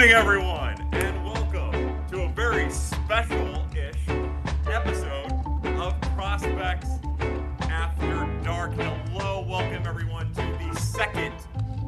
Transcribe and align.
evening, 0.00 0.16
everyone, 0.16 0.88
and 0.92 1.24
welcome 1.26 1.94
to 2.08 2.22
a 2.22 2.28
very 2.30 2.70
special 2.70 3.66
ish 3.76 4.08
episode 4.66 5.30
of 5.78 6.00
Prospects 6.16 6.88
After 7.68 8.26
Dark. 8.42 8.72
Hello, 8.72 9.44
welcome 9.46 9.86
everyone 9.86 10.32
to 10.32 10.40
the 10.40 10.80
second 10.80 11.34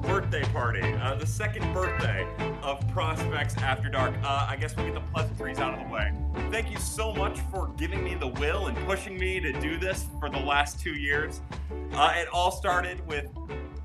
birthday 0.02 0.42
party, 0.52 0.82
uh, 0.82 1.14
the 1.14 1.26
second 1.26 1.72
birthday 1.72 2.26
of 2.62 2.86
Prospects 2.88 3.56
After 3.56 3.88
Dark. 3.88 4.14
Uh, 4.22 4.46
I 4.46 4.56
guess 4.56 4.76
we'll 4.76 4.84
get 4.84 4.94
the 4.94 5.10
pleasantries 5.10 5.58
out 5.58 5.72
of 5.72 5.80
the 5.80 5.90
way. 5.90 6.12
Thank 6.50 6.70
you 6.70 6.76
so 6.76 7.14
much 7.14 7.40
for 7.50 7.68
giving 7.78 8.04
me 8.04 8.14
the 8.14 8.28
will 8.28 8.66
and 8.66 8.76
pushing 8.86 9.18
me 9.18 9.40
to 9.40 9.58
do 9.58 9.78
this 9.78 10.04
for 10.20 10.28
the 10.28 10.40
last 10.40 10.78
two 10.78 10.96
years. 10.96 11.40
Uh, 11.94 12.12
it 12.16 12.28
all 12.30 12.50
started 12.50 13.06
with 13.06 13.28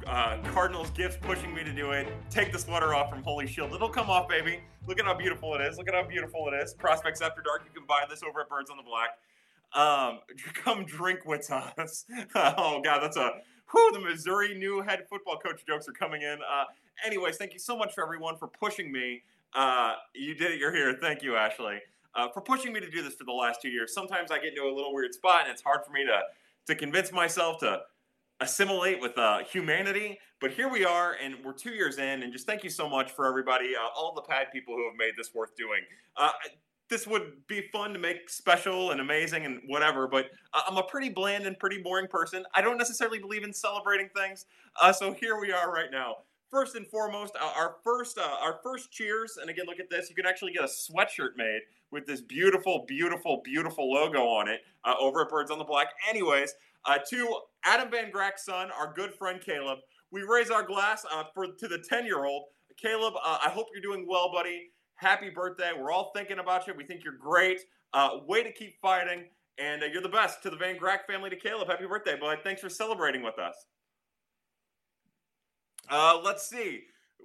uh, 0.07 0.37
Cardinals 0.53 0.89
gifts 0.91 1.17
pushing 1.21 1.53
me 1.53 1.63
to 1.63 1.73
do 1.73 1.91
it. 1.91 2.07
Take 2.29 2.51
the 2.51 2.59
sweater 2.59 2.93
off 2.93 3.09
from 3.09 3.23
Holy 3.23 3.45
Shield. 3.45 3.73
It'll 3.73 3.89
come 3.89 4.09
off, 4.09 4.27
baby. 4.29 4.61
Look 4.87 4.99
at 4.99 5.05
how 5.05 5.13
beautiful 5.13 5.53
it 5.55 5.61
is. 5.61 5.77
Look 5.77 5.87
at 5.87 5.93
how 5.93 6.03
beautiful 6.03 6.47
it 6.47 6.55
is. 6.55 6.73
Prospects 6.73 7.21
After 7.21 7.41
Dark. 7.41 7.63
You 7.65 7.71
can 7.77 7.85
buy 7.87 8.05
this 8.09 8.23
over 8.23 8.41
at 8.41 8.49
Birds 8.49 8.69
on 8.69 8.77
the 8.77 8.83
Black. 8.83 9.17
Um, 9.73 10.19
come 10.53 10.85
drink 10.85 11.25
with 11.25 11.51
us. 11.51 12.05
oh 12.35 12.81
God, 12.83 13.01
that's 13.01 13.17
a 13.17 13.31
who 13.65 13.91
the 13.91 13.99
Missouri 13.99 14.57
new 14.57 14.81
head 14.81 15.05
football 15.09 15.37
coach 15.37 15.65
jokes 15.65 15.89
are 15.89 15.93
coming 15.93 16.21
in. 16.21 16.37
Uh, 16.49 16.63
anyways, 17.05 17.37
thank 17.37 17.53
you 17.53 17.59
so 17.59 17.77
much 17.77 17.93
for 17.93 18.03
everyone 18.03 18.37
for 18.37 18.47
pushing 18.47 18.91
me. 18.91 19.23
Uh, 19.53 19.93
you 20.15 20.35
did 20.35 20.51
it. 20.51 20.59
You're 20.59 20.73
here. 20.73 20.97
Thank 21.01 21.21
you, 21.21 21.35
Ashley, 21.35 21.79
uh, 22.15 22.29
for 22.29 22.41
pushing 22.41 22.71
me 22.71 22.79
to 22.79 22.89
do 22.89 23.03
this 23.03 23.15
for 23.15 23.25
the 23.25 23.33
last 23.33 23.61
two 23.61 23.69
years. 23.69 23.93
Sometimes 23.93 24.31
I 24.31 24.37
get 24.37 24.49
into 24.49 24.63
a 24.63 24.73
little 24.73 24.93
weird 24.93 25.13
spot, 25.13 25.41
and 25.43 25.51
it's 25.51 25.61
hard 25.61 25.81
for 25.85 25.91
me 25.91 26.05
to 26.05 26.21
to 26.67 26.75
convince 26.75 27.11
myself 27.11 27.59
to 27.59 27.81
assimilate 28.39 29.01
with 29.01 29.17
uh, 29.17 29.39
humanity. 29.39 30.19
But 30.39 30.51
here 30.51 30.69
we 30.69 30.85
are, 30.85 31.15
and 31.23 31.35
we're 31.43 31.53
two 31.53 31.71
years 31.71 31.97
in, 31.97 32.21
and 32.21 32.31
just 32.31 32.45
thank 32.45 32.63
you 32.63 32.69
so 32.69 32.87
much 32.87 33.11
for 33.11 33.25
everybody, 33.25 33.71
uh, 33.75 33.87
all 33.95 34.13
the 34.13 34.21
pad 34.21 34.47
people 34.53 34.75
who 34.75 34.85
have 34.85 34.95
made 34.95 35.13
this 35.17 35.33
worth 35.33 35.55
doing. 35.55 35.81
Uh, 36.15 36.29
this 36.89 37.07
would 37.07 37.45
be 37.47 37.67
fun 37.73 37.91
to 37.93 37.99
make 37.99 38.29
special 38.29 38.91
and 38.91 39.01
amazing 39.01 39.45
and 39.45 39.61
whatever, 39.65 40.07
but 40.07 40.27
uh, 40.53 40.61
I'm 40.67 40.77
a 40.77 40.83
pretty 40.83 41.09
bland 41.09 41.47
and 41.47 41.57
pretty 41.57 41.81
boring 41.81 42.07
person. 42.07 42.45
I 42.53 42.61
don't 42.61 42.77
necessarily 42.77 43.19
believe 43.19 43.43
in 43.43 43.51
celebrating 43.51 44.09
things, 44.15 44.45
uh, 44.79 44.93
so 44.93 45.11
here 45.11 45.39
we 45.39 45.51
are 45.51 45.71
right 45.71 45.89
now. 45.91 46.17
First 46.51 46.75
and 46.75 46.87
foremost, 46.87 47.33
uh, 47.41 47.51
our 47.57 47.75
first 47.83 48.17
our 48.19 48.59
first 48.63 48.91
cheers, 48.91 49.37
and 49.41 49.49
again, 49.49 49.65
look 49.65 49.79
at 49.79 49.89
this. 49.89 50.07
You 50.09 50.15
can 50.15 50.25
actually 50.25 50.53
get 50.53 50.63
a 50.63 50.67
sweatshirt 50.67 51.35
made 51.35 51.61
with 51.91 52.05
this 52.05 52.21
beautiful, 52.21 52.85
beautiful, 52.87 53.41
beautiful 53.43 53.91
logo 53.91 54.19
on 54.19 54.47
it 54.47 54.61
over 54.85 55.23
at 55.23 55.29
Birds 55.29 55.51
on 55.51 55.57
the 55.57 55.65
Black. 55.65 55.87
Anyways, 56.09 56.53
uh, 56.87 56.97
to 57.09 57.39
Adam 57.65 57.91
Van 57.91 58.09
Grack's 58.11 58.45
son, 58.45 58.69
our 58.71 58.93
good 58.93 59.13
friend 59.13 59.41
Caleb. 59.45 59.79
We 60.11 60.21
raise 60.21 60.49
our 60.49 60.63
glass 60.63 61.05
uh, 61.11 61.25
for 61.33 61.47
to 61.47 61.67
the 61.67 61.83
10 61.87 62.05
year 62.05 62.25
old. 62.25 62.45
Caleb, 62.81 63.13
uh, 63.23 63.39
I 63.45 63.49
hope 63.49 63.67
you're 63.73 63.81
doing 63.81 64.07
well, 64.07 64.31
buddy. 64.31 64.69
Happy 64.95 65.29
birthday. 65.29 65.71
We're 65.77 65.91
all 65.91 66.11
thinking 66.15 66.39
about 66.39 66.65
you. 66.65 66.73
We 66.75 66.85
think 66.85 67.03
you're 67.03 67.17
great. 67.17 67.59
Uh, 67.93 68.19
way 68.25 68.41
to 68.41 68.51
keep 68.51 68.79
fighting. 68.81 69.25
And 69.59 69.83
uh, 69.83 69.87
you're 69.87 70.01
the 70.01 70.09
best. 70.09 70.41
To 70.43 70.49
the 70.49 70.55
Van 70.55 70.77
Grack 70.77 71.05
family, 71.07 71.29
to 71.29 71.35
Caleb, 71.35 71.67
happy 71.67 71.85
birthday, 71.85 72.17
bud. 72.19 72.39
Thanks 72.43 72.61
for 72.61 72.69
celebrating 72.69 73.23
with 73.23 73.37
us. 73.39 73.55
Uh, 75.89 76.19
let's 76.23 76.47
see. 76.47 76.83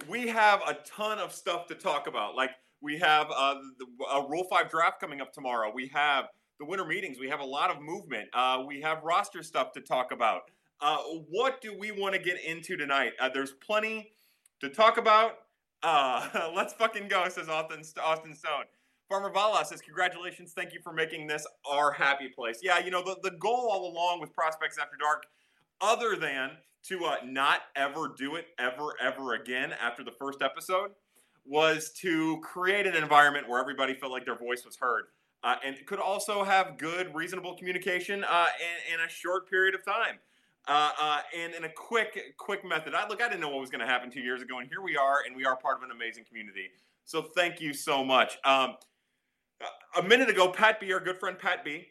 We 0.09 0.29
have 0.29 0.61
a 0.67 0.79
ton 0.87 1.19
of 1.19 1.33
stuff 1.33 1.67
to 1.69 1.75
talk 1.75 2.07
about. 2.07 2.35
Like, 2.35 2.51
we 2.81 2.99
have 2.99 3.29
the, 3.29 3.87
a 4.13 4.29
Rule 4.29 4.47
5 4.51 4.71
draft 4.71 5.01
coming 5.01 5.21
up 5.21 5.33
tomorrow. 5.33 5.71
We 5.73 5.89
have 5.95 6.27
the 6.63 6.67
winter 6.67 6.85
meetings. 6.85 7.19
We 7.19 7.29
have 7.29 7.41
a 7.41 7.45
lot 7.45 7.71
of 7.71 7.83
movement. 7.83 8.29
Uh, 8.33 8.63
we 8.65 8.81
have 8.83 9.03
roster 9.03 9.43
stuff 9.43 9.73
to 9.73 9.81
talk 9.81 10.13
about. 10.13 10.43
Uh, 10.81 10.99
what 11.29 11.61
do 11.61 11.77
we 11.77 11.91
want 11.91 12.15
to 12.15 12.21
get 12.21 12.41
into 12.45 12.77
tonight? 12.77 13.15
Uh, 13.21 13.29
there's 13.35 13.51
plenty 13.51 14.13
to 14.61 14.69
talk 14.69 14.97
about. 14.97 15.39
Uh, 15.83 16.51
let's 16.55 16.73
fucking 16.73 17.09
go, 17.09 17.29
says 17.29 17.49
Austin, 17.49 17.83
Austin 18.01 18.35
Stone. 18.35 18.65
Farmer 19.09 19.31
Vala 19.31 19.65
says, 19.65 19.81
Congratulations. 19.81 20.53
Thank 20.53 20.73
you 20.73 20.79
for 20.81 20.93
making 20.93 21.27
this 21.27 21.45
our 21.69 21.91
happy 21.91 22.29
place. 22.29 22.61
Yeah, 22.63 22.79
you 22.79 22.93
know, 22.93 23.03
the, 23.03 23.17
the 23.25 23.37
goal 23.37 23.69
all 23.69 23.91
along 23.91 24.21
with 24.21 24.33
Prospects 24.33 24.79
After 24.79 24.97
Dark, 24.97 25.27
other 25.81 26.15
than 26.15 26.53
to 26.85 27.05
uh, 27.05 27.17
not 27.25 27.63
ever 27.75 28.15
do 28.17 28.37
it 28.37 28.47
ever, 28.61 28.95
ever 29.01 29.35
again 29.35 29.73
after 29.81 30.05
the 30.05 30.13
first 30.13 30.43
episode, 30.43 30.93
was 31.45 31.91
to 32.03 32.39
create 32.41 32.87
an 32.87 32.95
environment 32.95 33.49
where 33.49 33.61
everybody 33.61 33.95
felt 33.95 34.13
like 34.13 34.25
their 34.25 34.39
voice 34.39 34.65
was 34.65 34.77
heard 34.77 35.07
uh, 35.45 35.57
and 35.65 35.77
could 35.87 35.99
also 35.99 36.45
have 36.45 36.79
good, 36.79 37.15
reasonable 37.15 37.55
communication 37.57 38.25
uh, 38.25 38.47
in, 38.61 38.95
in, 38.95 39.01
a 39.05 39.09
short 39.09 39.51
period 39.51 39.75
of 39.75 39.85
time. 39.85 40.19
Uh, 40.69 40.91
uh 41.01 41.21
and 41.37 41.55
in 41.55 41.65
a 41.65 41.69
quick, 41.69 42.37
quick 42.37 42.65
method. 42.65 42.95
I 42.95 43.09
look, 43.09 43.21
I 43.21 43.29
didn't 43.29 43.41
know 43.41 43.49
what 43.49 43.61
was 43.61 43.71
going 43.71 43.81
to 43.81 43.87
happen 43.87 44.11
two 44.11 44.21
years 44.21 44.43
ago, 44.43 44.59
and 44.59 44.69
here 44.69 44.81
we 44.81 44.97
are, 44.97 45.19
and 45.27 45.35
we 45.35 45.45
are 45.45 45.57
part 45.57 45.77
of 45.77 45.83
an 45.83 45.91
amazing 45.91 46.25
community. 46.25 46.71
So 47.05 47.23
thank 47.23 47.61
you 47.61 47.75
so 47.75 48.05
much. 48.05 48.39
Um, 48.45 48.77
a 49.99 50.03
minute 50.03 50.31
ago, 50.31 50.49
Pat 50.49 50.79
B, 50.79 50.93
our 50.93 51.01
good 51.01 51.19
friend 51.19 51.37
Pat 51.37 51.65
B, 51.65 51.89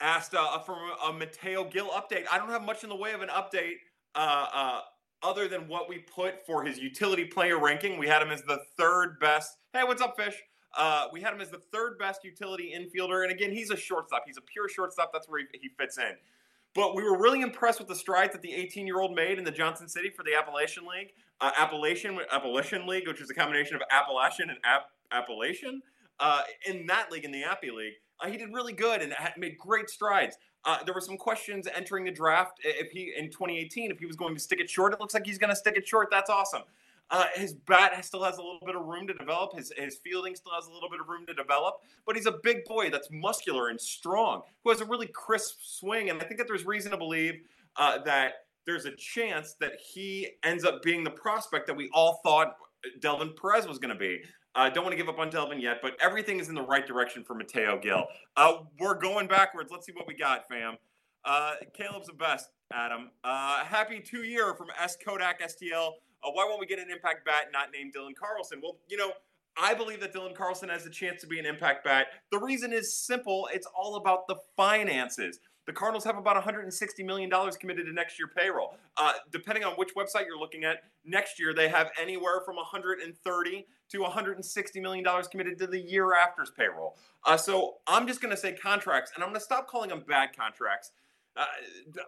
asked 0.00 0.34
uh, 0.34 0.58
for 0.58 0.76
a 1.08 1.12
Mateo 1.12 1.64
Gil 1.64 1.88
update. 1.88 2.24
I 2.30 2.36
don't 2.38 2.50
have 2.50 2.62
much 2.62 2.82
in 2.84 2.90
the 2.90 2.96
way 2.96 3.12
of 3.12 3.22
an 3.22 3.28
update 3.30 3.76
uh, 4.14 4.80
other 5.22 5.48
than 5.48 5.68
what 5.68 5.88
we 5.88 5.98
put 5.98 6.44
for 6.46 6.64
his 6.64 6.78
utility 6.78 7.24
player 7.24 7.58
ranking. 7.58 7.98
We 7.98 8.08
had 8.08 8.22
him 8.22 8.30
as 8.30 8.42
the 8.42 8.60
third 8.76 9.18
best. 9.20 9.56
Hey, 9.72 9.84
what's 9.84 10.02
up, 10.02 10.16
Fish? 10.16 10.34
Uh, 10.76 11.06
we 11.12 11.20
had 11.20 11.32
him 11.32 11.40
as 11.40 11.50
the 11.50 11.60
third 11.72 11.98
best 11.98 12.24
utility 12.24 12.74
infielder. 12.76 13.22
And 13.22 13.32
again, 13.32 13.52
he's 13.52 13.70
a 13.70 13.76
shortstop. 13.76 14.22
He's 14.26 14.36
a 14.36 14.42
pure 14.42 14.68
shortstop. 14.68 15.12
That's 15.12 15.28
where 15.28 15.40
he, 15.40 15.46
he 15.60 15.68
fits 15.78 15.98
in. 15.98 16.12
But 16.74 16.94
we 16.94 17.02
were 17.02 17.18
really 17.18 17.40
impressed 17.40 17.80
with 17.80 17.88
the 17.88 17.96
strides 17.96 18.32
that 18.32 18.42
the 18.42 18.52
18 18.52 18.86
year 18.86 19.00
old 19.00 19.14
made 19.14 19.38
in 19.38 19.44
the 19.44 19.50
Johnson 19.50 19.88
City 19.88 20.10
for 20.10 20.22
the 20.22 20.34
Appalachian 20.34 20.84
League. 20.86 21.12
Uh, 21.40 21.50
Appalachian, 21.58 22.18
Appalachian 22.30 22.86
League, 22.86 23.08
which 23.08 23.20
is 23.20 23.30
a 23.30 23.34
combination 23.34 23.74
of 23.74 23.82
Appalachian 23.90 24.50
and 24.50 24.58
App, 24.64 24.82
Appalachian. 25.10 25.82
Uh, 26.20 26.42
in 26.66 26.86
that 26.86 27.10
league, 27.10 27.24
in 27.24 27.32
the 27.32 27.42
Appy 27.42 27.70
League, 27.70 27.94
uh, 28.20 28.28
he 28.28 28.36
did 28.36 28.52
really 28.52 28.74
good 28.74 29.00
and 29.00 29.12
had 29.14 29.32
made 29.38 29.56
great 29.58 29.88
strides. 29.88 30.36
Uh, 30.64 30.84
there 30.84 30.94
were 30.94 31.00
some 31.00 31.16
questions 31.16 31.66
entering 31.74 32.04
the 32.04 32.10
draft 32.10 32.60
if 32.62 32.90
he 32.90 33.14
in 33.16 33.30
2018 33.30 33.90
if 33.90 33.98
he 33.98 34.06
was 34.06 34.16
going 34.16 34.34
to 34.34 34.40
stick 34.40 34.60
it 34.60 34.68
short. 34.68 34.92
It 34.92 35.00
looks 35.00 35.14
like 35.14 35.24
he's 35.24 35.38
going 35.38 35.50
to 35.50 35.56
stick 35.56 35.76
it 35.76 35.88
short. 35.88 36.08
That's 36.10 36.28
awesome. 36.28 36.62
Uh, 37.10 37.26
his 37.34 37.54
bat 37.54 38.04
still 38.04 38.22
has 38.22 38.38
a 38.38 38.42
little 38.42 38.60
bit 38.64 38.76
of 38.76 38.84
room 38.86 39.06
to 39.06 39.14
develop. 39.14 39.56
His, 39.56 39.72
his 39.76 39.98
fielding 40.04 40.36
still 40.36 40.52
has 40.54 40.66
a 40.66 40.72
little 40.72 40.88
bit 40.88 41.00
of 41.00 41.08
room 41.08 41.26
to 41.26 41.34
develop. 41.34 41.76
But 42.06 42.16
he's 42.16 42.26
a 42.26 42.38
big 42.42 42.64
boy 42.64 42.90
that's 42.90 43.08
muscular 43.10 43.68
and 43.68 43.80
strong, 43.80 44.42
who 44.62 44.70
has 44.70 44.80
a 44.80 44.84
really 44.84 45.08
crisp 45.08 45.56
swing. 45.60 46.10
And 46.10 46.20
I 46.22 46.24
think 46.24 46.38
that 46.38 46.46
there's 46.46 46.64
reason 46.64 46.92
to 46.92 46.96
believe 46.96 47.34
uh, 47.76 47.98
that 48.04 48.32
there's 48.66 48.84
a 48.84 48.94
chance 48.96 49.54
that 49.60 49.72
he 49.80 50.28
ends 50.44 50.64
up 50.64 50.82
being 50.82 51.02
the 51.02 51.10
prospect 51.10 51.66
that 51.66 51.76
we 51.76 51.90
all 51.92 52.20
thought 52.22 52.54
Delvin 53.00 53.34
Perez 53.40 53.66
was 53.66 53.78
going 53.78 53.92
to 53.92 53.98
be. 53.98 54.20
I 54.54 54.66
uh, 54.66 54.70
don't 54.70 54.84
want 54.84 54.92
to 54.92 54.96
give 54.96 55.08
up 55.08 55.18
on 55.18 55.30
Delvin 55.30 55.60
yet, 55.60 55.78
but 55.80 55.96
everything 56.00 56.40
is 56.40 56.48
in 56.48 56.54
the 56.54 56.62
right 56.62 56.84
direction 56.84 57.22
for 57.22 57.34
Mateo 57.34 57.78
Gil. 57.78 58.06
Uh, 58.36 58.54
we're 58.80 58.98
going 58.98 59.28
backwards. 59.28 59.70
Let's 59.70 59.86
see 59.86 59.92
what 59.92 60.08
we 60.08 60.14
got, 60.14 60.48
fam. 60.48 60.76
Uh, 61.24 61.54
Caleb's 61.72 62.08
the 62.08 62.14
best, 62.14 62.48
Adam. 62.72 63.10
Uh, 63.22 63.64
happy 63.64 64.00
two 64.00 64.24
year 64.24 64.54
from 64.54 64.68
S 64.80 64.96
Kodak 65.04 65.40
STL 65.40 65.92
uh, 66.24 66.30
why 66.32 66.44
won't 66.44 66.60
we 66.60 66.66
get 66.66 66.78
an 66.78 66.90
impact 66.90 67.24
bat 67.24 67.46
not 67.52 67.68
named 67.72 67.94
Dylan 67.94 68.14
Carlson? 68.18 68.60
Well, 68.62 68.76
you 68.88 68.96
know, 68.96 69.12
I 69.60 69.74
believe 69.74 70.00
that 70.00 70.14
Dylan 70.14 70.34
Carlson 70.34 70.68
has 70.68 70.86
a 70.86 70.90
chance 70.90 71.20
to 71.22 71.26
be 71.26 71.38
an 71.38 71.46
impact 71.46 71.84
bat. 71.84 72.08
The 72.30 72.38
reason 72.38 72.72
is 72.72 72.94
simple 72.94 73.48
it's 73.52 73.66
all 73.76 73.96
about 73.96 74.26
the 74.28 74.36
finances. 74.56 75.40
The 75.66 75.72
Cardinals 75.74 76.04
have 76.04 76.16
about 76.16 76.42
$160 76.42 77.04
million 77.04 77.30
committed 77.60 77.86
to 77.86 77.92
next 77.92 78.18
year 78.18 78.28
payroll. 78.34 78.74
Uh, 78.96 79.12
depending 79.30 79.62
on 79.62 79.74
which 79.74 79.90
website 79.94 80.26
you're 80.26 80.38
looking 80.38 80.64
at, 80.64 80.78
next 81.04 81.38
year 81.38 81.54
they 81.54 81.68
have 81.68 81.90
anywhere 82.00 82.40
from 82.44 82.56
130 82.56 83.66
to 83.90 84.00
160 84.00 84.80
million 84.80 85.04
dollars 85.04 85.28
committed 85.28 85.58
to 85.58 85.66
the 85.66 85.78
year 85.78 86.14
after's 86.14 86.50
payroll. 86.50 86.96
Uh, 87.24 87.36
so 87.36 87.76
I'm 87.86 88.06
just 88.06 88.20
going 88.20 88.34
to 88.34 88.40
say 88.40 88.52
contracts, 88.52 89.12
and 89.14 89.22
I'm 89.22 89.30
going 89.30 89.38
to 89.38 89.44
stop 89.44 89.68
calling 89.68 89.90
them 89.90 90.02
bad 90.08 90.30
contracts 90.36 90.92
uh, 91.36 91.44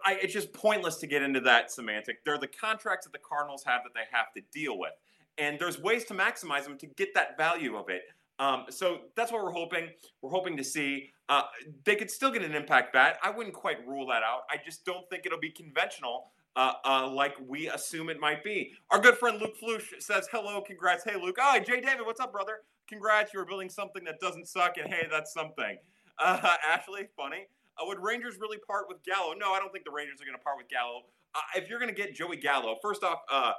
I, 0.05 0.15
it's 0.15 0.33
just 0.33 0.53
pointless 0.53 0.97
to 0.97 1.07
get 1.07 1.21
into 1.21 1.39
that 1.41 1.71
semantic. 1.71 2.23
They're 2.23 2.37
the 2.37 2.47
contracts 2.47 3.05
that 3.05 3.13
the 3.13 3.19
Cardinals 3.19 3.63
have 3.65 3.81
that 3.83 3.93
they 3.93 4.05
have 4.11 4.33
to 4.33 4.41
deal 4.51 4.77
with, 4.77 4.93
and 5.37 5.59
there's 5.59 5.79
ways 5.79 6.05
to 6.05 6.13
maximize 6.13 6.63
them 6.63 6.77
to 6.79 6.87
get 6.87 7.13
that 7.15 7.37
value 7.37 7.75
of 7.75 7.89
it. 7.89 8.03
Um, 8.39 8.65
so 8.69 9.01
that's 9.15 9.31
what 9.31 9.43
we're 9.43 9.51
hoping. 9.51 9.89
We're 10.21 10.31
hoping 10.31 10.57
to 10.57 10.63
see. 10.63 11.11
Uh, 11.29 11.43
they 11.85 11.95
could 11.95 12.11
still 12.11 12.31
get 12.31 12.43
an 12.43 12.53
impact 12.53 12.93
bat. 12.93 13.17
I 13.23 13.29
wouldn't 13.29 13.55
quite 13.55 13.85
rule 13.87 14.07
that 14.07 14.23
out. 14.23 14.41
I 14.49 14.57
just 14.63 14.85
don't 14.85 15.09
think 15.09 15.25
it'll 15.25 15.39
be 15.39 15.51
conventional 15.51 16.31
uh, 16.55 16.73
uh, 16.85 17.09
like 17.09 17.35
we 17.47 17.69
assume 17.69 18.09
it 18.09 18.19
might 18.19 18.43
be. 18.43 18.73
Our 18.91 18.99
good 18.99 19.17
friend 19.17 19.39
Luke 19.39 19.55
Flush 19.57 19.93
says, 19.99 20.27
"Hello, 20.31 20.61
congrats, 20.61 21.03
hey 21.03 21.15
Luke. 21.15 21.37
Oh, 21.39 21.59
Jay 21.59 21.81
David, 21.81 22.05
what's 22.05 22.19
up, 22.19 22.31
brother? 22.31 22.61
Congrats, 22.87 23.33
you're 23.33 23.45
building 23.45 23.69
something 23.69 24.03
that 24.03 24.19
doesn't 24.19 24.47
suck, 24.47 24.77
and 24.77 24.93
hey, 24.93 25.07
that's 25.09 25.33
something." 25.33 25.77
Uh, 26.19 26.57
Ashley, 26.71 27.07
funny. 27.17 27.47
Uh, 27.79 27.85
would 27.87 27.99
Rangers 27.99 28.37
really 28.39 28.57
part 28.67 28.85
with 28.87 29.03
Gallo? 29.03 29.33
No, 29.33 29.53
I 29.53 29.59
don't 29.59 29.71
think 29.71 29.85
the 29.85 29.91
Rangers 29.91 30.21
are 30.21 30.25
going 30.25 30.37
to 30.37 30.43
part 30.43 30.57
with 30.57 30.69
Gallo. 30.69 31.01
Uh, 31.35 31.39
if 31.55 31.69
you're 31.69 31.79
going 31.79 31.93
to 31.93 31.99
get 31.99 32.13
Joey 32.13 32.37
Gallo, 32.37 32.77
first 32.81 33.03
off, 33.03 33.19
uh, 33.31 33.53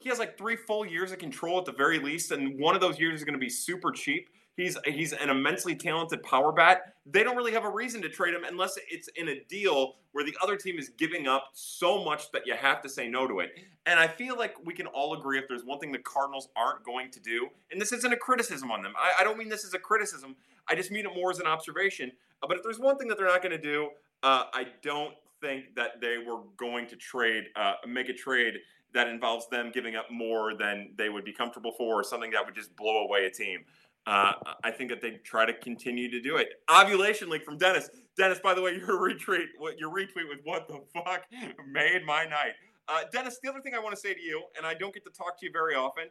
he 0.00 0.08
has 0.08 0.18
like 0.18 0.36
three 0.36 0.56
full 0.56 0.84
years 0.84 1.12
of 1.12 1.18
control 1.18 1.58
at 1.58 1.64
the 1.64 1.72
very 1.72 1.98
least, 1.98 2.32
and 2.32 2.58
one 2.58 2.74
of 2.74 2.80
those 2.80 2.98
years 2.98 3.20
is 3.20 3.24
going 3.24 3.34
to 3.34 3.38
be 3.38 3.48
super 3.48 3.92
cheap. 3.92 4.28
He's 4.56 4.78
he's 4.84 5.12
an 5.12 5.30
immensely 5.30 5.74
talented 5.74 6.22
power 6.22 6.52
bat. 6.52 6.94
They 7.06 7.24
don't 7.24 7.36
really 7.36 7.52
have 7.52 7.64
a 7.64 7.70
reason 7.70 8.00
to 8.02 8.08
trade 8.08 8.34
him 8.34 8.44
unless 8.44 8.78
it's 8.88 9.08
in 9.16 9.28
a 9.28 9.40
deal 9.48 9.96
where 10.12 10.24
the 10.24 10.36
other 10.40 10.56
team 10.56 10.78
is 10.78 10.90
giving 10.90 11.26
up 11.26 11.48
so 11.52 12.04
much 12.04 12.30
that 12.30 12.46
you 12.46 12.54
have 12.54 12.80
to 12.82 12.88
say 12.88 13.08
no 13.08 13.26
to 13.26 13.40
it. 13.40 13.50
And 13.84 13.98
I 13.98 14.06
feel 14.06 14.38
like 14.38 14.54
we 14.64 14.72
can 14.72 14.86
all 14.86 15.14
agree 15.14 15.38
if 15.38 15.48
there's 15.48 15.64
one 15.64 15.80
thing 15.80 15.90
the 15.90 15.98
Cardinals 15.98 16.48
aren't 16.56 16.84
going 16.84 17.10
to 17.10 17.20
do, 17.20 17.48
and 17.72 17.80
this 17.80 17.92
isn't 17.92 18.12
a 18.12 18.16
criticism 18.16 18.70
on 18.70 18.82
them. 18.82 18.92
I, 18.96 19.22
I 19.22 19.24
don't 19.24 19.36
mean 19.36 19.48
this 19.48 19.64
as 19.64 19.74
a 19.74 19.78
criticism. 19.78 20.36
I 20.68 20.76
just 20.76 20.90
mean 20.90 21.04
it 21.04 21.14
more 21.14 21.30
as 21.30 21.40
an 21.40 21.46
observation. 21.46 22.12
But 22.40 22.56
if 22.56 22.62
there's 22.62 22.78
one 22.78 22.96
thing 22.96 23.08
that 23.08 23.18
they're 23.18 23.26
not 23.26 23.42
going 23.42 23.56
to 23.56 23.62
do, 23.62 23.90
uh, 24.22 24.44
I 24.52 24.66
don't 24.82 25.14
think 25.40 25.74
that 25.74 26.00
they 26.00 26.18
were 26.18 26.40
going 26.56 26.86
to 26.88 26.96
trade, 26.96 27.44
uh, 27.56 27.74
make 27.86 28.08
a 28.08 28.14
trade 28.14 28.54
that 28.94 29.08
involves 29.08 29.48
them 29.48 29.72
giving 29.74 29.96
up 29.96 30.10
more 30.10 30.54
than 30.54 30.90
they 30.96 31.08
would 31.08 31.24
be 31.24 31.32
comfortable 31.32 31.72
for, 31.72 32.00
or 32.00 32.04
something 32.04 32.30
that 32.30 32.44
would 32.44 32.54
just 32.54 32.74
blow 32.76 33.04
away 33.04 33.26
a 33.26 33.30
team. 33.30 33.64
Uh, 34.06 34.32
I 34.62 34.70
think 34.70 34.90
that 34.90 35.00
they 35.00 35.12
try 35.24 35.46
to 35.46 35.54
continue 35.54 36.10
to 36.10 36.20
do 36.20 36.36
it. 36.36 36.48
Ovulation 36.70 37.30
leak 37.30 37.44
from 37.44 37.56
Dennis. 37.56 37.88
Dennis, 38.16 38.38
by 38.38 38.54
the 38.54 38.60
way, 38.60 38.72
your 38.78 38.98
retweet, 38.98 39.46
your 39.78 39.90
retweet 39.90 40.28
with 40.28 40.40
what 40.44 40.68
the 40.68 40.80
fuck 40.92 41.22
made 41.70 42.04
my 42.04 42.24
night. 42.24 42.52
Uh, 42.86 43.00
Dennis, 43.10 43.38
the 43.42 43.48
other 43.48 43.60
thing 43.60 43.74
I 43.74 43.78
want 43.78 43.94
to 43.94 44.00
say 44.00 44.12
to 44.12 44.20
you, 44.20 44.42
and 44.56 44.66
I 44.66 44.74
don't 44.74 44.92
get 44.92 45.04
to 45.04 45.10
talk 45.10 45.38
to 45.40 45.46
you 45.46 45.52
very 45.52 45.74
often, 45.74 46.04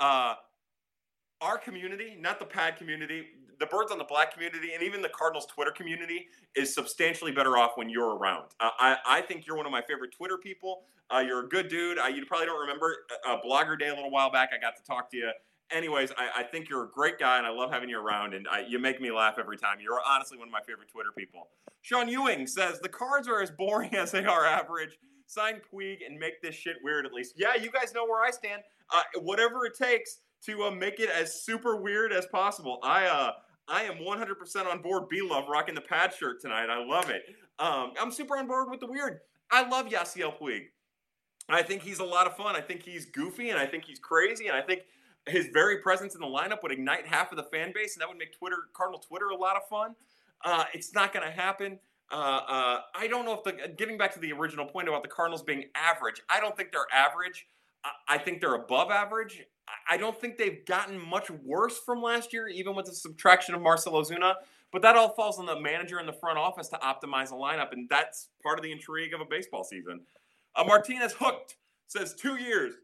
uh, 0.00 0.34
our 1.40 1.58
community, 1.58 2.16
not 2.18 2.40
the 2.40 2.44
pad 2.44 2.76
community, 2.76 3.26
the 3.60 3.66
birds 3.66 3.92
on 3.92 3.98
the 3.98 4.04
black 4.04 4.32
community, 4.32 4.74
and 4.74 4.82
even 4.82 5.00
the 5.00 5.08
Cardinals 5.08 5.46
Twitter 5.46 5.70
community 5.70 6.26
is 6.56 6.74
substantially 6.74 7.32
better 7.32 7.56
off 7.56 7.72
when 7.76 7.88
you're 7.88 8.16
around. 8.16 8.46
Uh, 8.60 8.70
I, 8.78 8.96
I 9.06 9.20
think 9.22 9.46
you're 9.46 9.56
one 9.56 9.66
of 9.66 9.72
my 9.72 9.82
favorite 9.82 10.12
Twitter 10.16 10.36
people. 10.36 10.82
Uh, 11.14 11.20
you're 11.20 11.44
a 11.44 11.48
good 11.48 11.68
dude. 11.68 11.98
You 12.14 12.26
probably 12.26 12.46
don't 12.46 12.60
remember 12.60 12.96
uh, 13.26 13.36
Blogger 13.46 13.78
Day 13.78 13.88
a 13.88 13.94
little 13.94 14.10
while 14.10 14.30
back. 14.30 14.50
I 14.52 14.60
got 14.60 14.76
to 14.76 14.82
talk 14.82 15.10
to 15.12 15.16
you. 15.16 15.30
Anyways, 15.72 16.12
I, 16.16 16.40
I 16.40 16.42
think 16.44 16.68
you're 16.68 16.84
a 16.84 16.88
great 16.88 17.18
guy, 17.18 17.38
and 17.38 17.46
I 17.46 17.50
love 17.50 17.72
having 17.72 17.88
you 17.88 18.00
around, 18.00 18.34
and 18.34 18.46
I, 18.48 18.64
you 18.68 18.78
make 18.78 19.00
me 19.00 19.10
laugh 19.10 19.34
every 19.38 19.56
time. 19.56 19.78
You're 19.80 20.00
honestly 20.06 20.38
one 20.38 20.48
of 20.48 20.52
my 20.52 20.60
favorite 20.60 20.88
Twitter 20.88 21.10
people. 21.16 21.48
Sean 21.82 22.08
Ewing 22.08 22.46
says 22.46 22.78
the 22.80 22.88
cards 22.88 23.28
are 23.28 23.42
as 23.42 23.50
boring 23.50 23.94
as 23.96 24.12
they 24.12 24.24
are 24.24 24.46
average. 24.46 24.98
Sign 25.26 25.60
Puig 25.72 26.06
and 26.06 26.18
make 26.18 26.40
this 26.40 26.54
shit 26.54 26.76
weird 26.84 27.04
at 27.04 27.12
least. 27.12 27.34
Yeah, 27.36 27.56
you 27.56 27.70
guys 27.70 27.92
know 27.92 28.04
where 28.04 28.22
I 28.22 28.30
stand. 28.30 28.62
Uh, 28.90 29.02
whatever 29.22 29.66
it 29.66 29.76
takes 29.76 30.18
to 30.44 30.64
uh, 30.64 30.70
make 30.70 31.00
it 31.00 31.10
as 31.10 31.42
super 31.42 31.76
weird 31.76 32.12
as 32.12 32.26
possible. 32.26 32.78
I 32.84 33.06
uh, 33.06 33.32
I 33.68 33.82
am 33.82 33.96
100% 33.96 34.66
on 34.66 34.80
board. 34.80 35.08
B 35.08 35.20
Love 35.20 35.48
rocking 35.48 35.74
the 35.74 35.80
pad 35.80 36.14
shirt 36.14 36.40
tonight. 36.40 36.70
I 36.70 36.84
love 36.84 37.10
it. 37.10 37.22
Um, 37.58 37.92
I'm 38.00 38.12
super 38.12 38.36
on 38.36 38.46
board 38.46 38.70
with 38.70 38.80
the 38.80 38.86
weird. 38.86 39.18
I 39.50 39.68
love 39.68 39.86
Yasiel 39.86 40.38
Puig. 40.38 40.66
I 41.48 41.62
think 41.62 41.82
he's 41.82 42.00
a 42.00 42.04
lot 42.04 42.26
of 42.26 42.36
fun. 42.36 42.56
I 42.56 42.60
think 42.60 42.82
he's 42.82 43.06
goofy 43.06 43.50
and 43.50 43.58
I 43.58 43.66
think 43.66 43.84
he's 43.84 43.98
crazy 43.98 44.48
and 44.48 44.56
I 44.56 44.62
think 44.62 44.82
his 45.28 45.48
very 45.52 45.78
presence 45.78 46.14
in 46.14 46.20
the 46.20 46.26
lineup 46.26 46.62
would 46.62 46.72
ignite 46.72 47.06
half 47.06 47.32
of 47.32 47.36
the 47.36 47.44
fan 47.44 47.72
base 47.74 47.94
and 47.94 48.02
that 48.02 48.08
would 48.08 48.18
make 48.18 48.36
Twitter 48.36 48.56
Cardinal 48.72 49.00
Twitter 49.00 49.28
a 49.28 49.36
lot 49.36 49.56
of 49.56 49.66
fun. 49.68 49.94
Uh, 50.44 50.64
it's 50.74 50.94
not 50.94 51.12
going 51.12 51.26
to 51.26 51.32
happen. 51.32 51.78
Uh, 52.12 52.40
uh, 52.48 52.80
I 52.94 53.08
don't 53.08 53.24
know 53.24 53.34
if 53.34 53.42
the 53.42 53.74
getting 53.76 53.98
back 53.98 54.12
to 54.14 54.20
the 54.20 54.32
original 54.32 54.66
point 54.66 54.88
about 54.88 55.02
the 55.02 55.08
Cardinals 55.08 55.42
being 55.42 55.64
average. 55.74 56.22
I 56.30 56.40
don't 56.40 56.56
think 56.56 56.70
they're 56.70 56.86
average. 56.92 57.46
I 58.08 58.18
think 58.18 58.40
they're 58.40 58.54
above 58.54 58.90
average. 58.90 59.44
I 59.88 59.96
don't 59.96 60.18
think 60.20 60.38
they've 60.38 60.64
gotten 60.64 60.98
much 60.98 61.30
worse 61.30 61.78
from 61.78 62.02
last 62.02 62.32
year, 62.32 62.48
even 62.48 62.74
with 62.74 62.86
the 62.86 62.92
subtraction 62.92 63.54
of 63.54 63.62
Marcell 63.62 63.92
Ozuna. 63.94 64.34
But 64.72 64.82
that 64.82 64.96
all 64.96 65.14
falls 65.14 65.38
on 65.38 65.46
the 65.46 65.60
manager 65.60 65.98
and 65.98 66.08
the 66.08 66.12
front 66.12 66.38
office 66.38 66.68
to 66.68 66.76
optimize 66.76 67.28
the 67.28 67.36
lineup, 67.36 67.72
and 67.72 67.88
that's 67.88 68.28
part 68.42 68.58
of 68.58 68.64
the 68.64 68.72
intrigue 68.72 69.14
of 69.14 69.20
a 69.20 69.24
baseball 69.24 69.64
season. 69.64 70.00
Uh, 70.54 70.64
Martinez 70.64 71.14
hooked 71.18 71.56
says 71.86 72.14
two 72.14 72.36
years. 72.36 72.74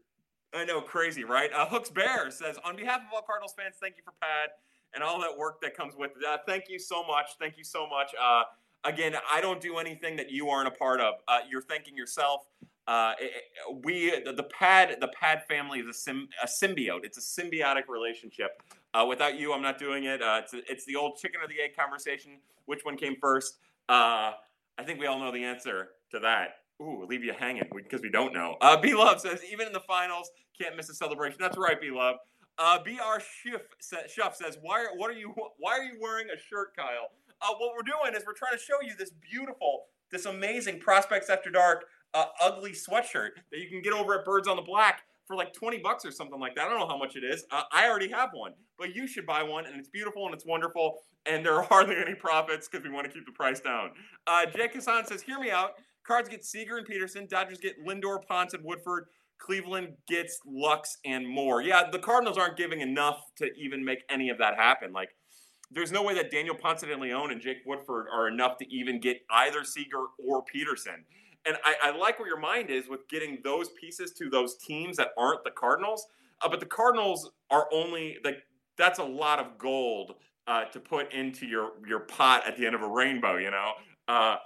I 0.53 0.65
know, 0.65 0.81
crazy, 0.81 1.23
right? 1.23 1.51
Uh, 1.51 1.65
Hooks 1.65 1.89
Bear 1.89 2.29
says 2.29 2.57
on 2.63 2.75
behalf 2.75 3.01
of 3.01 3.07
all 3.13 3.21
Cardinals 3.21 3.53
fans, 3.57 3.75
thank 3.81 3.97
you 3.97 4.03
for 4.03 4.13
Pad 4.21 4.49
and 4.93 5.03
all 5.03 5.19
that 5.21 5.35
work 5.35 5.61
that 5.61 5.75
comes 5.75 5.95
with 5.95 6.11
it. 6.11 6.25
Uh, 6.27 6.37
thank 6.45 6.65
you 6.69 6.79
so 6.79 7.03
much. 7.03 7.31
Thank 7.39 7.57
you 7.57 7.63
so 7.63 7.87
much. 7.87 8.13
Uh, 8.21 8.43
again, 8.83 9.15
I 9.31 9.41
don't 9.41 9.59
do 9.59 9.77
anything 9.77 10.15
that 10.17 10.31
you 10.31 10.49
aren't 10.49 10.67
a 10.67 10.71
part 10.71 11.01
of. 11.01 11.15
Uh, 11.27 11.39
you're 11.49 11.63
thanking 11.63 11.97
yourself. 11.97 12.41
Uh, 12.85 13.13
it, 13.19 13.31
we 13.83 14.11
the, 14.25 14.33
the, 14.33 14.43
pad 14.43 14.97
the 14.99 15.07
pad 15.07 15.43
family 15.47 15.79
is 15.79 15.87
a, 15.87 15.93
sim, 15.93 16.27
a 16.43 16.47
symbiote. 16.47 17.03
It's 17.03 17.17
a 17.17 17.41
symbiotic 17.41 17.87
relationship. 17.87 18.61
Uh, 18.93 19.05
without 19.07 19.39
you, 19.39 19.53
I'm 19.53 19.61
not 19.61 19.79
doing 19.79 20.03
it. 20.03 20.19
It's, 20.21 20.53
it's 20.53 20.85
the 20.85 20.95
old 20.95 21.17
chicken 21.17 21.41
or 21.41 21.47
the 21.47 21.59
egg 21.63 21.75
conversation. 21.75 22.33
Which 22.65 22.81
one 22.83 22.97
came 22.97 23.15
first? 23.19 23.57
I 23.89 24.83
think 24.85 24.99
we 24.99 25.07
all 25.07 25.19
know 25.19 25.31
the 25.31 25.43
answer 25.43 25.89
to 26.11 26.19
that. 26.19 26.57
Ooh, 26.81 27.05
leave 27.07 27.23
you 27.23 27.33
hanging 27.37 27.63
because 27.75 28.01
we 28.01 28.09
don't 28.09 28.33
know. 28.33 28.57
Uh, 28.59 28.75
B 28.77 28.93
Love 28.93 29.21
says 29.21 29.41
even 29.49 29.67
in 29.67 29.73
the 29.73 29.79
finals, 29.79 30.29
can't 30.59 30.75
miss 30.75 30.89
a 30.89 30.93
celebration. 30.93 31.37
That's 31.39 31.57
right, 31.57 31.79
B 31.79 31.91
Love. 31.91 32.17
Uh, 32.57 32.79
Br 32.83 32.91
Schiff, 33.19 33.61
says, 33.79 34.57
"Why? 34.61 34.85
What 34.95 35.09
are 35.09 35.17
you? 35.17 35.33
Why 35.57 35.71
are 35.73 35.83
you 35.83 35.97
wearing 35.99 36.27
a 36.29 36.37
shirt, 36.37 36.75
Kyle? 36.75 37.11
Uh, 37.41 37.55
what 37.57 37.73
we're 37.75 37.81
doing 37.81 38.15
is 38.15 38.25
we're 38.25 38.33
trying 38.33 38.53
to 38.53 38.63
show 38.63 38.81
you 38.81 38.93
this 38.97 39.11
beautiful, 39.11 39.85
this 40.11 40.25
amazing 40.25 40.79
Prospects 40.79 41.29
After 41.29 41.49
Dark 41.49 41.85
uh, 42.13 42.25
ugly 42.41 42.71
sweatshirt 42.71 43.31
that 43.51 43.59
you 43.59 43.67
can 43.69 43.81
get 43.81 43.93
over 43.93 44.17
at 44.17 44.25
Birds 44.25 44.47
on 44.47 44.55
the 44.55 44.61
Black 44.61 45.01
for 45.25 45.35
like 45.35 45.53
20 45.53 45.79
bucks 45.79 46.05
or 46.05 46.11
something 46.11 46.39
like 46.39 46.55
that. 46.55 46.67
I 46.67 46.69
don't 46.69 46.79
know 46.79 46.87
how 46.87 46.97
much 46.97 47.15
it 47.15 47.23
is. 47.23 47.45
Uh, 47.51 47.63
I 47.71 47.87
already 47.87 48.09
have 48.09 48.29
one, 48.33 48.53
but 48.77 48.95
you 48.95 49.07
should 49.07 49.25
buy 49.25 49.41
one, 49.41 49.65
and 49.65 49.77
it's 49.77 49.89
beautiful 49.89 50.25
and 50.25 50.33
it's 50.33 50.45
wonderful, 50.45 50.99
and 51.25 51.45
there 51.45 51.55
are 51.55 51.63
hardly 51.69 51.95
any 51.95 52.15
profits 52.15 52.67
because 52.67 52.83
we 52.83 52.91
want 52.91 53.07
to 53.07 53.11
keep 53.11 53.25
the 53.25 53.31
price 53.31 53.59
down. 53.59 53.91
Uh, 54.27 54.45
Jake 54.45 54.73
Hassan 54.73 55.05
says, 55.05 55.21
Hear 55.21 55.39
me 55.39 55.51
out. 55.51 55.71
Cards 56.05 56.27
get 56.27 56.43
Seager 56.43 56.77
and 56.77 56.87
Pederson. 56.87 57.29
Dodgers 57.29 57.59
get 57.59 57.83
Lindor, 57.85 58.25
Ponce, 58.27 58.53
and 58.53 58.63
Woodford. 58.63 59.05
Cleveland 59.43 59.93
gets 60.07 60.39
Lux 60.45 60.97
and 61.05 61.27
more. 61.27 61.61
Yeah, 61.61 61.89
the 61.91 61.99
Cardinals 61.99 62.37
aren't 62.37 62.57
giving 62.57 62.81
enough 62.81 63.19
to 63.37 63.51
even 63.55 63.83
make 63.83 63.99
any 64.09 64.29
of 64.29 64.37
that 64.37 64.55
happen. 64.55 64.93
Like, 64.93 65.09
there's 65.71 65.91
no 65.91 66.03
way 66.03 66.13
that 66.13 66.31
Daniel 66.31 66.55
Ponce 66.55 66.81
de 66.81 66.97
Leon 66.97 67.31
and 67.31 67.41
Jake 67.41 67.57
Woodford 67.65 68.07
are 68.13 68.27
enough 68.27 68.57
to 68.57 68.73
even 68.73 68.99
get 68.99 69.17
either 69.31 69.63
Seager 69.63 70.05
or 70.17 70.43
Pederson 70.43 71.03
and 71.45 71.57
I, 71.65 71.75
I, 71.83 71.97
like 71.97 72.19
where 72.19 72.27
your 72.27 72.39
mind 72.39 72.69
is 72.69 72.87
with 72.87 73.07
getting 73.09 73.39
those 73.43 73.69
pieces 73.79 74.13
to 74.13 74.29
those 74.29 74.57
teams 74.57 74.97
that 74.97 75.09
aren't 75.17 75.43
the 75.43 75.51
Cardinals. 75.51 76.07
Uh, 76.41 76.49
but 76.49 76.59
the 76.59 76.65
Cardinals 76.65 77.31
are 77.49 77.67
only 77.71 78.17
like 78.23 78.43
that's 78.77 78.99
a 78.99 79.03
lot 79.03 79.39
of 79.39 79.57
gold 79.57 80.15
uh, 80.47 80.65
to 80.65 80.79
put 80.79 81.13
into 81.13 81.45
your 81.45 81.71
your 81.87 82.01
pot 82.01 82.43
at 82.47 82.57
the 82.57 82.65
end 82.65 82.75
of 82.75 82.81
a 82.81 82.87
rainbow. 82.87 83.37
You 83.37 83.51
know, 83.51 83.71
uh, 84.07 84.37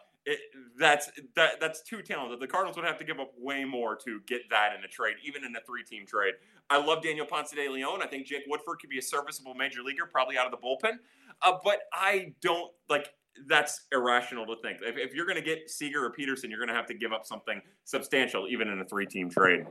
that's 0.78 1.10
that 1.36 1.60
that's 1.60 1.82
too 1.82 2.02
talented. 2.02 2.40
The 2.40 2.48
Cardinals 2.48 2.76
would 2.76 2.86
have 2.86 2.98
to 2.98 3.06
give 3.06 3.20
up 3.20 3.32
way 3.38 3.64
more 3.64 3.96
to 3.98 4.20
get 4.28 4.50
that 4.50 4.76
in 4.78 4.84
a 4.84 4.88
trade, 4.88 5.16
even 5.26 5.44
in 5.44 5.56
a 5.56 5.62
three 5.62 5.84
team 5.84 6.06
trade. 6.06 6.36
I 6.70 6.78
love 6.78 7.02
Daniel 7.02 7.26
Ponce 7.26 7.52
de 7.52 7.70
Leon. 7.70 8.02
I 8.02 8.08
think 8.08 8.28
Jake 8.28 8.44
Woodford 8.48 8.80
could 8.80 8.90
be 8.90 9.00
a 9.00 9.02
serviceable 9.02 9.54
major 9.54 9.82
leaguer, 9.82 10.06
probably 10.06 10.38
out 10.38 10.46
of 10.46 10.52
the 10.52 10.58
bullpen. 10.58 10.98
Uh, 11.42 11.54
but 11.64 11.82
I 11.94 12.34
don't 12.42 12.72
like 12.90 13.14
that's 13.48 13.82
irrational 13.92 14.46
to 14.48 14.56
think. 14.62 14.80
If, 14.82 14.98
if 14.98 15.14
you're 15.14 15.26
going 15.26 15.38
to 15.38 15.44
get 15.44 15.70
Seager 15.70 16.04
or 16.04 16.12
Pederson, 16.12 16.50
you're 16.50 16.60
going 16.60 16.70
to 16.70 16.76
have 16.76 16.88
to 16.88 16.94
give 16.94 17.14
up 17.14 17.26
something 17.26 17.62
substantial, 17.84 18.48
even 18.48 18.68
in 18.68 18.80
a 18.82 18.86
three-team 18.86 19.30
trade. 19.30 19.66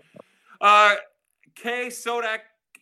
Uh, 0.60 0.94
K 1.54 1.88
Sodak 1.88 2.38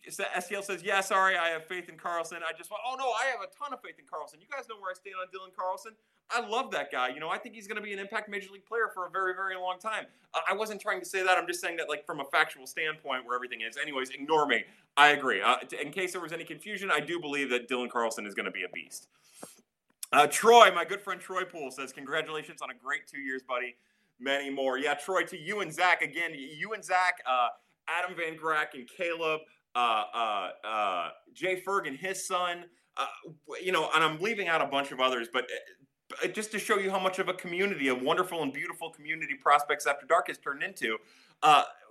STL 0.07 0.63
says, 0.63 0.83
"Yeah, 0.83 1.01
sorry, 1.01 1.35
I 1.37 1.49
have 1.49 1.65
faith 1.65 1.89
in 1.89 1.97
Carlson. 1.97 2.39
I 2.47 2.55
just 2.57 2.69
want. 2.69 2.83
Oh 2.85 2.95
no, 2.97 3.05
I 3.05 3.25
have 3.31 3.41
a 3.41 3.51
ton 3.57 3.73
of 3.73 3.81
faith 3.81 3.95
in 3.97 4.05
Carlson. 4.09 4.39
You 4.39 4.47
guys 4.51 4.67
know 4.69 4.75
where 4.79 4.91
I 4.91 4.93
stand 4.93 5.15
on 5.19 5.27
Dylan 5.27 5.55
Carlson. 5.55 5.93
I 6.31 6.45
love 6.47 6.71
that 6.71 6.91
guy. 6.91 7.09
You 7.09 7.19
know, 7.19 7.29
I 7.29 7.37
think 7.37 7.55
he's 7.55 7.67
going 7.67 7.75
to 7.75 7.81
be 7.81 7.93
an 7.93 7.99
impact 7.99 8.29
major 8.29 8.49
league 8.51 8.65
player 8.65 8.89
for 8.93 9.05
a 9.05 9.09
very, 9.09 9.33
very 9.35 9.55
long 9.55 9.77
time. 9.79 10.05
I 10.49 10.53
wasn't 10.53 10.81
trying 10.81 10.99
to 10.99 11.05
say 11.05 11.23
that. 11.23 11.37
I'm 11.37 11.47
just 11.47 11.61
saying 11.61 11.77
that, 11.77 11.87
like, 11.87 12.05
from 12.05 12.19
a 12.19 12.25
factual 12.25 12.65
standpoint, 12.67 13.25
where 13.25 13.35
everything 13.35 13.61
is. 13.61 13.77
Anyways, 13.77 14.09
ignore 14.09 14.47
me. 14.47 14.63
I 14.97 15.09
agree. 15.09 15.41
Uh, 15.41 15.57
in 15.81 15.91
case 15.91 16.11
there 16.13 16.21
was 16.21 16.33
any 16.33 16.43
confusion, 16.43 16.89
I 16.91 16.99
do 16.99 17.19
believe 17.19 17.49
that 17.51 17.69
Dylan 17.69 17.89
Carlson 17.89 18.25
is 18.25 18.33
going 18.33 18.45
to 18.45 18.51
be 18.51 18.63
a 18.63 18.69
beast. 18.69 19.07
Uh, 20.11 20.27
Troy, 20.27 20.71
my 20.73 20.83
good 20.83 21.01
friend 21.01 21.21
Troy 21.21 21.43
Poole 21.43 21.71
says, 21.71 21.93
Congratulations 21.93 22.61
on 22.61 22.69
a 22.69 22.73
great 22.73 23.07
two 23.07 23.19
years, 23.19 23.41
buddy. 23.47 23.75
Many 24.19 24.49
more. 24.49 24.77
Yeah, 24.77 24.93
Troy, 24.95 25.23
to 25.23 25.37
you 25.37 25.61
and 25.61 25.73
Zach, 25.73 26.01
again, 26.01 26.31
you 26.33 26.73
and 26.73 26.83
Zach, 26.83 27.21
uh, 27.25 27.49
Adam 27.87 28.15
Van 28.15 28.37
Grack 28.37 28.73
and 28.73 28.87
Caleb, 28.89 29.41
uh, 29.75 30.03
uh, 30.13 30.49
uh 30.65 31.09
Jay 31.33 31.61
Ferg 31.61 31.87
and 31.87 31.97
his 31.97 32.25
son, 32.25 32.65
you 33.61 33.71
know, 33.71 33.89
and 33.93 34.03
I'm 34.03 34.19
leaving 34.21 34.47
out 34.47 34.61
a 34.61 34.65
bunch 34.65 34.91
of 34.91 35.01
others, 35.01 35.27
but 35.31 35.47
just 36.33 36.51
to 36.51 36.59
show 36.59 36.77
you 36.77 36.91
how 36.91 36.99
much 36.99 37.19
of 37.19 37.29
a 37.29 37.33
community, 37.33 37.87
a 37.87 37.95
wonderful 37.95 38.43
and 38.43 38.53
beautiful 38.53 38.89
community 38.89 39.33
Prospects 39.35 39.87
After 39.87 40.05
Dark 40.05 40.27
has 40.27 40.37
turned 40.37 40.63
into. 40.63 40.97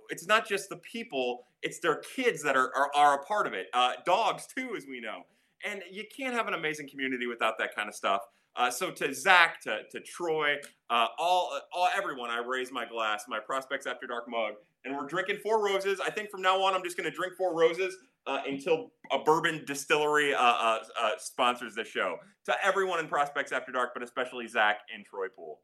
it's 0.09 0.27
not 0.27 0.47
just 0.47 0.69
the 0.69 0.77
people; 0.77 1.47
it's 1.61 1.79
their 1.79 2.01
kids 2.15 2.43
that 2.43 2.55
are 2.55 2.71
are, 2.75 2.91
are 2.95 3.15
a 3.15 3.23
part 3.25 3.47
of 3.47 3.53
it. 3.53 3.67
dogs 4.05 4.47
too, 4.47 4.75
as 4.77 4.85
we 4.87 5.01
know 5.01 5.23
and 5.65 5.81
you 5.91 6.03
can't 6.15 6.33
have 6.33 6.47
an 6.47 6.53
amazing 6.53 6.87
community 6.87 7.27
without 7.27 7.57
that 7.57 7.75
kind 7.75 7.89
of 7.89 7.95
stuff. 7.95 8.21
Uh, 8.55 8.71
so 8.71 8.89
to 8.89 9.13
Zach, 9.13 9.59
to, 9.61 9.79
to 9.91 9.99
Troy, 9.99 10.55
uh, 10.89 11.07
all, 11.19 11.59
all 11.73 11.89
everyone, 11.95 12.29
I 12.29 12.39
raise 12.39 12.71
my 12.71 12.85
glass, 12.85 13.25
my 13.27 13.39
Prospects 13.39 13.85
After 13.85 14.07
Dark 14.07 14.29
mug, 14.29 14.53
and 14.85 14.95
we're 14.95 15.07
drinking 15.07 15.37
Four 15.43 15.65
Roses. 15.65 15.99
I 15.99 16.09
think 16.09 16.29
from 16.29 16.41
now 16.41 16.61
on, 16.61 16.73
I'm 16.73 16.83
just 16.83 16.95
going 16.95 17.09
to 17.09 17.15
drink 17.15 17.33
Four 17.37 17.53
Roses 17.53 17.97
uh, 18.27 18.39
until 18.47 18.91
a 19.11 19.19
bourbon 19.19 19.63
distillery 19.65 20.33
uh, 20.33 20.39
uh, 20.39 20.79
uh, 21.01 21.11
sponsors 21.17 21.75
the 21.75 21.83
show. 21.83 22.17
To 22.45 22.53
everyone 22.63 22.99
in 22.99 23.07
Prospects 23.07 23.51
After 23.51 23.71
Dark, 23.71 23.91
but 23.93 24.03
especially 24.03 24.47
Zach 24.47 24.79
and 24.93 25.05
Troy 25.05 25.27
Poole. 25.35 25.61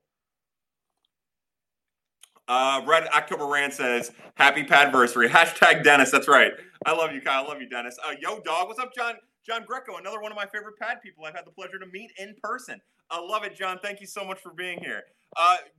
Uh, 2.48 2.82
Red 2.86 3.08
October 3.08 3.46
Rand 3.46 3.74
says, 3.74 4.12
"Happy 4.36 4.64
Padversary." 4.64 5.30
Hashtag 5.30 5.84
Dennis. 5.84 6.12
That's 6.12 6.28
right. 6.28 6.52
I 6.86 6.92
love 6.92 7.14
you, 7.14 7.22
Kyle. 7.22 7.46
I 7.46 7.48
love 7.48 7.62
you, 7.62 7.70
Dennis. 7.70 7.98
Uh, 8.06 8.14
yo, 8.20 8.40
dog. 8.42 8.68
What's 8.68 8.80
up, 8.80 8.94
John? 8.96 9.16
John 9.46 9.64
Greco, 9.66 9.98
another 9.98 10.22
one 10.22 10.32
of 10.32 10.36
my 10.36 10.46
favorite 10.46 10.78
pad 10.80 10.98
people 11.02 11.26
I've 11.26 11.34
had 11.34 11.48
the 11.48 11.52
pleasure 11.52 11.80
to 11.80 11.88
meet 11.88 12.12
in 12.20 12.36
person. 12.44 12.80
I 13.10 13.20
love 13.20 13.44
it, 13.44 13.56
John. 13.56 13.80
Thank 13.82 14.00
you 14.00 14.06
so 14.06 14.24
much 14.24 14.40
for 14.40 14.54
being 14.54 14.80
here. 14.80 15.02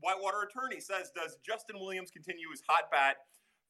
Whitewater 0.01 0.49
Attorney 0.49 0.81
says, 0.81 1.13
does 1.15 1.37
Justin 1.47 1.79
Williams 1.79 2.11
continue 2.11 2.51
his 2.51 2.61
hot 2.69 2.91
bat 2.91 3.19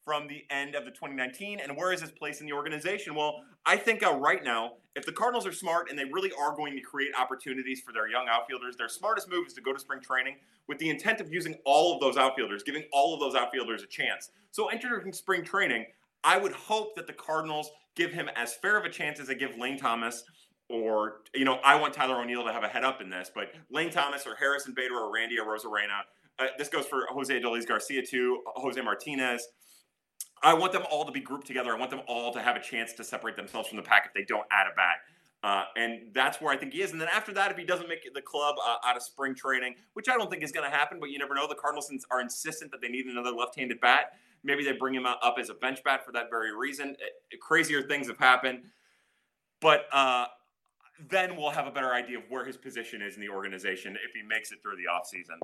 from 0.05 0.27
the 0.27 0.45
end 0.51 0.75
of 0.75 0.85
the 0.85 0.91
2019, 0.91 1.61
and 1.61 1.77
where 1.77 1.93
is 1.93 2.01
his 2.01 2.11
place 2.11 2.41
in 2.41 2.47
the 2.47 2.53
organization? 2.53 3.15
Well, 3.15 3.43
I 3.65 3.77
think 3.77 4.05
uh, 4.05 4.15
right 4.15 4.43
now, 4.43 4.73
if 4.97 5.07
the 5.07 5.13
Cardinals 5.13 5.47
are 5.47 5.53
smart 5.53 5.89
and 5.89 5.99
they 5.99 6.05
really 6.05 6.33
are 6.39 6.55
going 6.55 6.75
to 6.75 6.81
create 6.81 7.13
opportunities 7.19 7.81
for 7.81 7.93
their 7.93 8.09
young 8.09 8.27
outfielders, 8.29 8.77
their 8.77 8.89
smartest 8.89 9.31
move 9.31 9.47
is 9.47 9.53
to 9.55 9.61
go 9.61 9.73
to 9.73 9.79
spring 9.79 10.01
training 10.01 10.37
with 10.69 10.79
the 10.79 10.91
intent 10.91 11.21
of 11.21 11.33
using 11.33 11.55
all 11.65 11.95
of 11.95 12.01
those 12.01 12.17
outfielders, 12.17 12.63
giving 12.63 12.85
all 12.93 13.15
of 13.15 13.21
those 13.21 13.35
outfielders 13.35 13.83
a 13.83 13.87
chance. 13.87 14.31
So 14.51 14.69
entering 14.69 15.13
spring 15.13 15.45
training, 15.45 15.87
I 16.25 16.39
would 16.39 16.53
hope 16.53 16.95
that 16.97 17.07
the 17.07 17.13
Cardinals 17.13 17.71
give 17.95 18.13
him 18.13 18.29
as 18.37 18.55
fair 18.55 18.77
of 18.77 18.85
a 18.85 18.91
chance 18.91 19.21
as 19.21 19.29
they 19.29 19.35
give 19.35 19.57
Lane 19.57 19.79
Thomas. 19.79 20.25
Or, 20.69 21.23
you 21.35 21.45
know, 21.45 21.59
I 21.65 21.79
want 21.79 21.93
Tyler 21.93 22.21
O'Neill 22.21 22.45
to 22.45 22.53
have 22.53 22.65
a 22.65 22.69
head 22.69 22.85
up 22.85 23.03
in 23.03 23.11
this, 23.11 23.31
but 23.35 23.53
Lane 23.71 23.91
Thomas 23.91 24.27
or 24.27 24.35
Harrison 24.37 24.73
Bader 24.75 24.95
or 24.95 25.13
Randy 25.13 25.37
Arozarena. 25.37 26.01
Uh, 26.39 26.47
this 26.57 26.69
goes 26.69 26.87
for 26.87 27.07
Jose 27.11 27.39
Adolis 27.39 27.67
Garcia 27.67 28.03
too, 28.03 28.43
Jose 28.57 28.81
Martinez. 28.81 29.47
I 30.43 30.55
want 30.55 30.73
them 30.73 30.83
all 30.91 31.05
to 31.05 31.13
be 31.13 31.21
grouped 31.21 31.47
together. 31.47 31.75
I 31.75 31.79
want 31.79 31.91
them 31.91 32.03
all 32.07 32.33
to 32.33 32.43
have 32.43 32.57
a 32.57 32.61
chance 32.61 32.93
to 32.95 33.05
separate 33.05 33.37
themselves 33.37 33.69
from 33.69 33.77
the 33.77 33.83
pack 33.83 34.07
if 34.07 34.13
they 34.13 34.25
don't 34.25 34.47
add 34.51 34.67
a 34.67 34.75
bat. 34.75 34.97
Uh, 35.45 35.65
and 35.77 36.03
that's 36.13 36.41
where 36.41 36.53
I 36.53 36.57
think 36.57 36.73
he 36.73 36.83
is. 36.83 36.93
And 36.93 37.01
then 37.01 37.09
after 37.13 37.33
that, 37.35 37.51
if 37.51 37.57
he 37.57 37.65
doesn't 37.65 37.89
make 37.89 38.03
the 38.15 38.23
club 38.23 38.57
uh, 38.65 38.77
out 38.85 38.97
of 38.97 39.03
spring 39.03 39.35
training, 39.35 39.75
which 39.95 40.09
I 40.09 40.17
don't 40.17 40.31
think 40.31 40.43
is 40.43 40.53
going 40.53 40.69
to 40.69 40.77
happen, 40.77 40.99
but 41.01 41.11
you 41.11 41.19
never 41.19 41.35
know, 41.35 41.49
the 41.49 41.57
Cardinals 41.57 41.91
are 42.11 42.21
insistent 42.21 42.71
that 42.71 42.81
they 42.81 42.89
need 42.89 43.07
another 43.07 43.31
left-handed 43.31 43.81
bat. 43.81 44.13
Maybe 44.45 44.65
they 44.65 44.73
bring 44.73 44.95
him 44.95 45.07
up 45.07 45.37
as 45.39 45.51
a 45.51 45.55
bench 45.55 45.83
bat 45.85 46.05
for 46.05 46.13
that 46.13 46.27
very 46.31 46.57
reason. 46.57 46.91
It, 46.91 46.99
uh, 47.33 47.37
crazier 47.41 47.83
things 47.83 48.09
have 48.09 48.19
happened, 48.19 48.63
but 49.61 49.87
uh, 49.93 50.27
then 51.09 51.37
we'll 51.37 51.51
have 51.51 51.67
a 51.67 51.73
better 51.73 51.93
idea 51.93 52.19
of 52.19 52.25
where 52.29 52.45
his 52.45 52.57
position 52.57 53.03
is 53.03 53.15
in 53.15 53.21
the 53.21 53.29
organization 53.29 53.97
if 54.05 54.13
he 54.15 54.23
makes 54.23 54.53
it 54.53 54.59
through 54.63 54.77
the 54.77 54.91
offseason. 54.91 55.39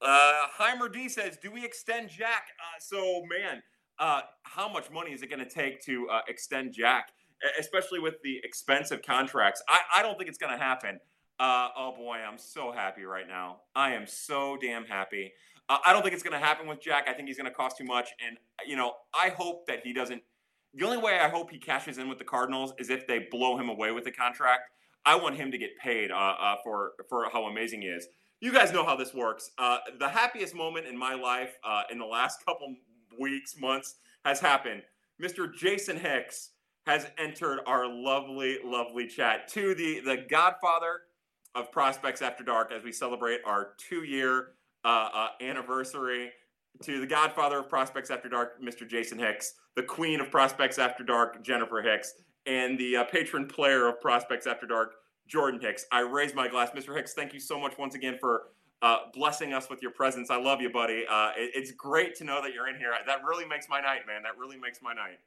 Uh, 0.00 0.46
Heimer 0.58 0.92
D 0.92 1.08
says, 1.08 1.38
"Do 1.42 1.50
we 1.50 1.64
extend 1.64 2.08
Jack?" 2.08 2.48
Uh, 2.60 2.78
so, 2.78 3.22
man 3.28 3.62
uh, 3.98 4.20
how 4.42 4.68
much 4.68 4.90
money 4.90 5.12
is 5.12 5.22
it 5.22 5.28
going 5.28 5.44
to 5.44 5.48
take 5.48 5.82
to 5.84 6.08
uh, 6.08 6.20
extend 6.28 6.72
Jack, 6.72 7.10
especially 7.58 7.98
with 7.98 8.14
the 8.22 8.40
expensive 8.44 9.02
contracts? 9.02 9.62
I, 9.68 9.80
I 9.96 10.02
don't 10.02 10.16
think 10.16 10.28
it's 10.28 10.38
going 10.38 10.56
to 10.56 10.62
happen. 10.62 11.00
Uh, 11.38 11.68
oh 11.76 11.94
boy, 11.96 12.16
I'm 12.16 12.38
so 12.38 12.72
happy 12.72 13.04
right 13.04 13.28
now. 13.28 13.58
I 13.74 13.92
am 13.92 14.06
so 14.06 14.56
damn 14.60 14.84
happy. 14.84 15.32
Uh, 15.68 15.78
I 15.84 15.92
don't 15.92 16.02
think 16.02 16.14
it's 16.14 16.22
going 16.22 16.38
to 16.38 16.44
happen 16.44 16.66
with 16.66 16.80
Jack. 16.80 17.06
I 17.08 17.12
think 17.12 17.28
he's 17.28 17.36
going 17.36 17.50
to 17.50 17.54
cost 17.54 17.76
too 17.76 17.84
much. 17.84 18.10
And, 18.26 18.38
you 18.66 18.76
know, 18.76 18.94
I 19.14 19.30
hope 19.30 19.66
that 19.66 19.80
he 19.84 19.92
doesn't. 19.92 20.22
The 20.74 20.84
only 20.84 20.98
way 20.98 21.18
I 21.18 21.28
hope 21.28 21.50
he 21.50 21.58
cashes 21.58 21.98
in 21.98 22.08
with 22.08 22.18
the 22.18 22.24
Cardinals 22.24 22.72
is 22.78 22.90
if 22.90 23.06
they 23.06 23.26
blow 23.30 23.58
him 23.58 23.68
away 23.68 23.90
with 23.90 24.04
the 24.04 24.12
contract. 24.12 24.62
I 25.04 25.14
want 25.14 25.36
him 25.36 25.52
to 25.52 25.58
get 25.58 25.76
paid 25.78 26.10
uh, 26.10 26.14
uh, 26.14 26.56
for, 26.64 26.92
for 27.08 27.28
how 27.32 27.44
amazing 27.44 27.82
he 27.82 27.88
is. 27.88 28.08
You 28.40 28.52
guys 28.52 28.72
know 28.72 28.84
how 28.84 28.96
this 28.96 29.14
works. 29.14 29.50
the 29.98 30.08
happiest 30.08 30.54
moment 30.54 30.86
in 30.86 30.98
my 30.98 31.14
life 31.14 31.56
in 31.90 31.98
the 31.98 32.06
last 32.06 32.44
couple 32.46 32.74
weeks, 33.18 33.56
months 33.58 33.96
has 34.24 34.40
happened. 34.40 34.82
Mr. 35.22 35.52
Jason 35.52 35.96
Hicks 35.96 36.50
has 36.86 37.08
entered 37.18 37.60
our 37.66 37.86
lovely, 37.86 38.58
lovely 38.64 39.06
chat 39.06 39.48
to 39.48 39.74
the 39.74 40.00
the 40.00 40.24
Godfather 40.28 41.00
of 41.54 41.72
Prospects 41.72 42.22
After 42.22 42.44
Dark 42.44 42.70
as 42.72 42.84
we 42.84 42.92
celebrate 42.92 43.40
our 43.44 43.70
two 43.78 44.04
year 44.04 44.52
uh, 44.84 45.08
uh, 45.12 45.28
anniversary. 45.40 46.30
To 46.82 47.00
the 47.00 47.06
Godfather 47.06 47.60
of 47.60 47.70
Prospects 47.70 48.10
After 48.10 48.28
Dark, 48.28 48.62
Mr. 48.62 48.86
Jason 48.86 49.18
Hicks, 49.18 49.54
the 49.76 49.82
Queen 49.82 50.20
of 50.20 50.30
Prospects 50.30 50.78
After 50.78 51.02
Dark, 51.02 51.42
Jennifer 51.42 51.80
Hicks, 51.80 52.12
and 52.44 52.78
the 52.78 52.98
uh, 52.98 53.04
patron 53.04 53.46
player 53.46 53.88
of 53.88 53.98
Prospects 54.02 54.46
After 54.46 54.66
Dark, 54.66 54.92
Jordan 55.26 55.58
Hicks. 55.58 55.86
I 55.90 56.00
raise 56.00 56.34
my 56.34 56.48
glass, 56.48 56.70
Mr. 56.72 56.94
Hicks. 56.94 57.14
Thank 57.14 57.32
you 57.32 57.40
so 57.40 57.58
much 57.58 57.78
once 57.78 57.94
again 57.94 58.18
for 58.20 58.48
uh, 58.82 58.98
blessing 59.12 59.52
us 59.52 59.68
with 59.70 59.82
your 59.82 59.90
presence. 59.90 60.30
I 60.30 60.36
love 60.36 60.60
you, 60.60 60.70
buddy. 60.70 61.04
Uh, 61.10 61.30
it, 61.36 61.52
it's 61.54 61.72
great 61.72 62.14
to 62.16 62.24
know 62.24 62.42
that 62.42 62.52
you're 62.52 62.68
in 62.68 62.76
here. 62.76 62.92
That 63.06 63.24
really 63.24 63.46
makes 63.46 63.68
my 63.68 63.80
night, 63.80 64.06
man. 64.06 64.22
That 64.22 64.38
really 64.38 64.58
makes 64.58 64.80
my 64.82 64.92
night. 64.92 65.18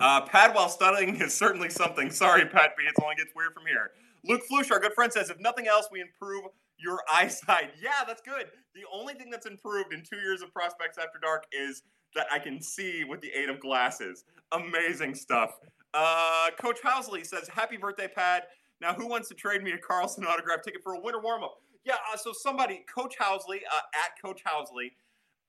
Uh, 0.00 0.20
pad 0.22 0.54
while 0.54 0.68
studying 0.68 1.20
is 1.20 1.34
certainly 1.34 1.70
something. 1.70 2.10
Sorry, 2.10 2.44
Pat 2.44 2.76
B. 2.76 2.84
It 2.84 2.94
only 3.02 3.16
gets 3.16 3.32
weird 3.34 3.54
from 3.54 3.64
here. 3.66 3.92
Luke 4.24 4.42
Flush, 4.48 4.70
our 4.70 4.80
good 4.80 4.94
friend, 4.94 5.12
says, 5.12 5.30
if 5.30 5.38
nothing 5.40 5.66
else, 5.66 5.88
we 5.90 6.00
improve 6.00 6.44
your 6.78 7.00
eyesight. 7.12 7.72
Yeah, 7.80 8.04
that's 8.06 8.22
good. 8.22 8.46
The 8.74 8.82
only 8.92 9.14
thing 9.14 9.30
that's 9.30 9.46
improved 9.46 9.92
in 9.92 10.02
two 10.02 10.16
years 10.16 10.42
of 10.42 10.52
Prospects 10.52 10.98
After 10.98 11.18
Dark 11.22 11.44
is 11.52 11.82
that 12.14 12.26
I 12.32 12.38
can 12.38 12.60
see 12.60 13.04
with 13.04 13.20
the 13.20 13.30
aid 13.30 13.48
of 13.48 13.60
glasses. 13.60 14.24
Amazing 14.52 15.14
stuff. 15.14 15.58
Uh, 15.92 16.48
Coach 16.58 16.78
Howsley 16.82 17.24
says, 17.24 17.48
happy 17.48 17.76
birthday, 17.76 18.08
Pat. 18.08 18.48
Now, 18.80 18.94
who 18.94 19.06
wants 19.06 19.28
to 19.28 19.34
trade 19.34 19.62
me 19.62 19.72
a 19.72 19.78
Carlson 19.78 20.24
autograph 20.24 20.62
ticket 20.62 20.82
for 20.82 20.94
a 20.94 21.00
winter 21.00 21.20
warm 21.20 21.42
up? 21.42 21.56
Yeah, 21.84 21.94
uh, 22.12 22.16
so 22.16 22.32
somebody, 22.32 22.84
Coach 22.92 23.14
Howsley, 23.18 23.58
uh, 23.70 23.80
at 23.94 24.20
Coach 24.22 24.42
Howsley, 24.44 24.92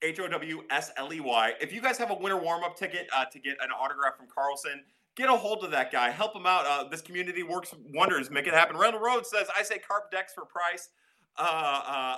H 0.02 0.20
O 0.20 0.28
W 0.28 0.64
S 0.70 0.92
L 0.98 1.14
E 1.14 1.20
Y. 1.20 1.54
If 1.62 1.74
you 1.74 1.82
guys 1.82 1.98
have 1.98 2.12
a 2.12 2.16
winter 2.16 2.38
warm 2.38 2.64
up 2.64 2.78
ticket 2.78 3.08
uh, 3.16 3.26
to 3.26 3.40
get 3.40 3.58
an 3.62 3.70
autograph 3.72 4.18
from 4.18 4.28
Carlson, 4.34 4.84
get 5.16 5.30
a 5.30 5.36
hold 5.36 5.64
of 5.64 5.72
that 5.72 5.92
guy. 5.92 6.10
Help 6.10 6.36
him 6.36 6.46
out. 6.46 6.66
Uh, 6.66 6.88
this 6.90 7.02
community 7.02 7.44
works 7.44 7.74
wonders. 7.94 8.30
Make 8.30 8.48
it 8.48 8.54
happen. 8.54 8.78
Randall 8.78 9.02
Road 9.02 9.26
says, 9.26 9.48
I 9.58 9.64
say 9.64 9.80
carp 9.80 10.12
Dex 10.12 10.34
for 10.34 10.46
price. 10.46 10.90
Uh, 11.38 11.42
uh, 11.88 12.18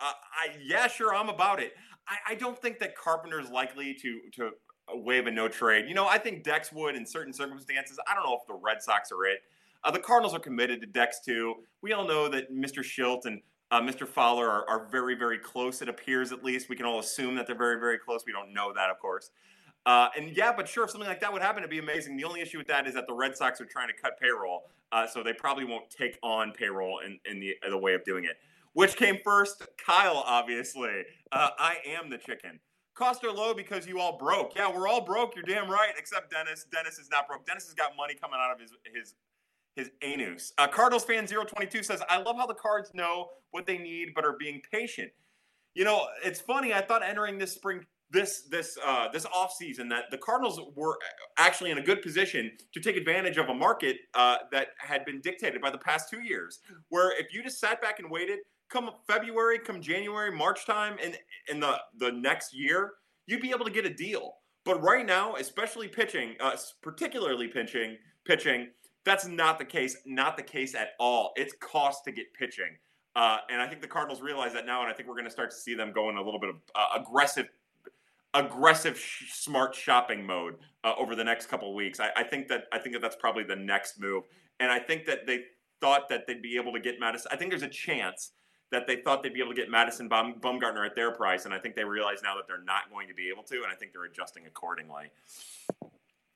I, 0.00 0.56
yeah, 0.62 0.86
sure, 0.86 1.14
I'm 1.14 1.28
about 1.28 1.60
it. 1.60 1.72
I, 2.06 2.32
I 2.32 2.34
don't 2.34 2.60
think 2.60 2.78
that 2.80 2.96
Carpenter's 2.96 3.50
likely 3.50 3.94
to 3.94 4.20
to 4.34 4.50
waive 4.92 5.26
a 5.26 5.30
no 5.30 5.48
trade. 5.48 5.86
You 5.88 5.94
know, 5.94 6.06
I 6.06 6.18
think 6.18 6.44
Dex 6.44 6.70
would 6.72 6.94
in 6.94 7.06
certain 7.06 7.32
circumstances. 7.32 7.98
I 8.06 8.14
don't 8.14 8.24
know 8.24 8.34
if 8.34 8.46
the 8.46 8.58
Red 8.62 8.82
Sox 8.82 9.10
are 9.10 9.24
it. 9.24 9.38
Uh, 9.84 9.90
the 9.90 9.98
Cardinals 9.98 10.34
are 10.34 10.40
committed 10.40 10.80
to 10.80 10.86
Dex 10.86 11.20
too. 11.24 11.54
We 11.82 11.92
all 11.92 12.06
know 12.06 12.28
that 12.28 12.52
Mr. 12.52 12.82
Shildt 12.82 13.26
and 13.26 13.40
uh, 13.70 13.80
Mr. 13.80 14.06
Fowler 14.06 14.48
are, 14.48 14.68
are, 14.68 14.88
very, 14.90 15.14
very 15.14 15.38
close. 15.38 15.82
It 15.82 15.88
appears, 15.88 16.32
at 16.32 16.44
least, 16.44 16.68
we 16.68 16.76
can 16.76 16.86
all 16.86 17.00
assume 17.00 17.34
that 17.36 17.46
they're 17.46 17.56
very, 17.56 17.78
very 17.78 17.98
close. 17.98 18.22
We 18.26 18.32
don't 18.32 18.52
know 18.52 18.72
that, 18.72 18.90
of 18.90 18.98
course. 18.98 19.30
Uh, 19.86 20.08
and 20.16 20.34
yeah, 20.34 20.52
but 20.56 20.68
sure, 20.68 20.84
if 20.84 20.90
something 20.90 21.08
like 21.08 21.20
that 21.20 21.32
would 21.32 21.42
happen, 21.42 21.58
it'd 21.62 21.70
be 21.70 21.78
amazing. 21.78 22.16
The 22.16 22.24
only 22.24 22.40
issue 22.40 22.58
with 22.58 22.68
that 22.68 22.86
is 22.86 22.94
that 22.94 23.06
the 23.06 23.14
Red 23.14 23.36
Sox 23.36 23.60
are 23.60 23.66
trying 23.66 23.88
to 23.88 23.94
cut 23.94 24.18
payroll, 24.18 24.62
uh, 24.92 25.06
so 25.06 25.22
they 25.22 25.34
probably 25.34 25.64
won't 25.64 25.90
take 25.90 26.18
on 26.22 26.52
payroll 26.52 27.00
in, 27.04 27.18
in 27.30 27.40
the, 27.40 27.54
the 27.68 27.76
way 27.76 27.94
of 27.94 28.04
doing 28.04 28.24
it. 28.24 28.36
Which 28.72 28.96
came 28.96 29.18
first? 29.22 29.62
Kyle, 29.84 30.22
obviously. 30.26 31.02
Uh, 31.30 31.50
I 31.58 31.76
am 31.86 32.10
the 32.10 32.18
chicken. 32.18 32.60
Costs 32.94 33.24
are 33.24 33.32
low 33.32 33.54
because 33.54 33.86
you 33.86 33.98
all 33.98 34.16
broke. 34.16 34.54
Yeah, 34.56 34.74
we're 34.74 34.88
all 34.88 35.00
broke. 35.00 35.34
You're 35.34 35.44
damn 35.44 35.68
right, 35.68 35.92
except 35.98 36.30
Dennis. 36.30 36.64
Dennis 36.72 36.98
is 36.98 37.08
not 37.10 37.26
broke. 37.26 37.44
Dennis 37.44 37.66
has 37.66 37.74
got 37.74 37.96
money 37.96 38.14
coming 38.14 38.38
out 38.40 38.52
of 38.52 38.60
his 38.60 38.70
his 38.94 39.14
his 39.74 39.90
anus. 40.02 40.52
Uh, 40.58 40.68
Cardinals 40.68 41.04
fan 41.04 41.26
022 41.26 41.82
says, 41.82 42.02
I 42.08 42.20
love 42.20 42.36
how 42.36 42.46
the 42.46 42.54
Cards 42.54 42.90
know 42.94 43.28
what 43.50 43.66
they 43.66 43.78
need 43.78 44.10
but 44.14 44.24
are 44.24 44.36
being 44.38 44.60
patient. 44.70 45.10
You 45.74 45.84
know, 45.84 46.06
it's 46.24 46.40
funny. 46.40 46.72
I 46.72 46.80
thought 46.80 47.02
entering 47.02 47.38
this 47.38 47.52
spring, 47.52 47.84
this 48.10 48.42
this 48.48 48.78
uh, 48.84 49.08
this 49.12 49.26
off 49.26 49.52
season, 49.52 49.88
that 49.88 50.04
the 50.12 50.18
Cardinals 50.18 50.60
were 50.76 50.96
actually 51.36 51.72
in 51.72 51.78
a 51.78 51.82
good 51.82 52.00
position 52.00 52.52
to 52.72 52.80
take 52.80 52.96
advantage 52.96 53.38
of 53.38 53.48
a 53.48 53.54
market 53.54 53.96
uh, 54.14 54.36
that 54.52 54.68
had 54.78 55.04
been 55.04 55.20
dictated 55.20 55.60
by 55.60 55.70
the 55.70 55.78
past 55.78 56.08
two 56.08 56.20
years. 56.20 56.60
Where 56.90 57.18
if 57.18 57.34
you 57.34 57.42
just 57.42 57.58
sat 57.58 57.82
back 57.82 57.98
and 57.98 58.08
waited, 58.08 58.38
come 58.70 58.88
February, 59.08 59.58
come 59.58 59.80
January, 59.80 60.30
March 60.30 60.64
time, 60.64 60.96
and 61.02 61.18
in 61.48 61.58
the 61.58 61.76
the 61.98 62.12
next 62.12 62.54
year, 62.54 62.92
you'd 63.26 63.42
be 63.42 63.50
able 63.50 63.64
to 63.64 63.72
get 63.72 63.84
a 63.84 63.92
deal. 63.92 64.34
But 64.64 64.80
right 64.80 65.04
now, 65.04 65.34
especially 65.34 65.88
pitching, 65.88 66.36
uh, 66.40 66.56
particularly 66.82 67.48
pitching, 67.48 67.98
pitching 68.24 68.68
that's 69.04 69.26
not 69.26 69.58
the 69.58 69.64
case. 69.64 69.96
Not 70.06 70.36
the 70.36 70.42
case 70.42 70.74
at 70.74 70.90
all. 70.98 71.32
It's 71.36 71.54
cost 71.60 72.04
to 72.04 72.12
get 72.12 72.32
pitching. 72.34 72.76
Uh, 73.16 73.38
and 73.50 73.62
I 73.62 73.68
think 73.68 73.80
the 73.80 73.86
Cardinals 73.86 74.20
realize 74.20 74.52
that 74.54 74.66
now, 74.66 74.82
and 74.82 74.90
I 74.90 74.94
think 74.94 75.08
we're 75.08 75.14
going 75.14 75.26
to 75.26 75.30
start 75.30 75.50
to 75.50 75.56
see 75.56 75.74
them 75.74 75.92
go 75.92 76.10
in 76.10 76.16
a 76.16 76.22
little 76.22 76.40
bit 76.40 76.50
of 76.50 76.56
uh, 76.74 77.00
aggressive, 77.00 77.48
aggressive, 78.32 78.98
sh- 78.98 79.32
smart 79.32 79.74
shopping 79.74 80.26
mode 80.26 80.56
uh, 80.82 80.94
over 80.98 81.14
the 81.14 81.22
next 81.22 81.46
couple 81.46 81.72
weeks. 81.74 82.00
I, 82.00 82.10
I, 82.16 82.24
think 82.24 82.48
that 82.48 82.64
I 82.72 82.78
think 82.78 82.94
that 82.94 83.02
that's 83.02 83.14
probably 83.14 83.44
the 83.44 83.54
next 83.54 84.00
move, 84.00 84.24
and 84.58 84.72
I 84.72 84.80
think 84.80 85.06
that 85.06 85.26
they 85.28 85.44
thought 85.80 86.08
that 86.08 86.26
they'd 86.26 86.42
be 86.42 86.56
able 86.56 86.72
to 86.72 86.80
get 86.80 86.98
Madison. 86.98 87.30
I 87.32 87.36
think 87.36 87.50
there's 87.50 87.62
a 87.62 87.68
chance 87.68 88.32
that 88.72 88.88
they 88.88 88.96
thought 88.96 89.22
they'd 89.22 89.34
be 89.34 89.40
able 89.40 89.52
to 89.52 89.60
get 89.60 89.70
Madison 89.70 90.08
Baum- 90.08 90.40
at 90.42 90.96
their 90.96 91.12
price, 91.12 91.44
and 91.44 91.54
I 91.54 91.58
think 91.58 91.76
they 91.76 91.84
realize 91.84 92.18
now 92.22 92.34
that 92.34 92.48
they're 92.48 92.64
not 92.64 92.90
going 92.90 93.06
to 93.06 93.14
be 93.14 93.28
able 93.28 93.44
to, 93.44 93.56
and 93.56 93.66
I 93.70 93.76
think 93.76 93.92
they're 93.92 94.04
adjusting 94.06 94.46
accordingly. 94.46 95.12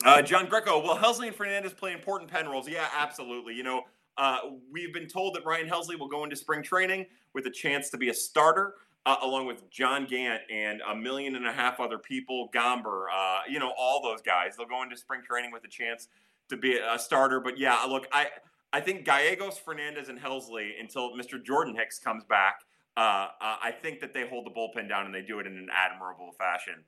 Uh, 0.04 0.22
John 0.22 0.46
Greco, 0.46 0.80
will 0.80 0.96
Helsley 0.96 1.26
and 1.26 1.36
Fernandez 1.36 1.72
play 1.72 1.92
important 1.92 2.30
pen 2.30 2.48
roles? 2.48 2.68
Yeah, 2.68 2.86
absolutely. 2.96 3.54
You 3.54 3.64
know, 3.64 3.82
uh, 4.16 4.38
we've 4.70 4.92
been 4.92 5.08
told 5.08 5.34
that 5.34 5.44
Ryan 5.44 5.68
Helsley 5.68 5.98
will 5.98 6.08
go 6.08 6.22
into 6.24 6.36
spring 6.36 6.62
training 6.62 7.06
with 7.34 7.46
a 7.46 7.50
chance 7.50 7.90
to 7.90 7.96
be 7.96 8.08
a 8.08 8.14
starter, 8.14 8.74
uh, 9.06 9.16
along 9.22 9.46
with 9.46 9.68
John 9.70 10.06
Gant 10.06 10.42
and 10.50 10.80
a 10.88 10.94
million 10.94 11.34
and 11.34 11.46
a 11.46 11.52
half 11.52 11.80
other 11.80 11.98
people, 11.98 12.48
Gomber, 12.54 13.06
uh, 13.12 13.40
you 13.48 13.58
know, 13.58 13.72
all 13.76 14.00
those 14.02 14.22
guys. 14.22 14.56
They'll 14.56 14.66
go 14.66 14.82
into 14.84 14.96
spring 14.96 15.22
training 15.22 15.50
with 15.50 15.64
a 15.64 15.68
chance 15.68 16.08
to 16.48 16.56
be 16.56 16.78
a 16.78 16.98
starter. 16.98 17.40
But 17.40 17.58
yeah, 17.58 17.82
look, 17.88 18.06
I 18.12 18.28
I 18.72 18.80
think 18.80 19.04
Gallegos, 19.04 19.58
Fernandez, 19.58 20.08
and 20.08 20.18
Helsley 20.18 20.78
until 20.78 21.10
Mr. 21.16 21.42
Jordan 21.42 21.74
Hicks 21.74 21.98
comes 21.98 22.22
back. 22.24 22.60
Uh, 22.96 23.28
I 23.40 23.72
think 23.80 24.00
that 24.00 24.12
they 24.12 24.28
hold 24.28 24.44
the 24.44 24.50
bullpen 24.50 24.88
down 24.88 25.06
and 25.06 25.14
they 25.14 25.22
do 25.22 25.38
it 25.38 25.46
in 25.46 25.56
an 25.56 25.68
admirable 25.72 26.32
fashion. 26.32 26.84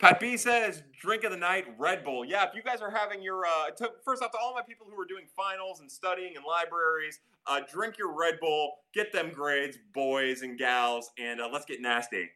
Pat 0.00 0.18
B 0.18 0.38
says, 0.38 0.82
drink 0.98 1.24
of 1.24 1.30
the 1.30 1.36
night, 1.36 1.66
Red 1.78 2.04
Bull. 2.04 2.24
Yeah, 2.24 2.44
if 2.48 2.54
you 2.54 2.62
guys 2.62 2.80
are 2.80 2.90
having 2.90 3.22
your, 3.22 3.44
uh, 3.44 3.70
to, 3.76 3.90
first 4.02 4.22
off, 4.22 4.30
to 4.32 4.38
all 4.38 4.54
my 4.54 4.62
people 4.62 4.86
who 4.90 4.98
are 4.98 5.04
doing 5.04 5.26
finals 5.36 5.80
and 5.80 5.92
studying 5.92 6.32
in 6.36 6.42
libraries, 6.42 7.20
uh, 7.46 7.60
drink 7.70 7.98
your 7.98 8.18
Red 8.18 8.40
Bull, 8.40 8.76
get 8.94 9.12
them 9.12 9.30
grades, 9.30 9.76
boys 9.92 10.40
and 10.40 10.58
gals, 10.58 11.10
and 11.18 11.38
uh, 11.38 11.50
let's 11.52 11.66
get 11.66 11.82
nasty. 11.82 12.30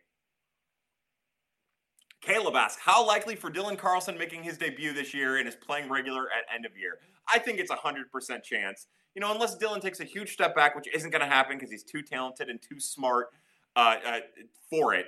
Caleb 2.20 2.54
asks, 2.54 2.82
how 2.82 3.06
likely 3.06 3.34
for 3.34 3.50
Dylan 3.50 3.78
Carlson 3.78 4.18
making 4.18 4.42
his 4.42 4.58
debut 4.58 4.92
this 4.92 5.14
year 5.14 5.38
and 5.38 5.48
is 5.48 5.56
playing 5.56 5.90
regular 5.90 6.24
at 6.24 6.54
end 6.54 6.66
of 6.66 6.76
year? 6.76 6.98
I 7.32 7.38
think 7.38 7.58
it's 7.58 7.70
a 7.70 7.76
100% 7.76 8.42
chance. 8.42 8.88
You 9.14 9.22
know, 9.22 9.32
unless 9.32 9.56
Dylan 9.56 9.80
takes 9.80 10.00
a 10.00 10.04
huge 10.04 10.34
step 10.34 10.54
back, 10.54 10.76
which 10.76 10.88
isn't 10.94 11.10
going 11.10 11.20
to 11.20 11.26
happen 11.26 11.56
because 11.56 11.70
he's 11.70 11.84
too 11.84 12.02
talented 12.02 12.50
and 12.50 12.60
too 12.60 12.78
smart 12.78 13.28
uh, 13.74 13.96
uh, 14.06 14.20
for 14.68 14.92
it. 14.92 15.06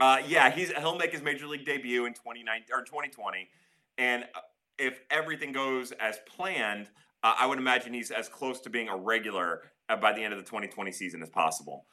Uh, 0.00 0.18
yeah, 0.26 0.50
he's 0.50 0.72
he'll 0.72 0.96
make 0.96 1.12
his 1.12 1.22
major 1.22 1.46
league 1.46 1.66
debut 1.66 2.06
in 2.06 2.14
2019 2.14 2.66
or 2.72 2.82
2020, 2.82 3.48
and 3.98 4.24
uh, 4.34 4.40
if 4.78 5.00
everything 5.10 5.52
goes 5.52 5.92
as 5.92 6.18
planned, 6.26 6.88
uh, 7.22 7.34
I 7.38 7.46
would 7.46 7.58
imagine 7.58 7.92
he's 7.92 8.10
as 8.10 8.28
close 8.28 8.60
to 8.62 8.70
being 8.70 8.88
a 8.88 8.96
regular 8.96 9.62
uh, 9.88 9.96
by 9.96 10.12
the 10.12 10.22
end 10.22 10.32
of 10.32 10.38
the 10.38 10.44
2020 10.44 10.90
season 10.92 11.22
as 11.22 11.28
possible. 11.28 11.86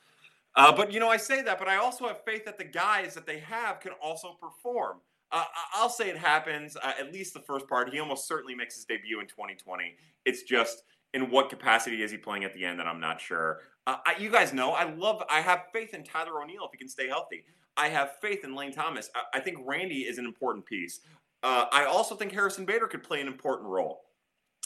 Uh, 0.55 0.75
but 0.75 0.91
you 0.91 0.99
know, 0.99 1.09
I 1.09 1.17
say 1.17 1.41
that, 1.43 1.59
but 1.59 1.67
I 1.67 1.77
also 1.77 2.07
have 2.07 2.23
faith 2.25 2.45
that 2.45 2.57
the 2.57 2.63
guys 2.63 3.13
that 3.13 3.27
they 3.27 3.39
have 3.39 3.79
can 3.79 3.91
also 4.01 4.35
perform. 4.39 5.01
Uh, 5.31 5.43
I'll 5.73 5.89
say 5.89 6.09
it 6.09 6.17
happens 6.17 6.75
at 6.83 7.13
least 7.13 7.35
the 7.35 7.41
first 7.41 7.67
part. 7.67 7.93
He 7.93 7.99
almost 7.99 8.27
certainly 8.27 8.55
makes 8.55 8.73
his 8.73 8.85
debut 8.85 9.19
in 9.19 9.27
2020. 9.27 9.95
It's 10.25 10.41
just 10.41 10.81
in 11.13 11.29
what 11.29 11.49
capacity 11.49 12.01
is 12.01 12.09
he 12.09 12.17
playing 12.17 12.45
at 12.45 12.53
the 12.55 12.65
end 12.65 12.79
that 12.79 12.87
I'm 12.87 12.99
not 12.99 13.21
sure. 13.21 13.59
I, 13.85 14.15
you 14.19 14.29
guys 14.29 14.53
know 14.53 14.71
I 14.71 14.91
love. 14.91 15.23
I 15.29 15.41
have 15.41 15.65
faith 15.73 15.93
in 15.93 16.03
Tyler 16.03 16.41
O'Neill 16.41 16.65
if 16.65 16.71
he 16.71 16.77
can 16.77 16.89
stay 16.89 17.07
healthy. 17.07 17.43
I 17.79 17.87
have 17.87 18.17
faith 18.21 18.43
in 18.43 18.53
Lane 18.53 18.73
Thomas. 18.73 19.09
I, 19.15 19.37
I 19.37 19.39
think 19.39 19.57
Randy 19.65 20.01
is 20.01 20.17
an 20.17 20.25
important 20.25 20.65
piece. 20.65 20.99
Uh, 21.41 21.65
I 21.71 21.85
also 21.85 22.15
think 22.15 22.33
Harrison 22.33 22.65
Bader 22.65 22.87
could 22.87 23.01
play 23.01 23.21
an 23.21 23.27
important 23.27 23.69
role. 23.69 24.01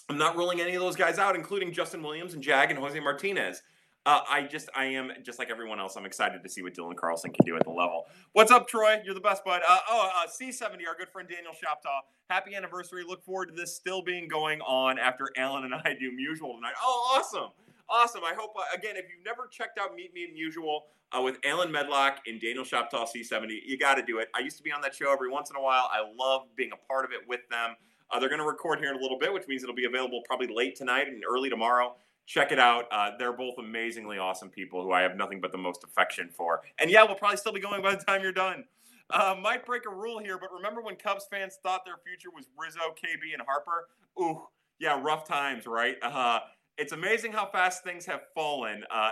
I'm 0.10 0.18
not 0.18 0.36
ruling 0.36 0.60
any 0.60 0.74
of 0.74 0.82
those 0.82 0.96
guys 0.96 1.20
out, 1.20 1.36
including 1.36 1.72
Justin 1.72 2.02
Williams 2.02 2.34
and 2.34 2.42
Jag 2.42 2.72
and 2.72 2.80
Jose 2.80 3.00
Martinez. 3.00 3.62
Uh, 4.06 4.20
I 4.28 4.42
just, 4.42 4.70
I 4.76 4.86
am 4.86 5.12
just 5.24 5.40
like 5.40 5.50
everyone 5.50 5.80
else. 5.80 5.96
I'm 5.96 6.06
excited 6.06 6.44
to 6.44 6.50
see 6.50 6.62
what 6.62 6.74
Dylan 6.74 6.98
Carlson 6.98 7.32
can 7.32 7.46
do 7.46 7.56
at 7.56 7.64
the 7.64 7.70
level. 7.70 8.08
What's 8.34 8.52
up, 8.52 8.68
Troy? 8.68 8.98
You're 9.06 9.14
the 9.14 9.22
best, 9.22 9.46
bud. 9.46 9.62
Uh, 9.68 9.78
oh, 9.90 10.10
uh, 10.14 10.28
C70, 10.28 10.86
our 10.88 10.96
good 10.98 11.08
friend 11.10 11.30
Daniel 11.30 11.54
Shoptaw. 11.54 12.02
Happy 12.30 12.54
anniversary. 12.54 13.04
Look 13.08 13.24
forward 13.24 13.46
to 13.46 13.54
this 13.54 13.74
still 13.74 14.02
being 14.02 14.28
going 14.28 14.60
on 14.62 15.00
after 15.00 15.30
Alan 15.38 15.64
and 15.64 15.74
I 15.74 15.96
do 15.98 16.12
Musial 16.12 16.54
tonight. 16.56 16.74
Oh, 16.82 17.18
awesome. 17.18 17.52
Awesome. 17.94 18.24
I 18.24 18.34
hope, 18.34 18.56
uh, 18.58 18.64
again, 18.76 18.96
if 18.98 19.06
you've 19.08 19.24
never 19.24 19.48
checked 19.48 19.78
out 19.78 19.96
Meet 19.96 20.16
Me 20.16 20.24
in 20.24 20.34
Musial 20.34 20.80
uh, 21.16 21.22
with 21.22 21.38
Alan 21.46 21.72
Medlock 21.72 22.22
and 22.26 22.42
Daniel 22.42 22.64
Shoptaw 22.64 23.08
C70, 23.08 23.60
you 23.68 23.78
got 23.78 23.96
to 23.96 24.02
do 24.02 24.18
it. 24.18 24.30
I 24.36 24.40
used 24.40 24.58
to 24.58 24.64
be 24.64 24.72
on 24.72 24.82
that 24.82 24.96
show 24.96 25.14
every 25.14 25.30
once 25.30 25.52
in 25.52 25.56
a 25.56 25.62
while. 25.62 25.88
I 25.94 26.04
love 26.18 26.48
being 26.56 26.72
a 26.74 26.88
part 26.92 27.06
of 27.06 27.12
it 27.12 27.20
with 27.28 27.42
them. 27.52 27.76
Uh, 28.12 28.20
they're 28.20 28.30
going 28.30 28.42
to 28.42 28.48
record 28.48 28.80
here 28.80 28.90
in 28.90 28.96
a 28.96 29.00
little 29.00 29.20
bit, 29.20 29.32
which 29.32 29.48
means 29.48 29.62
it'll 29.62 29.76
be 29.76 29.86
available 29.86 30.24
probably 30.26 30.48
late 30.48 30.76
tonight 30.76 31.08
and 31.08 31.24
early 31.32 31.52
tomorrow. 31.52 31.96
Check 32.26 32.52
it 32.52 32.58
out. 32.58 32.86
Uh, 32.92 33.12
they're 33.20 33.32
both 33.32 33.60
amazingly 33.60 34.18
awesome 34.18 34.50
people 34.50 34.82
who 34.82 34.92
I 34.92 35.02
have 35.02 35.16
nothing 35.16 35.40
but 35.40 35.52
the 35.52 35.60
most 35.60 35.84
affection 35.84 36.32
for. 36.36 36.64
And 36.80 36.90
yeah, 36.90 37.04
we'll 37.04 37.14
probably 37.14 37.38
still 37.38 37.54
be 37.54 37.60
going 37.60 37.84
by 37.84 37.96
the 37.96 38.04
time 38.04 38.24
you're 38.24 38.32
done. 38.32 38.64
Uh, 39.12 39.36
might 39.40 39.68
break 39.68 39.84
a 39.86 39.94
rule 39.94 40.18
here, 40.18 40.40
but 40.40 40.52
remember 40.52 40.82
when 40.82 40.96
Cubs 40.96 41.28
fans 41.30 41.60
thought 41.62 41.86
their 41.86 41.98
future 42.04 42.30
was 42.36 42.50
Rizzo, 42.58 42.80
KB, 42.96 43.34
and 43.34 43.44
Harper? 43.46 43.88
Ooh, 44.20 44.48
yeah, 44.80 45.00
rough 45.00 45.28
times, 45.28 45.68
right? 45.68 45.98
Uh, 46.02 46.40
it's 46.78 46.92
amazing 46.92 47.32
how 47.32 47.46
fast 47.46 47.84
things 47.84 48.06
have 48.06 48.22
fallen 48.34 48.84
uh, 48.92 49.12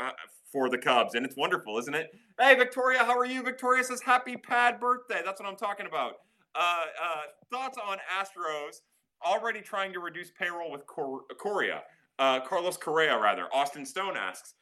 uh, 0.00 0.04
uh, 0.04 0.10
for 0.52 0.68
the 0.68 0.78
Cubs, 0.78 1.14
and 1.14 1.24
it's 1.26 1.36
wonderful, 1.36 1.78
isn't 1.78 1.94
it? 1.94 2.10
Hey, 2.38 2.54
Victoria, 2.54 3.00
how 3.00 3.18
are 3.18 3.26
you? 3.26 3.42
Victoria 3.42 3.82
says 3.84 4.00
happy 4.00 4.36
pad 4.36 4.80
birthday. 4.80 5.22
That's 5.24 5.40
what 5.40 5.48
I'm 5.48 5.56
talking 5.56 5.86
about. 5.86 6.14
Uh, 6.54 6.84
uh, 7.02 7.22
thoughts 7.50 7.78
on 7.78 7.98
Astros 8.18 8.80
already 9.24 9.60
trying 9.60 9.92
to 9.92 10.00
reduce 10.00 10.30
payroll 10.30 10.70
with 10.70 10.86
Cor- 10.86 11.22
Correa, 11.38 11.82
Carlos 12.18 12.76
Correa, 12.76 13.18
rather. 13.18 13.46
Austin 13.52 13.84
Stone 13.84 14.16
asks. 14.16 14.54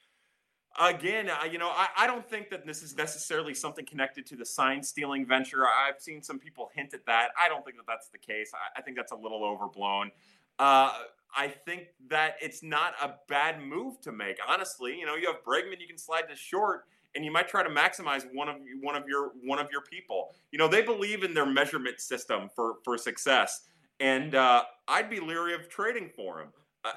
Again, 0.80 1.28
you 1.50 1.58
know, 1.58 1.70
I, 1.70 1.88
I 1.96 2.06
don't 2.06 2.28
think 2.28 2.50
that 2.50 2.64
this 2.64 2.82
is 2.82 2.94
necessarily 2.94 3.52
something 3.52 3.84
connected 3.84 4.26
to 4.26 4.36
the 4.36 4.44
sign 4.46 4.82
stealing 4.82 5.26
venture. 5.26 5.64
I've 5.66 6.00
seen 6.00 6.22
some 6.22 6.38
people 6.38 6.70
hint 6.74 6.94
at 6.94 7.04
that. 7.06 7.30
I 7.40 7.48
don't 7.48 7.64
think 7.64 7.78
that 7.78 7.86
that's 7.88 8.10
the 8.10 8.18
case. 8.18 8.52
I, 8.54 8.78
I 8.78 8.82
think 8.82 8.96
that's 8.96 9.10
a 9.10 9.16
little 9.16 9.42
overblown. 9.44 10.12
Uh, 10.58 10.92
I 11.36 11.48
think 11.48 11.88
that 12.08 12.34
it's 12.40 12.62
not 12.62 12.94
a 13.02 13.14
bad 13.28 13.62
move 13.62 14.00
to 14.02 14.12
make. 14.12 14.38
Honestly, 14.48 14.98
you 14.98 15.06
know, 15.06 15.14
you 15.14 15.26
have 15.26 15.44
Bregman, 15.44 15.80
you 15.80 15.86
can 15.86 15.98
slide 15.98 16.28
to 16.28 16.36
short, 16.36 16.84
and 17.14 17.24
you 17.24 17.30
might 17.30 17.48
try 17.48 17.62
to 17.62 17.68
maximize 17.68 18.24
one 18.32 18.48
of 18.48 18.56
one 18.80 18.96
of 18.96 19.04
your 19.08 19.32
one 19.44 19.58
of 19.58 19.68
your 19.70 19.82
people. 19.82 20.30
You 20.50 20.58
know, 20.58 20.68
they 20.68 20.82
believe 20.82 21.22
in 21.22 21.34
their 21.34 21.46
measurement 21.46 22.00
system 22.00 22.48
for 22.54 22.76
for 22.84 22.96
success, 22.98 23.62
and 24.00 24.34
uh, 24.34 24.62
I'd 24.86 25.10
be 25.10 25.20
leery 25.20 25.54
of 25.54 25.68
trading 25.68 26.10
for 26.14 26.40
him. 26.40 26.48
I, 26.84 26.92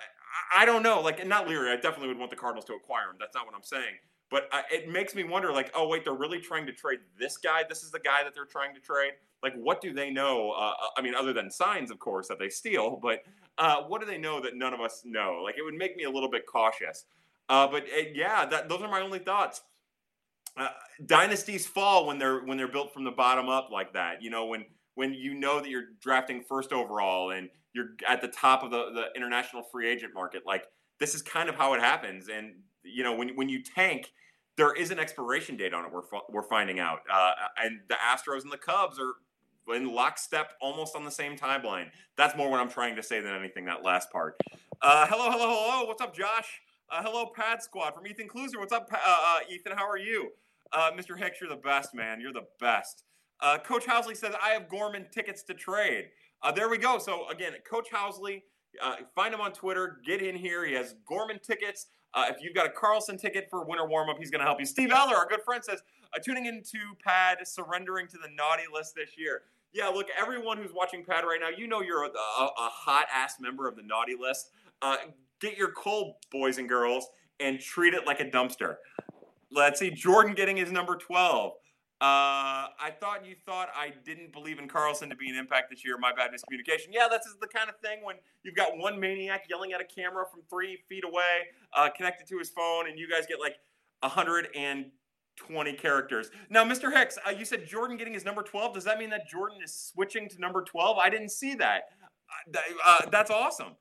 I 0.56 0.66
don't 0.66 0.84
know, 0.84 1.02
like 1.02 1.26
not 1.28 1.48
leery. 1.48 1.72
I 1.72 1.76
definitely 1.76 2.10
would 2.10 2.18
want 2.18 2.32
the 2.32 2.38
Cardinals 2.38 2.66
to 2.66 2.74
acquire 2.74 3.10
him. 3.10 3.18
That's 3.20 3.36
not 3.36 3.46
what 3.46 3.56
I'm 3.56 3.64
saying. 3.64 3.96
But 4.32 4.48
uh, 4.54 4.62
it 4.72 4.90
makes 4.90 5.14
me 5.14 5.24
wonder, 5.26 5.52
like, 5.52 5.72
oh 5.76 5.88
wait, 5.88 6.06
they're 6.06 6.14
really 6.14 6.40
trying 6.40 6.66
to 6.66 6.72
trade 6.72 7.00
this 7.20 7.38
guy. 7.38 7.64
This 7.68 7.84
is 7.84 7.92
the 7.92 8.00
guy 8.00 8.24
that 8.24 8.34
they're 8.34 8.46
trying 8.46 8.74
to 8.74 8.80
trade. 8.80 9.12
Like, 9.44 9.54
what 9.56 9.82
do 9.82 9.94
they 9.94 10.10
know? 10.10 10.52
Uh, 10.52 10.72
uh 10.72 10.88
I 10.98 11.02
mean, 11.02 11.14
other 11.16 11.34
than 11.34 11.52
signs, 11.52 11.92
of 11.92 12.00
course, 12.00 12.30
that 12.30 12.40
they 12.40 12.50
steal, 12.50 12.98
but 13.02 13.20
uh, 13.58 13.84
what 13.84 14.00
do 14.00 14.08
they 14.08 14.18
know 14.18 14.42
that 14.42 14.56
none 14.56 14.74
of 14.74 14.80
us 14.80 15.02
know? 15.04 15.42
Like, 15.44 15.56
it 15.58 15.64
would 15.64 15.74
make 15.74 15.98
me 15.98 16.06
a 16.06 16.10
little 16.10 16.30
bit 16.30 16.46
cautious. 16.46 17.06
Uh, 17.50 17.68
but 17.68 17.84
uh, 17.84 18.04
yeah, 18.14 18.46
that, 18.46 18.70
those 18.70 18.82
are 18.82 18.88
my 18.88 19.02
only 19.02 19.20
thoughts. 19.20 19.62
Uh, 20.56 20.70
dynasties 21.06 21.68
fall 21.68 22.08
when 22.08 22.18
they're 22.18 22.46
when 22.46 22.58
they're 22.58 22.68
built 22.68 22.94
from 22.94 23.04
the 23.04 23.12
bottom 23.12 23.50
up 23.50 23.70
like 23.72 23.94
that. 23.94 24.22
You 24.22 24.30
know, 24.30 24.46
when 24.46 24.66
when 24.96 25.14
you 25.14 25.34
know 25.34 25.60
that 25.60 25.70
you're 25.70 25.90
drafting 26.02 26.44
first 26.48 26.72
overall 26.72 27.32
and 27.32 27.50
you're 27.74 27.90
at 28.08 28.22
the 28.22 28.28
top 28.28 28.64
of 28.64 28.72
the, 28.72 28.92
the 28.94 29.06
international 29.16 29.64
free 29.64 29.90
agent 29.90 30.14
market. 30.14 30.44
Like 30.46 30.66
this 31.00 31.16
is 31.16 31.22
kind 31.22 31.50
of 31.50 31.56
how 31.56 31.74
it 31.74 31.80
happens. 31.80 32.30
And 32.30 32.54
you 32.84 33.04
know, 33.04 33.16
when 33.16 33.36
when 33.36 33.50
you 33.50 33.64
tank, 33.64 34.12
there 34.62 34.74
is 34.74 34.92
an 34.92 35.00
expiration 35.00 35.58
date 35.58 35.74
on 35.74 35.86
it. 35.86 35.92
We're 35.92 36.04
we're 36.30 36.48
finding 36.48 36.80
out, 36.80 37.00
uh, 37.12 37.32
and 37.64 37.80
the 37.90 37.96
Astros 37.96 38.44
and 38.44 38.52
the 38.52 38.60
Cubs 38.60 39.00
are 39.00 39.76
in 39.76 39.92
lockstep, 39.92 40.52
almost 40.62 40.96
on 40.96 41.04
the 41.04 41.10
same 41.10 41.36
timeline. 41.36 41.88
That's 42.16 42.38
more 42.38 42.48
what 42.48 42.60
I'm 42.60 42.70
trying 42.70 42.96
to 42.96 43.02
say 43.02 43.22
than 43.22 43.34
anything. 43.34 43.66
That 43.66 43.84
last 43.84 44.12
part. 44.12 44.40
Uh, 44.80 45.08
hello, 45.08 45.32
hello, 45.32 45.48
hello. 45.48 45.88
What's 45.88 46.00
up, 46.00 46.16
Josh? 46.16 46.62
Uh, 46.92 47.02
hello, 47.02 47.32
Pad 47.36 47.64
Squad 47.64 47.96
from 47.96 48.06
Ethan 48.06 48.28
Kluser. 48.28 48.60
What's 48.60 48.72
up, 48.72 48.88
uh, 48.94 48.98
uh, 49.04 49.40
Ethan? 49.50 49.72
How 49.76 49.90
are 49.90 49.98
you? 49.98 50.30
Uh, 50.72 50.92
Mr. 50.92 51.18
Hicks, 51.18 51.42
you're 51.42 51.50
the 51.50 51.56
best, 51.56 51.96
man. 51.96 52.22
You're 52.22 52.32
the 52.32 52.48
best. 52.60 53.04
Uh, 53.40 53.58
Coach 53.58 53.86
Howsley 53.86 54.16
says, 54.16 54.36
I 54.44 54.50
have 54.50 54.70
Gorman 54.70 55.08
tickets 55.12 55.42
to 55.44 55.56
trade. 55.56 56.10
Uh, 56.44 56.52
there 56.52 56.70
we 56.70 56.78
go. 56.78 57.00
So, 57.00 57.28
again, 57.30 57.54
Coach 57.68 57.88
Howsley, 57.92 58.44
find 59.16 59.34
him 59.34 59.42
on 59.42 59.54
Twitter. 59.54 60.02
Get 60.06 60.22
in 60.22 60.36
here. 60.36 60.66
He 60.66 60.74
has 60.74 60.94
Gorman 61.08 61.40
tickets. 61.40 61.88
If 62.16 62.42
you've 62.42 62.54
got 62.54 62.66
a 62.66 62.70
Carlson 62.70 63.18
ticket 63.18 63.48
for 63.50 63.64
winter 63.66 63.86
warm 63.86 64.10
up, 64.10 64.18
he's 64.18 64.32
going 64.32 64.40
to 64.40 64.46
help 64.46 64.60
you. 64.60 64.66
Steve 64.66 64.92
Eller, 64.92 65.16
our 65.16 65.28
good 65.28 65.42
friend, 65.44 65.64
says, 65.64 65.82
tuning 66.24 66.46
into 66.46 66.78
Pad, 67.04 67.38
surrendering 67.44 68.08
to 68.08 68.18
the 68.18 68.30
naughty 68.36 68.64
list 68.72 68.96
this 68.96 69.12
year. 69.18 69.44
Yeah, 69.74 69.88
look, 69.88 70.08
everyone 70.20 70.58
who's 70.58 70.74
watching 70.74 71.06
Pad 71.06 71.24
right 71.24 71.40
now, 71.40 71.50
you 71.50 71.68
know 71.68 71.82
you're 71.82 72.04
a, 72.04 72.10
a, 72.10 72.46
a 72.46 72.70
hot 72.70 73.08
ass 73.14 73.36
member 73.40 73.68
of 73.68 73.76
the 73.78 73.84
naughty 73.84 74.16
list. 74.20 74.52
Uh, 74.82 74.98
get 75.40 75.58
your 75.58 75.72
coal, 75.72 76.18
boys 76.32 76.58
and 76.58 76.68
girls, 76.68 77.08
and 77.40 77.60
treat 77.60 77.94
it 77.94 78.06
like 78.06 78.20
a 78.20 78.26
dumpster. 78.26 78.76
Let's 79.50 79.80
see, 79.80 79.92
Jordan 79.92 80.34
getting 80.34 80.58
his 80.58 80.72
number 80.72 80.96
12. 80.96 81.54
Uh, 82.02 82.66
I 82.82 82.90
thought 83.00 83.24
you 83.28 83.36
thought 83.46 83.70
I 83.76 83.94
didn't 84.04 84.34
believe 84.34 84.58
in 84.58 84.68
Carlson 84.68 85.08
to 85.10 85.16
be 85.16 85.30
an 85.30 85.36
impact 85.36 85.70
this 85.70 85.86
year. 85.86 86.00
My 86.00 86.12
bad 86.12 86.32
miscommunication. 86.32 86.88
Yeah, 86.92 87.08
this 87.08 87.28
is 87.28 87.36
the 87.40 87.46
kind 87.46 87.70
of 87.70 87.76
thing 87.78 88.00
when 88.04 88.16
you've 88.42 88.56
got 88.56 88.76
one 88.76 89.00
maniac 89.00 89.46
yelling 89.48 89.72
at 89.72 89.82
a 89.82 89.84
camera 89.84 90.26
from 90.32 90.42
three 90.50 90.80
feet 90.90 91.04
away, 91.06 91.50
uh, 91.76 91.90
connected 91.96 92.26
to 92.30 92.40
his 92.40 92.50
phone, 92.50 92.90
and 92.90 92.98
you 92.98 93.08
guys 93.08 93.28
get 93.28 93.40
like 93.40 93.58
120 94.00 95.74
characters. 95.74 96.32
Now, 96.50 96.64
Mr. 96.64 96.92
Hicks, 96.92 97.20
uh, 97.24 97.30
you 97.30 97.46
said 97.46 97.68
Jordan 97.68 97.98
getting 97.98 98.16
his 98.16 98.26
number 98.26 98.42
12. 98.42 98.74
Does 98.74 98.84
that 98.86 98.98
mean 98.98 99.12
that 99.12 99.30
Jordan 99.30 99.60
is 99.64 99.72
switching 99.72 100.28
to 100.30 100.40
number 100.40 100.64
12? 100.64 100.98
I 100.98 101.12
didn't 101.12 101.30
see 101.30 101.54
that. 101.54 101.84
Uh, 102.52 102.60
uh, 102.84 103.10
that's 103.12 103.30
awesome. 103.30 103.76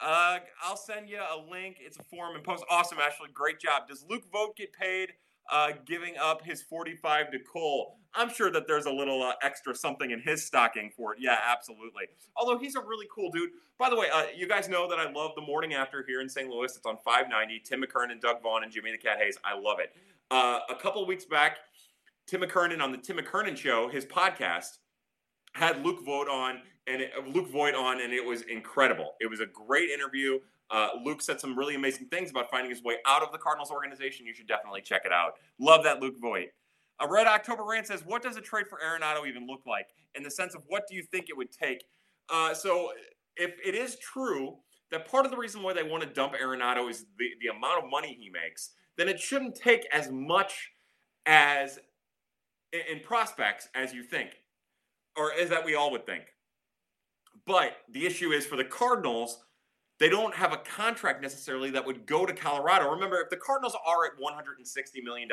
Uh, 0.00 0.38
I'll 0.62 0.76
send 0.76 1.08
you 1.08 1.18
a 1.18 1.50
link. 1.50 1.78
It's 1.80 1.98
a 1.98 2.04
forum 2.04 2.36
and 2.36 2.44
post. 2.44 2.64
Awesome, 2.70 2.98
Ashley. 2.98 3.30
Great 3.34 3.58
job. 3.58 3.88
Does 3.88 4.04
Luke 4.08 4.22
Voit 4.30 4.54
get 4.56 4.72
paid 4.72 5.14
uh, 5.50 5.72
giving 5.86 6.14
up 6.20 6.44
his 6.44 6.62
45 6.62 7.32
to 7.32 7.38
Cole? 7.40 7.98
I'm 8.14 8.32
sure 8.32 8.50
that 8.50 8.66
there's 8.68 8.86
a 8.86 8.92
little 8.92 9.22
uh, 9.22 9.32
extra 9.42 9.74
something 9.74 10.12
in 10.12 10.20
his 10.20 10.44
stocking 10.44 10.90
for 10.96 11.14
it. 11.14 11.18
Yeah, 11.20 11.38
absolutely. 11.44 12.04
Although 12.36 12.58
he's 12.58 12.76
a 12.76 12.80
really 12.80 13.06
cool 13.12 13.30
dude. 13.30 13.50
By 13.78 13.90
the 13.90 13.96
way, 13.96 14.06
uh, 14.12 14.26
you 14.36 14.46
guys 14.46 14.68
know 14.68 14.88
that 14.88 15.00
I 15.00 15.10
love 15.10 15.32
the 15.34 15.42
morning 15.42 15.74
after 15.74 16.04
here 16.06 16.20
in 16.20 16.28
St. 16.28 16.48
Louis. 16.48 16.74
It's 16.76 16.86
on 16.86 16.96
590. 17.04 17.62
Tim 17.64 17.82
McKernan, 17.82 18.20
Doug 18.20 18.40
Vaughn, 18.40 18.62
and 18.62 18.72
Jimmy 18.72 18.92
the 18.92 18.98
Cat 18.98 19.18
Hayes. 19.18 19.36
I 19.44 19.58
love 19.58 19.80
it. 19.80 19.90
Uh, 20.30 20.60
a 20.70 20.76
couple 20.76 21.04
weeks 21.06 21.24
back, 21.24 21.58
Tim 22.26 22.40
McKernan 22.40 22.80
on 22.80 22.92
the 22.92 22.98
Tim 22.98 23.18
McKernan 23.18 23.56
Show, 23.56 23.88
his 23.88 24.06
podcast, 24.06 24.78
had 25.54 25.84
Luke 25.84 26.04
Voit 26.04 26.28
on 26.28 26.60
and 26.86 27.02
it, 27.02 27.12
Luke 27.26 27.50
Voit 27.50 27.74
on, 27.74 28.00
and 28.00 28.12
it 28.12 28.24
was 28.24 28.42
incredible. 28.42 29.14
It 29.20 29.28
was 29.28 29.40
a 29.40 29.46
great 29.46 29.90
interview. 29.90 30.38
Uh, 30.70 30.88
Luke 31.02 31.22
said 31.22 31.40
some 31.40 31.58
really 31.58 31.74
amazing 31.74 32.06
things 32.06 32.30
about 32.30 32.50
finding 32.50 32.70
his 32.70 32.82
way 32.82 32.96
out 33.06 33.22
of 33.22 33.32
the 33.32 33.38
Cardinals 33.38 33.70
organization. 33.70 34.26
You 34.26 34.34
should 34.34 34.48
definitely 34.48 34.80
check 34.80 35.02
it 35.04 35.12
out. 35.12 35.34
Love 35.58 35.84
that 35.84 36.00
Luke 36.00 36.16
Voit. 36.20 36.48
A 37.00 37.08
Red 37.08 37.26
October 37.26 37.64
Rant 37.64 37.86
says, 37.86 38.04
"What 38.04 38.22
does 38.22 38.36
a 38.36 38.40
trade 38.40 38.66
for 38.68 38.78
Arenado 38.78 39.26
even 39.26 39.46
look 39.46 39.62
like? 39.66 39.88
In 40.14 40.22
the 40.22 40.30
sense 40.30 40.54
of 40.54 40.62
what 40.68 40.86
do 40.88 40.94
you 40.94 41.02
think 41.02 41.28
it 41.28 41.36
would 41.36 41.50
take?" 41.50 41.84
Uh, 42.28 42.54
so, 42.54 42.92
if 43.36 43.54
it 43.64 43.74
is 43.74 43.96
true 43.98 44.58
that 44.90 45.08
part 45.10 45.24
of 45.24 45.30
the 45.30 45.36
reason 45.36 45.62
why 45.62 45.72
they 45.72 45.82
want 45.82 46.02
to 46.02 46.08
dump 46.08 46.34
Arenado 46.34 46.88
is 46.88 47.06
the, 47.18 47.26
the 47.40 47.48
amount 47.48 47.82
of 47.82 47.90
money 47.90 48.16
he 48.18 48.30
makes, 48.30 48.70
then 48.96 49.08
it 49.08 49.18
shouldn't 49.18 49.56
take 49.56 49.86
as 49.92 50.10
much 50.10 50.70
as 51.26 51.80
in, 52.72 52.80
in 52.90 53.00
prospects 53.00 53.68
as 53.74 53.92
you 53.92 54.02
think, 54.02 54.30
or 55.16 55.32
as 55.32 55.48
that 55.50 55.64
we 55.64 55.74
all 55.74 55.90
would 55.90 56.06
think. 56.06 56.33
But 57.46 57.76
the 57.90 58.06
issue 58.06 58.32
is 58.32 58.46
for 58.46 58.56
the 58.56 58.64
Cardinals, 58.64 59.44
they 59.98 60.08
don't 60.08 60.34
have 60.34 60.52
a 60.52 60.58
contract 60.58 61.22
necessarily 61.22 61.70
that 61.70 61.84
would 61.84 62.06
go 62.06 62.26
to 62.26 62.32
Colorado. 62.32 62.90
Remember, 62.90 63.20
if 63.20 63.30
the 63.30 63.36
Cardinals 63.36 63.76
are 63.86 64.06
at 64.06 64.12
$160 64.18 65.04
million 65.04 65.28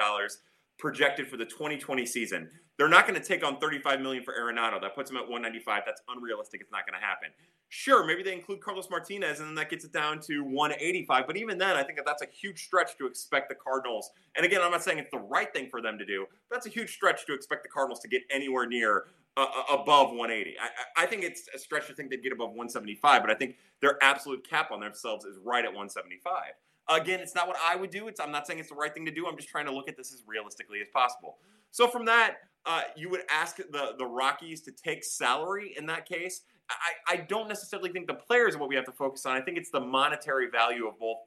projected 0.82 1.28
for 1.28 1.38
the 1.38 1.46
2020 1.46 2.06
season, 2.06 2.50
they're 2.78 2.89
not 2.89 3.08
going 3.08 3.20
to 3.20 3.26
take 3.26 3.46
on 3.46 3.60
35 3.60 4.02
million 4.02 4.24
for 4.24 4.34
Arenado. 4.34 4.82
That 4.82 4.96
puts 4.96 5.10
them 5.10 5.17
at 5.17 5.24
195. 5.24 5.84
That's 5.86 6.02
unrealistic. 6.10 6.60
It's 6.60 6.72
not 6.72 6.86
going 6.88 7.00
to 7.00 7.06
happen. 7.06 7.30
Sure, 7.70 8.06
maybe 8.06 8.24
they 8.24 8.34
include 8.34 8.60
Carlos 8.60 8.89
Martinez, 8.89 9.39
and 9.39 9.48
then 9.48 9.56
that 9.56 9.70
gets 9.70 9.86
it 9.86 9.94
down 9.94 10.20
to 10.22 10.44
185. 10.44 11.26
But 11.28 11.38
even 11.38 11.58
then, 11.58 11.78
I 11.78 11.84
think 11.84 11.98
that 11.98 12.06
that's 12.06 12.24
a 12.24 12.26
huge 12.26 12.65
stretch 12.65 12.98
to 12.98 13.06
expect 13.06 13.48
the 13.48 13.56
Cardinals. 13.56 14.10
And 14.36 14.46
again, 14.46 14.62
I'm 14.62 14.72
not 14.72 14.84
saying 14.84 14.98
it's 14.98 15.12
the 15.12 15.20
right 15.20 15.54
thing 15.54 15.70
for 15.70 15.82
them 15.82 15.98
to 16.00 16.06
do. 16.06 16.26
that's 16.50 16.65
a 16.65 16.70
huge 16.70 16.91
stretch 16.91 17.26
to 17.28 17.34
expect 17.34 17.63
the 17.63 17.70
Cardinals 17.70 18.00
to 18.02 18.10
get 18.10 18.24
anywhere 18.30 18.67
near 18.67 19.06
uh, 19.38 19.46
uh 19.46 19.76
above 19.76 20.10
180. 20.10 20.58
I, 20.60 21.04
I 21.04 21.06
think 21.06 21.24
it's 21.24 21.48
a 21.56 21.60
stretch 21.60 21.88
to 21.88 21.94
think 21.94 22.10
they'd 22.10 22.24
get 22.24 22.34
above 22.34 22.50
175, 22.50 23.22
but 23.22 23.30
I 23.30 23.36
think 23.36 23.56
their 23.80 23.98
absolute 24.04 24.46
cap 24.50 24.72
on 24.72 24.82
themselves 24.82 25.24
is 25.24 25.38
right 25.41 25.63
at 25.63 25.72
175. 25.72 26.54
Again, 26.89 27.20
it's 27.20 27.36
not 27.36 27.48
what 27.48 27.58
I 27.63 27.76
would 27.76 27.89
do. 27.89 28.08
It's 28.08 28.20
I'm 28.20 28.32
not 28.32 28.48
saying 28.48 28.60
it's 28.60 28.70
the 28.70 28.76
right 28.76 28.94
thing 28.94 29.06
to 29.06 29.12
do. 29.12 29.28
I'm 29.28 29.38
just 29.38 29.50
trying 29.50 29.65
to 29.65 29.74
look 29.74 29.88
at 29.88 29.96
this 29.96 30.13
as 30.13 30.24
realistically 30.26 30.82
as 30.82 30.88
possible. 30.94 31.38
So 31.72 31.88
from 31.88 32.06
that, 32.06 32.38
uh, 32.65 32.82
you 32.96 33.10
would 33.10 33.22
ask 33.30 33.58
the 33.58 33.96
the 33.98 34.06
Rockies 34.06 34.62
to 34.62 34.72
take 34.72 35.04
salary 35.04 35.74
in 35.78 35.86
that 35.88 36.06
case. 36.06 36.41
I, 36.70 37.13
I 37.13 37.17
don't 37.17 37.48
necessarily 37.50 37.91
think 37.91 38.08
the 38.08 38.13
players 38.13 38.56
are 38.56 38.60
what 38.60 38.70
we 38.70 38.76
have 38.76 38.86
to 38.86 38.91
focus 38.91 39.26
on. 39.26 39.36
I 39.36 39.41
think 39.41 39.58
it's 39.58 39.72
the 39.72 39.80
monetary 39.80 40.50
value 40.50 40.88
of 40.88 40.98
both 41.00 41.17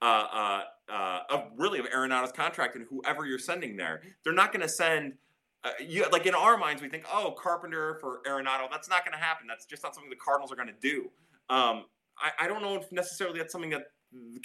uh, 0.00 0.26
uh, 0.32 0.62
uh, 0.92 1.20
of 1.30 1.44
really 1.56 1.78
of 1.78 1.86
Arenado's 1.86 2.32
contract 2.32 2.76
and 2.76 2.86
whoever 2.88 3.26
you're 3.26 3.38
sending 3.38 3.76
there. 3.76 4.02
They're 4.22 4.32
not 4.32 4.52
going 4.52 4.62
to 4.62 4.68
send. 4.68 5.14
Uh, 5.62 5.70
you, 5.80 6.04
like 6.12 6.26
in 6.26 6.34
our 6.34 6.58
minds, 6.58 6.82
we 6.82 6.90
think, 6.90 7.04
oh, 7.10 7.34
Carpenter 7.38 7.96
for 7.98 8.20
Arenado. 8.26 8.70
That's 8.70 8.88
not 8.88 9.02
going 9.02 9.16
to 9.16 9.24
happen. 9.24 9.46
That's 9.46 9.64
just 9.64 9.82
not 9.82 9.94
something 9.94 10.10
the 10.10 10.16
Cardinals 10.16 10.52
are 10.52 10.56
going 10.56 10.68
to 10.68 10.74
do. 10.78 11.10
Um, 11.48 11.86
I, 12.18 12.44
I, 12.44 12.46
don't 12.46 12.60
know 12.60 12.74
if 12.74 12.92
necessarily 12.92 13.38
that's 13.38 13.52
something 13.52 13.70
that 13.70 13.86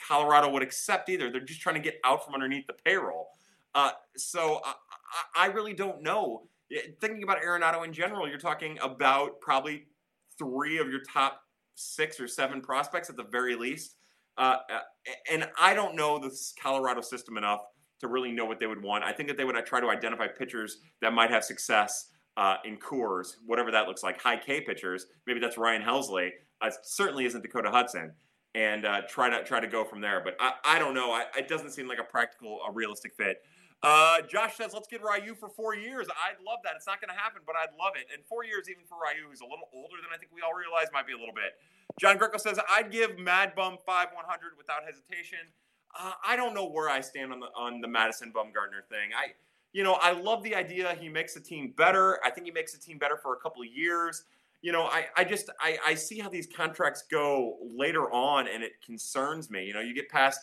Colorado 0.08 0.50
would 0.50 0.64
accept 0.64 1.10
either. 1.10 1.32
They're 1.32 1.42
just 1.42 1.62
trying 1.62 1.76
to 1.76 1.82
get 1.82 2.00
out 2.04 2.26
from 2.26 2.34
underneath 2.34 2.68
the 2.68 2.74
payroll. 2.74 3.30
Uh, 3.76 3.92
so 4.18 4.62
I, 4.66 4.74
I, 5.36 5.46
really 5.48 5.74
don't 5.74 6.02
know. 6.02 6.48
Thinking 7.00 7.24
about 7.24 7.42
Arenado 7.42 7.86
in 7.86 7.94
general, 7.94 8.28
you're 8.28 8.40
talking 8.40 8.80
about 8.82 9.40
probably 9.42 9.86
three 10.38 10.78
of 10.78 10.90
your 10.90 11.02
top 11.02 11.42
six 11.76 12.20
or 12.20 12.28
seven 12.28 12.62
prospects 12.62 13.10
at 13.10 13.16
the 13.16 13.24
very 13.24 13.56
least. 13.56 13.96
Uh, 14.38 14.58
uh 14.74 14.80
and 15.32 15.50
I 15.60 15.74
don't 15.74 15.96
know 15.96 16.18
the 16.18 16.36
Colorado 16.62 17.02
system 17.02 17.38
enough 17.38 17.62
to 18.00 18.08
really 18.08 18.32
know 18.32 18.46
what 18.46 18.60
they 18.60 18.68
would 18.68 18.82
want. 18.82 19.04
I 19.04 19.12
think 19.12 19.28
that 19.30 19.38
they 19.38 19.44
would 19.44 19.58
uh, 19.58 19.62
try 19.62 19.80
to 19.80 19.90
identify 19.90 20.28
pitchers 20.28 20.78
that 21.02 21.14
might 21.14 21.30
have 21.30 21.44
success 21.44 22.08
uh, 22.38 22.56
in 22.64 22.78
Coors, 22.78 23.36
whatever 23.46 23.72
that 23.72 23.88
looks 23.88 24.02
like, 24.02 24.22
high 24.22 24.38
K 24.38 24.62
pitchers. 24.62 25.08
Maybe 25.28 25.40
that's 25.40 25.58
Ryan 25.58 25.82
Helsley. 25.82 26.30
Uh, 26.62 26.72
certainly 26.84 27.26
isn't 27.26 27.42
Dakota 27.42 27.70
Hudson 27.70 28.14
and 28.56 28.86
uh, 28.86 29.02
try 29.08 29.30
to 29.30 29.44
try 29.44 29.60
to 29.60 29.68
go 29.68 29.84
from 29.84 30.02
there. 30.02 30.22
But 30.24 30.36
I, 30.40 30.54
I 30.66 30.80
don't 30.80 30.94
know. 30.94 31.12
I, 31.12 31.26
it 31.38 31.48
doesn't 31.48 31.72
seem 31.72 31.88
like 31.88 32.00
a 32.00 32.04
practical, 32.04 32.60
a 32.68 32.72
realistic 32.72 33.14
fit. 33.14 33.42
Uh, 33.82 34.22
Josh 34.28 34.58
says, 34.58 34.74
let's 34.74 34.88
get 34.88 35.02
Ryu 35.02 35.36
for 35.36 35.48
four 35.48 35.74
years. 35.74 36.08
I'd 36.10 36.44
love 36.44 36.60
that. 36.66 36.74
It's 36.76 36.88
not 36.88 37.00
going 37.00 37.16
to 37.16 37.20
happen, 37.20 37.42
but 37.46 37.56
I'd 37.56 37.72
love 37.80 37.94
it. 37.96 38.08
And 38.14 38.22
four 38.26 38.44
years, 38.44 38.70
even 38.70 38.84
for 38.84 38.96
Ryu, 39.00 39.30
who's 39.30 39.40
a 39.40 39.46
little 39.46 39.72
older 39.72 40.04
than 40.04 40.12
I 40.14 40.18
think 40.18 40.32
we 40.36 40.42
all 40.42 40.54
realize, 40.54 40.88
might 40.92 41.08
be 41.08 41.14
a 41.14 41.18
little 41.18 41.34
bit. 41.34 41.56
John 41.98 42.18
Greco 42.18 42.38
says, 42.38 42.60
I'd 42.70 42.92
give 42.92 43.18
Mad 43.18 43.56
Bum 43.56 43.78
5 43.86 44.08
100 44.14 44.58
without 44.58 44.84
hesitation. 44.84 45.40
Uh, 45.98 46.12
I 46.26 46.36
don't 46.36 46.54
know 46.54 46.68
where 46.68 46.90
I 46.90 47.00
stand 47.02 47.32
on 47.32 47.40
the 47.40 47.48
on 47.56 47.82
the 47.82 47.88
Madison 47.88 48.32
Bumgarner 48.36 48.86
thing. 48.90 49.10
I, 49.18 49.34
you 49.74 49.84
know, 49.84 49.94
I 49.94 50.12
love 50.12 50.44
the 50.44 50.54
idea. 50.56 50.96
He 51.00 51.10
makes 51.10 51.34
the 51.34 51.40
team 51.40 51.74
better. 51.76 52.20
I 52.24 52.30
think 52.30 52.46
he 52.46 52.52
makes 52.52 52.74
the 52.74 52.80
team 52.80 53.00
better 53.00 53.18
for 53.18 53.34
a 53.34 53.40
couple 53.40 53.64
of 53.64 53.70
years 53.70 54.24
you 54.62 54.72
know, 54.72 54.84
I, 54.84 55.06
I 55.16 55.24
just 55.24 55.50
I, 55.62 55.78
I 55.86 55.94
see 55.96 56.20
how 56.20 56.30
these 56.30 56.48
contracts 56.48 57.04
go 57.10 57.58
later 57.62 58.12
on 58.12 58.48
and 58.48 58.64
it 58.64 58.74
concerns 58.86 59.50
me. 59.50 59.66
You 59.66 59.74
know, 59.74 59.80
you 59.80 59.94
get 59.94 60.10
past 60.10 60.40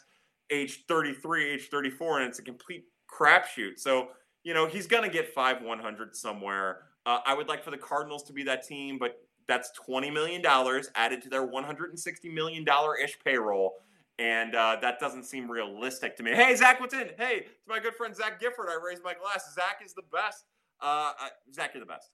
age 0.50 0.84
33, 0.88 1.50
age 1.50 1.68
34, 1.68 2.20
and 2.20 2.28
it's 2.28 2.38
a 2.38 2.42
complete 2.42 2.84
crapshoot. 3.12 3.78
So, 3.78 4.08
you 4.42 4.54
know, 4.54 4.66
he's 4.66 4.86
gonna 4.86 5.08
get 5.08 5.34
five 5.34 5.62
100 5.62 6.16
somewhere. 6.16 6.78
Uh, 7.04 7.18
I 7.26 7.34
would 7.34 7.48
like 7.48 7.62
for 7.62 7.70
the 7.70 7.78
Cardinals 7.78 8.22
to 8.24 8.32
be 8.32 8.42
that 8.44 8.66
team, 8.66 8.98
but 8.98 9.20
that's 9.46 9.70
$20 9.88 10.12
million 10.12 10.42
added 10.96 11.22
to 11.22 11.28
their 11.28 11.46
$160 11.46 12.34
million 12.34 12.66
ish 13.02 13.18
payroll. 13.24 13.74
And 14.18 14.54
uh, 14.54 14.78
that 14.80 14.98
doesn't 14.98 15.24
seem 15.24 15.48
realistic 15.48 16.16
to 16.16 16.22
me. 16.22 16.32
Hey, 16.32 16.56
Zach, 16.56 16.80
what's 16.80 16.94
in? 16.94 17.10
Hey, 17.18 17.44
it's 17.44 17.68
my 17.68 17.78
good 17.78 17.94
friend 17.94 18.16
Zach 18.16 18.40
Gifford. 18.40 18.66
I 18.70 18.78
raised 18.82 19.04
my 19.04 19.14
glass. 19.14 19.54
Zach 19.54 19.82
is 19.84 19.92
the 19.92 20.02
best. 20.10 20.46
Uh, 20.80 21.12
Zach, 21.54 21.72
you're 21.74 21.84
the 21.84 21.86
best 21.86 22.10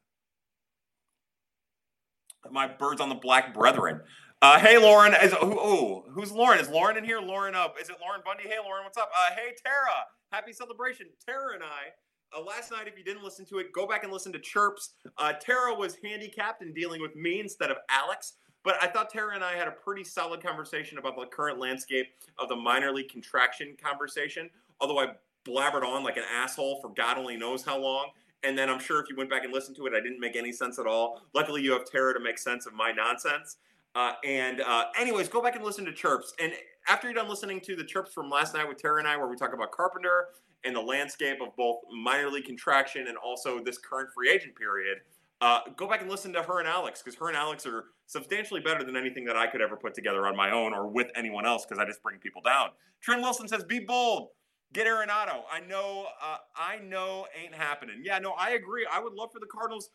my 2.51 2.67
birds 2.67 3.01
on 3.01 3.09
the 3.09 3.15
black 3.15 3.55
brethren. 3.55 4.01
Uh, 4.41 4.59
hey, 4.59 4.77
Lauren. 4.79 5.15
Is, 5.23 5.35
oh, 5.41 6.05
who's 6.11 6.33
Lauren? 6.33 6.59
Is 6.59 6.69
Lauren 6.69 6.97
in 6.97 7.05
here? 7.05 7.21
Lauren 7.21 7.55
up. 7.55 7.77
Is 7.81 7.89
it 7.89 7.97
Lauren 8.01 8.21
Bundy? 8.25 8.45
Hey, 8.45 8.57
Lauren, 8.65 8.85
what's 8.85 8.99
up? 8.99 9.11
Uh, 9.17 9.35
hey, 9.35 9.53
Tara. 9.63 10.07
Happy 10.33 10.53
celebration. 10.53 11.07
Tara 11.25 11.55
and 11.55 11.63
I, 11.63 12.37
uh, 12.37 12.43
last 12.43 12.73
night, 12.73 12.89
if 12.89 12.99
you 12.99 13.05
didn't 13.05 13.23
listen 13.23 13.45
to 13.47 13.59
it, 13.59 13.73
go 13.73 13.87
back 13.87 14.03
and 14.03 14.13
listen 14.13 14.33
to 14.33 14.39
Chirps. 14.39 14.95
Uh, 15.19 15.33
Tara 15.35 15.75
was 15.75 15.97
handicapped 16.03 16.63
in 16.63 16.73
dealing 16.73 17.01
with 17.01 17.15
me 17.15 17.41
instead 17.41 17.71
of 17.71 17.77
Alex. 17.89 18.35
But 18.65 18.83
I 18.83 18.87
thought 18.87 19.11
Tara 19.11 19.35
and 19.35 19.45
I 19.45 19.55
had 19.55 19.69
a 19.69 19.73
pretty 19.73 20.05
solid 20.05 20.43
conversation 20.43 20.99
about 20.99 21.17
the 21.17 21.27
current 21.27 21.59
landscape 21.59 22.07
of 22.39 22.49
the 22.49 22.57
minor 22.57 22.93
league 22.93 23.11
contraction 23.11 23.77
conversation. 23.83 24.49
Although 24.81 25.01
I 25.01 25.09
blabbered 25.45 25.85
on 25.85 26.05
like 26.05 26.17
an 26.17 26.25
asshole 26.33 26.81
for 26.81 26.89
God 26.91 27.19
only 27.19 27.37
knows 27.37 27.65
how 27.65 27.79
long. 27.79 28.11
And 28.45 28.59
then 28.59 28.69
I'm 28.69 28.81
sure 28.81 29.01
if 29.01 29.09
you 29.09 29.17
went 29.17 29.31
back 29.31 29.45
and 29.45 29.53
listened 29.53 29.77
to 29.77 29.87
it, 29.87 29.93
I 29.95 30.01
didn't 30.01 30.21
make 30.21 30.37
any 30.37 30.53
sense 30.53 30.79
at 30.79 30.87
all. 30.87 31.23
Luckily, 31.35 31.63
you 31.63 31.73
have 31.73 31.85
Tara 31.85 32.13
to 32.15 32.21
make 32.21 32.39
sense 32.39 32.67
of 32.67 32.73
my 32.75 32.91
nonsense. 32.91 33.57
Uh, 33.95 34.13
and 34.25 34.61
uh, 34.63 34.87
anyways, 34.99 35.29
go 35.29 35.43
back 35.43 35.55
and 35.55 35.65
listen 35.65 35.85
to 35.85 35.93
Chirps. 35.93 36.33
And 36.41 36.53
after 36.89 37.07
you're 37.07 37.15
done 37.15 37.29
listening 37.29 37.61
to 37.61 37.77
the 37.77 37.85
Chirps 37.85 38.13
from 38.13 38.31
last 38.31 38.55
night 38.55 38.67
with 38.69 38.79
Tara 38.79 38.99
and 38.99 39.07
I, 39.07 39.17
where 39.17 39.29
we 39.29 39.37
talk 39.37 39.53
about 39.53 39.71
Carpenter 39.71 40.29
and 40.65 40.75
the 40.75 40.81
landscape 40.81 41.39
of 41.43 41.55
both 41.57 41.81
minor 41.93 42.31
league 42.31 42.45
contraction 42.45 43.09
and 43.09 43.17
also 43.17 43.63
this 43.63 43.79
current 43.79 44.11
free 44.15 44.31
agent 44.31 44.57
period, 44.57 44.99
uh, 45.41 45.61
go 45.77 45.89
back 45.89 46.01
and 46.01 46.11
listen 46.11 46.33
to 46.33 46.43
her 46.43 46.61
and 46.61 46.69
Alex 46.69 47.03
because 47.03 47.19
her 47.19 47.29
and 47.29 47.37
Alex 47.37 47.67
are 47.67 47.87
substantially 48.07 48.61
better 48.61 48.85
than 48.85 48.97
anything 48.97 49.25
that 49.25 49.37
I 49.37 49.47
could 49.47 49.61
ever 49.61 49.77
put 49.77 49.93
together 49.93 50.27
on 50.27 50.37
my 50.37 50.53
own 50.53 50.73
or 50.73 50.87
with 50.87 51.09
anyone 51.17 51.45
else 51.45 51.67
because 51.67 51.79
I 51.79 51.85
just 51.85 52.03
bring 52.03 52.19
people 52.19 52.41
down. 52.43 52.71
Trent 53.01 53.23
Wilson 53.23 53.49
says, 53.49 53.65
"Be 53.65 53.81
bold." 53.81 54.29
Get 54.73 54.87
Arenado. 54.87 55.43
I 55.51 55.61
know. 55.69 56.07
Uh, 56.23 56.39
I 56.57 56.79
know 56.79 57.27
ain't 57.41 57.55
happening. 57.55 58.03
Yeah, 58.03 58.19
no, 58.19 58.33
I 58.33 58.51
agree. 58.53 58.87
I 58.91 59.01
would 59.01 59.13
love 59.13 59.31
for 59.33 59.41
the 59.41 59.47
Cardinals, 59.47 59.91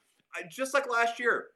just 0.51 0.73
like 0.73 0.89
last 0.89 1.19
year, 1.19 1.47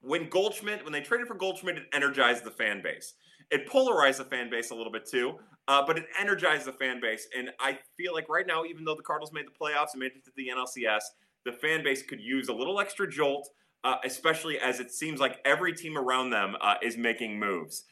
when 0.00 0.28
Goldschmidt, 0.28 0.84
when 0.84 0.92
they 0.92 1.00
traded 1.00 1.26
for 1.26 1.34
Goldschmidt, 1.34 1.76
it 1.76 1.84
energized 1.92 2.44
the 2.44 2.50
fan 2.50 2.82
base. 2.82 3.14
It 3.50 3.66
polarized 3.66 4.20
the 4.20 4.24
fan 4.24 4.50
base 4.50 4.70
a 4.70 4.74
little 4.74 4.92
bit 4.92 5.08
too, 5.08 5.38
uh, 5.68 5.82
but 5.86 5.98
it 5.98 6.04
energized 6.18 6.66
the 6.66 6.72
fan 6.72 7.00
base. 7.00 7.26
And 7.36 7.50
I 7.60 7.78
feel 7.96 8.12
like 8.12 8.28
right 8.28 8.46
now, 8.46 8.64
even 8.64 8.84
though 8.84 8.94
the 8.94 9.02
Cardinals 9.02 9.32
made 9.32 9.46
the 9.46 9.58
playoffs 9.58 9.92
and 9.92 10.00
made 10.00 10.12
it 10.14 10.24
to 10.24 10.32
the 10.36 10.48
NLCS, 10.48 11.00
the 11.44 11.52
fan 11.52 11.82
base 11.82 12.02
could 12.02 12.20
use 12.20 12.48
a 12.48 12.52
little 12.52 12.78
extra 12.78 13.10
jolt, 13.10 13.48
uh, 13.84 13.96
especially 14.04 14.58
as 14.58 14.80
it 14.80 14.92
seems 14.92 15.20
like 15.20 15.40
every 15.44 15.72
team 15.72 15.96
around 15.96 16.30
them 16.30 16.56
uh, 16.60 16.74
is 16.82 16.96
making 16.96 17.38
moves. 17.38 17.84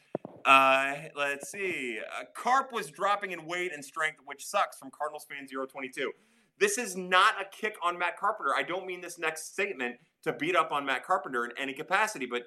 Uh, 0.45 0.93
let's 1.15 1.51
see. 1.51 1.99
Uh, 1.99 2.23
Carp 2.35 2.71
was 2.71 2.89
dropping 2.89 3.31
in 3.31 3.45
weight 3.45 3.73
and 3.73 3.83
strength, 3.83 4.19
which 4.25 4.45
sucks 4.45 4.77
from 4.77 4.89
Cardinals 4.91 5.25
fan 5.29 5.47
022. 5.47 6.11
This 6.59 6.77
is 6.77 6.95
not 6.95 7.35
a 7.39 7.45
kick 7.45 7.75
on 7.83 7.97
Matt 7.97 8.17
Carpenter. 8.17 8.53
I 8.57 8.63
don't 8.63 8.85
mean 8.85 9.01
this 9.01 9.19
next 9.19 9.53
statement 9.53 9.97
to 10.23 10.33
beat 10.33 10.55
up 10.55 10.71
on 10.71 10.85
Matt 10.85 11.05
Carpenter 11.05 11.45
in 11.45 11.51
any 11.57 11.73
capacity, 11.73 12.25
but 12.25 12.43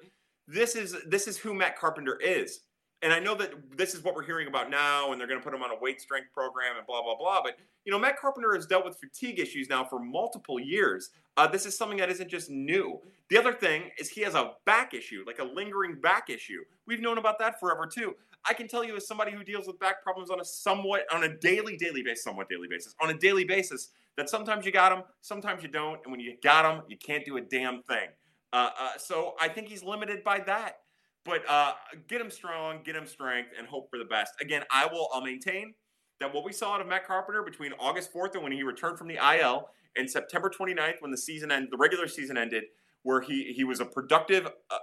this 0.47 0.75
is 0.75 0.95
this 1.07 1.27
is 1.27 1.37
who 1.37 1.53
Matt 1.53 1.77
Carpenter 1.77 2.19
is 2.19 2.61
and 3.01 3.11
I 3.11 3.19
know 3.19 3.35
that 3.35 3.53
this 3.75 3.95
is 3.95 4.03
what 4.03 4.15
we're 4.15 4.25
hearing 4.25 4.47
about 4.47 4.69
now, 4.69 5.11
and 5.11 5.19
they're 5.19 5.27
going 5.27 5.39
to 5.39 5.43
put 5.43 5.53
him 5.53 5.63
on 5.63 5.71
a 5.71 5.79
weight 5.79 5.99
strength 5.99 6.31
program 6.33 6.77
and 6.77 6.85
blah 6.85 7.01
blah 7.01 7.15
blah. 7.15 7.41
But 7.43 7.57
you 7.85 7.91
know, 7.91 7.99
Matt 7.99 8.19
Carpenter 8.19 8.53
has 8.53 8.65
dealt 8.65 8.85
with 8.85 8.97
fatigue 8.97 9.39
issues 9.39 9.69
now 9.69 9.83
for 9.83 9.99
multiple 9.99 10.59
years. 10.59 11.09
Uh, 11.37 11.47
this 11.47 11.65
is 11.65 11.77
something 11.77 11.97
that 11.97 12.09
isn't 12.09 12.29
just 12.29 12.49
new. 12.49 12.99
The 13.29 13.37
other 13.37 13.53
thing 13.53 13.83
is 13.97 14.09
he 14.09 14.21
has 14.21 14.35
a 14.35 14.53
back 14.65 14.93
issue, 14.93 15.23
like 15.25 15.39
a 15.39 15.43
lingering 15.43 15.99
back 16.01 16.29
issue. 16.29 16.63
We've 16.85 17.01
known 17.01 17.17
about 17.17 17.39
that 17.39 17.59
forever 17.59 17.87
too. 17.87 18.15
I 18.47 18.53
can 18.53 18.67
tell 18.67 18.83
you, 18.83 18.95
as 18.95 19.07
somebody 19.07 19.31
who 19.31 19.43
deals 19.43 19.67
with 19.67 19.79
back 19.79 20.03
problems 20.03 20.29
on 20.29 20.39
a 20.39 20.45
somewhat, 20.45 21.05
on 21.11 21.23
a 21.23 21.37
daily, 21.37 21.77
daily 21.77 22.03
basis, 22.03 22.23
somewhat 22.23 22.49
daily 22.49 22.67
basis, 22.67 22.95
on 23.01 23.09
a 23.09 23.13
daily 23.13 23.45
basis, 23.45 23.89
that 24.17 24.29
sometimes 24.29 24.65
you 24.65 24.71
got 24.71 24.89
them, 24.89 25.03
sometimes 25.21 25.63
you 25.63 25.69
don't, 25.69 25.99
and 26.03 26.11
when 26.11 26.19
you 26.19 26.35
got 26.43 26.63
them, 26.63 26.83
you 26.87 26.97
can't 26.97 27.23
do 27.23 27.37
a 27.37 27.41
damn 27.41 27.81
thing. 27.83 28.09
Uh, 28.53 28.69
uh, 28.79 28.97
so 28.97 29.35
I 29.39 29.47
think 29.47 29.69
he's 29.69 29.83
limited 29.83 30.23
by 30.23 30.39
that. 30.41 30.80
But 31.23 31.47
uh, 31.47 31.73
get 32.07 32.19
him 32.19 32.31
strong, 32.31 32.79
get 32.83 32.95
him 32.95 33.05
strength, 33.05 33.49
and 33.57 33.67
hope 33.67 33.89
for 33.89 33.99
the 33.99 34.05
best. 34.05 34.33
Again, 34.41 34.63
I 34.71 34.87
will. 34.87 35.09
I'll 35.13 35.21
maintain 35.21 35.73
that 36.19 36.33
what 36.33 36.43
we 36.43 36.51
saw 36.51 36.75
out 36.75 36.81
of 36.81 36.87
Matt 36.87 37.05
Carpenter 37.05 37.43
between 37.43 37.73
August 37.79 38.13
4th 38.13 38.33
and 38.33 38.43
when 38.43 38.51
he 38.51 38.63
returned 38.63 38.97
from 38.97 39.07
the 39.07 39.17
IL 39.17 39.69
and 39.95 40.09
September 40.09 40.49
29th 40.49 41.01
when 41.01 41.11
the 41.11 41.17
season 41.17 41.51
end, 41.51 41.67
the 41.71 41.77
regular 41.77 42.07
season 42.07 42.37
ended, 42.37 42.63
where 43.03 43.21
he 43.21 43.53
he 43.55 43.63
was 43.63 43.79
a 43.79 43.85
productive 43.85 44.47
uh, 44.69 44.77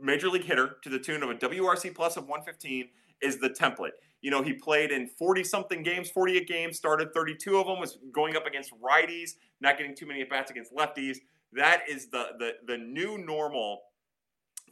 major 0.00 0.28
league 0.28 0.44
hitter 0.44 0.76
to 0.82 0.88
the 0.88 0.98
tune 0.98 1.22
of 1.22 1.30
a 1.30 1.34
WRC 1.34 1.94
plus 1.94 2.16
of 2.16 2.24
115 2.24 2.88
is 3.22 3.38
the 3.38 3.50
template. 3.50 3.90
You 4.22 4.30
know, 4.30 4.42
he 4.42 4.52
played 4.52 4.90
in 4.90 5.06
40 5.06 5.44
something 5.44 5.82
games, 5.82 6.10
48 6.10 6.46
games, 6.46 6.76
started 6.76 7.12
32 7.14 7.58
of 7.58 7.66
them, 7.66 7.78
was 7.78 7.98
going 8.12 8.36
up 8.36 8.46
against 8.46 8.72
righties, 8.80 9.32
not 9.60 9.78
getting 9.78 9.94
too 9.94 10.06
many 10.06 10.22
at 10.22 10.30
bats 10.30 10.50
against 10.50 10.74
lefties. 10.74 11.18
That 11.52 11.82
is 11.88 12.06
the 12.08 12.28
the 12.38 12.52
the 12.66 12.78
new 12.78 13.18
normal 13.18 13.82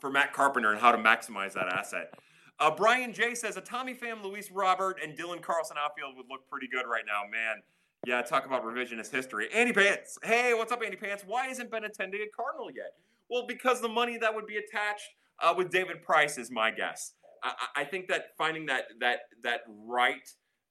for 0.01 0.11
Matt 0.11 0.33
Carpenter 0.33 0.73
and 0.73 0.81
how 0.81 0.93
to 0.93 0.99
maximize 0.99 1.53
that 1.55 1.69
asset. 1.69 2.15
Uh, 2.61 2.71
Brian 2.71 3.13
J 3.13 3.35
says 3.35 3.57
a 3.57 3.61
Tommy 3.61 3.95
Pham, 3.95 4.23
Luis 4.23 4.51
Robert, 4.51 4.99
and 5.03 5.17
Dylan 5.17 5.41
Carlson 5.41 5.77
outfield 5.79 6.17
would 6.17 6.27
look 6.29 6.49
pretty 6.51 6.67
good 6.67 6.87
right 6.89 7.05
now, 7.07 7.23
man. 7.31 7.63
Yeah, 8.07 8.23
talk 8.23 8.47
about 8.47 8.65
revisionist 8.65 9.11
history. 9.13 9.49
Andy 9.53 9.73
Pants. 9.73 10.19
Hey, 10.23 10.55
what's 10.55 10.73
up, 10.73 10.83
Andy 10.83 10.97
Pants? 10.97 11.25
Why 11.27 11.49
isn't 11.49 11.71
Ben 11.71 11.83
Benintendi 11.83 12.23
a 12.23 12.29
Cardinal 12.35 12.71
yet? 12.71 12.95
Well, 13.29 13.47
because 13.47 13.81
the 13.81 13.89
money 13.89 14.19
that 14.19 14.35
would 14.35 14.47
be 14.47 14.57
attached 14.57 15.09
uh, 15.41 15.55
with 15.57 15.71
David 15.71 16.03
Price 16.03 16.39
is 16.39 16.51
my 16.51 16.71
guess. 16.71 17.13
I, 17.43 17.53
I, 17.77 17.85
think 17.85 18.09
that 18.09 18.37
finding 18.37 18.67
that 18.67 18.85
that 19.01 19.21
that 19.45 19.61
right 19.69 20.29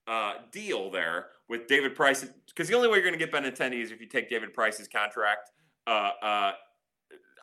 uh, 0.08 0.34
deal 0.52 0.92
there 0.92 1.28
with 1.48 1.68
David 1.68 1.96
Price, 1.96 2.26
because 2.48 2.68
the 2.68 2.76
only 2.76 2.90
way 2.90 2.98
you're 2.98 3.10
going 3.10 3.18
to 3.18 3.26
get 3.26 3.32
Benintendi 3.32 3.82
is 3.82 3.92
if 3.92 4.02
you 4.02 4.08
take 4.08 4.30
David 4.30 4.54
Price's 4.54 4.88
contract. 4.88 5.52
Uh, 5.86 6.10
uh, 6.22 6.52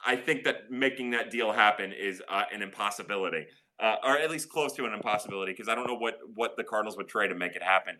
I 0.04 0.16
think 0.16 0.44
that 0.44 0.70
making 0.70 1.10
that 1.10 1.30
deal 1.30 1.52
happen 1.52 1.92
is 1.92 2.22
uh, 2.28 2.44
an 2.52 2.62
impossibility, 2.62 3.46
uh, 3.80 3.96
or 4.04 4.18
at 4.18 4.30
least 4.30 4.48
close 4.48 4.72
to 4.74 4.84
an 4.84 4.92
impossibility, 4.92 5.52
because 5.52 5.68
I 5.68 5.74
don't 5.74 5.86
know 5.86 5.96
what 5.96 6.18
what 6.34 6.56
the 6.56 6.64
Cardinals 6.64 6.96
would 6.96 7.08
trade 7.08 7.28
to 7.28 7.34
make 7.34 7.56
it 7.56 7.62
happen. 7.62 7.96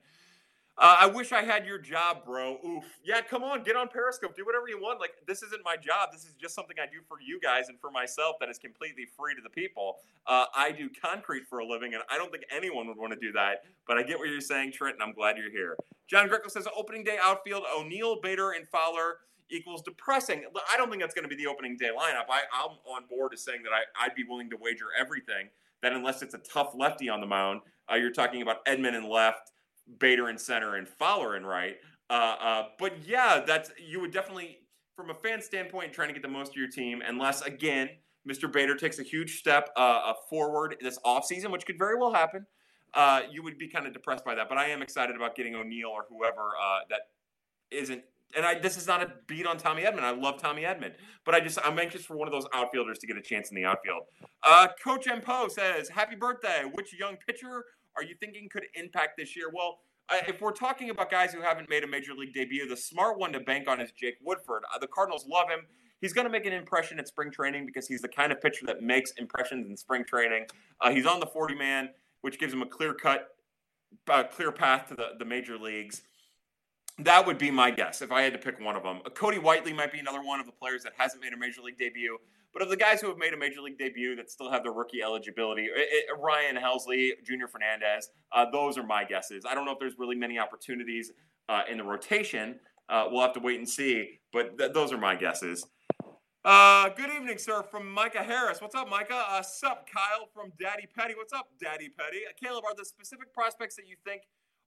Uh, 0.77 0.97
I 1.03 1.07
wish 1.07 1.31
I 1.31 1.43
had 1.43 1.67
your 1.67 1.79
job, 1.79 2.25
bro. 2.25 2.59
Oof. 2.67 2.85
Yeah, 3.05 3.21
come 3.21 3.45
on, 3.45 3.63
get 3.63 3.77
on 3.77 3.87
Periscope, 3.87 4.35
do 4.35 4.45
whatever 4.45 4.69
you 4.69 4.81
want. 4.81 4.99
Like 4.99 5.13
this 5.27 5.41
isn't 5.45 5.63
my 5.65 5.77
job. 5.77 6.09
This 6.11 6.25
is 6.25 6.35
just 6.35 6.53
something 6.55 6.77
I 6.83 6.87
do 6.87 6.99
for 7.07 7.19
you 7.25 7.39
guys 7.41 7.69
and 7.69 7.79
for 7.79 7.93
myself 7.93 8.37
that 8.41 8.49
is 8.49 8.59
completely 8.59 9.07
free 9.17 9.37
to 9.37 9.41
the 9.41 9.51
people. 9.51 9.99
Uh, 10.27 10.47
I 10.55 10.73
do 10.73 10.91
concrete 11.01 11.45
for 11.49 11.61
a 11.61 11.67
living, 11.67 11.95
and 11.95 12.03
I 12.11 12.19
don't 12.19 12.33
think 12.33 12.45
anyone 12.55 12.89
would 12.89 12.97
want 12.97 13.13
to 13.13 13.19
do 13.19 13.31
that. 13.33 13.63
But 13.87 13.99
I 13.99 14.03
get 14.03 14.19
what 14.19 14.29
you're 14.29 14.41
saying, 14.41 14.73
Trent, 14.73 14.95
and 14.95 15.03
I'm 15.03 15.15
glad 15.15 15.37
you're 15.37 15.51
here. 15.51 15.77
John 16.09 16.27
Greco 16.27 16.49
says 16.49 16.67
opening 16.77 17.05
day 17.05 17.19
outfield: 17.23 17.63
O'Neill, 17.73 18.21
Bader, 18.21 18.51
and 18.51 18.67
Fowler 18.67 19.19
equals 19.51 19.83
depressing. 19.83 20.45
I 20.73 20.77
don't 20.77 20.91
think 20.91 21.03
that's 21.03 21.15
going 21.15 21.29
to 21.29 21.35
be 21.35 21.43
the 21.43 21.49
opening 21.49 21.77
day 21.77 21.91
lineup. 21.91 22.25
I, 22.31 22.43
I'm 22.53 22.77
on 22.87 23.07
board 23.09 23.33
as 23.35 23.45
saying 23.45 23.63
that 23.65 23.71
I, 23.73 24.05
I'd 24.05 24.15
be 24.15 24.25
willing 24.25 24.51
to 24.51 24.57
wager 24.57 24.87
everything 24.99 25.49
that 25.83 25.93
unless 25.93 26.23
it's 26.23 26.35
a 26.35 26.39
tough 26.39 26.73
lefty 26.75 27.09
on 27.09 27.21
the 27.21 27.27
mound, 27.27 27.61
uh, 27.91 27.97
you're 27.97 28.11
talking 28.13 28.43
about 28.43 28.65
Edman 28.67 28.95
and 28.95 29.07
left. 29.07 29.53
Bader 29.99 30.31
in 30.31 30.39
center 30.39 30.77
and 30.77 30.89
Fowler 30.89 31.37
in 31.37 31.45
right. 31.45 31.77
Uh, 32.09 32.37
uh, 32.41 32.63
but 32.79 33.07
yeah, 33.07 33.43
that's 33.47 33.71
you 33.79 34.01
would 34.01 34.13
definitely, 34.13 34.59
from 34.97 35.11
a 35.11 35.15
fan 35.15 35.43
standpoint, 35.43 35.93
trying 35.93 36.09
to 36.09 36.15
get 36.15 36.23
the 36.23 36.29
most 36.29 36.53
of 36.53 36.57
your 36.57 36.69
team, 36.69 37.03
unless 37.07 37.43
again, 37.43 37.91
Mr. 38.29 38.51
Bader 38.51 38.75
takes 38.75 38.99
a 38.99 39.03
huge 39.03 39.39
step 39.39 39.69
uh, 39.77 40.15
forward 40.31 40.77
this 40.81 40.99
offseason, 41.05 41.51
which 41.51 41.67
could 41.67 41.79
very 41.79 41.99
well 41.99 42.13
happen. 42.13 42.47
Uh, 42.95 43.23
you 43.31 43.43
would 43.43 43.59
be 43.59 43.69
kind 43.69 43.87
of 43.87 43.93
depressed 43.93 44.25
by 44.25 44.35
that, 44.35 44.49
but 44.49 44.57
I 44.57 44.67
am 44.67 44.81
excited 44.81 45.17
about 45.17 45.35
getting 45.35 45.55
O'Neill 45.55 45.89
or 45.89 46.07
whoever 46.09 46.53
uh, 46.63 46.79
that 46.91 47.01
isn't. 47.71 48.03
And 48.37 48.45
I, 48.45 48.59
this 48.59 48.77
is 48.77 48.87
not 48.87 49.03
a 49.03 49.13
beat 49.27 49.47
on 49.47 49.59
Tommy 49.59 49.83
Edman. 49.83 50.01
I 50.01 50.11
love 50.11 50.41
Tommy 50.41 50.63
Edman, 50.63 50.93
but 51.25 51.35
I 51.35 51.41
just 51.41 51.59
I'm 51.65 51.79
anxious 51.79 52.05
for 52.05 52.17
one 52.17 52.27
of 52.27 52.33
those 52.33 52.47
outfielders 52.53 52.99
to 52.99 53.07
get 53.07 53.17
a 53.17 53.23
chance 53.23 53.51
in 53.51 53.55
the 53.55 53.65
outfield. 53.65 54.03
Uh, 54.43 54.69
Coach 54.83 55.07
M 55.07 55.21
Poe 55.21 55.49
says, 55.49 55.89
"Happy 55.89 56.17
birthday! 56.17 56.65
Which 56.73 56.93
young 56.99 57.17
pitcher 57.17 57.65
are 57.97 58.03
you 58.03 58.17
thinking 58.19 58.49
could 58.49 58.65
impact 58.75 59.17
this 59.17 59.37
year? 59.37 59.51
Well, 59.53 59.79
if 60.27 60.41
we're 60.41 60.53
talking 60.53 60.91
about 60.91 61.11
guys 61.11 61.33
who 61.33 61.41
haven't 61.41 61.69
made 61.69 61.85
a 61.85 61.87
major 61.87 62.13
league 62.13 62.35
debut, 62.35 62.69
the 62.69 62.77
smart 62.77 63.19
one 63.19 63.33
to 63.33 63.41
bank 63.41 63.69
on 63.69 63.81
is 63.81 63.91
Jake 63.93 64.17
Woodford. 64.23 64.63
Uh, 64.73 64.79
the 64.79 64.87
Cardinals 64.87 65.27
love 65.29 65.49
him. 65.49 65.61
He's 66.01 66.13
going 66.13 66.27
to 66.27 66.31
make 66.31 66.45
an 66.45 66.53
impression 66.53 66.99
at 66.99 67.09
spring 67.09 67.31
training 67.31 67.65
because 67.65 67.89
he's 67.89 68.03
the 68.03 68.09
kind 68.09 68.31
of 68.31 68.41
pitcher 68.41 68.67
that 68.67 68.83
makes 68.83 69.13
impressions 69.13 69.67
in 69.67 69.77
spring 69.77 70.05
training. 70.05 70.47
Uh, 70.81 70.91
he's 70.91 71.07
on 71.07 71.21
the 71.21 71.27
40 71.27 71.55
man, 71.55 71.91
which 72.21 72.39
gives 72.39 72.53
him 72.53 72.61
a 72.61 72.67
clear 72.67 72.93
cut, 72.93 73.29
uh, 74.11 74.25
clear 74.25 74.53
path 74.53 74.89
to 74.89 74.95
the, 74.95 75.13
the 75.19 75.25
major 75.25 75.57
leagues. 75.57 76.03
That 76.99 77.27
would 77.27 77.39
be 77.39 77.51
my 77.51 77.71
guess 77.73 78.03
if 78.03 78.13
I 78.13 78.23
had 78.23 78.33
to 78.35 78.39
pick 78.39 78.61
one 78.61 78.77
of 78.77 78.85
them. 78.85 79.01
Kodi 79.11 79.43
Whitley 79.43 79.73
might 79.73 79.93
be 79.93 79.99
another 79.99 80.23
one 80.23 80.39
of 80.39 80.47
the 80.47 80.53
players 80.53 80.85
that 80.85 80.93
hasn't 80.97 81.23
made 81.23 81.33
a 81.33 81.37
major 81.37 81.61
league 81.61 81.79
debut. 81.79 82.19
But 82.53 82.63
of 82.63 82.69
the 82.69 82.77
guys 82.77 83.01
who 83.01 83.09
have 83.09 83.19
made 83.19 83.35
a 83.35 83.37
major 83.37 83.61
league 83.61 83.79
debut 83.79 84.15
that 84.15 84.31
still 84.31 84.49
have 84.49 84.63
their 84.63 84.73
rookie 84.73 85.03
eligibility, 85.03 85.65
it, 85.65 85.71
it, 85.75 86.05
Ryan 86.21 86.57
Helsley, 86.57 87.11
Junior 87.25 87.49
Fernandez, 87.49 88.11
uh, 88.31 88.47
those 88.53 88.79
are 88.79 88.85
my 88.85 89.03
guesses. 89.03 89.45
I 89.45 89.57
don't 89.57 89.65
know 89.65 89.73
if 89.73 89.81
there's 89.81 89.99
really 89.99 90.15
many 90.15 90.39
opportunities 90.39 91.11
uh, 91.49 91.63
in 91.69 91.79
the 91.79 91.85
rotation. 91.85 92.61
Uh, 92.89 93.09
we'll 93.11 93.23
have 93.23 93.33
to 93.33 93.41
wait 93.41 93.59
and 93.59 93.69
see, 93.69 94.21
but 94.33 94.57
th- 94.57 94.73
those 94.73 94.93
are 94.93 94.99
my 94.99 95.17
guesses. 95.17 95.67
Uh, 96.45 96.91
good 96.91 97.11
evening, 97.11 97.39
sir, 97.39 97.65
from 97.65 97.91
Micah 97.91 98.23
Harris. 98.23 98.61
What's 98.61 98.77
up, 98.77 98.89
Micah? 98.89 99.25
Uh, 99.29 99.43
sup, 99.43 99.89
Kyle 99.93 100.29
from 100.33 100.53
Daddy 100.61 100.87
Petty. 100.97 101.15
What's 101.17 101.33
up, 101.33 101.49
Daddy 101.61 101.89
Petty? 101.89 102.19
Uh, 102.29 102.33
Caleb, 102.41 102.65
are 102.67 102.75
the 102.77 102.85
specific 102.85 103.33
prospects 103.33 103.75
that 103.77 103.89
you 103.89 103.97
think 104.05 104.23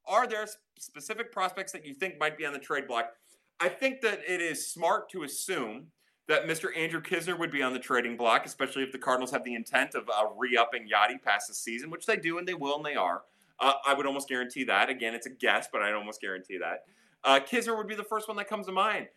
are 0.07 0.27
there 0.27 0.47
specific 0.79 1.31
prospects 1.31 1.71
that 1.71 1.85
you 1.85 1.93
think 1.93 2.19
might 2.19 2.37
be 2.37 2.45
on 2.45 2.53
the 2.53 2.59
trade 2.59 2.87
block? 2.87 3.13
I 3.59 3.69
think 3.69 4.01
that 4.01 4.21
it 4.27 4.41
is 4.41 4.69
smart 4.69 5.09
to 5.11 5.23
assume 5.23 5.87
that 6.27 6.45
Mr. 6.45 6.75
Andrew 6.75 7.01
Knizner 7.01 7.39
would 7.39 7.51
be 7.51 7.63
on 7.63 7.73
the 7.73 7.79
trading 7.79 8.17
block, 8.17 8.45
especially 8.45 8.83
if 8.83 8.91
the 8.91 8.97
Cardinals 8.97 9.31
have 9.31 9.43
the 9.43 9.55
intent 9.55 9.95
of 9.95 10.09
uh, 10.09 10.25
re-upping 10.37 10.87
Yadi 10.87 11.21
past 11.21 11.47
the 11.47 11.53
season, 11.53 11.89
which 11.89 12.05
they 12.05 12.17
do 12.17 12.37
and 12.37 12.47
they 12.47 12.53
will 12.53 12.75
and 12.75 12.85
they 12.85 12.95
are. 12.95 13.23
Uh, 13.59 13.73
I 13.85 13.93
would 13.93 14.05
almost 14.05 14.27
guarantee 14.27 14.63
that. 14.65 14.89
Again, 14.89 15.15
it's 15.15 15.25
a 15.25 15.31
guess, 15.31 15.67
but 15.71 15.81
I'd 15.81 15.93
almost 15.93 16.21
guarantee 16.21 16.57
that. 16.59 16.83
Uh, 17.23 17.39
Knizner 17.39 17.77
would 17.77 17.87
be 17.87 17.95
the 17.95 18.03
first 18.03 18.27
one 18.27 18.37
that 18.37 18.49
comes 18.49 18.67
to 18.67 18.71
mind. 18.71 19.07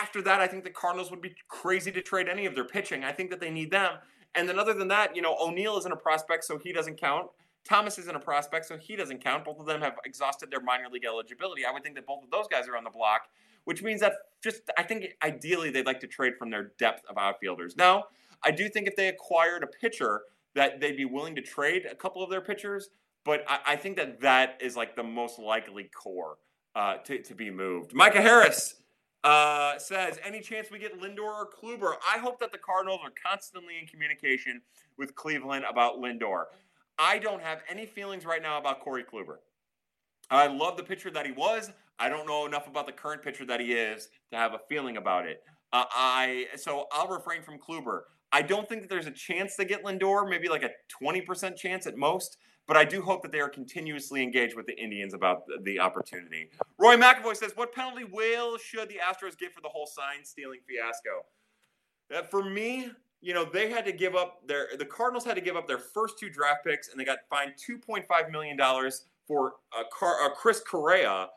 After 0.00 0.22
that, 0.22 0.40
I 0.40 0.46
think 0.46 0.64
the 0.64 0.70
Cardinals 0.70 1.10
would 1.10 1.20
be 1.20 1.34
crazy 1.48 1.90
to 1.90 2.00
trade 2.00 2.28
any 2.28 2.46
of 2.46 2.54
their 2.54 2.64
pitching. 2.64 3.04
I 3.04 3.12
think 3.12 3.30
that 3.30 3.40
they 3.40 3.50
need 3.50 3.70
them. 3.70 3.94
And 4.36 4.48
then 4.48 4.58
other 4.58 4.72
than 4.72 4.88
that, 4.88 5.16
you 5.16 5.22
know, 5.22 5.36
O'Neill 5.40 5.76
isn't 5.78 5.92
a 5.92 5.96
prospect, 5.96 6.44
so 6.44 6.56
he 6.56 6.72
doesn't 6.72 7.00
count. 7.00 7.26
Thomas 7.64 7.98
isn't 7.98 8.16
a 8.16 8.20
prospect, 8.20 8.66
so 8.66 8.76
he 8.76 8.96
doesn't 8.96 9.22
count. 9.22 9.44
Both 9.44 9.60
of 9.60 9.66
them 9.66 9.80
have 9.80 9.96
exhausted 10.04 10.50
their 10.50 10.60
minor 10.60 10.88
league 10.90 11.04
eligibility. 11.04 11.64
I 11.64 11.72
would 11.72 11.82
think 11.82 11.94
that 11.96 12.06
both 12.06 12.24
of 12.24 12.30
those 12.30 12.46
guys 12.48 12.68
are 12.68 12.76
on 12.76 12.84
the 12.84 12.90
block 12.90 13.28
which 13.64 13.82
means 13.82 14.00
that 14.00 14.14
just 14.42 14.62
I 14.78 14.82
think 14.82 15.14
ideally 15.22 15.70
they'd 15.70 15.86
like 15.86 16.00
to 16.00 16.06
trade 16.06 16.34
from 16.38 16.50
their 16.50 16.72
depth 16.78 17.04
of 17.08 17.18
outfielders. 17.18 17.76
Now, 17.76 18.04
I 18.44 18.50
do 18.50 18.68
think 18.68 18.88
if 18.88 18.96
they 18.96 19.08
acquired 19.08 19.62
a 19.62 19.66
pitcher 19.66 20.22
that 20.54 20.80
they'd 20.80 20.96
be 20.96 21.04
willing 21.04 21.34
to 21.36 21.42
trade 21.42 21.86
a 21.90 21.94
couple 21.94 22.22
of 22.22 22.30
their 22.30 22.40
pitchers, 22.40 22.88
but 23.24 23.44
I, 23.46 23.58
I 23.68 23.76
think 23.76 23.96
that 23.96 24.20
that 24.22 24.58
is 24.60 24.76
like 24.76 24.96
the 24.96 25.02
most 25.02 25.38
likely 25.38 25.84
core 25.84 26.38
uh, 26.74 26.96
to, 27.04 27.22
to 27.22 27.34
be 27.34 27.50
moved. 27.50 27.94
Micah 27.94 28.22
Harris 28.22 28.76
uh, 29.22 29.78
says, 29.78 30.18
any 30.24 30.40
chance 30.40 30.70
we 30.70 30.78
get 30.78 31.00
Lindor 31.00 31.20
or 31.20 31.48
Kluber? 31.50 31.94
I 32.12 32.18
hope 32.18 32.40
that 32.40 32.52
the 32.52 32.58
Cardinals 32.58 33.00
are 33.04 33.12
constantly 33.24 33.78
in 33.78 33.86
communication 33.86 34.62
with 34.96 35.14
Cleveland 35.14 35.64
about 35.68 35.98
Lindor. 35.98 36.44
I 37.00 37.18
don't 37.18 37.42
have 37.42 37.62
any 37.68 37.86
feelings 37.86 38.26
right 38.26 38.42
now 38.42 38.58
about 38.58 38.80
Corey 38.80 39.04
Kluber. 39.04 39.38
I 40.30 40.46
love 40.46 40.76
the 40.76 40.82
pitcher 40.82 41.10
that 41.10 41.24
he 41.24 41.32
was. 41.32 41.70
I 41.98 42.10
don't 42.10 42.26
know 42.26 42.44
enough 42.46 42.68
about 42.68 42.86
the 42.86 42.92
current 42.92 43.22
pitcher 43.22 43.46
that 43.46 43.58
he 43.58 43.72
is 43.72 44.08
to 44.30 44.36
have 44.36 44.52
a 44.52 44.60
feeling 44.68 44.98
about 44.98 45.26
it. 45.26 45.42
Uh, 45.72 45.84
I 45.90 46.46
so 46.56 46.86
I'll 46.92 47.08
refrain 47.08 47.42
from 47.42 47.58
Kluber. 47.58 48.02
I 48.32 48.42
don't 48.42 48.68
think 48.68 48.82
that 48.82 48.90
there's 48.90 49.06
a 49.06 49.12
chance 49.12 49.56
to 49.56 49.64
get 49.64 49.82
Lindor, 49.82 50.28
maybe 50.28 50.48
like 50.48 50.62
a 50.62 50.70
20% 51.02 51.56
chance 51.56 51.86
at 51.86 51.96
most, 51.96 52.36
but 52.68 52.76
I 52.76 52.84
do 52.84 53.02
hope 53.02 53.22
that 53.22 53.32
they 53.32 53.40
are 53.40 53.48
continuously 53.48 54.22
engaged 54.22 54.54
with 54.54 54.66
the 54.66 54.80
Indians 54.80 55.14
about 55.14 55.46
the, 55.46 55.58
the 55.64 55.80
opportunity. 55.80 56.50
Roy 56.78 56.96
McAvoy 56.96 57.36
says, 57.36 57.52
What 57.56 57.74
penalty 57.74 58.04
will 58.04 58.58
should 58.58 58.88
the 58.88 58.96
Astros 58.96 59.36
get 59.36 59.52
for 59.52 59.60
the 59.62 59.68
whole 59.68 59.86
sign 59.86 60.24
stealing 60.24 60.60
fiasco? 60.68 61.24
Uh, 62.14 62.22
for 62.22 62.44
me, 62.44 62.90
you 63.22 63.34
know, 63.34 63.44
they 63.44 63.70
had 63.70 63.84
to 63.84 63.92
give 63.92 64.14
up 64.14 64.46
their 64.46 64.68
the 64.78 64.84
Cardinals 64.84 65.24
had 65.24 65.34
to 65.34 65.40
give 65.40 65.56
up 65.56 65.68
their 65.68 65.78
first 65.78 66.18
two 66.18 66.30
draft 66.30 66.64
picks 66.64 66.88
and 66.88 66.98
they 66.98 67.04
got 67.04 67.18
fined 67.28 67.52
$2.5 67.56 68.30
million 68.30 68.58
for 69.26 69.54
uh, 69.76 69.82
Car- 69.92 70.24
uh, 70.24 70.30
Chris 70.30 70.60
Correa 70.60 71.28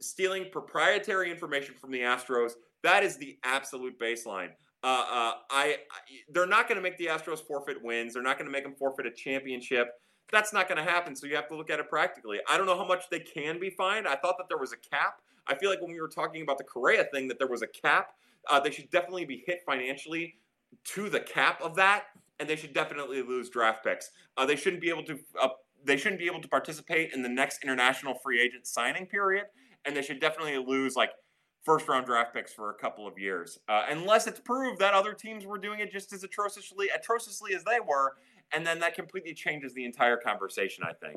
stealing 0.00 0.46
proprietary 0.50 1.30
information 1.30 1.74
from 1.74 1.90
the 1.90 2.00
Astros. 2.00 2.52
That 2.82 3.02
is 3.02 3.18
the 3.18 3.38
absolute 3.44 3.98
baseline. 3.98 4.50
Uh, 4.82 4.86
uh, 4.86 5.32
I, 5.50 5.76
I, 5.90 5.98
they're 6.30 6.46
not 6.46 6.66
going 6.66 6.76
to 6.76 6.82
make 6.82 6.96
the 6.96 7.06
Astros 7.06 7.40
forfeit 7.40 7.82
wins. 7.82 8.14
They're 8.14 8.22
not 8.22 8.38
going 8.38 8.46
to 8.46 8.52
make 8.52 8.64
them 8.64 8.74
forfeit 8.74 9.04
a 9.04 9.10
championship. 9.10 9.88
That's 10.32 10.54
not 10.54 10.68
going 10.68 10.82
to 10.82 10.90
happen. 10.90 11.14
So 11.14 11.26
you 11.26 11.36
have 11.36 11.48
to 11.48 11.56
look 11.56 11.68
at 11.68 11.80
it 11.80 11.88
practically. 11.90 12.38
I 12.48 12.56
don't 12.56 12.66
know 12.66 12.76
how 12.76 12.86
much 12.86 13.10
they 13.10 13.20
can 13.20 13.60
be 13.60 13.68
fined. 13.68 14.08
I 14.08 14.16
thought 14.16 14.38
that 14.38 14.48
there 14.48 14.58
was 14.58 14.72
a 14.72 14.76
cap. 14.76 15.20
I 15.46 15.54
feel 15.54 15.68
like 15.68 15.82
when 15.82 15.92
we 15.92 16.00
were 16.00 16.08
talking 16.08 16.42
about 16.42 16.56
the 16.56 16.64
Correa 16.64 17.04
thing, 17.12 17.28
that 17.28 17.38
there 17.38 17.48
was 17.48 17.62
a 17.62 17.66
cap. 17.66 18.14
Uh, 18.50 18.58
they 18.58 18.70
should 18.70 18.90
definitely 18.90 19.26
be 19.26 19.42
hit 19.46 19.60
financially 19.66 20.36
to 20.84 21.08
the 21.08 21.20
cap 21.20 21.60
of 21.62 21.76
that, 21.76 22.04
and 22.38 22.48
they 22.48 22.56
should 22.56 22.72
definitely 22.72 23.22
lose 23.22 23.50
draft 23.50 23.84
picks. 23.84 24.10
Uh, 24.36 24.46
they 24.46 24.56
shouldn't 24.56 24.82
be 24.82 24.88
able 24.88 25.04
to 25.04 25.18
uh, 25.40 25.48
they 25.84 25.96
shouldn't 25.96 26.20
be 26.20 26.26
able 26.26 26.40
to 26.40 26.48
participate 26.48 27.12
in 27.12 27.22
the 27.22 27.28
next 27.28 27.62
international 27.62 28.14
free 28.22 28.40
agent 28.40 28.66
signing 28.66 29.06
period, 29.06 29.46
and 29.84 29.96
they 29.96 30.02
should 30.02 30.20
definitely 30.20 30.56
lose 30.58 30.96
like 30.96 31.10
first 31.64 31.88
round 31.88 32.06
draft 32.06 32.34
picks 32.34 32.52
for 32.52 32.70
a 32.70 32.74
couple 32.74 33.06
of 33.06 33.18
years, 33.18 33.58
uh, 33.68 33.84
unless 33.90 34.26
it's 34.26 34.40
proved 34.40 34.80
that 34.80 34.94
other 34.94 35.12
teams 35.12 35.46
were 35.46 35.58
doing 35.58 35.80
it 35.80 35.92
just 35.92 36.12
as 36.12 36.24
atrociously 36.24 36.88
atrociously 36.94 37.54
as 37.54 37.64
they 37.64 37.80
were, 37.80 38.16
and 38.52 38.66
then 38.66 38.78
that 38.80 38.94
completely 38.94 39.34
changes 39.34 39.74
the 39.74 39.84
entire 39.84 40.16
conversation. 40.16 40.84
I 40.84 40.92
think. 40.94 41.16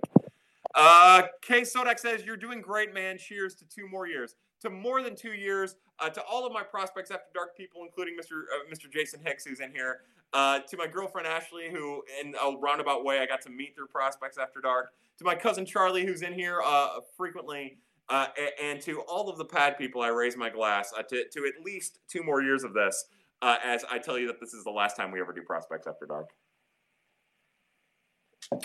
Uh, 0.75 1.23
K 1.41 1.61
Sodak 1.61 1.99
says, 1.99 2.25
You're 2.25 2.37
doing 2.37 2.61
great, 2.61 2.93
man. 2.93 3.17
Cheers 3.17 3.55
to 3.55 3.65
two 3.65 3.87
more 3.87 4.07
years. 4.07 4.35
To 4.63 4.69
more 4.69 5.03
than 5.03 5.15
two 5.15 5.33
years. 5.33 5.75
Uh, 5.99 6.09
to 6.09 6.21
all 6.23 6.47
of 6.47 6.53
my 6.53 6.63
prospects 6.63 7.11
after 7.11 7.25
dark 7.33 7.55
people, 7.55 7.83
including 7.83 8.15
Mr. 8.15 8.43
Uh, 8.43 8.73
Mr. 8.73 8.91
Jason 8.91 9.19
Hicks, 9.23 9.45
who's 9.45 9.59
in 9.59 9.71
here. 9.71 10.01
Uh, 10.31 10.59
to 10.59 10.77
my 10.77 10.87
girlfriend 10.87 11.27
Ashley, 11.27 11.69
who 11.69 12.01
in 12.21 12.33
a 12.41 12.57
roundabout 12.57 13.05
way 13.05 13.19
I 13.19 13.25
got 13.25 13.41
to 13.41 13.49
meet 13.49 13.75
through 13.75 13.87
Prospects 13.87 14.37
After 14.37 14.61
Dark. 14.61 14.93
To 15.19 15.25
my 15.25 15.35
cousin 15.35 15.65
Charlie, 15.65 16.05
who's 16.05 16.21
in 16.21 16.33
here 16.33 16.61
uh, 16.65 16.99
frequently. 17.15 17.77
Uh, 18.09 18.27
and 18.61 18.81
to 18.81 19.01
all 19.01 19.29
of 19.29 19.37
the 19.37 19.45
pad 19.45 19.77
people, 19.77 20.01
I 20.01 20.07
raise 20.07 20.35
my 20.35 20.49
glass 20.49 20.91
uh, 20.97 21.03
to, 21.03 21.25
to 21.29 21.45
at 21.45 21.63
least 21.63 21.99
two 22.07 22.23
more 22.23 22.41
years 22.41 22.63
of 22.63 22.73
this 22.73 23.05
as 23.41 23.83
I 23.91 23.99
tell 23.99 24.17
you 24.17 24.27
that 24.27 24.39
this 24.39 24.53
is 24.53 24.63
the 24.63 24.71
last 24.71 24.95
time 24.95 25.11
we 25.11 25.19
ever 25.19 25.33
do 25.33 25.41
Prospects 25.41 25.87
After 25.87 26.05
Dark. 26.05 26.29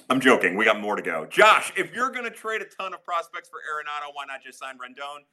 I'm 0.09 0.21
joking. 0.21 0.57
We 0.57 0.65
got 0.65 0.81
more 0.81 0.97
to 0.97 1.03
go. 1.03 1.27
Josh, 1.27 1.73
if 1.77 1.93
you're 1.93 2.11
going 2.11 2.25
to 2.25 2.31
trade 2.31 2.63
a 2.63 2.65
ton 2.65 2.95
of 2.95 3.05
prospects 3.05 3.49
for 3.49 3.59
Arenado, 3.59 4.11
why 4.13 4.25
not 4.27 4.43
just 4.43 4.59
sign 4.59 4.77
Rendon? 4.77 5.25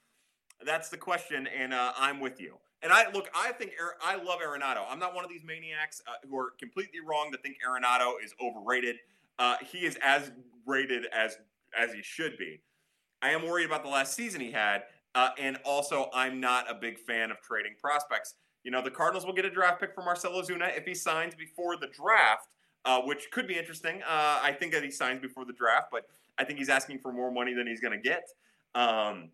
That's 0.64 0.90
the 0.90 0.98
question, 0.98 1.48
and 1.48 1.74
uh, 1.74 1.94
I'm 1.98 2.20
with 2.20 2.40
you. 2.40 2.56
And 2.82 2.94
I 2.94 3.10
look, 3.12 3.30
I 3.34 3.52
think 3.52 3.72
I 4.04 4.16
love 4.16 4.40
Arenado. 4.40 4.86
I'm 4.88 5.00
not 5.00 5.16
one 5.16 5.24
of 5.24 5.30
these 5.30 5.44
maniacs 5.44 6.02
uh, 6.08 6.12
who 6.30 6.38
are 6.38 6.52
completely 6.60 7.00
wrong 7.00 7.32
to 7.32 7.38
think 7.40 7.58
Arenado 7.68 8.14
is 8.24 8.34
overrated. 8.40 8.98
Uh, 9.40 9.56
he 9.72 9.80
is 9.80 9.98
as 10.04 10.32
rated 10.66 11.08
as 11.12 11.38
as 11.78 11.94
he 11.94 12.02
should 12.02 12.38
be. 12.38 12.62
I 13.22 13.32
am 13.32 13.44
worried 13.44 13.66
about 13.66 13.84
the 13.84 13.90
last 13.90 14.14
season 14.14 14.40
he 14.40 14.52
had, 14.52 14.84
uh, 15.16 15.30
and 15.40 15.58
also 15.66 16.10
I'm 16.14 16.40
not 16.40 16.70
a 16.70 16.76
big 16.76 17.00
fan 17.00 17.32
of 17.32 17.42
trading 17.42 17.74
prospects. 17.82 18.36
You 18.64 18.72
know, 18.72 18.82
the 18.82 18.92
Cardinals 18.92 19.26
will 19.26 19.34
get 19.34 19.46
a 19.46 19.50
draft 19.50 19.80
pick 19.80 19.94
for 19.94 20.04
Marcell 20.04 20.34
Ozuna 20.34 20.76
if 20.78 20.86
he 20.86 20.94
signs 20.94 21.36
before 21.36 21.78
the 21.78 21.88
draft, 21.88 22.50
uh, 22.84 23.02
which 23.02 23.32
could 23.32 23.48
be 23.48 23.58
interesting. 23.58 24.02
Uh, 24.04 24.40
I 24.42 24.56
think 24.58 24.74
that 24.74 24.84
he 24.84 24.92
signs 24.92 25.22
before 25.22 25.46
the 25.46 25.54
draft, 25.54 25.88
but 25.92 26.08
I 26.38 26.44
think 26.44 26.60
he's 26.60 26.70
asking 26.70 27.00
for 27.00 27.12
more 27.12 27.32
money 27.32 27.54
than 27.54 27.68
he's 27.68 27.80
going 27.80 28.00
to 28.00 28.02
get. 28.02 28.28
Um, 28.74 29.30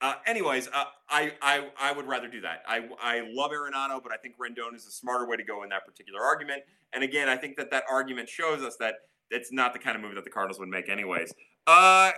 uh, 0.00 0.14
anyways, 0.26 0.68
uh, 0.68 0.84
I, 1.08 1.32
I 1.42 1.68
I 1.80 1.92
would 1.92 2.06
rather 2.06 2.28
do 2.28 2.40
that. 2.42 2.62
I 2.66 2.88
I 3.00 3.28
love 3.32 3.50
Arenado, 3.50 4.02
but 4.02 4.12
I 4.12 4.16
think 4.16 4.36
Rendon 4.38 4.76
is 4.76 4.86
a 4.86 4.90
smarter 4.90 5.28
way 5.28 5.36
to 5.36 5.44
go 5.44 5.64
in 5.64 5.70
that 5.70 5.86
particular 5.86 6.22
argument. 6.22 6.62
And 6.92 7.02
again, 7.02 7.28
I 7.28 7.36
think 7.36 7.56
that 7.56 7.70
that 7.72 7.84
argument 7.90 8.28
shows 8.28 8.62
us 8.62 8.76
that 8.76 8.94
it's 9.30 9.52
not 9.52 9.72
the 9.72 9.78
kind 9.78 9.96
of 9.96 10.02
move 10.02 10.14
that 10.14 10.24
the 10.24 10.30
Cardinals 10.30 10.60
would 10.60 10.68
make, 10.68 10.88
anyways. 10.88 11.34
Uh, 11.66 12.12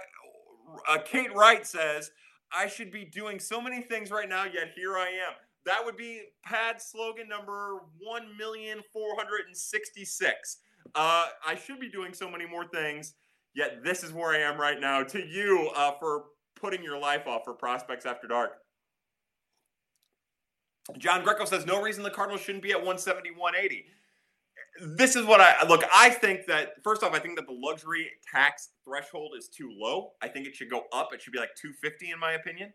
uh 0.89 0.99
Kate 1.05 1.35
Wright 1.35 1.67
says 1.67 2.11
I 2.53 2.67
should 2.67 2.91
be 2.91 3.05
doing 3.05 3.39
so 3.39 3.61
many 3.61 3.83
things 3.83 4.11
right 4.11 4.29
now, 4.29 4.43
yet 4.45 4.73
here 4.75 4.99
I 4.99 5.07
am. 5.07 5.35
That 5.67 5.85
would 5.85 5.97
be 5.97 6.23
pad 6.43 6.83
slogan 6.83 7.29
number 7.29 7.83
1,466. 7.99 10.57
Uh, 10.95 11.27
I 11.47 11.55
should 11.55 11.79
be 11.79 11.89
doing 11.89 12.13
so 12.15 12.31
many 12.31 12.47
more 12.47 12.67
things, 12.67 13.15
yet 13.55 13.85
this 13.85 14.03
is 14.03 14.13
where 14.13 14.33
I 14.33 14.39
am 14.39 14.61
right 14.61 14.81
now. 14.81 15.03
To 15.03 15.19
you 15.19 15.71
uh, 15.77 15.93
for 16.01 16.25
putting 16.61 16.83
your 16.83 16.99
life 16.99 17.27
off 17.27 17.43
for 17.45 17.55
Prospects 17.55 18.07
After 18.07 18.27
Dark. 18.27 18.53
John 20.99 21.23
Greco 21.23 21.45
says 21.45 21.67
no 21.67 21.81
reason 21.81 22.03
the 22.03 22.11
Cardinals 22.11 22.43
shouldn't 22.43 22.63
be 22.63 22.71
at 22.71 22.79
170, 22.79 23.31
180. 23.31 23.85
This 24.97 25.17
is 25.17 25.25
what 25.27 25.41
I 25.41 25.67
look. 25.67 25.83
I 25.95 26.11
think 26.11 26.47
that 26.47 26.83
first 26.83 27.03
off, 27.03 27.13
I 27.13 27.19
think 27.19 27.37
that 27.37 27.47
the 27.47 27.57
luxury 27.57 28.11
tax 28.33 28.71
threshold 28.85 29.33
is 29.37 29.49
too 29.49 29.71
low. 29.77 30.13
I 30.23 30.29
think 30.29 30.47
it 30.47 30.55
should 30.55 30.71
go 30.71 30.85
up. 30.93 31.13
It 31.13 31.21
should 31.21 31.33
be 31.33 31.39
like 31.39 31.55
250 31.61 32.11
in 32.11 32.19
my 32.19 32.33
opinion. 32.33 32.73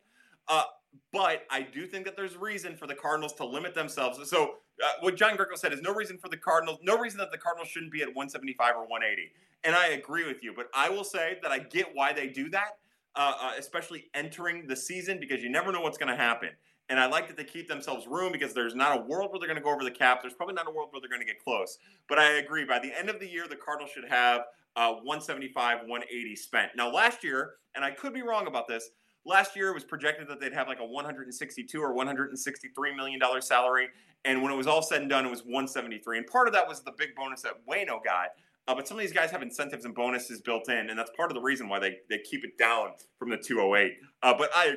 Uh, 0.48 0.64
but 1.12 1.44
I 1.50 1.62
do 1.62 1.88
think 1.88 2.06
that 2.06 2.16
there's 2.16 2.38
reason 2.38 2.78
for 2.78 2.88
the 2.88 2.96
Cardinals 2.96 3.34
to 3.34 3.46
limit 3.46 3.74
themselves. 3.74 4.20
So 4.30 4.56
uh, 4.84 4.92
what 5.02 5.16
John 5.16 5.36
Greco 5.36 5.56
said 5.56 5.74
is 5.74 5.82
no 5.82 5.94
reason 5.94 6.18
for 6.18 6.30
the 6.30 6.38
Cardinals, 6.38 6.80
no 6.84 6.98
reason 6.98 7.18
that 7.20 7.32
the 7.32 7.38
Cardinals 7.38 7.70
shouldn't 7.70 7.92
be 7.92 8.02
at 8.02 8.08
175 8.10 8.76
or 8.76 8.82
180. 8.82 9.32
And 9.64 9.76
I 9.76 9.88
agree 9.88 10.28
with 10.28 10.44
you, 10.44 10.54
but 10.56 10.70
I 10.74 10.90
will 10.90 11.04
say 11.04 11.40
that 11.42 11.52
I 11.52 11.60
get 11.60 11.88
why 11.94 12.14
they 12.14 12.28
do 12.28 12.50
that, 12.52 12.78
uh, 13.16 13.34
uh, 13.42 13.52
especially 13.58 14.06
entering 14.14 14.68
the 14.68 14.76
season 14.76 15.20
because 15.20 15.42
you 15.42 15.50
never 15.50 15.72
know 15.72 15.82
what's 15.82 15.98
going 15.98 16.12
to 16.12 16.16
happen. 16.16 16.50
And 16.90 17.00
I 17.00 17.08
like 17.08 17.28
that 17.28 17.38
they 17.38 17.44
keep 17.44 17.68
themselves 17.68 18.06
room 18.06 18.32
because 18.32 18.54
there's 18.54 18.76
not 18.76 18.98
a 18.98 19.02
world 19.02 19.32
where 19.32 19.40
they're 19.40 19.48
going 19.48 19.58
to 19.58 19.64
go 19.64 19.74
over 19.74 19.84
the 19.84 19.92
cap. 19.92 20.22
There's 20.22 20.36
probably 20.36 20.54
not 20.54 20.68
a 20.68 20.72
world 20.72 20.90
where 20.92 21.02
they're 21.02 21.10
going 21.10 21.22
to 21.22 21.26
get 21.26 21.44
close. 21.44 21.80
But 22.08 22.20
I 22.20 22.34
agree. 22.34 22.64
By 22.64 22.80
the 22.80 22.92
end 22.98 23.10
of 23.10 23.20
the 23.20 23.28
year, 23.28 23.48
the 23.48 23.56
Cardinals 23.56 23.92
should 23.92 24.08
have 24.08 24.42
uh, 24.76 24.94
175, 24.94 25.80
180 25.88 26.36
spent. 26.36 26.72
Now, 26.76 26.92
last 26.92 27.24
year, 27.24 27.54
and 27.74 27.84
I 27.84 27.92
could 27.92 28.14
be 28.14 28.22
wrong 28.22 28.46
about 28.46 28.68
this, 28.68 28.92
Last 29.28 29.56
year, 29.56 29.70
it 29.70 29.74
was 29.74 29.84
projected 29.84 30.28
that 30.28 30.40
they'd 30.40 30.54
have 30.54 30.68
like 30.68 30.80
a 30.80 30.86
162 30.86 31.82
or 31.82 31.94
163 31.94 32.96
million 32.96 33.20
dollar 33.20 33.42
salary, 33.42 33.88
and 34.24 34.42
when 34.42 34.52
it 34.52 34.56
was 34.56 34.68
all 34.68 34.84
said 34.84 35.02
and 35.02 35.10
done, 35.10 35.26
it 35.26 35.32
was 35.32 35.42
173. 35.42 36.20
And 36.20 36.28
part 36.28 36.48
of 36.48 36.54
that 36.54 36.68
was 36.68 36.82
the 36.82 36.94
big 36.96 37.16
bonus 37.16 37.42
that 37.42 37.66
Wayno 37.68 38.04
got. 38.04 38.30
Uh, 38.68 38.74
but 38.74 38.88
some 38.88 38.98
of 38.98 39.02
these 39.02 39.14
guys 39.14 39.30
have 39.32 39.42
incentives 39.44 39.86
and 39.86 39.94
bonuses 39.94 40.42
built 40.42 40.70
in, 40.70 40.90
and 40.90 40.98
that's 40.98 41.12
part 41.16 41.30
of 41.30 41.36
the 41.36 41.42
reason 41.42 41.70
why 41.70 41.80
they, 41.80 41.98
they 42.10 42.18
keep 42.20 42.44
it 42.44 42.58
down 42.58 42.90
from 43.20 43.30
the 43.30 43.38
208. 43.38 43.94
Uh, 44.24 44.34
but 44.38 44.50
I 44.56 44.76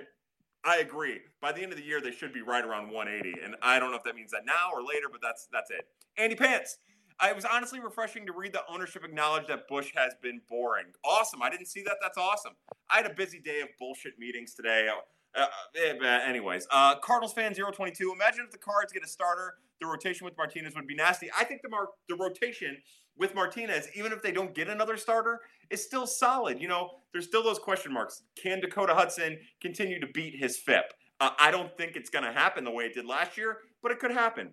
I 0.65 0.79
agree. 0.79 1.21
By 1.41 1.53
the 1.53 1.63
end 1.63 1.73
of 1.73 1.79
the 1.79 1.85
year, 1.85 2.01
they 2.01 2.11
should 2.11 2.33
be 2.33 2.43
right 2.43 2.65
around 2.65 2.91
180, 2.91 3.41
and 3.43 3.55
I 3.63 3.79
don't 3.79 3.91
know 3.91 3.97
if 3.97 4.03
that 4.05 4.17
means 4.17 4.33
that 4.33 4.45
now 4.45 4.71
or 4.73 4.83
later, 4.83 5.07
but 5.11 5.21
that's 5.23 5.49
that's 5.53 5.71
it. 5.71 5.87
Andy 6.19 6.35
Pants. 6.35 6.79
it 7.23 7.35
was 7.35 7.45
honestly 7.45 7.81
refreshing 7.81 8.27
to 8.27 8.33
read 8.33 8.53
the 8.53 8.63
ownership 8.69 9.05
acknowledge 9.05 9.47
that 9.47 9.69
Bush 9.69 9.93
has 9.95 10.15
been 10.21 10.41
boring. 10.49 10.87
Awesome. 11.05 11.43
I 11.43 11.49
didn't 11.49 11.67
see 11.67 11.83
that. 11.85 11.97
That's 12.03 12.19
awesome. 12.19 12.53
I 12.91 12.97
had 12.97 13.07
a 13.07 13.15
busy 13.15 13.39
day 13.41 13.61
of 13.61 13.69
bullshit 13.79 14.19
meetings 14.19 14.55
today. 14.55 14.89
Uh, 15.35 15.41
uh, 15.41 15.47
eh, 15.77 16.19
anyways, 16.27 16.67
uh, 16.71 16.99
Cardinals 16.99 17.33
fan 17.33 17.55
022. 17.55 18.13
Imagine 18.13 18.45
if 18.45 18.51
the 18.51 18.59
Cards 18.59 18.93
get 18.93 19.05
a 19.05 19.09
starter, 19.09 19.55
the 19.81 19.87
rotation 19.87 20.25
with 20.25 20.37
Martinez 20.37 20.75
would 20.75 20.87
be 20.87 20.95
nasty. 20.95 21.31
I 21.39 21.45
think 21.45 21.63
the 21.63 21.69
mar- 21.69 21.91
the 22.09 22.17
rotation 22.17 22.77
with 23.19 23.35
Martinez, 23.35 23.89
even 23.95 24.13
if 24.13 24.23
they 24.23 24.33
don't 24.33 24.55
get 24.55 24.69
another 24.69 24.97
starter, 24.97 25.41
is 25.71 25.85
still 25.85 26.07
solid. 26.07 26.61
You 26.61 26.69
know, 26.69 26.91
there's 27.13 27.27
still 27.27 27.43
those 27.43 27.59
question 27.59 27.93
marks. 27.93 28.23
Can 28.41 28.61
Dakota 28.61 28.95
Hudson 28.95 29.39
continue 29.61 30.01
to 30.01 30.07
beat 30.07 30.37
his 30.37 30.57
FIP? 30.57 30.93
Uh, 31.21 31.31
I 31.39 31.51
don't 31.51 31.77
think 31.77 31.97
it's 31.97 32.11
going 32.11 32.25
to 32.25 32.33
happen 32.33 32.65
the 32.65 32.71
way 32.71 32.85
it 32.85 32.95
did 32.95 33.05
last 33.05 33.37
year, 33.37 33.59
but 33.83 33.91
it 33.91 33.99
could 33.99 34.13
happen. 34.13 34.51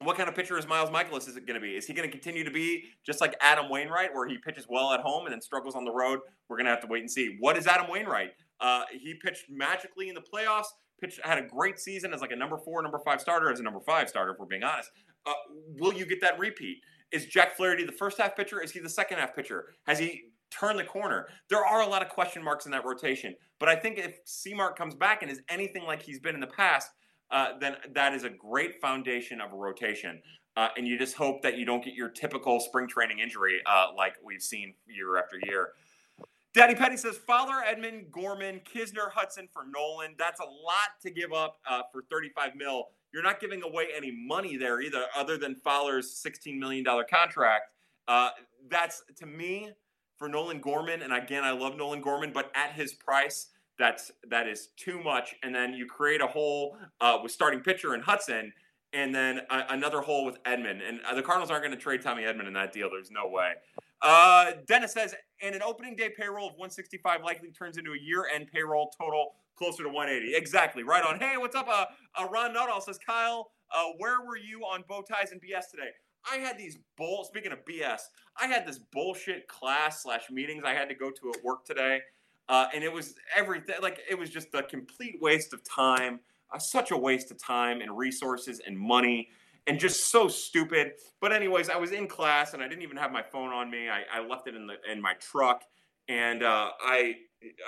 What 0.00 0.16
kind 0.16 0.28
of 0.28 0.34
pitcher 0.34 0.58
is 0.58 0.66
Miles 0.66 0.90
Mikolas 0.90 1.28
is 1.28 1.36
it 1.36 1.46
going 1.46 1.54
to 1.54 1.60
be? 1.60 1.76
Is 1.76 1.86
he 1.86 1.94
going 1.94 2.08
to 2.08 2.12
continue 2.12 2.42
to 2.44 2.50
be 2.50 2.84
just 3.06 3.20
like 3.20 3.36
Adam 3.40 3.70
Wainwright, 3.70 4.12
where 4.12 4.26
he 4.26 4.38
pitches 4.38 4.66
well 4.68 4.92
at 4.92 5.00
home 5.00 5.24
and 5.26 5.32
then 5.32 5.40
struggles 5.40 5.74
on 5.74 5.84
the 5.84 5.92
road? 5.92 6.20
We're 6.48 6.56
going 6.56 6.66
to 6.66 6.70
have 6.70 6.80
to 6.80 6.86
wait 6.88 7.00
and 7.00 7.10
see. 7.10 7.36
What 7.38 7.56
is 7.56 7.66
Adam 7.66 7.86
Wainwright? 7.88 8.30
Uh, 8.60 8.82
he 8.92 9.14
pitched 9.14 9.44
magically 9.48 10.08
in 10.08 10.14
the 10.14 10.20
playoffs. 10.20 10.66
Pitched 11.00 11.20
had 11.24 11.38
a 11.38 11.42
great 11.42 11.78
season 11.78 12.12
as 12.12 12.20
like 12.20 12.32
a 12.32 12.36
number 12.36 12.58
four, 12.58 12.82
number 12.82 12.98
five 13.04 13.20
starter, 13.20 13.50
as 13.50 13.60
a 13.60 13.62
number 13.62 13.80
five 13.80 14.08
starter. 14.08 14.32
If 14.32 14.38
we're 14.38 14.46
being 14.46 14.64
honest, 14.64 14.90
uh, 15.26 15.32
will 15.78 15.92
you 15.92 16.06
get 16.06 16.20
that 16.20 16.38
repeat? 16.38 16.78
Is 17.14 17.26
Jack 17.26 17.56
Flaherty 17.56 17.84
the 17.84 17.92
first 17.92 18.18
half 18.18 18.34
pitcher? 18.34 18.60
Is 18.60 18.72
he 18.72 18.80
the 18.80 18.88
second 18.88 19.18
half 19.18 19.36
pitcher? 19.36 19.66
Has 19.86 20.00
he 20.00 20.24
turned 20.50 20.80
the 20.80 20.84
corner? 20.84 21.28
There 21.48 21.64
are 21.64 21.82
a 21.82 21.86
lot 21.86 22.02
of 22.02 22.08
question 22.08 22.42
marks 22.42 22.66
in 22.66 22.72
that 22.72 22.84
rotation, 22.84 23.36
but 23.60 23.68
I 23.68 23.76
think 23.76 23.98
if 23.98 24.18
C-Mart 24.24 24.76
comes 24.76 24.96
back 24.96 25.22
and 25.22 25.30
is 25.30 25.40
anything 25.48 25.84
like 25.84 26.02
he's 26.02 26.18
been 26.18 26.34
in 26.34 26.40
the 26.40 26.48
past, 26.48 26.90
uh, 27.30 27.52
then 27.60 27.76
that 27.94 28.14
is 28.14 28.24
a 28.24 28.30
great 28.30 28.80
foundation 28.80 29.40
of 29.40 29.52
a 29.52 29.56
rotation. 29.56 30.20
Uh, 30.56 30.68
and 30.76 30.88
you 30.88 30.98
just 30.98 31.14
hope 31.14 31.40
that 31.42 31.56
you 31.56 31.64
don't 31.64 31.84
get 31.84 31.94
your 31.94 32.08
typical 32.08 32.58
spring 32.58 32.88
training 32.88 33.20
injury 33.20 33.60
uh, 33.66 33.86
like 33.96 34.14
we've 34.24 34.42
seen 34.42 34.74
year 34.86 35.16
after 35.16 35.38
year. 35.46 35.70
Daddy 36.52 36.74
Petty 36.74 36.96
says 36.96 37.16
Fowler, 37.16 37.62
Edman, 37.64 38.10
Gorman, 38.12 38.60
Knizner, 38.60 39.10
Hudson 39.12 39.48
for 39.52 39.64
Nolan. 39.72 40.14
That's 40.18 40.40
a 40.40 40.44
lot 40.44 41.00
to 41.02 41.10
give 41.10 41.32
up 41.32 41.58
uh, 41.68 41.82
for 41.92 42.02
35 42.10 42.54
mil. 42.56 42.88
You're 43.14 43.22
not 43.22 43.38
giving 43.38 43.62
away 43.62 43.86
any 43.96 44.10
money 44.10 44.56
there 44.56 44.80
either, 44.80 45.04
other 45.16 45.38
than 45.38 45.54
Fowler's 45.54 46.10
16 46.16 46.58
million 46.58 46.84
dollar 46.84 47.04
contract. 47.04 47.70
Uh, 48.08 48.30
that's 48.68 49.04
to 49.16 49.26
me 49.26 49.70
for 50.18 50.28
Nolan 50.28 50.60
Gorman. 50.60 51.00
And 51.00 51.12
again, 51.12 51.44
I 51.44 51.52
love 51.52 51.76
Nolan 51.76 52.00
Gorman, 52.00 52.32
but 52.34 52.50
at 52.56 52.72
his 52.72 52.92
price, 52.92 53.50
that's 53.78 54.10
that 54.28 54.48
is 54.48 54.70
too 54.76 55.00
much. 55.00 55.36
And 55.44 55.54
then 55.54 55.74
you 55.74 55.86
create 55.86 56.20
a 56.20 56.26
hole 56.26 56.76
uh, 57.00 57.18
with 57.22 57.30
starting 57.30 57.60
pitcher 57.60 57.94
and 57.94 58.02
Hudson, 58.02 58.52
and 58.92 59.14
then 59.14 59.42
a, 59.48 59.62
another 59.70 60.00
hole 60.00 60.24
with 60.24 60.42
Edman. 60.42 60.80
And 60.86 61.00
uh, 61.08 61.14
the 61.14 61.22
Cardinals 61.22 61.52
aren't 61.52 61.62
going 61.62 61.76
to 61.76 61.80
trade 61.80 62.02
Tommy 62.02 62.24
Edman 62.24 62.48
in 62.48 62.52
that 62.54 62.72
deal. 62.72 62.90
There's 62.90 63.12
no 63.12 63.28
way. 63.28 63.52
Uh, 64.04 64.52
Dennis 64.66 64.92
says, 64.92 65.14
and 65.42 65.54
an 65.54 65.62
opening 65.62 65.96
day 65.96 66.10
payroll 66.10 66.48
of 66.48 66.52
165 66.52 67.22
likely 67.22 67.50
turns 67.50 67.78
into 67.78 67.92
a 67.92 67.98
year-end 67.98 68.48
payroll 68.52 68.90
total 69.00 69.32
closer 69.56 69.82
to 69.82 69.88
180. 69.88 70.36
Exactly, 70.36 70.82
right 70.82 71.02
on. 71.02 71.18
Hey, 71.18 71.36
what's 71.38 71.56
up? 71.56 71.66
Uh, 71.68 71.86
uh 72.20 72.28
Ron 72.28 72.52
Nuttall 72.52 72.82
says, 72.82 72.98
Kyle, 73.04 73.50
uh, 73.74 73.84
where 73.96 74.20
were 74.26 74.36
you 74.36 74.60
on 74.60 74.84
bow 74.86 75.02
ties 75.02 75.32
and 75.32 75.40
BS 75.40 75.70
today? 75.70 75.88
I 76.30 76.36
had 76.36 76.58
these 76.58 76.78
bull. 76.96 77.24
Speaking 77.24 77.52
of 77.52 77.64
BS, 77.64 78.00
I 78.38 78.46
had 78.46 78.66
this 78.66 78.78
bullshit 78.92 79.48
class 79.48 80.02
slash 80.02 80.30
meetings 80.30 80.64
I 80.66 80.74
had 80.74 80.88
to 80.90 80.94
go 80.94 81.10
to 81.10 81.32
at 81.34 81.42
work 81.42 81.64
today. 81.64 82.00
Uh, 82.48 82.66
and 82.74 82.84
it 82.84 82.92
was 82.92 83.14
everything 83.34 83.76
like 83.80 84.00
it 84.08 84.18
was 84.18 84.28
just 84.28 84.48
a 84.54 84.62
complete 84.62 85.16
waste 85.20 85.54
of 85.54 85.62
time, 85.64 86.20
uh, 86.52 86.58
such 86.58 86.90
a 86.90 86.96
waste 86.96 87.30
of 87.30 87.38
time 87.42 87.80
and 87.80 87.96
resources 87.96 88.60
and 88.66 88.78
money, 88.78 89.30
and 89.66 89.78
just 89.78 90.10
so 90.10 90.28
stupid. 90.28 90.92
But 91.20 91.32
anyways, 91.32 91.70
I 91.70 91.76
was 91.76 91.92
in 91.92 92.06
class 92.06 92.54
and 92.54 92.62
I 92.62 92.68
didn't 92.68 92.82
even 92.82 92.96
have 92.96 93.12
my 93.12 93.22
phone 93.22 93.52
on 93.52 93.70
me. 93.70 93.88
I, 93.88 94.02
I 94.12 94.26
left 94.26 94.46
it 94.46 94.54
in 94.54 94.66
the 94.66 94.74
in 94.90 95.00
my 95.00 95.14
truck, 95.14 95.62
and 96.08 96.42
uh, 96.42 96.70
I 96.80 97.16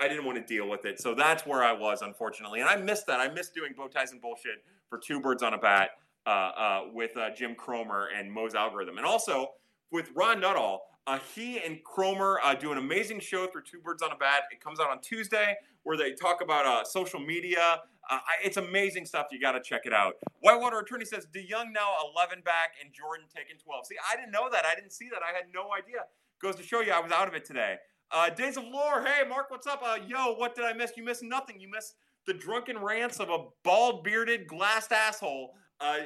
I 0.01 0.09
didn't 0.09 0.25
want 0.25 0.39
to 0.39 0.45
deal 0.45 0.69
with 0.69 0.85
it. 0.85 1.01
So 1.01 1.15
that's 1.15 1.47
where 1.47 1.63
I 1.63 1.73
was, 1.73 2.03
unfortunately, 2.03 2.61
and 2.61 2.69
I 2.69 2.77
missed 2.77 3.07
that. 3.07 3.21
I 3.21 3.29
missed 3.29 3.55
doing 3.55 3.73
bow 3.77 3.89
ties 3.89 4.13
and 4.13 4.21
bullshit 4.21 4.65
for 4.89 4.99
two 4.99 5.21
birds 5.21 5.43
on 5.43 5.55
a 5.55 5.59
bat 5.59 5.91
uh, 6.27 6.31
uh, 6.31 6.81
with 6.93 7.17
uh, 7.17 7.31
Jim 7.31 7.55
Cromer 7.55 8.09
and 8.17 8.31
Moe's 8.31 8.55
algorithm, 8.55 8.99
and 8.99 9.07
also 9.07 9.53
with 9.91 10.11
Ron 10.15 10.41
Nuttall. 10.41 10.81
Uh, 11.09 11.21
he 11.37 11.61
and 11.61 11.85
Cromer 11.85 12.41
uh, 12.43 12.53
do 12.53 12.73
an 12.73 12.79
amazing 12.79 13.21
show 13.21 13.47
through 13.47 13.63
Two 13.63 13.79
Birds 13.79 14.03
on 14.03 14.11
a 14.11 14.17
Bat. 14.17 14.43
It 14.51 14.61
comes 14.61 14.81
out 14.81 14.91
on 14.91 15.01
Tuesday 15.01 15.55
where 15.87 15.97
they 15.97 16.13
talk 16.13 16.43
about 16.43 16.67
uh, 16.67 16.83
social 16.83 17.21
media. 17.21 17.81
Uh, 18.11 18.19
it's 18.43 18.57
amazing 18.57 19.07
stuff. 19.07 19.27
You 19.31 19.41
got 19.41 19.53
to 19.53 19.61
check 19.61 19.83
it 19.85 19.93
out. 19.93 20.15
Whitewater 20.41 20.81
Attorney 20.81 21.05
says 21.05 21.29
DeJong 21.33 21.73
now 21.73 21.95
11 22.13 22.43
back 22.45 22.71
and 22.83 22.93
Jordan 22.93 23.27
taking 23.33 23.57
12. 23.57 23.87
See, 23.87 23.95
I 24.13 24.17
didn't 24.17 24.33
know 24.33 24.51
that. 24.51 24.65
I 24.67 24.75
didn't 24.75 24.91
see 24.91 25.09
that. 25.13 25.21
I 25.23 25.29
had 25.29 25.45
no 25.55 25.69
idea. 25.73 26.01
Goes 26.43 26.57
to 26.57 26.65
show 26.65 26.81
you 26.81 26.91
I 26.91 26.99
was 26.99 27.13
out 27.13 27.29
of 27.29 27.35
it 27.35 27.45
today. 27.45 27.77
Uh, 28.11 28.31
Days 28.31 28.57
of 28.57 28.65
Lore. 28.65 29.05
Hey, 29.05 29.29
Mark, 29.29 29.49
what's 29.49 29.69
up? 29.69 29.81
Uh, 29.85 29.99
yo, 30.09 30.35
what 30.35 30.57
did 30.57 30.65
I 30.65 30.73
miss? 30.73 30.91
You 30.97 31.05
missed 31.05 31.23
nothing. 31.23 31.61
You 31.61 31.71
missed 31.71 31.95
the 32.27 32.35
drunken 32.35 32.79
rants 32.79 33.21
of 33.21 33.31
a 33.31 33.45
bald 33.63 34.03
bearded, 34.03 34.49
glassed 34.49 34.91
asshole 34.91 35.55
uh, 35.81 35.99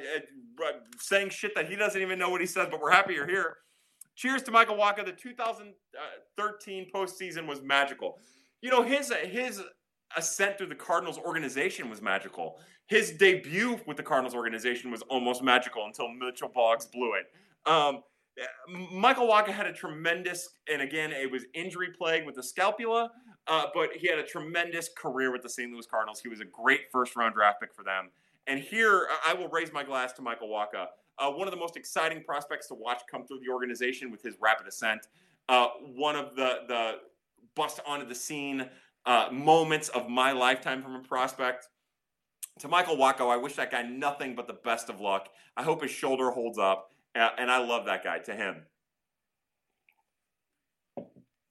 saying 0.99 1.29
shit 1.29 1.55
that 1.55 1.67
he 1.67 1.75
doesn't 1.75 1.99
even 1.99 2.19
know 2.19 2.29
what 2.29 2.41
he 2.41 2.47
says, 2.47 2.67
but 2.69 2.79
we're 2.79 2.91
happy 2.91 3.15
you're 3.15 3.27
here. 3.27 3.57
Cheers 4.15 4.43
to 4.43 4.51
Michael 4.51 4.75
Wacha. 4.75 5.03
The 5.03 5.13
2013 5.13 6.91
postseason 6.93 7.47
was 7.47 7.63
magical. 7.63 8.19
You 8.61 8.69
know, 8.69 8.83
his 8.83 9.11
his 9.23 9.61
ascent 10.15 10.57
through 10.57 10.67
the 10.67 10.75
Cardinals 10.75 11.17
organization 11.17 11.89
was 11.89 12.01
magical. 12.01 12.59
His 12.87 13.11
debut 13.11 13.79
with 13.87 13.97
the 13.97 14.03
Cardinals 14.03 14.35
organization 14.35 14.91
was 14.91 15.01
almost 15.03 15.41
magical 15.41 15.85
until 15.85 16.09
Mitchell 16.09 16.51
Boggs 16.53 16.85
blew 16.85 17.13
it. 17.13 17.25
Um, 17.69 18.03
Michael 18.91 19.27
Wacha 19.27 19.49
had 19.49 19.65
a 19.65 19.73
tremendous, 19.73 20.57
and 20.71 20.81
again, 20.81 21.11
it 21.11 21.31
was 21.31 21.45
injury 21.53 21.89
plague 21.97 22.25
with 22.25 22.35
the 22.35 22.43
scapula, 22.43 23.11
uh, 23.47 23.65
but 23.73 23.91
he 23.93 24.07
had 24.07 24.19
a 24.19 24.23
tremendous 24.23 24.89
career 24.97 25.31
with 25.31 25.41
the 25.41 25.49
St. 25.49 25.71
Louis 25.71 25.85
Cardinals. 25.85 26.19
He 26.19 26.29
was 26.29 26.41
a 26.41 26.45
great 26.45 26.81
first 26.91 27.15
round 27.15 27.33
draft 27.33 27.61
pick 27.61 27.73
for 27.73 27.83
them. 27.83 28.09
And 28.47 28.59
here, 28.59 29.07
I 29.25 29.33
will 29.33 29.49
raise 29.49 29.71
my 29.71 29.83
glass 29.83 30.13
to 30.13 30.21
Michael 30.21 30.49
Wacha, 30.49 30.87
uh, 31.19 31.31
one 31.31 31.47
of 31.47 31.51
the 31.51 31.59
most 31.59 31.77
exciting 31.77 32.23
prospects 32.23 32.67
to 32.67 32.73
watch 32.73 33.01
come 33.09 33.25
through 33.25 33.39
the 33.39 33.51
organization 33.51 34.11
with 34.11 34.21
his 34.21 34.35
rapid 34.41 34.67
ascent. 34.67 35.07
Uh, 35.47 35.67
one 35.95 36.15
of 36.15 36.35
the 36.35 36.59
the 36.67 36.93
bust 37.55 37.79
onto 37.85 38.07
the 38.07 38.15
scene 38.15 38.69
uh, 39.05 39.29
moments 39.31 39.89
of 39.89 40.09
my 40.09 40.31
lifetime 40.31 40.81
from 40.81 40.95
a 40.95 41.01
prospect. 41.01 41.67
To 42.59 42.67
Michael 42.67 42.97
Wacha, 42.97 43.21
I 43.21 43.37
wish 43.37 43.55
that 43.55 43.71
guy 43.71 43.81
nothing 43.81 44.35
but 44.35 44.47
the 44.47 44.53
best 44.53 44.89
of 44.89 44.99
luck. 44.99 45.29
I 45.57 45.63
hope 45.63 45.81
his 45.81 45.91
shoulder 45.91 46.31
holds 46.31 46.59
up, 46.59 46.91
uh, 47.15 47.29
and 47.37 47.49
I 47.49 47.57
love 47.57 47.85
that 47.85 48.03
guy. 48.03 48.19
To 48.19 48.33
him. 48.33 48.63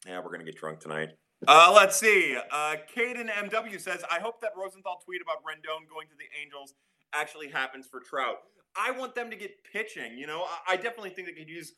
Yeah, 0.07 0.20
we're 0.20 0.30
gonna 0.30 0.44
get 0.44 0.57
drunk 0.57 0.80
tonight. 0.80 1.11
Uh, 1.48 1.72
let's 1.74 1.98
see. 1.98 2.36
Uh, 2.51 2.76
Caden 2.94 3.30
MW 3.30 3.80
says, 3.80 4.05
I 4.11 4.20
hope 4.20 4.40
that 4.42 4.51
Rosenthal 4.57 5.01
tweet 5.05 5.22
about 5.22 5.38
Rendon 5.38 5.88
going 5.88 6.07
to 6.09 6.14
the 6.14 6.26
Angels 6.40 6.74
actually 7.14 7.48
happens 7.48 7.86
for 7.86 8.01
Trout. 8.01 8.36
I 8.76 8.90
want 8.90 9.14
them 9.14 9.30
to 9.30 9.36
get 9.36 9.64
pitching. 9.64 10.18
You 10.18 10.26
know, 10.26 10.42
I, 10.42 10.74
I 10.74 10.76
definitely 10.76 11.11
think 11.11 11.28
they 11.28 11.34
could 11.34 11.48
use 11.48 11.72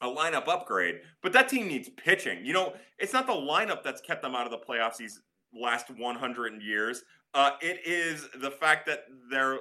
a 0.00 0.06
lineup 0.06 0.48
upgrade, 0.48 1.00
but 1.22 1.32
that 1.32 1.48
team 1.48 1.68
needs 1.68 1.88
pitching. 1.88 2.44
You 2.44 2.52
know, 2.52 2.74
it's 2.98 3.12
not 3.12 3.26
the 3.26 3.32
lineup 3.32 3.82
that's 3.82 4.00
kept 4.00 4.22
them 4.22 4.34
out 4.34 4.46
of 4.46 4.50
the 4.50 4.58
playoffs 4.58 4.96
these 4.96 5.20
last 5.54 5.90
100 5.90 6.62
years. 6.62 7.02
Uh, 7.34 7.52
it 7.60 7.80
is 7.86 8.28
the 8.40 8.50
fact 8.50 8.86
that 8.86 9.04
their 9.30 9.58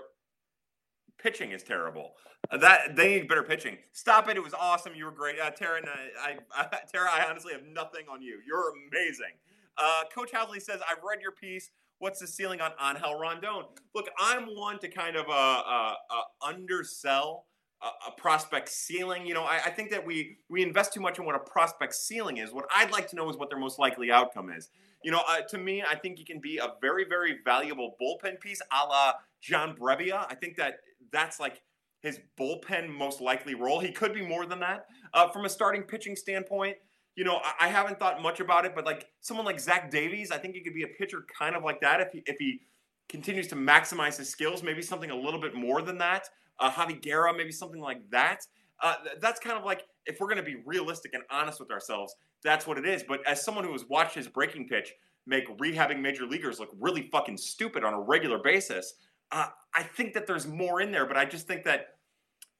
pitching 1.17 1.51
is 1.51 1.63
terrible. 1.63 2.13
Uh, 2.51 2.57
that 2.57 2.95
they 2.95 3.19
need 3.19 3.27
better 3.27 3.43
pitching. 3.43 3.77
Stop 3.91 4.29
it! 4.29 4.37
It 4.37 4.43
was 4.43 4.53
awesome. 4.53 4.95
You 4.95 5.05
were 5.05 5.11
great, 5.11 5.39
uh, 5.39 5.51
Tara. 5.51 5.81
I, 6.23 6.37
I, 6.55 6.65
Tara, 6.93 7.09
I 7.11 7.25
honestly 7.29 7.53
have 7.53 7.63
nothing 7.65 8.05
on 8.11 8.21
you. 8.21 8.39
You're 8.47 8.73
amazing. 8.87 9.33
Uh, 9.77 10.03
Coach 10.13 10.31
Howsley 10.31 10.61
says, 10.61 10.79
"I've 10.89 11.03
read 11.03 11.21
your 11.21 11.33
piece. 11.33 11.69
What's 11.99 12.19
the 12.19 12.27
ceiling 12.27 12.61
on 12.61 12.71
Angel 12.81 13.19
Rondon?" 13.19 13.65
Look, 13.93 14.09
I'm 14.17 14.45
one 14.55 14.79
to 14.79 14.87
kind 14.87 15.15
of 15.15 15.27
uh, 15.27 15.31
uh, 15.31 15.93
uh 16.09 16.47
undersell 16.47 17.45
a, 17.81 18.11
prospect 18.11 18.69
ceiling. 18.69 19.25
You 19.25 19.33
know, 19.33 19.43
I, 19.43 19.61
I, 19.65 19.69
think 19.69 19.91
that 19.91 20.05
we 20.05 20.37
we 20.49 20.61
invest 20.61 20.93
too 20.93 20.99
much 20.99 21.19
in 21.19 21.25
what 21.25 21.35
a 21.35 21.39
prospect 21.39 21.95
ceiling 21.95 22.37
is. 22.37 22.51
What 22.51 22.65
I'd 22.75 22.91
like 22.91 23.07
to 23.09 23.15
know 23.15 23.29
is 23.29 23.37
what 23.37 23.49
their 23.49 23.59
most 23.59 23.79
likely 23.79 24.11
outcome 24.11 24.49
is. 24.49 24.69
You 25.03 25.11
know, 25.11 25.21
uh, 25.27 25.41
to 25.49 25.57
me, 25.57 25.81
I 25.81 25.95
think 25.95 26.17
he 26.17 26.25
can 26.25 26.39
be 26.39 26.57
a 26.57 26.73
very, 26.81 27.05
very 27.05 27.37
valuable 27.45 27.95
bullpen 28.01 28.39
piece, 28.41 28.61
a 28.71 28.85
la 28.85 29.13
John 29.41 29.75
Brebbia. 29.75 30.25
I 30.29 30.35
think 30.35 30.57
that 30.57 30.79
that's 31.11 31.39
like 31.39 31.61
his 32.01 32.19
bullpen 32.37 32.89
most 32.89 33.21
likely 33.21 33.55
role. 33.55 33.79
He 33.79 33.91
could 33.91 34.13
be 34.13 34.25
more 34.25 34.45
than 34.45 34.59
that. 34.59 34.85
Uh, 35.13 35.29
from 35.29 35.45
a 35.45 35.49
starting 35.49 35.83
pitching 35.83 36.15
standpoint, 36.15 36.77
you 37.15 37.23
know, 37.23 37.39
I, 37.43 37.65
I, 37.65 37.67
haven't 37.67 37.99
thought 37.99 38.21
much 38.21 38.39
about 38.39 38.65
it, 38.65 38.73
but 38.75 38.85
like 38.85 39.07
someone 39.21 39.45
like 39.45 39.59
Zach 39.59 39.89
Davies, 39.89 40.31
I 40.31 40.37
think 40.37 40.55
he 40.55 40.61
could 40.61 40.73
be 40.73 40.83
a 40.83 40.87
pitcher 40.87 41.25
kind 41.37 41.55
of 41.55 41.63
like 41.63 41.81
that 41.81 41.99
if 42.01 42.11
he 42.11 42.23
if 42.25 42.37
he 42.37 42.61
continues 43.07 43.47
to 43.47 43.55
maximize 43.55 44.17
his 44.17 44.29
skills. 44.29 44.63
Maybe 44.63 44.81
something 44.81 45.11
a 45.11 45.15
little 45.15 45.41
bit 45.41 45.55
more 45.55 45.81
than 45.81 45.97
that. 45.97 46.29
Uh, 46.59 46.69
Javi 46.69 47.01
Guerra, 47.01 47.33
maybe 47.33 47.51
something 47.51 47.81
like 47.81 48.01
that. 48.11 48.45
Uh, 48.81 48.95
that's 49.19 49.39
kind 49.39 49.57
of 49.57 49.65
like 49.65 49.85
if 50.05 50.19
we're 50.19 50.27
going 50.27 50.37
to 50.37 50.43
be 50.43 50.57
realistic 50.65 51.13
and 51.13 51.23
honest 51.29 51.59
with 51.59 51.71
ourselves, 51.71 52.15
that's 52.43 52.65
what 52.65 52.77
it 52.77 52.85
is. 52.85 53.03
But 53.03 53.25
as 53.27 53.43
someone 53.43 53.63
who 53.63 53.73
has 53.73 53.85
watched 53.89 54.15
his 54.15 54.27
breaking 54.27 54.67
pitch 54.67 54.93
make 55.25 55.45
rehabbing 55.57 55.99
major 55.99 56.25
leaguers 56.25 56.59
look 56.59 56.69
really 56.79 57.09
fucking 57.11 57.37
stupid 57.37 57.83
on 57.83 57.93
a 57.93 57.99
regular 57.99 58.39
basis, 58.39 58.95
uh, 59.31 59.47
I 59.75 59.83
think 59.83 60.13
that 60.13 60.25
there's 60.25 60.47
more 60.47 60.81
in 60.81 60.91
there, 60.91 61.05
but 61.05 61.17
I 61.17 61.25
just 61.25 61.47
think 61.47 61.63
that 61.65 61.95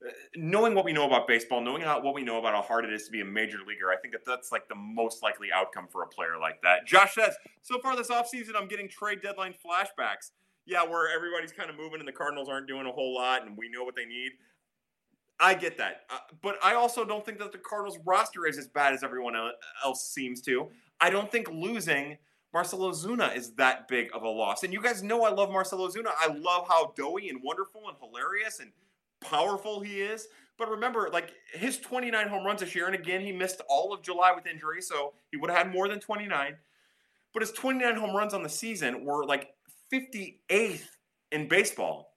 uh, 0.06 0.12
knowing 0.36 0.76
what 0.76 0.86
we 0.86 0.93
know 0.93 1.08
about 1.08 1.28
baseball, 1.28 1.62
knowing 1.62 1.82
how, 1.82 2.02
what 2.02 2.14
we 2.14 2.24
know 2.24 2.38
about 2.38 2.54
how 2.54 2.62
hard 2.62 2.86
it 2.86 2.93
is 2.93 3.06
to 3.06 3.12
be 3.12 3.22
a 3.22 3.26
major 3.26 3.58
leaguer, 3.68 3.91
I 3.91 3.97
think 3.97 4.14
that 4.14 4.26
that's 4.26 4.52
like 4.52 4.68
the 4.68 4.76
most 4.76 5.24
likely 5.24 5.47
outcome 5.54 5.88
for 5.91 6.04
a 6.04 6.08
player 6.08 6.38
like 6.39 6.62
that. 6.62 6.86
Josh 6.86 7.16
says, 7.16 7.36
so 7.64 7.80
far 7.80 7.95
this 7.95 8.10
offseason, 8.10 8.52
I'm 8.56 8.68
getting 8.68 8.88
trade 8.88 9.22
deadline 9.22 9.54
flashbacks. 9.54 10.32
Yeah, 10.70 10.84
where 10.84 11.13
everybody's 11.13 11.51
kind 11.51 11.70
of 11.70 11.76
moving 11.76 11.99
and 11.99 12.07
the 12.07 12.13
Cardinals 12.13 12.47
aren't 12.47 12.67
doing 12.67 12.86
a 12.86 12.91
whole 12.91 13.15
lot 13.15 13.45
and 13.45 13.57
we 13.57 13.70
know 13.70 13.84
what 13.84 13.95
they 13.95 14.05
need. 14.05 14.32
I 15.39 15.53
get 15.53 15.78
that. 15.78 16.01
Uh, 16.09 16.17
but 16.41 16.57
I 16.63 16.76
also 16.76 17.03
don't 17.03 17.26
think 17.26 17.39
that 17.39 17.51
the 17.51 17.57
Cardinals 17.57 17.97
roster 18.05 18.45
is 18.45 18.57
as 18.57 18.67
bad 18.67 18.93
as 18.93 19.03
everyone 19.03 19.34
else 19.84 20.09
seems 20.09 20.41
to. 20.41 20.67
I 21.01 21.09
don't 21.09 21.32
think 21.32 21.49
losing– 21.49 22.17
Marcell 22.53 22.80
Ozuna 22.80 23.36
is 23.36 23.51
that 23.53 23.88
big 23.88 24.09
of 24.13 24.24
a 24.24 24.30
loss. 24.30 24.63
And 24.63 24.74
you 24.74 24.82
guys 24.82 25.03
know 25.03 25.24
I 25.24 25.30
love 25.30 25.51
Marcell 25.51 25.80
Ozuna. 25.80 26.11
I 26.20 26.28
love 26.28 26.67
how 26.67 26.93
doughy 26.95 27.30
and 27.30 27.41
wonderful 27.43 27.84
and 27.88 27.97
hilarious 28.01 28.59
and 28.59 28.72
powerful 29.22 29.82
he 29.82 30.01
is. 30.01 30.28
But 30.57 30.70
remember, 30.70 31.09
like 31.13 31.34
his 31.53 31.78
29 31.78 32.28
home 32.28 32.45
runs 32.45 32.61
this 32.61 32.76
year, 32.76 32.88
and 32.88 32.95
again, 32.95 33.22
he 33.22 33.32
missed 33.32 33.61
all 33.70 33.93
of 33.93 34.01
July 34.01 34.34
with 34.36 34.47
injury, 34.47 34.82
so 34.82 35.13
he 35.32 35.38
would 35.38 35.49
have 35.49 35.65
had 35.65 35.74
more 35.74 35.88
than 35.88 35.99
29. 35.99 36.55
But 37.34 37.43
his 37.43 37.51
29 37.51 37.95
home 37.95 38.15
runs 38.15 38.34
on 38.34 38.43
the 38.43 38.49
season 38.49 39.05
were 39.05 39.26
like 39.26 39.53
58th 39.93 40.87
in 41.31 41.47
baseball 41.47 42.09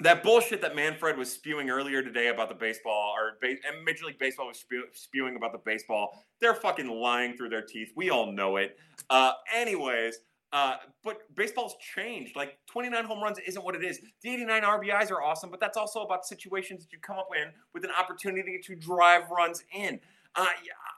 that 0.00 0.22
bullshit 0.22 0.62
that 0.62 0.74
Manfred 0.74 1.18
was 1.18 1.30
spewing 1.30 1.68
earlier 1.68 2.02
today 2.02 2.28
about 2.28 2.48
the 2.48 2.54
baseball, 2.54 3.14
or 3.16 3.36
Major 3.84 4.06
League 4.06 4.18
Baseball 4.18 4.46
was 4.46 4.58
spew, 4.58 4.84
spewing 4.94 5.36
about 5.36 5.52
the 5.52 5.58
baseball, 5.58 6.24
they're 6.40 6.54
fucking 6.54 6.88
lying 6.88 7.36
through 7.36 7.50
their 7.50 7.62
teeth. 7.62 7.92
We 7.94 8.08
all 8.08 8.32
know 8.32 8.56
it. 8.56 8.78
Uh, 9.10 9.32
anyways, 9.54 10.16
uh, 10.52 10.76
but 11.04 11.18
baseball's 11.36 11.74
changed. 11.94 12.34
Like 12.34 12.58
29 12.66 13.04
home 13.04 13.22
runs 13.22 13.38
isn't 13.46 13.62
what 13.62 13.74
it 13.74 13.84
is. 13.84 14.00
The 14.22 14.30
89 14.30 14.62
RBIs 14.62 15.10
are 15.10 15.22
awesome, 15.22 15.50
but 15.50 15.60
that's 15.60 15.76
also 15.76 16.00
about 16.00 16.24
situations 16.24 16.82
that 16.82 16.92
you 16.92 16.98
come 16.98 17.18
up 17.18 17.28
in 17.36 17.52
with 17.74 17.84
an 17.84 17.90
opportunity 17.98 18.58
to 18.64 18.74
drive 18.74 19.30
runs 19.30 19.64
in. 19.74 20.00
Uh, 20.34 20.46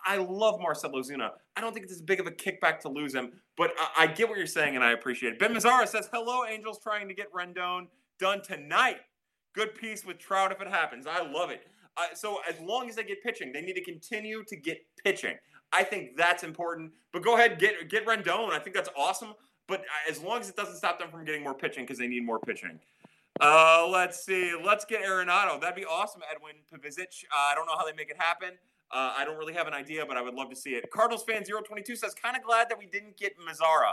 I 0.04 0.16
love 0.16 0.60
Marcell 0.60 0.92
Ozuna. 0.92 1.30
I 1.56 1.60
don't 1.60 1.72
think 1.72 1.84
it's 1.84 1.94
as 1.94 2.02
big 2.02 2.20
of 2.20 2.26
a 2.26 2.30
kickback 2.30 2.80
to 2.80 2.88
lose 2.88 3.14
him, 3.14 3.32
but 3.56 3.72
I, 3.78 4.04
I 4.04 4.06
get 4.06 4.28
what 4.28 4.38
you're 4.38 4.46
saying 4.46 4.74
and 4.74 4.84
I 4.84 4.92
appreciate 4.92 5.34
it. 5.34 5.38
Ben 5.38 5.54
Mazzara 5.54 5.86
says, 5.86 6.08
"Hello, 6.12 6.44
Angels, 6.44 6.80
trying 6.82 7.08
to 7.08 7.14
get 7.14 7.32
Rendon." 7.32 7.86
done 8.22 8.40
tonight. 8.40 8.98
Good 9.52 9.74
piece 9.74 10.06
with 10.06 10.18
Trout 10.18 10.52
if 10.52 10.60
it 10.60 10.68
happens. 10.68 11.06
I 11.06 11.28
love 11.28 11.50
it. 11.50 11.66
Uh, 11.96 12.14
so 12.14 12.38
as 12.48 12.58
long 12.60 12.88
as 12.88 12.96
they 12.96 13.04
get 13.04 13.22
pitching, 13.22 13.52
they 13.52 13.60
need 13.60 13.74
to 13.74 13.84
continue 13.84 14.44
to 14.46 14.56
get 14.56 14.78
pitching. 15.04 15.34
I 15.72 15.82
think 15.82 16.16
that's 16.16 16.44
important. 16.44 16.92
But 17.12 17.22
go 17.22 17.34
ahead, 17.34 17.58
get 17.58 17.90
get 17.90 18.06
Rendon. 18.06 18.50
I 18.50 18.58
think 18.60 18.74
that's 18.74 18.88
awesome. 18.96 19.34
But 19.66 19.84
as 20.08 20.22
long 20.22 20.40
as 20.40 20.48
it 20.48 20.56
doesn't 20.56 20.76
stop 20.76 20.98
them 20.98 21.10
from 21.10 21.24
getting 21.24 21.42
more 21.42 21.54
pitching 21.54 21.84
because 21.84 21.98
they 21.98 22.06
need 22.06 22.24
more 22.24 22.38
pitching. 22.38 22.78
Uh, 23.40 23.86
let's 23.90 24.24
see. 24.24 24.52
Let's 24.62 24.84
get 24.84 25.02
Arenado. 25.02 25.60
That'd 25.60 25.74
be 25.74 25.84
awesome, 25.84 26.22
Edwin 26.30 26.56
Pavicic. 26.72 27.24
Uh, 27.32 27.50
I 27.50 27.54
don't 27.54 27.66
know 27.66 27.76
how 27.76 27.84
they 27.84 27.94
make 27.94 28.10
it 28.10 28.16
happen. 28.18 28.50
Uh, 28.92 29.14
I 29.16 29.24
don't 29.24 29.38
really 29.38 29.54
have 29.54 29.66
an 29.66 29.74
idea, 29.74 30.04
but 30.06 30.16
I 30.16 30.22
would 30.22 30.34
love 30.34 30.50
to 30.50 30.56
see 30.56 30.70
it. 30.70 30.90
Cardinals 30.90 31.24
fan 31.24 31.44
022 31.44 31.96
says, 31.96 32.14
kind 32.14 32.36
of 32.36 32.42
glad 32.42 32.68
that 32.68 32.78
we 32.78 32.86
didn't 32.86 33.16
get 33.16 33.32
Mazara. 33.38 33.92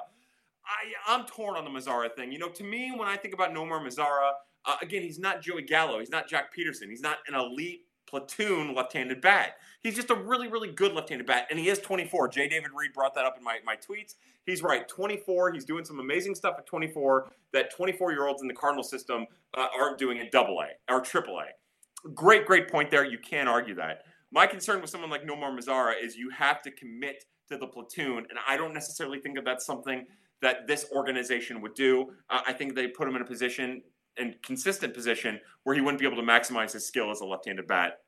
I, 0.65 0.93
I'm 1.07 1.25
torn 1.25 1.55
on 1.55 1.63
the 1.63 1.69
Mazara 1.69 2.13
thing. 2.13 2.31
You 2.31 2.39
know, 2.39 2.49
to 2.49 2.63
me, 2.63 2.93
when 2.95 3.07
I 3.07 3.15
think 3.15 3.33
about 3.33 3.53
Nomar 3.53 3.81
Mazara, 3.81 4.31
uh, 4.65 4.75
again, 4.81 5.01
he's 5.01 5.19
not 5.19 5.41
Joey 5.41 5.61
Gallo. 5.61 5.99
He's 5.99 6.09
not 6.09 6.29
Joc 6.29 6.43
Pederson. 6.57 6.89
He's 6.89 7.01
not 7.01 7.19
an 7.27 7.35
elite 7.35 7.85
platoon 8.09 8.73
left-handed 8.73 9.21
bat. 9.21 9.57
He's 9.81 9.95
just 9.95 10.09
a 10.09 10.15
really, 10.15 10.47
really 10.47 10.71
good 10.71 10.93
left-handed 10.93 11.27
bat, 11.27 11.47
and 11.49 11.59
he 11.59 11.69
is 11.69 11.79
24. 11.79 12.27
J. 12.29 12.49
David 12.49 12.71
Reed 12.75 12.91
brought 12.93 13.13
that 13.15 13.25
up 13.25 13.37
in 13.37 13.43
my, 13.43 13.59
my 13.65 13.75
tweets. 13.75 14.15
He's 14.45 14.61
right, 14.61 14.87
24. 14.87 15.53
He's 15.53 15.63
doing 15.63 15.85
some 15.85 15.99
amazing 15.99 16.35
stuff 16.35 16.55
at 16.57 16.65
24 16.65 17.31
that 17.53 17.75
24-year-olds 17.77 18.41
in 18.41 18.47
the 18.47 18.53
Cardinal 18.53 18.83
system 18.83 19.25
uh, 19.55 19.67
aren't 19.79 19.97
doing 19.97 20.19
at 20.19 20.31
Double 20.31 20.59
A 20.61 20.93
or 20.93 21.01
Triple 21.01 21.39
A. 21.39 22.09
Great, 22.13 22.45
great 22.45 22.69
point 22.69 22.89
there. 22.89 23.05
You 23.05 23.19
can't 23.19 23.47
argue 23.47 23.75
that. 23.75 24.03
My 24.31 24.45
concern 24.45 24.81
with 24.81 24.89
someone 24.89 25.09
like 25.09 25.23
Nomar 25.23 25.57
Mazara 25.57 25.93
is 26.01 26.15
you 26.15 26.29
have 26.29 26.61
to 26.63 26.71
commit 26.71 27.23
to 27.49 27.57
the 27.57 27.67
platoon, 27.67 28.25
and 28.29 28.39
I 28.47 28.57
don't 28.57 28.73
necessarily 28.73 29.19
think 29.19 29.35
that 29.35 29.45
that's 29.45 29.65
something 29.65 30.05
that 30.41 30.67
this 30.67 30.85
organization 30.91 31.61
would 31.61 31.73
do. 31.73 32.11
Uh, 32.29 32.41
I 32.47 32.53
think 32.53 32.75
they 32.75 32.87
put 32.87 33.07
him 33.07 33.15
in 33.15 33.21
a 33.21 33.25
position 33.25 33.81
and 34.17 34.35
consistent 34.43 34.93
position 34.93 35.39
where 35.63 35.75
he 35.75 35.81
wouldn't 35.81 35.99
be 35.99 36.05
able 36.05 36.17
to 36.17 36.23
maximize 36.23 36.71
his 36.73 36.85
skill 36.85 37.09
as 37.11 37.21
a 37.21 37.25
left-handed 37.25 37.67
bat. 37.67 37.99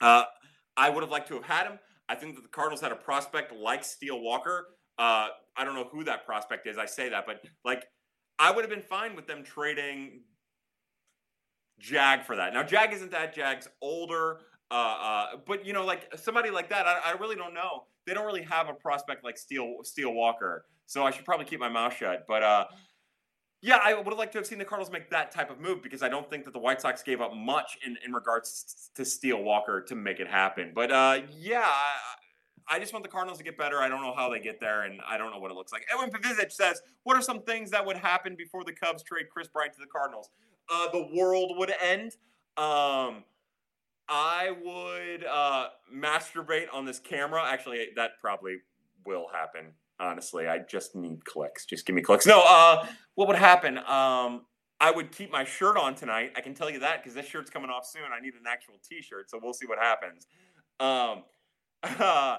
Uh, 0.00 0.24
I 0.76 0.88
would 0.88 1.02
have 1.02 1.10
liked 1.10 1.28
to 1.28 1.34
have 1.34 1.44
had 1.44 1.66
him. 1.66 1.78
I 2.08 2.14
think 2.14 2.34
that 2.36 2.42
the 2.42 2.48
Cardinals 2.48 2.80
had 2.80 2.92
a 2.92 2.96
prospect 2.96 3.52
like 3.52 3.84
Steele 3.84 4.20
Walker. 4.20 4.68
Uh, 4.98 5.28
I 5.56 5.64
don't 5.64 5.74
know 5.74 5.88
who 5.90 6.04
that 6.04 6.26
prospect 6.26 6.66
is. 6.66 6.78
I 6.78 6.86
say 6.86 7.08
that, 7.10 7.24
but 7.26 7.42
like, 7.64 7.84
I 8.38 8.50
would 8.50 8.62
have 8.62 8.70
been 8.70 8.82
fine 8.82 9.14
with 9.14 9.26
them 9.26 9.44
trading 9.44 10.22
Jag 11.78 12.24
for 12.24 12.36
that. 12.36 12.52
Now, 12.52 12.62
Jag 12.62 12.92
isn't 12.92 13.10
that. 13.10 13.34
Jag's 13.34 13.68
older. 13.80 14.40
Uh, 14.72 14.74
uh, 14.74 15.26
but 15.46 15.66
you 15.66 15.74
know, 15.74 15.84
like 15.84 16.10
somebody 16.16 16.48
like 16.48 16.70
that, 16.70 16.86
I, 16.86 16.98
I, 17.04 17.12
really 17.20 17.36
don't 17.36 17.52
know. 17.52 17.84
They 18.06 18.14
don't 18.14 18.24
really 18.24 18.42
have 18.44 18.70
a 18.70 18.72
prospect 18.72 19.22
like 19.22 19.36
Steel 19.36 19.80
Steele 19.82 20.14
Walker, 20.14 20.64
so 20.86 21.04
I 21.04 21.10
should 21.10 21.26
probably 21.26 21.44
keep 21.44 21.60
my 21.60 21.68
mouth 21.68 21.94
shut. 21.94 22.24
But 22.26 22.42
uh, 22.42 22.64
yeah, 23.60 23.80
I 23.84 23.92
would 23.92 24.06
have 24.06 24.16
liked 24.16 24.32
to 24.32 24.38
have 24.38 24.46
seen 24.46 24.58
the 24.58 24.64
Cardinals 24.64 24.90
make 24.90 25.10
that 25.10 25.30
type 25.30 25.50
of 25.50 25.60
move 25.60 25.82
because 25.82 26.02
I 26.02 26.08
don't 26.08 26.28
think 26.30 26.46
that 26.46 26.54
the 26.54 26.58
White 26.58 26.80
Sox 26.80 27.02
gave 27.02 27.20
up 27.20 27.34
much 27.34 27.76
in, 27.84 27.98
in 28.02 28.14
regards 28.14 28.90
to 28.94 29.04
Steele 29.04 29.42
Walker 29.42 29.82
to 29.82 29.94
make 29.94 30.20
it 30.20 30.26
happen. 30.26 30.72
But 30.74 30.90
uh, 30.90 31.20
yeah, 31.38 31.68
I, 31.68 32.76
I, 32.76 32.78
just 32.78 32.94
want 32.94 33.02
the 33.02 33.10
Cardinals 33.10 33.36
to 33.38 33.44
get 33.44 33.58
better. 33.58 33.78
I 33.78 33.90
don't 33.90 34.00
know 34.00 34.14
how 34.16 34.30
they 34.30 34.40
get 34.40 34.58
there, 34.58 34.84
and 34.84 35.02
I 35.06 35.18
don't 35.18 35.32
know 35.32 35.38
what 35.38 35.50
it 35.50 35.54
looks 35.54 35.72
like. 35.72 35.84
Edwin 35.92 36.08
Pavizic 36.08 36.50
says, 36.50 36.80
"What 37.02 37.14
are 37.14 37.22
some 37.22 37.42
things 37.42 37.70
that 37.72 37.84
would 37.84 37.98
happen 37.98 38.36
before 38.38 38.64
the 38.64 38.72
Cubs 38.72 39.02
trade 39.02 39.26
Kris 39.30 39.48
Bryant 39.48 39.74
to 39.74 39.80
the 39.80 39.86
Cardinals? 39.86 40.30
Uh, 40.72 40.88
the 40.90 41.10
world 41.14 41.52
would 41.58 41.74
end." 41.82 42.16
Um, 42.56 43.24
I 44.14 44.50
would 44.62 45.24
uh, 45.24 45.68
masturbate 45.92 46.66
on 46.70 46.84
this 46.84 46.98
camera. 46.98 47.42
Actually, 47.46 47.88
that 47.96 48.18
probably 48.20 48.58
will 49.06 49.26
happen. 49.32 49.72
Honestly, 49.98 50.46
I 50.48 50.58
just 50.58 50.94
need 50.94 51.24
clicks. 51.24 51.64
Just 51.64 51.86
give 51.86 51.96
me 51.96 52.02
clicks. 52.02 52.26
No, 52.26 52.42
uh, 52.46 52.86
what 53.14 53.26
would 53.28 53.38
happen? 53.38 53.78
Um, 53.78 54.42
I 54.80 54.90
would 54.94 55.12
keep 55.12 55.32
my 55.32 55.44
shirt 55.44 55.78
on 55.78 55.94
tonight. 55.94 56.32
I 56.36 56.42
can 56.42 56.52
tell 56.52 56.68
you 56.68 56.80
that 56.80 57.02
because 57.02 57.14
this 57.14 57.24
shirt's 57.24 57.48
coming 57.48 57.70
off 57.70 57.86
soon. 57.86 58.02
I 58.14 58.20
need 58.20 58.34
an 58.34 58.42
actual 58.46 58.74
T-shirt, 58.86 59.30
so 59.30 59.40
we'll 59.42 59.54
see 59.54 59.66
what 59.66 59.78
happens. 59.78 60.26
Um, 60.78 61.22
uh, 61.82 62.38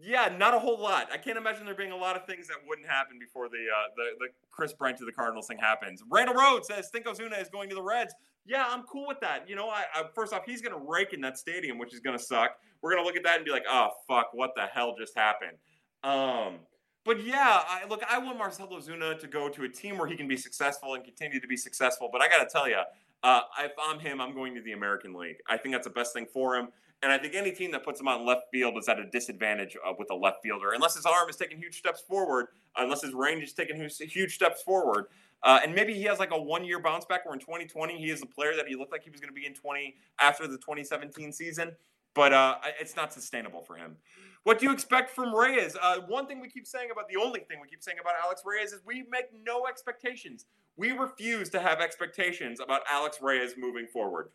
yeah, 0.00 0.34
not 0.36 0.54
a 0.54 0.58
whole 0.58 0.80
lot. 0.80 1.08
I 1.12 1.18
can't 1.18 1.38
imagine 1.38 1.64
there 1.64 1.74
being 1.74 1.92
a 1.92 1.96
lot 1.96 2.16
of 2.16 2.26
things 2.26 2.48
that 2.48 2.56
wouldn't 2.66 2.86
happen 2.86 3.18
before 3.18 3.48
the 3.48 3.56
uh, 3.56 3.88
the 3.96 4.04
the 4.18 4.28
Kris 4.50 4.72
Bryant 4.72 4.98
to 4.98 5.04
the 5.04 5.12
Cardinals 5.12 5.46
thing 5.46 5.58
happens. 5.58 6.02
Randall 6.10 6.34
Rhodes 6.34 6.68
says 6.68 6.88
Think 6.90 7.06
Ozuna 7.06 7.40
is 7.40 7.48
going 7.48 7.68
to 7.68 7.74
the 7.74 7.82
Reds. 7.82 8.14
Yeah, 8.44 8.64
I'm 8.68 8.84
cool 8.84 9.06
with 9.06 9.20
that. 9.20 9.48
You 9.48 9.56
know, 9.56 9.68
I, 9.68 9.84
I 9.94 10.04
first 10.14 10.32
off, 10.32 10.44
he's 10.46 10.62
going 10.62 10.72
to 10.72 10.84
rake 10.86 11.12
in 11.12 11.20
that 11.22 11.36
stadium, 11.38 11.78
which 11.78 11.92
is 11.92 12.00
going 12.00 12.16
to 12.16 12.22
suck. 12.22 12.52
We're 12.80 12.92
going 12.92 13.02
to 13.02 13.06
look 13.06 13.16
at 13.16 13.24
that 13.24 13.36
and 13.36 13.44
be 13.44 13.50
like, 13.50 13.64
oh 13.68 13.88
fuck, 14.06 14.28
what 14.32 14.52
the 14.54 14.66
hell 14.66 14.94
just 14.98 15.16
happened? 15.16 15.56
Um, 16.04 16.60
but 17.04 17.22
yeah, 17.24 17.62
I, 17.68 17.84
look, 17.88 18.02
I 18.08 18.18
want 18.18 18.36
Marcell 18.36 18.68
Ozuna 18.68 19.18
to 19.20 19.26
go 19.26 19.48
to 19.48 19.64
a 19.64 19.68
team 19.68 19.96
where 19.96 20.08
he 20.08 20.16
can 20.16 20.28
be 20.28 20.36
successful 20.36 20.94
and 20.94 21.04
continue 21.04 21.40
to 21.40 21.46
be 21.46 21.56
successful. 21.56 22.08
But 22.10 22.20
I 22.20 22.28
got 22.28 22.38
to 22.38 22.48
tell 22.50 22.68
you, 22.68 22.80
uh, 23.22 23.40
if 23.64 23.72
I'm 23.80 23.98
him, 23.98 24.20
I'm 24.20 24.34
going 24.34 24.54
to 24.56 24.60
the 24.60 24.72
American 24.72 25.14
League. 25.14 25.36
I 25.48 25.56
think 25.56 25.74
that's 25.74 25.86
the 25.86 25.92
best 25.92 26.12
thing 26.12 26.26
for 26.32 26.56
him. 26.56 26.68
And 27.02 27.12
I 27.12 27.18
think 27.18 27.34
any 27.34 27.52
team 27.52 27.72
that 27.72 27.84
puts 27.84 28.00
him 28.00 28.08
on 28.08 28.24
left 28.24 28.44
field 28.50 28.78
is 28.78 28.88
at 28.88 28.98
a 28.98 29.04
disadvantage 29.04 29.76
uh, 29.86 29.92
with 29.98 30.10
a 30.10 30.14
left 30.14 30.42
fielder, 30.42 30.72
unless 30.72 30.94
his 30.94 31.04
arm 31.04 31.28
is 31.28 31.36
taking 31.36 31.58
huge 31.58 31.78
steps 31.78 32.00
forward, 32.00 32.46
unless 32.76 33.02
his 33.02 33.12
range 33.12 33.44
is 33.44 33.52
taking 33.52 33.76
huge 33.76 34.34
steps 34.34 34.62
forward. 34.62 35.06
Uh, 35.42 35.60
and 35.62 35.74
maybe 35.74 35.92
he 35.92 36.04
has 36.04 36.18
like 36.18 36.32
a 36.32 36.40
one 36.40 36.64
year 36.64 36.80
bounce 36.80 37.04
back 37.04 37.24
where 37.26 37.34
in 37.34 37.40
2020 37.40 37.98
he 37.98 38.10
is 38.10 38.20
the 38.20 38.26
player 38.26 38.56
that 38.56 38.66
he 38.66 38.74
looked 38.74 38.92
like 38.92 39.02
he 39.02 39.10
was 39.10 39.20
going 39.20 39.28
to 39.28 39.38
be 39.38 39.46
in 39.46 39.54
20 39.54 39.94
after 40.20 40.46
the 40.46 40.56
2017 40.56 41.32
season. 41.32 41.72
But 42.14 42.32
uh, 42.32 42.56
it's 42.80 42.96
not 42.96 43.12
sustainable 43.12 43.62
for 43.62 43.76
him. 43.76 43.96
What 44.44 44.58
do 44.58 44.64
you 44.64 44.72
expect 44.72 45.10
from 45.10 45.34
Reyes? 45.34 45.76
Uh, 45.80 46.00
one 46.06 46.26
thing 46.26 46.40
we 46.40 46.48
keep 46.48 46.66
saying 46.66 46.90
about 46.90 47.08
the 47.08 47.16
only 47.16 47.40
thing 47.40 47.58
we 47.60 47.68
keep 47.68 47.82
saying 47.82 47.98
about 48.00 48.14
Alex 48.24 48.42
Reyes 48.46 48.72
is 48.72 48.80
we 48.86 49.04
make 49.10 49.26
no 49.44 49.66
expectations. 49.66 50.46
We 50.76 50.92
refuse 50.92 51.50
to 51.50 51.60
have 51.60 51.80
expectations 51.80 52.60
about 52.60 52.82
Alex 52.90 53.18
Reyes 53.20 53.54
moving 53.58 53.86
forward. 53.86 54.30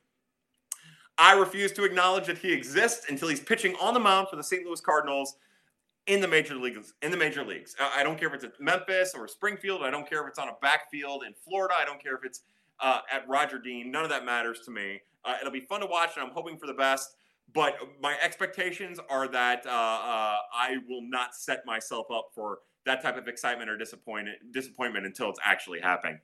I 1.22 1.34
refuse 1.34 1.72
to 1.74 1.84
acknowledge 1.84 2.26
that 2.26 2.40
he 2.40 2.52
exists 2.52 3.06
until 3.08 3.28
he's 3.28 3.40
pitching 3.40 3.76
on 3.80 3.94
the 3.94 4.00
mound 4.00 4.30
for 4.30 4.38
the 4.38 4.44
St. 4.44 4.66
Louis 4.66 4.82
Cardinals 4.82 5.36
in 6.08 6.20
the 6.20 6.28
major 6.28 6.56
leagues. 6.56 6.96
In 7.04 7.12
the 7.12 7.18
major 7.18 7.46
leagues, 7.46 7.76
I 7.80 8.02
don't 8.02 8.18
care 8.18 8.28
if 8.28 8.34
it's 8.34 8.44
at 8.44 8.60
Memphis 8.60 9.14
or 9.16 9.28
Springfield. 9.28 9.84
I 9.84 9.92
don't 9.92 10.10
care 10.10 10.24
if 10.24 10.30
it's 10.30 10.40
on 10.40 10.50
a 10.50 10.56
backfield 10.64 11.24
in 11.24 11.36
Florida. 11.48 11.76
I 11.80 11.86
don't 11.86 12.02
care 12.02 12.16
if 12.16 12.26
it's 12.26 12.42
uh, 12.80 13.02
at 13.12 13.30
Roger 13.30 13.60
Dean. 13.60 13.92
None 13.92 14.04
of 14.04 14.10
that 14.10 14.26
matters 14.26 14.62
to 14.66 14.72
me. 14.72 15.00
Uh, 15.24 15.36
it'll 15.40 15.54
be 15.54 15.60
fun 15.60 15.82
to 15.82 15.86
watch, 15.86 16.10
and 16.16 16.26
I'm 16.26 16.34
hoping 16.34 16.58
for 16.58 16.66
the 16.66 16.74
best. 16.74 17.12
But 17.54 17.76
my 18.02 18.18
expectations 18.20 19.00
are 19.08 19.28
that 19.28 19.64
uh, 19.68 19.70
uh 19.70 20.38
I 20.56 20.78
will 20.90 21.04
not 21.08 21.36
set 21.36 21.68
myself 21.68 22.08
up 22.12 22.30
for 22.34 22.60
that 22.88 23.04
type 23.04 23.18
of 23.18 23.28
excitement 23.28 23.70
or 23.70 23.78
disappointment 23.78 24.38
disappointment 24.52 25.06
until 25.06 25.30
it's 25.30 25.40
actually 25.46 25.82
happening. 25.82 26.18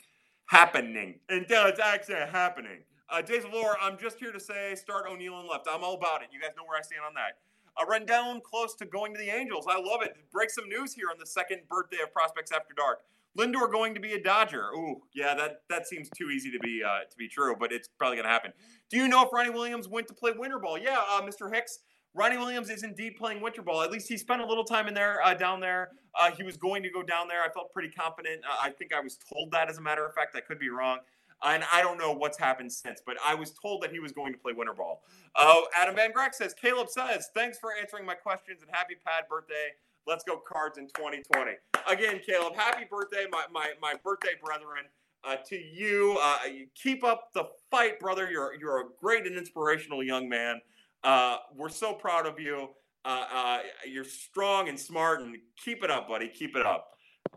Happening 0.48 1.20
until 1.30 1.68
it's 1.68 1.80
actually 1.80 2.16
happening. 2.16 2.80
Uh, 3.10 3.22
Days 3.22 3.44
Lore, 3.52 3.78
I'm 3.82 3.98
just 3.98 4.20
here 4.20 4.34
to 4.34 4.40
say 4.40 4.76
start 4.76 5.06
O'Neill 5.10 5.40
and 5.40 5.48
left. 5.48 5.66
I'm 5.70 5.84
all 5.84 5.94
about 5.94 6.22
it. 6.24 6.28
You 6.32 6.42
guys 6.42 6.52
know 6.58 6.64
where 6.66 6.78
I 6.78 6.82
stand 6.82 7.02
on 7.08 7.14
that. 7.14 7.38
Uh, 7.78 7.86
Rendon 7.86 8.44
close 8.44 8.76
to 8.76 8.86
going 8.86 9.14
to 9.14 9.20
the 9.20 9.30
Angels. 9.30 9.66
I 9.70 9.80
love 9.80 10.02
it. 10.02 10.18
Break 10.32 10.50
some 10.50 10.68
news 10.68 10.94
here 10.94 11.08
on 11.10 11.18
the 11.18 11.26
second 11.26 11.62
birthday 11.70 11.98
of 12.04 12.12
Prospects 12.12 12.52
After 12.52 12.74
Dark. 12.74 13.00
Lindor 13.38 13.72
going 13.72 13.94
to 13.94 14.02
be 14.02 14.14
a 14.14 14.22
Dodger. 14.22 14.72
Ooh, 14.76 15.04
yeah, 15.14 15.36
that 15.36 15.62
that 15.70 15.88
seems 15.88 16.10
too 16.18 16.30
easy 16.32 16.52
to 16.52 16.60
be 16.60 16.82
uh, 16.84 17.10
to 17.10 17.18
be 17.18 17.30
true, 17.30 17.56
but 17.58 17.72
it's 17.72 17.88
probably 17.88 18.18
going 18.18 18.26
to 18.26 18.32
happen. 18.32 18.52
Do 18.90 18.98
you 18.98 19.08
know 19.08 19.24
if 19.24 19.32
Ronnie 19.32 19.52
Williams 19.52 19.88
went 19.88 20.08
to 20.08 20.14
play 20.14 20.32
winter 20.36 20.60
ball? 20.60 20.78
Yeah, 20.78 21.00
uh, 21.10 21.22
Mr. 21.22 21.54
Hicks. 21.54 21.80
Ronnie 22.14 22.38
Williams 22.38 22.70
is 22.72 22.84
indeed 22.84 23.16
playing 23.16 23.42
winter 23.42 23.62
ball. 23.62 23.84
At 23.84 23.92
least 23.92 24.10
he 24.10 24.18
spent 24.18 24.42
a 24.42 24.46
little 24.46 24.64
time 24.64 24.88
in 24.88 24.96
there, 24.96 25.22
uh, 25.22 25.36
down 25.36 25.60
there. 25.60 25.92
Uh, 26.20 26.32
he 26.32 26.42
was 26.42 26.58
going 26.58 26.82
to 26.82 26.90
go 26.90 27.04
down 27.04 27.28
there. 27.28 27.44
I 27.44 27.50
felt 27.50 27.72
pretty 27.72 27.90
confident. 27.90 28.42
Uh, 28.44 28.58
I 28.60 28.72
think 28.72 28.92
I 28.92 29.00
was 29.00 29.18
told 29.32 29.52
that, 29.52 29.70
as 29.70 29.78
a 29.78 29.82
matter 29.82 30.04
of 30.04 30.16
fact. 30.16 30.36
I 30.36 30.42
could 30.42 30.58
be 30.58 30.70
wrong 30.70 30.98
and 31.44 31.64
I 31.72 31.82
don't 31.82 31.98
know 31.98 32.12
what's 32.12 32.38
happened 32.38 32.72
since, 32.72 33.02
but 33.06 33.18
I 33.26 33.36
was 33.36 33.52
told 33.52 33.82
that 33.84 33.92
he 33.92 34.00
was 34.00 34.12
going 34.12 34.34
to 34.34 34.40
play 34.40 34.54
winter 34.54 34.74
ball. 34.74 35.04
Oh, 35.36 35.68
Adam 35.76 35.96
Van 35.96 36.12
Grack 36.12 36.34
says, 36.34 36.54
Caleb 36.54 36.90
says, 36.90 37.30
thanks 37.36 37.60
for 37.60 37.72
answering 37.80 38.06
my 38.06 38.16
questions 38.16 38.62
and 38.62 38.72
happy 38.74 38.96
pad 39.06 39.26
birthday. 39.30 39.70
Let's 40.08 40.24
go 40.24 40.38
cards 40.38 40.78
in 40.78 40.88
2020. 40.88 41.52
Again, 41.88 42.22
Caleb, 42.26 42.56
happy 42.56 42.86
birthday, 42.90 43.26
my 43.30 43.46
my, 43.52 43.74
my 43.82 43.96
birthday 44.04 44.34
brethren. 44.44 44.86
Uh, 45.24 45.36
to 45.48 45.58
you, 45.58 46.18
uh, 46.22 46.38
keep 46.76 47.04
up 47.04 47.34
the 47.34 47.44
fight, 47.70 48.00
brother. 48.00 48.30
You're 48.32 48.54
you're 48.56 48.82
a 48.82 48.86
great 48.98 49.26
and 49.26 49.36
inspirational 49.36 50.04
young 50.04 50.30
man. 50.30 50.62
Uh, 51.04 51.38
we're 51.54 51.70
so 51.70 51.94
proud 51.94 52.26
of 52.26 52.40
you. 52.40 52.70
Uh, 53.04 53.26
uh, 53.34 53.60
you're 53.86 54.06
strong 54.06 54.70
and 54.70 54.80
smart, 54.80 55.22
and 55.22 55.36
keep 55.64 55.84
it 55.84 55.92
up, 55.92 56.08
buddy. 56.08 56.30
Keep 56.30 56.56
it 56.56 56.66
up. 56.66 56.92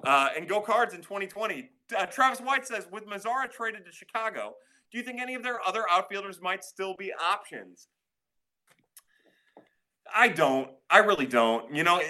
Uh, 0.05 0.29
and 0.37 0.49
go 0.49 0.61
cards 0.61 0.95
in 0.95 1.01
2020. 1.01 1.69
Uh, 1.93 2.07
Travis 2.07 2.41
White 2.41 2.66
says, 2.66 2.86
with 2.91 3.07
Mazara 3.07 3.51
traded 3.51 3.84
to 3.86 3.93
Chicago, 3.93 4.55
do 4.91 4.99
you 4.99 5.05
think 5.05 5.20
any 5.20 5.34
of 5.34 5.43
their 5.43 5.61
other 5.66 5.84
outfielders 5.91 6.41
might 6.41 6.64
still 6.64 6.95
be 6.95 7.12
options? 7.12 7.88
I 10.14 10.28
don't. 10.28 10.70
I 10.88 10.99
really 10.99 11.26
don't. 11.26 11.72
You 11.74 11.84
know, 11.84 12.01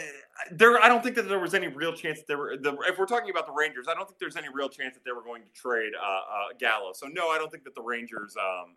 there. 0.51 0.83
I 0.83 0.89
don't 0.89 1.03
think 1.03 1.17
that 1.17 1.29
there 1.29 1.39
was 1.39 1.53
any 1.53 1.69
real 1.69 1.93
chance 1.93 2.19
that 2.19 2.27
there 2.27 2.39
were. 2.39 2.57
The, 2.57 2.77
if 2.89 2.99
we're 2.99 3.07
talking 3.07 3.31
about 3.31 3.47
the 3.47 3.53
Rangers, 3.53 3.87
I 3.89 3.95
don't 3.95 4.07
think 4.07 4.19
there's 4.19 4.37
any 4.37 4.49
real 4.53 4.69
chance 4.69 4.95
that 4.95 5.05
they 5.05 5.13
were 5.13 5.23
going 5.23 5.43
to 5.43 5.51
trade 5.61 5.93
uh, 6.01 6.07
uh, 6.07 6.23
Gallo. 6.59 6.93
So 6.95 7.07
no, 7.07 7.29
I 7.29 7.39
don't 7.39 7.51
think 7.51 7.65
that 7.65 7.75
the 7.75 7.83
Rangers 7.83 8.35
um, 8.39 8.77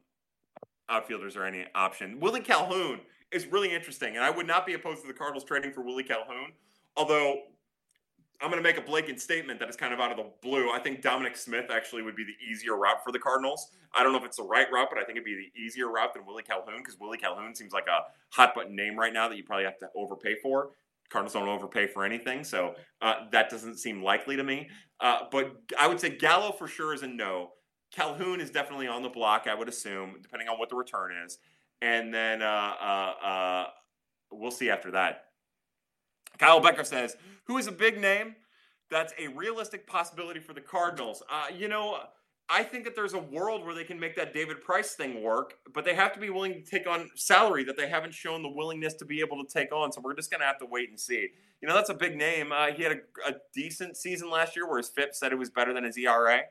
outfielders 0.89 1.37
are 1.37 1.45
any 1.45 1.65
option. 1.73 2.19
Willie 2.19 2.41
Calhoun 2.41 2.99
is 3.31 3.47
really 3.47 3.73
interesting, 3.73 4.15
and 4.15 4.25
I 4.25 4.29
would 4.29 4.47
not 4.47 4.65
be 4.65 4.73
opposed 4.73 5.01
to 5.01 5.07
the 5.07 5.13
Cardinals 5.13 5.45
trading 5.45 5.71
for 5.71 5.81
Willie 5.81 6.03
Calhoun. 6.03 6.51
Although 6.95 7.43
I'm 8.43 8.49
going 8.49 8.61
to 8.61 8.69
make 8.69 8.77
a 8.77 8.81
blanket 8.81 9.21
statement 9.21 9.57
that 9.61 9.69
is 9.69 9.77
kind 9.77 9.93
of 9.93 10.01
out 10.01 10.11
of 10.11 10.17
the 10.17 10.25
blue. 10.41 10.69
I 10.69 10.77
think 10.77 11.01
Dominic 11.01 11.37
Smith 11.37 11.71
actually 11.71 12.01
would 12.01 12.17
be 12.17 12.25
the 12.25 12.35
easier 12.45 12.75
route 12.75 13.01
for 13.01 13.13
the 13.13 13.19
Cardinals. 13.19 13.71
I 13.93 14.03
don't 14.03 14.11
know 14.11 14.17
if 14.17 14.25
it's 14.25 14.35
the 14.35 14.43
right 14.43 14.67
route, 14.69 14.89
but 14.91 14.99
I 14.99 15.05
think 15.05 15.17
it'd 15.17 15.23
be 15.23 15.49
the 15.53 15.59
easier 15.59 15.87
route 15.87 16.13
than 16.13 16.25
Willie 16.25 16.43
Calhoun 16.43 16.79
because 16.79 16.99
Willie 16.99 17.17
Calhoun 17.17 17.55
seems 17.55 17.71
like 17.71 17.87
a 17.87 18.01
hot 18.35 18.53
button 18.53 18.75
name 18.75 18.99
right 18.99 19.13
now 19.13 19.29
that 19.29 19.37
you 19.37 19.45
probably 19.45 19.63
have 19.63 19.79
to 19.79 19.87
overpay 19.95 20.35
for. 20.41 20.71
Cardinals 21.09 21.33
don't 21.33 21.47
overpay 21.47 21.87
for 21.87 22.03
anything, 22.03 22.43
so 22.43 22.75
uh, 23.01 23.29
that 23.31 23.49
doesn't 23.49 23.77
seem 23.77 24.03
likely 24.03 24.35
to 24.35 24.43
me. 24.43 24.69
Uh, 24.99 25.19
but 25.31 25.55
I 25.79 25.87
would 25.87 26.01
say 26.01 26.09
Gallo 26.09 26.51
for 26.51 26.67
sure 26.67 26.93
is 26.93 27.01
a 27.01 27.07
no. 27.07 27.51
Calhoun 27.93 28.41
is 28.41 28.49
definitely 28.49 28.87
on 28.87 29.03
the 29.03 29.09
block, 29.09 29.47
I 29.47 29.55
would 29.55 29.69
assume, 29.69 30.15
depending 30.21 30.49
on 30.49 30.59
what 30.59 30.67
the 30.67 30.75
return 30.75 31.11
is. 31.25 31.37
And 31.81 32.13
then 32.13 32.41
uh, 32.41 32.73
uh, 32.81 33.25
uh 33.25 33.67
we'll 34.31 34.51
see 34.51 34.69
after 34.69 34.91
that. 34.91 35.27
Kyle 36.43 36.59
Becker 36.59 36.83
says, 36.83 37.15
who 37.45 37.57
is 37.57 37.67
a 37.67 37.71
big 37.71 38.01
name 38.01 38.35
that's 38.91 39.13
a 39.17 39.29
realistic 39.29 39.87
possibility 39.87 40.41
for 40.41 40.51
the 40.51 40.59
Cardinals? 40.59 41.23
Uh, 41.31 41.45
you 41.55 41.69
know, 41.69 41.99
I 42.49 42.63
think 42.63 42.83
that 42.83 42.97
there's 42.97 43.13
a 43.13 43.19
world 43.19 43.65
where 43.65 43.73
they 43.73 43.85
can 43.85 43.97
make 43.97 44.17
that 44.17 44.33
David 44.33 44.61
Price 44.61 44.93
thing 44.93 45.23
work, 45.23 45.53
but 45.73 45.85
they 45.85 45.95
have 45.95 46.11
to 46.13 46.19
be 46.19 46.29
willing 46.29 46.53
to 46.53 46.61
take 46.61 46.85
on 46.85 47.09
salary 47.15 47.63
that 47.63 47.77
they 47.77 47.87
haven't 47.87 48.13
shown 48.13 48.43
the 48.43 48.49
willingness 48.49 48.93
to 48.95 49.05
be 49.05 49.21
able 49.21 49.41
to 49.41 49.49
take 49.49 49.73
on. 49.73 49.93
So 49.93 50.01
we're 50.03 50.15
just 50.15 50.29
going 50.29 50.41
to 50.41 50.45
have 50.45 50.59
to 50.59 50.65
wait 50.65 50.89
and 50.89 50.99
see. 50.99 51.29
You 51.61 51.67
know, 51.69 51.73
that's 51.73 51.89
a 51.89 51.93
big 51.93 52.17
name. 52.17 52.51
Uh, 52.51 52.67
he 52.67 52.83
had 52.83 52.91
a, 52.91 53.29
a, 53.29 53.35
decent 53.53 53.95
season 53.95 54.29
last 54.29 54.57
year 54.57 54.67
where 54.67 54.79
his 54.79 54.89
FIP 54.89 55.15
said 55.15 55.31
it 55.31 55.37
was 55.37 55.49
better 55.49 55.73
than 55.73 55.85
his 55.85 55.97
ERA. 55.97 56.41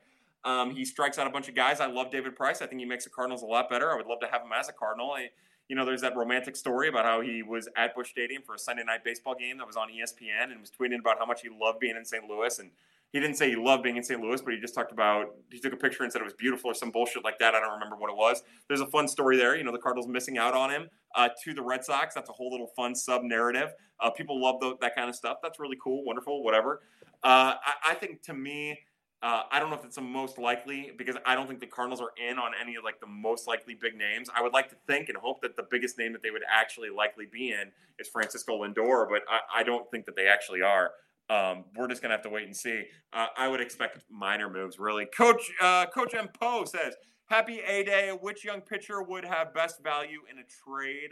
Um, 0.42 0.70
he 0.70 0.86
strikes 0.86 1.18
out 1.18 1.26
a 1.26 1.30
bunch 1.30 1.50
of 1.50 1.54
guys. 1.54 1.80
I 1.80 1.86
love 1.86 2.10
David 2.10 2.34
Price. 2.34 2.62
I 2.62 2.66
think 2.66 2.80
he 2.80 2.86
makes 2.86 3.04
the 3.04 3.10
Cardinals 3.10 3.42
a 3.42 3.46
lot 3.46 3.68
better. 3.68 3.92
I 3.92 3.96
would 3.96 4.06
love 4.06 4.20
to 4.20 4.26
have 4.26 4.40
him 4.40 4.52
as 4.58 4.70
a 4.70 4.72
Cardinal. 4.72 5.10
I, 5.10 5.28
you 5.68 5.76
know, 5.76 5.84
there's 5.84 6.02
that 6.02 6.16
romantic 6.16 6.56
story 6.56 6.88
about 6.88 7.04
how 7.04 7.20
he 7.20 7.42
was 7.42 7.68
at 7.76 7.94
Busch 7.94 8.10
Stadium 8.10 8.42
for 8.42 8.54
a 8.54 8.58
Sunday 8.58 8.84
night 8.84 9.04
baseball 9.04 9.34
game 9.34 9.58
that 9.58 9.66
was 9.66 9.76
on 9.76 9.88
ESPN 9.88 10.50
and 10.50 10.60
was 10.60 10.70
tweeting 10.70 10.98
about 11.00 11.18
how 11.18 11.26
much 11.26 11.42
he 11.42 11.48
loved 11.48 11.80
being 11.80 11.96
in 11.96 12.04
St. 12.04 12.24
Louis 12.28 12.58
and 12.58 12.70
he 13.12 13.20
didn't 13.20 13.36
say 13.36 13.50
he 13.50 13.56
loved 13.56 13.82
being 13.82 13.98
in 13.98 14.02
St. 14.02 14.20
Louis, 14.20 14.40
but 14.40 14.54
he 14.54 14.60
just 14.60 14.74
talked 14.74 14.90
about 14.90 15.34
he 15.50 15.60
took 15.60 15.74
a 15.74 15.76
picture 15.76 16.02
and 16.02 16.10
said 16.10 16.22
it 16.22 16.24
was 16.24 16.32
beautiful 16.32 16.70
or 16.70 16.74
some 16.74 16.90
bullshit 16.90 17.22
like 17.22 17.38
that. 17.40 17.54
I 17.54 17.60
don't 17.60 17.72
remember 17.72 17.96
what 17.96 18.10
it 18.10 18.16
was. 18.16 18.42
There's 18.68 18.80
a 18.80 18.86
fun 18.86 19.06
story 19.06 19.36
there. 19.36 19.54
You 19.54 19.64
know, 19.64 19.72
the 19.72 19.78
Cardinals 19.78 20.08
missing 20.08 20.38
out 20.38 20.54
on 20.54 20.70
him 20.70 20.88
uh, 21.14 21.28
to 21.44 21.52
the 21.52 21.60
Red 21.60 21.84
Sox. 21.84 22.14
That's 22.14 22.30
a 22.30 22.32
whole 22.32 22.50
little 22.50 22.68
fun 22.74 22.94
sub 22.94 23.22
narrative. 23.22 23.70
Uh, 24.00 24.10
people 24.10 24.40
love 24.40 24.60
the, 24.60 24.76
that 24.80 24.96
kind 24.96 25.10
of 25.10 25.14
stuff. 25.14 25.38
That's 25.42 25.60
really 25.60 25.76
cool, 25.82 26.04
wonderful, 26.04 26.42
whatever. 26.42 26.80
Uh, 27.22 27.54
I, 27.64 27.90
I, 27.90 27.94
think 27.94 28.22
to 28.22 28.34
me, 28.34 28.78
uh, 29.22 29.42
I 29.52 29.60
don't 29.60 29.70
know 29.70 29.76
if 29.76 29.84
it's 29.84 29.94
the 29.94 30.02
most 30.02 30.36
likely 30.36 30.90
because 30.98 31.16
I 31.24 31.36
don't 31.36 31.46
think 31.46 31.60
the 31.60 31.66
Cardinals 31.66 32.00
are 32.00 32.10
in 32.16 32.38
on 32.38 32.52
any 32.60 32.74
of 32.74 32.82
like 32.82 32.98
the 32.98 33.06
most 33.06 33.46
likely 33.46 33.74
big 33.74 33.96
names. 33.96 34.28
I 34.34 34.42
would 34.42 34.52
like 34.52 34.68
to 34.70 34.76
think 34.88 35.08
and 35.08 35.16
hope 35.16 35.40
that 35.42 35.56
the 35.56 35.62
biggest 35.70 35.96
name 35.96 36.12
that 36.12 36.22
they 36.22 36.32
would 36.32 36.42
actually 36.50 36.90
likely 36.90 37.26
be 37.30 37.52
in 37.52 37.70
is 38.00 38.08
Francisco 38.08 38.64
Lindor, 38.64 39.08
but 39.08 39.22
I, 39.28 39.60
I 39.60 39.62
don't 39.62 39.88
think 39.92 40.06
that 40.06 40.16
they 40.16 40.26
actually 40.26 40.62
are. 40.62 40.90
Um, 41.30 41.64
we're 41.76 41.86
just 41.86 42.02
gonna 42.02 42.14
have 42.14 42.22
to 42.22 42.30
wait 42.30 42.46
and 42.46 42.56
see. 42.56 42.82
Uh, 43.12 43.26
I 43.36 43.46
would 43.46 43.60
expect 43.60 44.02
minor 44.10 44.50
moves, 44.50 44.80
really. 44.80 45.06
Coach 45.06 45.52
uh, 45.60 45.86
Coach 45.86 46.14
M 46.14 46.28
Poe 46.28 46.64
says, 46.64 46.94
"Happy 47.26 47.60
A 47.60 47.84
Day. 47.84 48.10
Which 48.10 48.44
young 48.44 48.60
pitcher 48.60 49.02
would 49.02 49.24
have 49.24 49.54
best 49.54 49.84
value 49.84 50.22
in 50.28 50.38
a 50.40 50.42
trade?" 50.42 51.10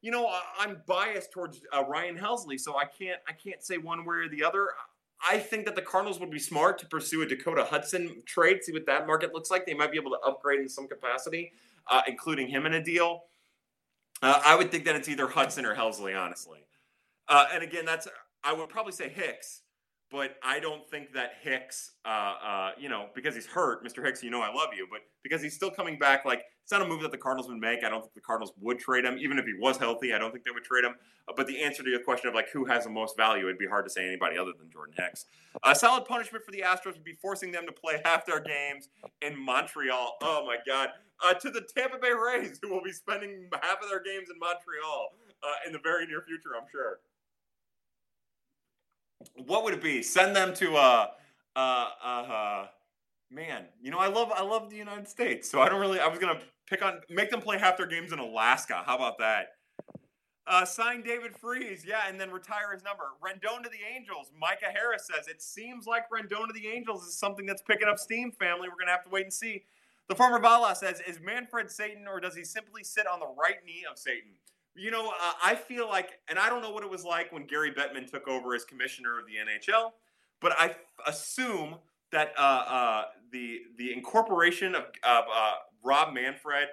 You 0.00 0.10
know, 0.10 0.34
I'm 0.58 0.82
biased 0.86 1.30
towards 1.30 1.60
uh, 1.76 1.84
Ryan 1.84 2.16
Helsley, 2.16 2.58
so 2.58 2.78
I 2.78 2.84
can't 2.86 3.20
I 3.28 3.32
can't 3.32 3.62
say 3.62 3.76
one 3.76 4.06
way 4.06 4.16
or 4.16 4.28
the 4.30 4.42
other. 4.42 4.68
I 5.28 5.38
think 5.38 5.64
that 5.64 5.74
the 5.74 5.82
Cardinals 5.82 6.20
would 6.20 6.30
be 6.30 6.38
smart 6.38 6.78
to 6.78 6.86
pursue 6.86 7.22
a 7.22 7.26
Dakota 7.26 7.64
Hudson 7.64 8.22
trade, 8.26 8.62
see 8.62 8.72
what 8.72 8.86
that 8.86 9.06
market 9.06 9.32
looks 9.32 9.50
like. 9.50 9.66
They 9.66 9.74
might 9.74 9.90
be 9.90 9.98
able 9.98 10.10
to 10.10 10.18
upgrade 10.18 10.60
in 10.60 10.68
some 10.68 10.86
capacity, 10.86 11.52
uh, 11.90 12.02
including 12.06 12.48
him 12.48 12.66
in 12.66 12.74
a 12.74 12.82
deal. 12.82 13.22
Uh, 14.22 14.40
I 14.44 14.54
would 14.54 14.70
think 14.70 14.84
that 14.84 14.96
it's 14.96 15.08
either 15.08 15.26
Hudson 15.26 15.64
or 15.64 15.74
Helsley, 15.74 16.18
honestly. 16.18 16.60
Uh, 17.28 17.46
and 17.52 17.62
again, 17.62 17.84
that's 17.84 18.06
I 18.42 18.52
would 18.52 18.68
probably 18.68 18.92
say 18.92 19.08
Hicks, 19.08 19.62
but 20.10 20.36
I 20.42 20.60
don't 20.60 20.88
think 20.88 21.12
that 21.14 21.34
Hicks, 21.42 21.92
uh, 22.04 22.08
uh, 22.08 22.70
you 22.78 22.88
know, 22.88 23.08
because 23.14 23.34
he's 23.34 23.46
hurt, 23.46 23.84
Mr. 23.84 24.04
Hicks, 24.04 24.22
you 24.22 24.30
know 24.30 24.42
I 24.42 24.52
love 24.52 24.70
you, 24.76 24.86
but 24.90 25.00
because 25.22 25.42
he's 25.42 25.54
still 25.54 25.70
coming 25.70 25.98
back, 25.98 26.24
like 26.24 26.44
it's 26.64 26.72
not 26.72 26.82
a 26.82 26.88
move 26.88 27.02
that 27.02 27.12
the 27.12 27.18
Cardinals 27.18 27.48
would 27.48 27.60
make. 27.60 27.84
I 27.84 27.90
don't 27.90 28.00
think 28.00 28.14
the 28.14 28.20
Cardinals 28.20 28.52
would 28.60 28.78
trade 28.78 29.04
him, 29.04 29.18
even 29.18 29.38
if 29.38 29.44
he 29.44 29.54
was 29.54 29.76
healthy. 29.76 30.12
I 30.14 30.18
don't 30.18 30.32
think 30.32 30.44
they 30.44 30.50
would 30.50 30.64
trade 30.64 30.84
him. 30.84 30.94
Uh, 31.28 31.32
but 31.36 31.46
the 31.46 31.62
answer 31.62 31.82
to 31.82 31.90
your 31.90 32.00
question 32.00 32.28
of 32.28 32.34
like 32.34 32.48
who 32.50 32.64
has 32.64 32.84
the 32.84 32.90
most 32.90 33.16
value, 33.16 33.44
it'd 33.44 33.58
be 33.58 33.66
hard 33.66 33.84
to 33.84 33.90
say 33.90 34.06
anybody 34.06 34.36
other 34.38 34.52
than 34.58 34.70
Jordan 34.70 34.94
Hicks. 34.98 35.26
A 35.62 35.74
solid 35.74 36.06
punishment 36.06 36.44
for 36.44 36.50
the 36.50 36.60
Astros 36.60 36.94
would 36.94 37.04
be 37.04 37.12
forcing 37.12 37.52
them 37.52 37.66
to 37.66 37.72
play 37.72 38.00
half 38.04 38.26
their 38.26 38.40
games 38.40 38.88
in 39.22 39.38
Montreal. 39.38 40.16
Oh 40.22 40.44
my 40.44 40.56
God. 40.66 40.88
Uh, 41.24 41.32
to 41.34 41.50
the 41.50 41.60
Tampa 41.76 41.98
Bay 41.98 42.10
Rays, 42.10 42.58
who 42.60 42.70
will 42.70 42.82
be 42.82 42.92
spending 42.92 43.48
half 43.62 43.82
of 43.82 43.88
their 43.88 44.02
games 44.02 44.28
in 44.30 44.38
Montreal 44.38 45.10
uh, 45.42 45.66
in 45.66 45.72
the 45.72 45.78
very 45.78 46.06
near 46.06 46.22
future, 46.26 46.50
I'm 46.56 46.66
sure 46.72 46.98
what 49.46 49.64
would 49.64 49.74
it 49.74 49.82
be? 49.82 50.02
Send 50.02 50.34
them 50.34 50.54
to 50.54 50.76
uh 50.76 51.06
uh 51.56 51.58
uh 51.58 52.66
man, 53.30 53.64
you 53.82 53.90
know 53.90 53.98
I 53.98 54.08
love 54.08 54.32
I 54.32 54.42
love 54.42 54.70
the 54.70 54.76
United 54.76 55.08
States. 55.08 55.50
So 55.50 55.60
I 55.60 55.68
don't 55.68 55.80
really 55.80 56.00
I 56.00 56.06
was 56.06 56.18
gonna 56.18 56.40
pick 56.66 56.82
on 56.82 57.00
make 57.10 57.30
them 57.30 57.40
play 57.40 57.58
half 57.58 57.76
their 57.76 57.86
games 57.86 58.12
in 58.12 58.18
Alaska. 58.18 58.82
How 58.86 58.96
about 58.96 59.18
that? 59.18 59.48
Uh, 60.46 60.64
sign 60.64 61.02
David 61.02 61.34
Freese, 61.34 61.86
yeah, 61.86 62.02
and 62.06 62.20
then 62.20 62.30
retire 62.30 62.72
his 62.72 62.82
number. 62.84 63.04
Rendon 63.24 63.62
to 63.62 63.70
the 63.70 63.78
Angels. 63.96 64.30
Micah 64.38 64.66
Harris 64.74 65.08
says 65.10 65.26
it 65.26 65.40
seems 65.40 65.86
like 65.86 66.04
Rendon 66.10 66.46
to 66.46 66.52
the 66.52 66.68
Angels 66.68 67.02
is 67.06 67.16
something 67.16 67.46
that's 67.46 67.62
picking 67.62 67.88
up 67.88 67.98
steam. 67.98 68.30
Family, 68.30 68.68
we're 68.68 68.78
gonna 68.78 68.90
have 68.90 69.04
to 69.04 69.10
wait 69.10 69.24
and 69.24 69.32
see. 69.32 69.64
The 70.08 70.14
former 70.14 70.38
Vala 70.38 70.74
says, 70.74 71.00
is 71.06 71.18
Manfred 71.20 71.70
Satan 71.70 72.06
or 72.06 72.20
does 72.20 72.36
he 72.36 72.44
simply 72.44 72.84
sit 72.84 73.06
on 73.06 73.20
the 73.20 73.34
right 73.38 73.64
knee 73.64 73.84
of 73.90 73.98
Satan? 73.98 74.32
You 74.74 74.90
know, 74.90 75.08
uh, 75.08 75.32
I 75.42 75.54
feel 75.54 75.88
like, 75.88 76.18
and 76.28 76.38
I 76.38 76.50
don't 76.50 76.60
know 76.60 76.70
what 76.70 76.82
it 76.82 76.90
was 76.90 77.04
like 77.04 77.32
when 77.32 77.46
Gary 77.46 77.70
Bettman 77.70 78.10
took 78.10 78.28
over 78.28 78.54
as 78.54 78.64
commissioner 78.64 79.18
of 79.18 79.24
the 79.26 79.34
NHL, 79.34 79.92
but 80.40 80.52
I 80.58 80.66
f- 80.70 80.76
assume 81.06 81.76
that 82.10 82.32
uh, 82.36 82.64
uh, 82.66 83.04
the 83.30 83.60
the 83.78 83.92
incorporation 83.92 84.74
of, 84.74 84.82
of 85.04 85.24
uh, 85.32 85.54
Rob 85.84 86.14
Manfred 86.14 86.68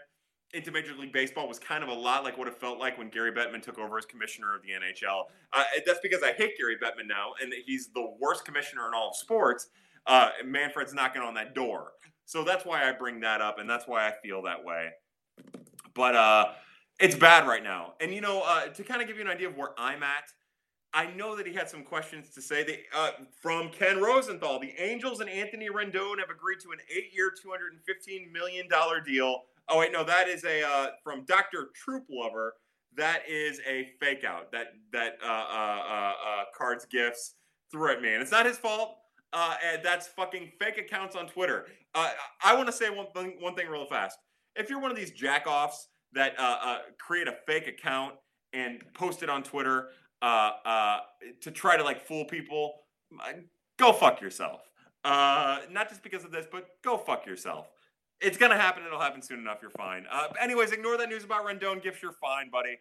into 0.53 0.71
Major 0.71 0.93
League 0.93 1.13
Baseball 1.13 1.47
was 1.47 1.59
kind 1.59 1.83
of 1.83 1.89
a 1.89 1.93
lot 1.93 2.23
like 2.23 2.37
what 2.37 2.47
it 2.47 2.59
felt 2.59 2.79
like 2.79 2.97
when 2.97 3.09
Gary 3.09 3.31
Bettman 3.31 3.61
took 3.61 3.79
over 3.79 3.97
as 3.97 4.05
commissioner 4.05 4.55
of 4.55 4.61
the 4.61 4.69
NHL. 4.69 5.25
Uh, 5.53 5.63
that's 5.85 5.99
because 6.01 6.21
I 6.23 6.33
hate 6.33 6.57
Gary 6.57 6.75
Bettman 6.75 7.07
now, 7.07 7.31
and 7.41 7.53
he's 7.65 7.89
the 7.93 8.13
worst 8.19 8.43
commissioner 8.45 8.87
in 8.87 8.93
all 8.93 9.09
of 9.09 9.15
sports. 9.15 9.67
Uh, 10.07 10.29
Manfred's 10.45 10.93
knocking 10.93 11.21
on 11.21 11.33
that 11.35 11.55
door, 11.55 11.91
so 12.25 12.43
that's 12.43 12.65
why 12.65 12.87
I 12.87 12.91
bring 12.91 13.19
that 13.21 13.39
up, 13.39 13.59
and 13.59 13.69
that's 13.69 13.87
why 13.87 14.07
I 14.07 14.13
feel 14.23 14.41
that 14.43 14.63
way. 14.63 14.89
But 15.93 16.15
it's 17.01 17.15
bad 17.15 17.47
right 17.47 17.63
now. 17.63 17.93
And 17.99 18.13
you 18.13 18.21
know, 18.21 18.43
uh, 18.45 18.67
to 18.67 18.83
kind 18.83 19.01
of 19.01 19.07
give 19.07 19.17
you 19.17 19.23
an 19.23 19.29
idea 19.29 19.49
of 19.49 19.57
where 19.57 19.71
I'm 19.77 20.03
at, 20.03 20.31
I 20.93 21.11
know 21.11 21.35
that 21.37 21.47
he 21.47 21.53
had 21.53 21.69
some 21.69 21.83
questions 21.83 22.29
to 22.31 22.41
say. 22.41 22.63
They, 22.63 22.81
uh, 22.93 23.11
from 23.41 23.69
Ken 23.69 24.01
Rosenthal, 24.01 24.59
the 24.59 24.73
Angels 24.77 25.21
and 25.21 25.29
Anthony 25.29 25.69
Rendon 25.69 26.19
have 26.19 26.29
agreed 26.29 26.59
to 26.61 26.71
an 26.71 26.79
eight-year, 26.93 27.31
two 27.41 27.49
hundred 27.49 27.73
and 27.73 27.81
fifteen 27.85 28.31
million 28.31 28.67
dollar 28.67 28.99
deal. 28.99 29.43
Oh 29.69 29.79
wait, 29.79 29.93
no, 29.93 30.03
that 30.03 30.27
is 30.27 30.43
a 30.43 30.63
uh, 30.63 30.87
from 31.03 31.23
Doctor 31.25 31.69
Troop 31.73 32.03
Lover. 32.09 32.55
That 32.97 33.21
is 33.27 33.61
a 33.65 33.91
fake 34.01 34.25
out. 34.25 34.51
That 34.51 34.73
that 34.91 35.17
uh, 35.23 35.27
uh, 35.27 35.29
uh, 35.29 36.13
uh 36.13 36.43
cards 36.57 36.85
gifts 36.85 37.35
threw 37.71 37.91
at 37.91 38.01
me, 38.01 38.13
and 38.13 38.21
it's 38.21 38.31
not 38.31 38.45
his 38.45 38.57
fault. 38.57 38.97
and 39.33 39.81
that's 39.81 40.07
fucking 40.07 40.51
fake 40.59 40.77
accounts 40.77 41.15
on 41.15 41.27
Twitter. 41.27 41.67
I 41.95 42.53
want 42.53 42.67
to 42.67 42.73
say 42.73 42.89
one 42.89 43.07
thing, 43.15 43.37
one 43.39 43.55
thing 43.55 43.67
real 43.67 43.85
fast. 43.85 44.17
If 44.57 44.69
you're 44.69 44.81
one 44.81 44.91
of 44.91 44.97
these 44.97 45.11
jackoffs 45.11 45.85
that 46.11 46.35
create 46.99 47.29
a 47.29 47.35
fake 47.47 47.67
account 47.67 48.15
and 48.51 48.83
post 48.93 49.23
it 49.23 49.29
on 49.29 49.43
Twitter 49.43 49.89
uh, 50.21 50.51
uh 50.65 50.99
to 51.41 51.51
try 51.51 51.77
to 51.77 51.83
like 51.83 52.05
fool 52.05 52.25
people, 52.25 52.81
go 53.77 53.93
fuck 53.93 54.21
yourself. 54.21 54.61
Uh, 55.03 55.59
not 55.71 55.89
just 55.89 56.03
because 56.03 56.23
of 56.23 56.31
this, 56.31 56.45
but 56.51 56.67
go 56.83 56.97
fuck 56.97 57.25
yourself. 57.25 57.67
It's 58.19 58.37
gonna 58.37 58.57
happen. 58.57 58.83
It'll 58.85 58.99
happen 58.99 59.21
soon 59.21 59.39
enough. 59.39 59.57
You're 59.61 59.71
fine. 59.71 60.05
Uh, 60.11 60.27
anyways, 60.39 60.71
ignore 60.71 60.97
that 60.97 61.09
news 61.09 61.23
about 61.23 61.45
Rendon. 61.45 61.81
Gifts, 61.81 62.01
you're 62.03 62.13
fine, 62.13 62.49
buddy. 62.51 62.77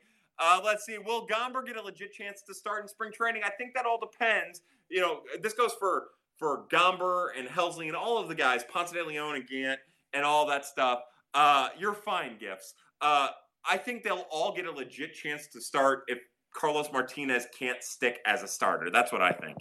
let's 0.62 0.84
see. 0.84 0.98
Will 0.98 1.26
Gomber 1.26 1.64
get 1.64 1.76
a 1.76 1.82
legit 1.82 2.12
chance 2.12 2.42
to 2.42 2.54
start 2.54 2.82
in 2.82 2.88
spring 2.88 3.12
training? 3.12 3.42
I 3.44 3.50
think 3.50 3.74
that 3.74 3.86
all 3.86 3.98
depends. 3.98 4.60
You 4.90 5.00
know, 5.00 5.20
this 5.42 5.54
goes 5.54 5.72
for 5.78 6.08
for 6.40 6.64
Gomber 6.70 7.28
and 7.38 7.46
Helsley 7.46 7.86
and 7.86 7.94
all 7.94 8.18
of 8.18 8.28
the 8.28 8.34
guys, 8.34 8.64
Ponce 8.64 8.90
de 8.90 9.04
Leon 9.04 9.36
and 9.36 9.46
Gant 9.46 9.78
and 10.14 10.24
all 10.24 10.46
that 10.46 10.64
stuff. 10.64 11.00
Uh, 11.34 11.68
you're 11.78 11.94
fine, 11.94 12.36
gifts. 12.38 12.74
Uh, 13.00 13.28
I 13.68 13.76
think 13.76 14.02
they'll 14.02 14.26
all 14.30 14.54
get 14.54 14.66
a 14.66 14.72
legit 14.72 15.14
chance 15.14 15.46
to 15.48 15.60
start 15.60 16.04
if 16.08 16.18
Carlos 16.52 16.88
Martinez 16.92 17.46
can't 17.56 17.82
stick 17.82 18.20
as 18.26 18.42
a 18.42 18.48
starter. 18.48 18.90
That's 18.90 19.12
what 19.12 19.22
I 19.22 19.32
think. 19.32 19.58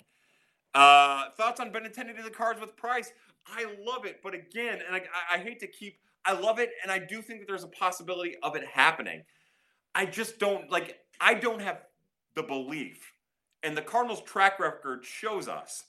Uh, 0.74 1.30
thoughts 1.32 1.60
on 1.60 1.72
Benintendi 1.72 2.16
to 2.16 2.24
the 2.24 2.30
Cards 2.30 2.60
with 2.60 2.76
Price? 2.76 3.12
I 3.48 3.66
love 3.86 4.06
it, 4.06 4.20
but 4.22 4.34
again, 4.34 4.80
and 4.86 4.96
I, 4.96 5.02
I 5.34 5.38
hate 5.38 5.60
to 5.62 5.68
keep. 5.68 6.00
I 6.26 6.34
love 6.34 6.60
it, 6.60 6.72
and 6.84 6.92
I 6.92 7.00
do 7.00 7.22
think 7.22 7.40
that 7.40 7.48
there's 7.48 7.64
a 7.64 7.70
possibility 7.70 8.36
of 8.44 8.56
it 8.56 8.64
happening. 8.66 9.24
I 9.96 10.06
just 10.06 10.38
don't 10.38 10.70
like. 10.70 11.00
I 11.20 11.34
don't 11.34 11.62
have 11.62 11.82
the 12.36 12.44
belief, 12.44 13.14
and 13.64 13.76
the 13.76 13.82
Cardinals' 13.82 14.22
track 14.22 14.60
record 14.60 15.04
shows 15.04 15.48
us 15.48 15.86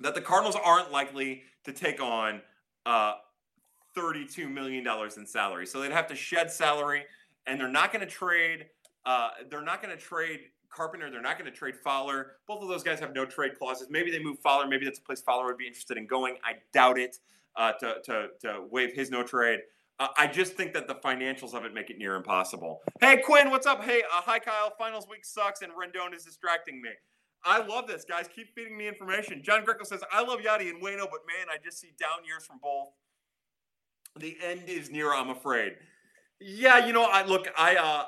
that 0.00 0.14
the 0.14 0.20
Cardinals 0.20 0.56
aren't 0.62 0.92
likely 0.92 1.42
to 1.64 1.72
take 1.72 2.02
on 2.02 2.42
uh, 2.86 3.14
$32 3.96 4.50
million 4.50 4.86
in 5.16 5.26
salary. 5.26 5.66
So 5.66 5.80
they'd 5.80 5.92
have 5.92 6.06
to 6.08 6.14
shed 6.14 6.50
salary, 6.50 7.04
and 7.46 7.60
they're 7.60 7.68
not 7.68 7.92
going 7.92 8.04
to 8.04 8.10
trade. 8.10 8.66
Uh, 9.04 9.30
they're 9.50 9.62
not 9.62 9.82
going 9.82 9.96
to 9.96 10.02
trade 10.02 10.40
Carpenter. 10.70 11.10
They're 11.10 11.22
not 11.22 11.38
going 11.38 11.50
to 11.50 11.56
trade 11.56 11.74
Fowler. 11.76 12.32
Both 12.46 12.62
of 12.62 12.68
those 12.68 12.82
guys 12.82 13.00
have 13.00 13.14
no 13.14 13.24
trade 13.24 13.52
clauses. 13.58 13.88
Maybe 13.90 14.10
they 14.10 14.22
move 14.22 14.38
Fowler. 14.38 14.66
Maybe 14.66 14.84
that's 14.84 14.98
a 14.98 15.02
place 15.02 15.20
Fowler 15.20 15.46
would 15.46 15.58
be 15.58 15.66
interested 15.66 15.96
in 15.96 16.06
going. 16.06 16.36
I 16.44 16.54
doubt 16.72 16.98
it 16.98 17.18
uh, 17.56 17.72
to, 17.72 17.96
to, 18.04 18.28
to 18.40 18.64
waive 18.70 18.92
his 18.92 19.10
no 19.10 19.22
trade. 19.22 19.60
Uh, 19.98 20.08
I 20.16 20.26
just 20.26 20.54
think 20.54 20.72
that 20.72 20.88
the 20.88 20.94
financials 20.96 21.54
of 21.54 21.64
it 21.64 21.74
make 21.74 21.90
it 21.90 21.98
near 21.98 22.14
impossible. 22.14 22.80
Hey, 23.00 23.18
Quinn, 23.24 23.50
what's 23.50 23.66
up? 23.66 23.84
Hey, 23.84 24.02
uh, 24.02 24.22
hi, 24.22 24.38
Kyle. 24.38 24.72
Finals 24.78 25.06
week 25.08 25.24
sucks, 25.24 25.62
and 25.62 25.72
Rendon 25.72 26.14
is 26.16 26.24
distracting 26.24 26.80
me. 26.80 26.90
I 27.44 27.64
love 27.64 27.86
this, 27.86 28.04
guys. 28.04 28.28
Keep 28.34 28.54
feeding 28.54 28.76
me 28.76 28.88
information. 28.88 29.42
John 29.44 29.64
Greco 29.64 29.84
says, 29.84 30.00
I 30.12 30.22
love 30.22 30.40
Yadi 30.40 30.70
and 30.70 30.82
Wayno, 30.82 31.10
but 31.10 31.20
man, 31.26 31.48
I 31.50 31.56
just 31.62 31.80
see 31.80 31.92
down 31.98 32.24
years 32.24 32.46
from 32.46 32.58
both 32.62 32.88
the 34.16 34.36
end 34.42 34.62
is 34.66 34.90
near, 34.90 35.12
I'm 35.12 35.30
afraid. 35.30 35.74
Yeah, 36.40 36.86
you 36.86 36.92
know, 36.92 37.04
I 37.04 37.24
look, 37.24 37.46
I 37.56 37.76
uh 37.76 38.04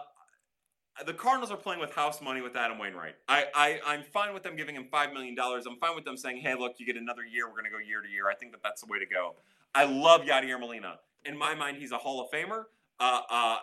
the 1.06 1.12
Cardinals 1.12 1.50
are 1.50 1.56
playing 1.56 1.80
with 1.80 1.92
house 1.92 2.20
money 2.20 2.40
with 2.40 2.54
Adam 2.56 2.78
Wainwright. 2.78 3.16
I, 3.28 3.46
I 3.54 3.80
I'm 3.84 4.02
fine 4.04 4.32
with 4.32 4.44
them 4.44 4.54
giving 4.54 4.76
him 4.76 4.86
five 4.90 5.12
million 5.12 5.34
dollars. 5.34 5.66
I'm 5.66 5.76
fine 5.78 5.94
with 5.96 6.04
them 6.04 6.16
saying, 6.16 6.38
"Hey, 6.38 6.54
look, 6.54 6.74
you 6.78 6.86
get 6.86 6.96
another 6.96 7.24
year. 7.24 7.46
We're 7.46 7.54
going 7.54 7.64
to 7.64 7.70
go 7.70 7.78
year 7.78 8.00
to 8.00 8.08
year." 8.08 8.28
I 8.30 8.34
think 8.34 8.52
that 8.52 8.62
that's 8.62 8.82
the 8.82 8.86
way 8.86 8.98
to 8.98 9.06
go. 9.06 9.34
I 9.74 9.84
love 9.84 10.22
Yadier 10.22 10.58
Molina. 10.58 11.00
In 11.24 11.36
my 11.36 11.54
mind, 11.54 11.78
he's 11.78 11.90
a 11.90 11.98
Hall 11.98 12.20
of 12.20 12.30
Famer. 12.30 12.64
Uh, 13.00 13.20
uh, 13.28 13.56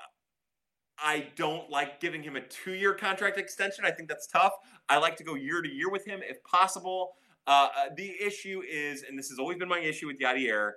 I 0.99 1.27
don't 1.35 1.69
like 1.69 2.01
giving 2.01 2.21
him 2.21 2.35
a 2.35 2.41
two-year 2.41 2.95
contract 2.95 3.37
extension. 3.37 3.85
I 3.85 3.91
think 3.91 4.09
that's 4.09 4.27
tough. 4.27 4.53
I 4.89 4.97
like 4.97 5.15
to 5.17 5.23
go 5.23 5.35
year 5.35 5.61
to 5.61 5.69
year 5.69 5.89
with 5.89 6.05
him 6.05 6.19
if 6.23 6.43
possible. 6.43 7.13
Uh, 7.47 7.69
uh 7.75 7.89
the 7.95 8.13
issue 8.21 8.61
is, 8.69 9.03
and 9.03 9.17
this 9.17 9.29
has 9.29 9.39
always 9.39 9.57
been 9.57 9.69
my 9.69 9.79
issue 9.79 10.07
with 10.07 10.19
Yadier, 10.19 10.71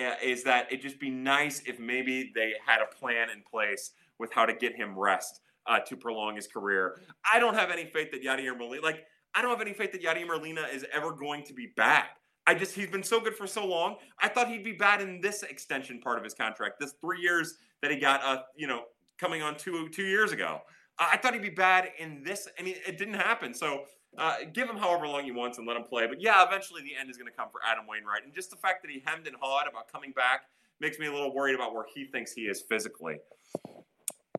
uh, 0.00 0.14
is 0.22 0.42
that 0.44 0.66
it'd 0.68 0.80
just 0.80 0.98
be 0.98 1.10
nice 1.10 1.62
if 1.66 1.78
maybe 1.78 2.32
they 2.34 2.54
had 2.64 2.80
a 2.80 2.86
plan 2.86 3.28
in 3.30 3.42
place 3.42 3.90
with 4.18 4.32
how 4.32 4.46
to 4.46 4.54
get 4.54 4.74
him 4.74 4.98
rest 4.98 5.40
uh, 5.68 5.80
to 5.80 5.96
prolong 5.96 6.34
his 6.34 6.46
career. 6.46 7.00
I 7.30 7.38
don't 7.38 7.54
have 7.54 7.70
any 7.70 7.84
faith 7.84 8.10
that 8.12 8.24
Yadier 8.24 8.56
Molina, 8.56 8.82
like, 8.82 9.04
I 9.34 9.42
don't 9.42 9.50
have 9.50 9.60
any 9.60 9.74
faith 9.74 9.92
that 9.92 10.02
Yadier 10.02 10.26
Molina 10.26 10.62
is 10.72 10.84
ever 10.92 11.12
going 11.12 11.44
to 11.44 11.52
be 11.52 11.68
bad. 11.76 12.06
I 12.46 12.54
just 12.54 12.74
he's 12.74 12.88
been 12.88 13.02
so 13.02 13.20
good 13.20 13.36
for 13.36 13.46
so 13.46 13.66
long. 13.66 13.96
I 14.20 14.28
thought 14.28 14.48
he'd 14.48 14.64
be 14.64 14.72
bad 14.72 15.02
in 15.02 15.20
this 15.20 15.42
extension 15.42 16.00
part 16.00 16.16
of 16.16 16.24
his 16.24 16.32
contract, 16.32 16.80
this 16.80 16.94
three 17.00 17.20
years 17.20 17.58
that 17.82 17.90
he 17.90 17.98
got, 17.98 18.24
uh, 18.24 18.42
you 18.56 18.66
know, 18.66 18.84
coming 19.18 19.42
on 19.42 19.56
two 19.56 19.88
two 19.90 20.06
years 20.06 20.32
ago. 20.32 20.60
I 20.98 21.16
thought 21.16 21.34
he'd 21.34 21.42
be 21.42 21.50
bad 21.50 21.90
in 21.98 22.24
this, 22.24 22.48
and 22.58 22.66
it 22.66 22.98
didn't 22.98 23.14
happen. 23.14 23.54
So 23.54 23.84
uh, 24.16 24.38
give 24.52 24.68
him 24.68 24.76
however 24.76 25.06
long 25.06 25.24
he 25.24 25.30
wants 25.30 25.58
and 25.58 25.66
let 25.66 25.76
him 25.76 25.84
play. 25.84 26.06
But 26.06 26.20
yeah, 26.20 26.44
eventually 26.44 26.82
the 26.82 26.96
end 26.98 27.10
is 27.10 27.16
going 27.16 27.30
to 27.30 27.36
come 27.36 27.48
for 27.52 27.60
Adam 27.64 27.84
Wainwright, 27.86 28.24
and 28.24 28.34
just 28.34 28.50
the 28.50 28.56
fact 28.56 28.82
that 28.82 28.90
he 28.90 29.02
hemmed 29.04 29.26
and 29.26 29.36
hawed 29.38 29.68
about 29.68 29.92
coming 29.92 30.12
back 30.12 30.42
makes 30.80 30.98
me 30.98 31.06
a 31.06 31.12
little 31.12 31.34
worried 31.34 31.54
about 31.54 31.74
where 31.74 31.84
he 31.94 32.04
thinks 32.06 32.32
he 32.32 32.42
is 32.42 32.62
physically. 32.62 33.16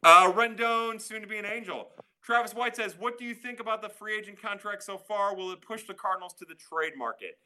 Uh, 0.04 0.32
Rendon, 0.32 1.02
soon 1.02 1.22
to 1.22 1.28
be 1.28 1.38
an 1.38 1.46
angel. 1.46 1.90
Travis 2.24 2.54
White 2.54 2.76
says, 2.76 2.96
What 2.98 3.18
do 3.18 3.26
you 3.26 3.34
think 3.34 3.60
about 3.60 3.82
the 3.82 3.90
free 3.90 4.18
agent 4.18 4.42
contract 4.42 4.84
so 4.84 4.98
far? 4.98 5.36
Will 5.36 5.52
it 5.52 5.62
push 5.62 5.84
the 5.84 5.94
Cardinals 5.94 6.34
to 6.36 6.46
the 6.46 6.56
trade 6.56 6.94
market? 6.98 7.38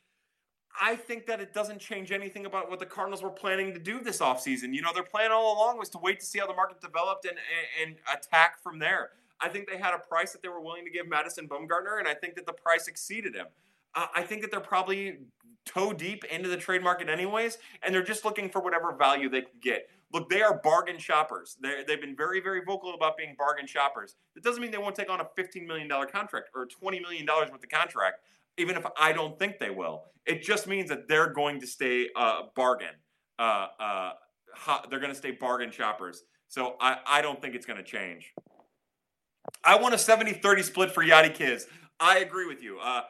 I 0.80 0.96
think 0.96 1.28
that 1.28 1.40
it 1.40 1.54
doesn't 1.54 1.80
change 1.80 2.12
anything 2.12 2.46
about 2.46 2.70
what 2.70 2.80
the 2.80 2.86
Cardinals 2.86 3.22
were 3.22 3.30
planning 3.30 3.74
to 3.74 3.80
do 3.80 4.00
this 4.00 4.20
offseason. 4.20 4.74
You 4.74 4.82
know, 4.82 4.92
their 4.94 5.04
plan 5.04 5.32
all 5.32 5.56
along 5.56 5.78
was 5.78 5.90
to 5.90 6.00
wait 6.00 6.20
to 6.20 6.26
see 6.26 6.40
how 6.40 6.48
the 6.48 6.54
market 6.54 6.82
developed 6.82 7.26
and, 7.26 7.38
and, 7.82 7.92
and 7.92 8.18
attack 8.18 8.62
from 8.62 8.80
there. 8.80 9.12
I 9.40 9.50
think 9.50 9.70
they 9.70 9.78
had 9.78 9.94
a 9.94 10.00
price 10.00 10.32
that 10.32 10.42
they 10.42 10.50
were 10.50 10.62
willing 10.62 10.86
to 10.86 10.92
give 10.92 11.08
Madison 11.08 11.48
Bumgarner, 11.48 12.00
and 12.00 12.08
I 12.08 12.14
think 12.14 12.36
that 12.36 12.46
the 12.46 12.54
price 12.54 12.88
exceeded 12.88 13.36
him. 13.36 13.48
Uh, 13.94 14.08
I 14.16 14.24
think 14.24 14.42
that 14.42 14.50
they're 14.50 14.60
probably 14.60 15.18
toe 15.66 15.94
deep 15.94 16.24
into 16.26 16.50
the 16.50 16.58
trade 16.58 16.82
market 16.82 17.10
anyways, 17.10 17.58
and 17.84 17.94
they're 17.94 18.04
just 18.04 18.26
looking 18.26 18.50
for 18.50 18.62
whatever 18.62 18.92
value 18.94 19.30
they 19.30 19.42
can 19.42 19.60
get. 19.62 19.90
Look, 20.14 20.30
they 20.30 20.44
are 20.44 20.62
bargain 20.64 21.00
shoppers. 21.00 21.58
they 21.62 21.84
they've 21.88 22.00
been 22.00 22.16
very, 22.16 22.40
very 22.40 22.62
vocal 22.66 22.94
about 22.94 23.18
being 23.18 23.36
bargain 23.38 23.66
shoppers. 23.66 24.16
That 24.36 24.44
doesn't 24.44 24.62
mean 24.62 24.70
they 24.70 24.78
won't 24.78 24.96
take 24.96 25.10
on 25.10 25.20
a 25.20 25.26
$15 25.38 25.66
million 25.66 25.90
contract 25.90 26.50
or 26.56 26.68
$20 26.68 27.02
million 27.02 27.26
worth 27.26 27.52
of 27.52 27.70
contract, 27.70 28.20
even 28.58 28.78
if 28.78 28.86
I 29.00 29.12
don't 29.12 29.40
think 29.40 29.58
they 29.58 29.72
will. 29.72 30.04
It 30.28 30.44
just 30.44 30.68
means 30.68 30.90
that 30.90 31.08
they're 31.08 31.34
going 31.34 31.60
to 31.62 31.68
stay 31.68 32.10
uh, 32.16 32.44
bargain. 32.56 32.96
Uh, 33.40 33.68
uh, 33.80 34.12
they're 34.90 35.00
going 35.00 35.12
to 35.12 35.18
stay 35.18 35.32
bargain 35.32 35.72
shoppers. 35.72 36.24
So 36.48 36.76
I, 36.80 36.98
I 37.08 37.22
don't 37.24 37.42
think 37.42 37.56
it's 37.56 37.66
going 37.66 37.78
to 37.78 37.84
change. 37.84 38.32
I 39.64 39.76
want 39.78 39.96
a 39.96 39.98
70 39.98 40.34
30 40.34 40.62
split 40.62 40.92
for 40.92 41.04
Yadi 41.04 41.34
Kids. 41.34 41.66
I 42.00 42.20
agree 42.20 42.46
with 42.46 42.62
you. 42.62 42.78
Uh, 42.80 43.02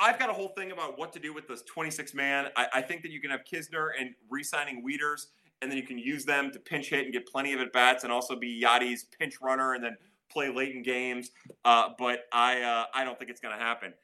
I've 0.00 0.18
got 0.18 0.28
a 0.28 0.32
whole 0.32 0.48
thing 0.48 0.72
about 0.72 0.98
what 0.98 1.12
to 1.14 1.18
do 1.18 1.32
with 1.32 1.48
this 1.48 1.62
26 1.62 2.12
man. 2.14 2.48
I, 2.56 2.66
I 2.74 2.82
think 2.82 3.02
that 3.02 3.10
you 3.10 3.20
can 3.20 3.30
have 3.30 3.40
Knizner 3.50 3.90
and 3.98 4.10
re 4.28 4.42
signing 4.42 4.84
Wieters 4.86 5.26
and 5.60 5.70
then 5.70 5.78
you 5.78 5.84
can 5.84 5.98
use 5.98 6.24
them 6.24 6.50
to 6.52 6.58
pinch 6.58 6.90
hit 6.90 7.04
and 7.04 7.12
get 7.12 7.26
plenty 7.26 7.52
of 7.52 7.60
at 7.60 7.72
bats, 7.72 8.04
and 8.04 8.12
also 8.12 8.36
be 8.36 8.62
Yadi's 8.62 9.04
pinch 9.18 9.40
runner, 9.40 9.74
and 9.74 9.82
then 9.82 9.96
play 10.30 10.52
late 10.52 10.74
in 10.74 10.82
games. 10.82 11.30
Uh, 11.64 11.90
but 11.98 12.20
I 12.32 12.62
uh, 12.62 12.84
I 12.94 13.04
don't 13.04 13.18
think 13.18 13.30
it's 13.30 13.40
going 13.40 13.56
to 13.56 13.62
happen. 13.62 13.94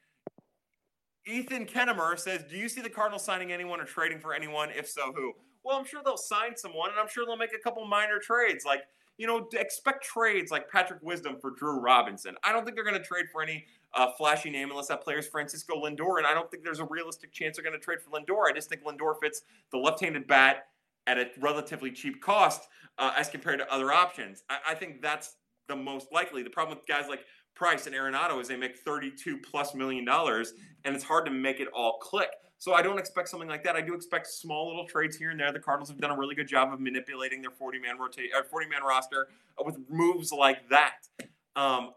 Ethan 1.27 1.65
Kennemer 1.65 2.17
says, 2.19 2.43
"Do 2.49 2.57
you 2.57 2.69
see 2.69 2.81
the 2.81 2.89
Cardinals 2.89 3.23
signing 3.23 3.51
anyone 3.51 3.79
or 3.79 3.85
trading 3.85 4.19
for 4.19 4.33
anyone? 4.33 4.69
If 4.71 4.89
so, 4.89 5.11
who?" 5.15 5.33
Well, 5.63 5.77
I'm 5.77 5.85
sure 5.85 6.01
they'll 6.05 6.17
sign 6.17 6.55
someone, 6.55 6.91
and 6.91 6.99
I'm 6.99 7.07
sure 7.07 7.25
they'll 7.25 7.37
make 7.37 7.55
a 7.55 7.59
couple 7.59 7.85
minor 7.87 8.19
trades, 8.19 8.65
like 8.65 8.81
you 9.17 9.27
know, 9.27 9.47
expect 9.53 10.03
trades 10.03 10.51
like 10.51 10.69
Patrick 10.69 10.99
Wisdom 11.01 11.37
for 11.39 11.51
Drew 11.51 11.79
Robinson. 11.79 12.35
I 12.43 12.51
don't 12.51 12.65
think 12.65 12.75
they're 12.75 12.83
going 12.83 13.01
to 13.01 13.07
trade 13.07 13.25
for 13.31 13.41
any 13.41 13.65
uh, 13.93 14.07
flashy 14.17 14.49
name 14.49 14.71
unless 14.71 14.87
that 14.87 15.01
player 15.01 15.19
is 15.19 15.27
Francisco 15.27 15.81
Lindor, 15.81 16.17
and 16.17 16.27
I 16.27 16.33
don't 16.33 16.51
think 16.51 16.63
there's 16.63 16.79
a 16.79 16.85
realistic 16.85 17.31
chance 17.31 17.55
they're 17.55 17.63
going 17.63 17.79
to 17.79 17.83
trade 17.83 17.99
for 18.01 18.09
Lindor. 18.09 18.49
I 18.49 18.53
just 18.53 18.67
think 18.67 18.83
Lindor 18.83 19.13
fits 19.21 19.43
the 19.71 19.77
left-handed 19.77 20.27
bat 20.27 20.67
at 21.07 21.17
a 21.17 21.29
relatively 21.39 21.91
cheap 21.91 22.21
cost 22.21 22.67
uh, 22.97 23.13
as 23.17 23.29
compared 23.29 23.59
to 23.59 23.73
other 23.73 23.91
options. 23.91 24.43
I, 24.49 24.71
I, 24.71 24.75
think 24.75 25.01
that's 25.01 25.35
the 25.67 25.75
most 25.75 26.07
likely. 26.11 26.43
The 26.43 26.49
problem 26.49 26.77
with 26.77 26.87
guys 26.87 27.07
like 27.09 27.25
Price 27.55 27.87
and 27.87 27.95
Arenado 27.95 28.39
is 28.41 28.47
they 28.47 28.57
make 28.57 28.77
32 28.77 29.39
plus 29.39 29.75
million 29.75 30.05
dollars, 30.05 30.53
and 30.83 30.95
it's 30.95 31.03
hard 31.03 31.25
to 31.25 31.31
make 31.31 31.59
it 31.59 31.67
all 31.73 31.97
click. 31.99 32.29
So 32.57 32.73
I 32.73 32.81
don't 32.81 32.97
expect 32.97 33.29
something 33.29 33.49
like 33.49 33.63
that. 33.65 33.75
I 33.75 33.81
do 33.81 33.93
expect 33.93 34.27
small 34.27 34.67
little 34.67 34.87
trades 34.87 35.17
here 35.17 35.29
and 35.29 35.39
there. 35.39 35.51
The 35.51 35.59
Cardinals 35.59 35.89
have 35.89 35.99
done 35.99 36.11
a 36.11 36.17
really 36.17 36.35
good 36.35 36.47
job 36.47 36.73
of 36.73 36.79
manipulating 36.79 37.41
their 37.41 37.51
40 37.51 37.79
man 37.79 37.97
rotate, 37.99 38.29
uh, 38.37 38.43
40 38.43 38.67
man 38.67 38.81
roster 38.81 39.27
with 39.63 39.77
moves 39.89 40.31
like 40.31 40.69
that. 40.69 41.07
Um, 41.55 41.91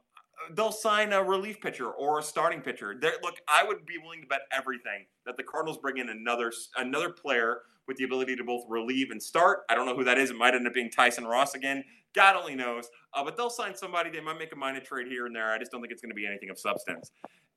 they'll 0.55 0.73
sign 0.73 1.13
a 1.13 1.23
relief 1.23 1.61
pitcher 1.61 1.89
or 1.89 2.19
a 2.19 2.23
starting 2.23 2.61
pitcher. 2.61 2.97
They're, 3.01 3.15
look, 3.23 3.37
I 3.49 3.65
would 3.65 3.87
be 3.87 3.99
willing 3.99 4.23
to 4.23 4.27
bet 4.27 4.43
everything 4.53 5.07
that 5.27 5.37
the 5.37 5.43
Cardinals 5.43 5.79
bring 5.79 5.99
in 5.99 6.09
another 6.09 6.53
another 6.77 7.11
player 7.11 7.63
with 7.89 7.97
the 7.97 8.05
ability 8.05 8.37
to 8.37 8.45
both 8.45 8.65
relieve 8.69 9.11
and 9.11 9.21
start. 9.21 9.61
I 9.69 9.75
don't 9.75 9.87
know 9.87 9.97
who 9.97 10.05
that 10.05 10.19
is. 10.19 10.31
It 10.31 10.37
might 10.37 10.55
end 10.55 10.67
up 10.67 10.75
being 10.75 10.91
Tyson 10.91 11.25
Ross 11.25 11.55
again. 11.55 11.83
God 12.15 12.37
only 12.37 12.55
knows. 12.55 12.89
Uh, 13.15 13.25
but 13.25 13.37
they'll 13.37 13.51
sign 13.51 13.75
somebody. 13.75 14.11
They 14.11 14.21
might 14.21 14.39
make 14.39 14.53
a 14.53 14.57
minor 14.57 14.81
trade 14.81 15.09
here 15.09 15.27
and 15.27 15.35
there. 15.35 15.51
I 15.51 15.59
just 15.59 15.73
don't 15.73 15.81
think 15.81 15.93
it's 15.93 16.03
going 16.03 16.11
to 16.11 16.15
be 16.17 16.27
anything 16.27 16.51
of 16.51 16.59
substance. 16.59 17.11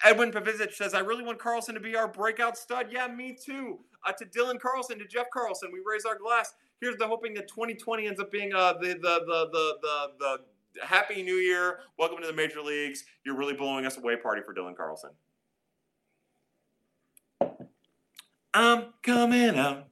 Edwin 0.03 0.31
Pavizic 0.31 0.73
says, 0.73 0.93
I 0.93 0.99
really 0.99 1.23
want 1.23 1.37
Carlson 1.37 1.75
to 1.75 1.81
be 1.81 1.95
our 1.95 2.07
breakout 2.07 2.57
stud. 2.57 2.87
Yeah, 2.89 3.07
me 3.07 3.37
too. 3.39 3.79
Uh, 4.05 4.11
to 4.13 4.25
Dylan 4.25 4.59
Carlson, 4.59 4.97
to 4.97 5.05
Jeff 5.05 5.27
Carlson, 5.31 5.69
we 5.71 5.79
raise 5.85 6.05
our 6.05 6.17
glass. 6.17 6.53
Here's 6.79 6.95
the 6.95 7.07
hoping 7.07 7.35
that 7.35 7.47
2020 7.47 8.07
ends 8.07 8.19
up 8.19 8.31
being 8.31 8.53
uh, 8.53 8.73
the, 8.73 8.87
the, 8.87 8.95
the, 9.27 9.49
the, 9.51 9.77
the, 9.81 10.07
the 10.19 10.85
Happy 10.85 11.21
New 11.21 11.35
Year. 11.35 11.79
Welcome 11.99 12.19
to 12.21 12.27
the 12.27 12.33
major 12.33 12.61
leagues. 12.61 13.03
You're 13.23 13.37
really 13.37 13.53
blowing 13.53 13.85
us 13.85 13.97
away 13.97 14.15
party 14.15 14.41
for 14.43 14.55
Dylan 14.55 14.75
Carlson. 14.75 15.11
I'm 18.53 18.87
coming 19.03 19.57
out. 19.57 19.87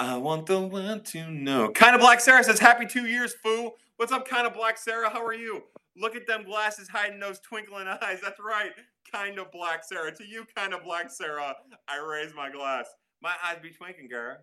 I 0.00 0.16
want 0.16 0.46
the 0.46 0.60
world 0.60 1.04
to 1.06 1.30
know. 1.30 1.70
Kind 1.70 1.94
of 1.94 2.00
Black 2.00 2.20
Sarah 2.20 2.42
says, 2.42 2.58
Happy 2.58 2.86
two 2.86 3.06
years, 3.06 3.34
foo. 3.42 3.72
What's 3.96 4.12
up, 4.12 4.26
Kind 4.28 4.46
of 4.46 4.54
Black 4.54 4.76
Sarah? 4.76 5.08
How 5.08 5.24
are 5.24 5.34
you? 5.34 5.62
Look 5.96 6.16
at 6.16 6.26
them 6.26 6.44
glasses 6.44 6.88
hiding 6.88 7.20
those 7.20 7.38
twinkling 7.40 7.86
eyes. 7.86 8.18
That's 8.22 8.40
right. 8.40 8.72
Kind 9.10 9.38
of 9.38 9.52
Black 9.52 9.84
Sarah. 9.84 10.14
To 10.14 10.24
you, 10.26 10.44
Kind 10.56 10.74
of 10.74 10.82
Black 10.82 11.10
Sarah, 11.10 11.54
I 11.88 12.04
raise 12.04 12.34
my 12.34 12.50
glass. 12.50 12.86
My 13.22 13.32
eyes 13.44 13.58
be 13.62 13.70
twinkling, 13.70 14.08
girl. 14.08 14.38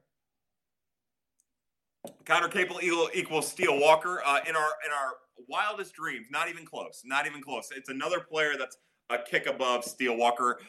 Conner 2.26 2.47
Capel 2.47 2.80
equals 3.14 3.47
Steele 3.47 3.80
Walker 3.80 4.22
uh, 4.26 4.39
in 4.47 4.56
our 4.56 4.70
in 4.86 4.91
our 4.91 5.14
wildest 5.47 5.93
dreams. 5.93 6.28
Not 6.32 6.49
even 6.49 6.66
close. 6.66 7.02
Not 7.06 7.28
even 7.28 7.41
close. 7.41 7.70
It's 7.76 7.89
another 7.89 8.22
player 8.22 8.54
that's 8.58 8.78
a 9.10 9.18
kick 9.20 9.47
above 9.47 9.84
Steele 9.84 10.16
Walker. 10.16 10.60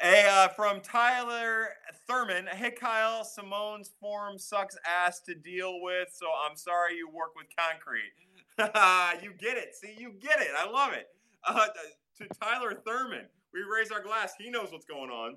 Hey, 0.00 0.26
uh, 0.28 0.48
from 0.48 0.80
Tyler 0.80 1.68
Thurman. 2.08 2.46
Hey, 2.46 2.72
Kyle. 2.72 3.24
Simone's 3.24 3.90
form 4.00 4.38
sucks 4.38 4.76
ass 4.86 5.20
to 5.20 5.34
deal 5.34 5.80
with, 5.80 6.08
so 6.12 6.26
I'm 6.48 6.56
sorry 6.56 6.96
you 6.96 7.08
work 7.08 7.34
with 7.36 7.46
concrete. 7.56 8.12
you 9.22 9.32
get 9.38 9.56
it. 9.56 9.74
See, 9.74 9.94
you 9.98 10.12
get 10.20 10.40
it. 10.40 10.50
I 10.58 10.68
love 10.68 10.92
it. 10.92 11.06
Uh, 11.46 11.66
to 12.18 12.28
Tyler 12.40 12.74
Thurman, 12.86 13.26
we 13.54 13.60
raise 13.60 13.90
our 13.90 14.02
glass. 14.02 14.34
He 14.38 14.50
knows 14.50 14.72
what's 14.72 14.84
going 14.84 15.10
on. 15.10 15.36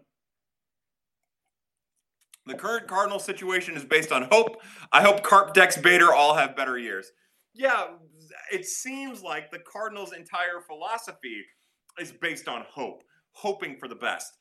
The 2.46 2.56
current 2.56 2.88
Cardinal 2.88 3.20
situation 3.20 3.76
is 3.76 3.84
based 3.86 4.12
on 4.12 4.28
hope. 4.32 4.62
I 4.92 5.02
hope 5.02 5.24
Carp, 5.24 5.54
Dex, 5.54 5.78
Bader 5.78 6.14
all 6.14 6.36
have 6.36 6.56
better 6.56 6.78
years. 6.78 7.12
Yeah, 7.54 7.86
it 8.52 8.66
seems 8.66 9.24
like 9.24 9.50
the 9.50 9.60
Cardinals' 9.60 10.14
entire 10.14 10.62
philosophy 10.66 11.44
is 12.00 12.12
based 12.12 12.48
on 12.48 12.66
hope, 12.70 13.04
hoping 13.32 13.78
for 13.78 13.88
the 13.88 13.96
best. 13.96 14.32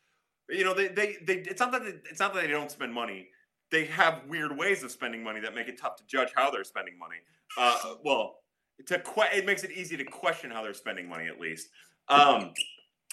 You 0.49 0.65
know, 0.65 0.75
they, 0.75 0.89
they, 0.89 1.17
they 1.25 1.35
it's 1.39 1.61
not 1.61 1.73
that 1.73 1.85
they, 1.85 1.95
it's 2.11 2.21
not 2.21 2.35
that 2.35 2.43
they 2.43 2.49
don't 2.49 2.71
spend 2.71 2.93
money. 2.93 3.29
They 3.71 3.87
have 3.87 4.23
weird 4.29 4.57
ways 4.57 4.83
of 4.83 4.91
spending 4.91 5.23
money 5.23 5.41
that 5.41 5.55
make 5.55 5.69
it 5.69 5.81
tough 5.81 5.97
to 5.97 6.07
judge 6.07 6.29
how 6.37 6.51
they're 6.51 6.65
spending 6.65 6.99
money. 6.99 7.17
Uh, 7.57 7.95
well, 8.05 8.37
to 8.87 8.99
que- 8.99 9.37
it 9.37 9.47
makes 9.47 9.65
it 9.65 9.73
easy 9.73 9.97
to 9.97 10.05
question 10.05 10.51
how 10.51 10.63
they're 10.63 10.75
spending 10.75 11.09
money 11.09 11.27
at 11.27 11.41
least. 11.41 11.69
Um, 12.09 12.53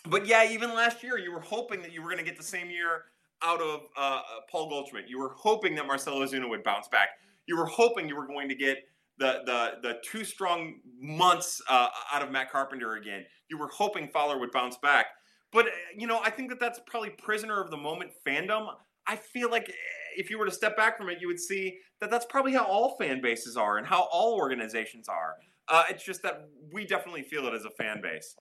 but 0.05 0.25
yeah, 0.25 0.49
even 0.49 0.73
last 0.73 1.03
year, 1.03 1.17
you 1.17 1.31
were 1.31 1.41
hoping 1.41 1.81
that 1.83 1.93
you 1.93 2.01
were 2.01 2.09
going 2.09 2.23
to 2.23 2.29
get 2.29 2.37
the 2.37 2.43
same 2.43 2.69
year 2.69 3.03
out 3.43 3.61
of 3.61 3.81
uh, 3.97 4.01
uh, 4.01 4.21
Paul 4.49 4.69
Goldschmidt. 4.69 5.07
You 5.07 5.19
were 5.19 5.33
hoping 5.35 5.75
that 5.75 5.87
Marcell 5.87 6.15
Ozuna 6.15 6.49
would 6.49 6.63
bounce 6.63 6.87
back. 6.87 7.09
You 7.47 7.57
were 7.57 7.65
hoping 7.65 8.07
you 8.07 8.15
were 8.15 8.27
going 8.27 8.49
to 8.49 8.55
get 8.55 8.79
the 9.17 9.41
the 9.45 9.71
the 9.81 9.97
two 10.03 10.23
strong 10.23 10.75
months 10.99 11.61
uh, 11.69 11.89
out 12.13 12.21
of 12.23 12.31
Matt 12.31 12.51
Carpenter 12.51 12.95
again. 12.95 13.25
You 13.49 13.57
were 13.57 13.67
hoping 13.67 14.07
Fowler 14.07 14.39
would 14.39 14.51
bounce 14.51 14.77
back, 14.77 15.07
but 15.51 15.67
uh, 15.67 15.69
you 15.97 16.07
know 16.07 16.19
I 16.23 16.29
think 16.29 16.49
that 16.49 16.59
that's 16.59 16.79
probably 16.85 17.09
prisoner 17.11 17.61
of 17.61 17.71
the 17.71 17.77
moment 17.77 18.11
fandom. 18.27 18.67
I 19.07 19.15
feel 19.15 19.49
like 19.49 19.69
eh, 19.69 19.73
if 20.17 20.29
you 20.29 20.37
were 20.37 20.45
to 20.45 20.51
step 20.51 20.77
back 20.77 20.97
from 20.97 21.09
it, 21.09 21.19
you 21.19 21.27
would 21.27 21.39
see 21.39 21.77
that 21.99 22.09
that's 22.09 22.25
probably 22.25 22.53
how 22.53 22.65
all 22.65 22.97
fan 22.97 23.21
bases 23.21 23.57
are 23.57 23.77
and 23.77 23.87
how 23.87 24.07
all 24.11 24.35
organizations 24.35 25.07
are. 25.07 25.35
Uh, 25.67 25.83
it's 25.89 26.03
just 26.03 26.21
that 26.23 26.49
we 26.71 26.85
definitely 26.85 27.23
feel 27.23 27.45
it 27.47 27.53
as 27.53 27.65
a 27.65 27.69
fan 27.71 28.01
base. 28.01 28.35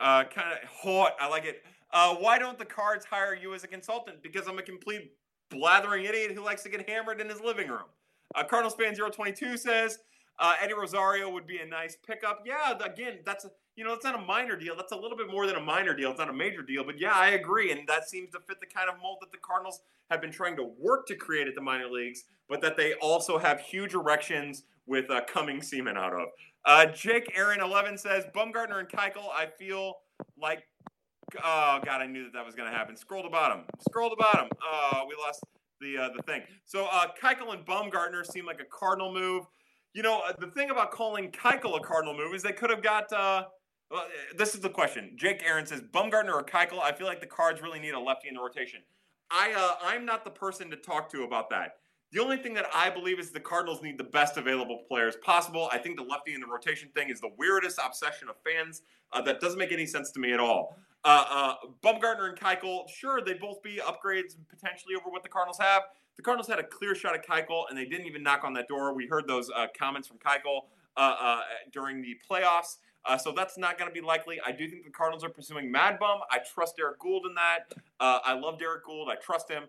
Uh, 0.00 0.24
kind 0.24 0.52
of 0.52 0.68
hot. 0.68 1.12
I 1.20 1.28
like 1.28 1.44
it. 1.44 1.62
Uh, 1.92 2.14
why 2.16 2.38
don't 2.38 2.58
the 2.58 2.64
cards 2.64 3.04
hire 3.04 3.34
you 3.34 3.54
as 3.54 3.64
a 3.64 3.68
consultant? 3.68 4.22
Because 4.22 4.46
I'm 4.46 4.58
a 4.58 4.62
complete 4.62 5.12
blathering 5.50 6.04
idiot 6.04 6.32
who 6.32 6.44
likes 6.44 6.62
to 6.64 6.68
get 6.68 6.88
hammered 6.88 7.20
in 7.20 7.28
his 7.28 7.40
living 7.40 7.68
room. 7.68 7.86
Uh, 8.34 8.44
Cardinals 8.44 8.74
fan 8.74 8.94
022 8.94 9.56
says 9.56 9.98
uh, 10.38 10.54
Eddie 10.60 10.74
Rosario 10.74 11.30
would 11.30 11.46
be 11.46 11.58
a 11.58 11.66
nice 11.66 11.96
pickup. 12.06 12.42
Yeah, 12.46 12.74
again, 12.84 13.18
that's 13.24 13.46
you 13.76 13.84
know, 13.84 13.90
that's 13.90 14.04
not 14.04 14.16
a 14.16 14.24
minor 14.24 14.56
deal. 14.56 14.74
That's 14.76 14.92
a 14.92 14.96
little 14.96 15.16
bit 15.16 15.30
more 15.30 15.46
than 15.46 15.56
a 15.56 15.60
minor 15.60 15.94
deal. 15.94 16.10
It's 16.10 16.18
not 16.18 16.28
a 16.28 16.32
major 16.32 16.62
deal, 16.62 16.82
but 16.84 17.00
yeah, 17.00 17.14
I 17.14 17.30
agree, 17.30 17.70
and 17.70 17.86
that 17.88 18.08
seems 18.08 18.30
to 18.30 18.40
fit 18.40 18.58
the 18.60 18.66
kind 18.66 18.88
of 18.90 19.00
mold 19.00 19.18
that 19.20 19.30
the 19.30 19.38
Cardinals 19.38 19.80
have 20.10 20.20
been 20.20 20.32
trying 20.32 20.56
to 20.56 20.64
work 20.78 21.06
to 21.06 21.14
create 21.14 21.46
at 21.46 21.54
the 21.54 21.60
minor 21.60 21.88
leagues, 21.88 22.24
but 22.48 22.60
that 22.62 22.76
they 22.76 22.94
also 22.94 23.38
have 23.38 23.60
huge 23.60 23.94
erections 23.94 24.64
with 24.86 25.10
uh, 25.10 25.20
coming 25.26 25.62
semen 25.62 25.96
out 25.96 26.12
of. 26.12 26.28
Uh, 26.64 26.86
Jake 26.86 27.30
Aaron 27.36 27.60
11 27.60 27.98
says 27.98 28.24
Bumgarner 28.34 28.80
and 28.80 28.88
Keuchel. 28.88 29.28
I 29.32 29.46
feel 29.58 29.98
like 30.40 30.64
Oh 31.36 31.80
God, 31.84 32.00
I 32.00 32.06
knew 32.06 32.24
that 32.24 32.32
that 32.32 32.46
was 32.46 32.54
going 32.54 32.70
to 32.70 32.76
happen. 32.76 32.96
Scroll 32.96 33.22
to 33.22 33.28
bottom. 33.28 33.60
Scroll 33.88 34.10
to 34.10 34.16
bottom. 34.16 34.48
Oh, 34.62 35.04
we 35.06 35.14
lost 35.14 35.44
the 35.80 35.98
uh, 35.98 36.08
the 36.16 36.22
thing. 36.22 36.42
So 36.64 36.86
uh, 36.90 37.06
Keuchel 37.22 37.52
and 37.52 37.66
Bumgarner 37.66 38.24
seem 38.24 38.46
like 38.46 38.60
a 38.60 38.64
Cardinal 38.64 39.12
move. 39.12 39.44
You 39.94 40.02
know, 40.02 40.22
uh, 40.26 40.32
the 40.38 40.48
thing 40.48 40.70
about 40.70 40.90
calling 40.90 41.30
Keuchel 41.30 41.76
a 41.76 41.80
Cardinal 41.80 42.14
move 42.14 42.34
is 42.34 42.42
they 42.42 42.52
could 42.52 42.70
have 42.70 42.82
got. 42.82 43.12
Uh, 43.12 43.44
well, 43.90 44.06
this 44.36 44.54
is 44.54 44.60
the 44.60 44.68
question. 44.68 45.12
Jake 45.16 45.42
Aaron 45.46 45.64
says 45.64 45.80
Bumgarner 45.80 46.34
or 46.34 46.44
Keuchel. 46.44 46.80
I 46.82 46.92
feel 46.92 47.06
like 47.06 47.20
the 47.20 47.26
Cards 47.26 47.62
really 47.62 47.80
need 47.80 47.94
a 47.94 48.00
lefty 48.00 48.28
in 48.28 48.34
the 48.34 48.40
rotation. 48.40 48.80
I 49.30 49.52
uh, 49.52 49.74
I'm 49.82 50.04
not 50.04 50.24
the 50.24 50.30
person 50.30 50.70
to 50.70 50.76
talk 50.76 51.10
to 51.12 51.22
about 51.22 51.50
that. 51.50 51.76
The 52.12 52.20
only 52.20 52.38
thing 52.38 52.54
that 52.54 52.66
I 52.74 52.88
believe 52.88 53.18
is 53.18 53.30
the 53.30 53.40
Cardinals 53.40 53.82
need 53.82 53.98
the 53.98 54.04
best 54.04 54.38
available 54.38 54.84
players 54.88 55.16
possible. 55.16 55.68
I 55.72 55.78
think 55.78 55.96
the 55.96 56.04
lefty 56.04 56.34
in 56.34 56.40
the 56.40 56.46
rotation 56.46 56.88
thing 56.94 57.10
is 57.10 57.20
the 57.20 57.30
weirdest 57.36 57.78
obsession 57.84 58.28
of 58.28 58.36
fans. 58.44 58.82
Uh, 59.12 59.20
that 59.22 59.40
doesn't 59.40 59.58
make 59.58 59.72
any 59.72 59.86
sense 59.86 60.10
to 60.12 60.20
me 60.20 60.32
at 60.32 60.40
all. 60.40 60.76
Uh, 61.04 61.24
uh, 61.30 61.54
Bumgarner 61.82 62.28
and 62.28 62.38
Keuchel, 62.38 62.88
sure, 62.88 63.20
they'd 63.20 63.40
both 63.40 63.62
be 63.62 63.80
upgrades 63.84 64.36
potentially 64.48 64.94
over 64.94 65.10
what 65.10 65.22
the 65.22 65.28
Cardinals 65.28 65.58
have. 65.58 65.82
The 66.18 66.22
Cardinals 66.22 66.48
had 66.48 66.58
a 66.58 66.64
clear 66.64 66.96
shot 66.96 67.14
at 67.14 67.24
Keuchel, 67.26 67.64
and 67.70 67.78
they 67.78 67.84
didn't 67.84 68.06
even 68.06 68.24
knock 68.24 68.42
on 68.42 68.52
that 68.54 68.66
door. 68.66 68.92
We 68.92 69.06
heard 69.06 69.28
those 69.28 69.48
uh, 69.50 69.68
comments 69.78 70.08
from 70.08 70.18
Keuchel 70.18 70.62
uh, 70.96 71.14
uh, 71.20 71.40
during 71.72 72.02
the 72.02 72.16
playoffs. 72.28 72.78
Uh, 73.06 73.16
so 73.16 73.32
that's 73.34 73.56
not 73.56 73.78
going 73.78 73.88
to 73.88 73.94
be 73.94 74.04
likely. 74.04 74.40
I 74.44 74.50
do 74.50 74.68
think 74.68 74.84
the 74.84 74.90
Cardinals 74.90 75.22
are 75.22 75.28
pursuing 75.28 75.70
Mad 75.70 76.00
Bum. 76.00 76.18
I 76.30 76.40
trust 76.40 76.76
Derrick 76.76 76.98
Goold 76.98 77.24
in 77.24 77.34
that. 77.36 77.72
I 78.00 78.34
love 78.34 78.58
Derrick 78.58 78.84
Goold. 78.84 79.08
I 79.08 79.14
trust 79.14 79.48
him. 79.48 79.64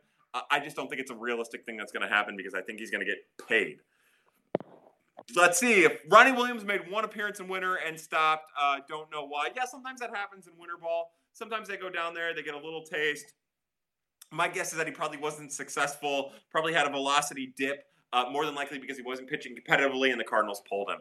I 0.49 0.59
just 0.59 0.75
don't 0.75 0.89
think 0.89 0.99
it's 0.99 1.11
a 1.11 1.15
realistic 1.15 1.65
thing 1.65 1.77
that's 1.77 1.91
going 1.91 2.07
to 2.07 2.13
happen 2.13 2.35
because 2.35 2.55
I 2.55 2.61
think 2.61 2.79
he's 2.79 2.89
going 2.89 3.05
to 3.05 3.09
get 3.09 3.19
paid. 3.47 3.77
Let's 5.35 5.59
see 5.59 5.83
if 5.83 5.99
Ronnie 6.09 6.31
Williams 6.31 6.65
made 6.65 6.89
one 6.89 7.05
appearance 7.05 7.39
in 7.39 7.47
winter 7.47 7.75
and 7.75 7.99
stopped. 7.99 8.51
Uh, 8.59 8.77
don't 8.87 9.11
know 9.11 9.27
why. 9.27 9.49
Yeah, 9.55 9.65
sometimes 9.65 9.99
that 9.99 10.09
happens 10.15 10.47
in 10.47 10.53
winter 10.57 10.77
ball. 10.81 11.13
Sometimes 11.33 11.67
they 11.67 11.77
go 11.77 11.91
down 11.91 12.15
there, 12.15 12.33
they 12.33 12.41
get 12.41 12.55
a 12.55 12.59
little 12.59 12.83
taste. 12.83 13.33
My 14.31 14.47
guess 14.47 14.71
is 14.71 14.77
that 14.77 14.87
he 14.87 14.93
probably 14.93 15.17
wasn't 15.17 15.51
successful. 15.51 16.31
Probably 16.51 16.73
had 16.73 16.87
a 16.87 16.91
velocity 16.91 17.53
dip, 17.57 17.85
uh, 18.13 18.25
more 18.31 18.45
than 18.45 18.55
likely 18.55 18.79
because 18.79 18.97
he 18.97 19.03
wasn't 19.03 19.29
pitching 19.29 19.55
competitively, 19.55 20.11
and 20.11 20.19
the 20.19 20.25
Cardinals 20.25 20.61
pulled 20.69 20.89
him. 20.89 20.99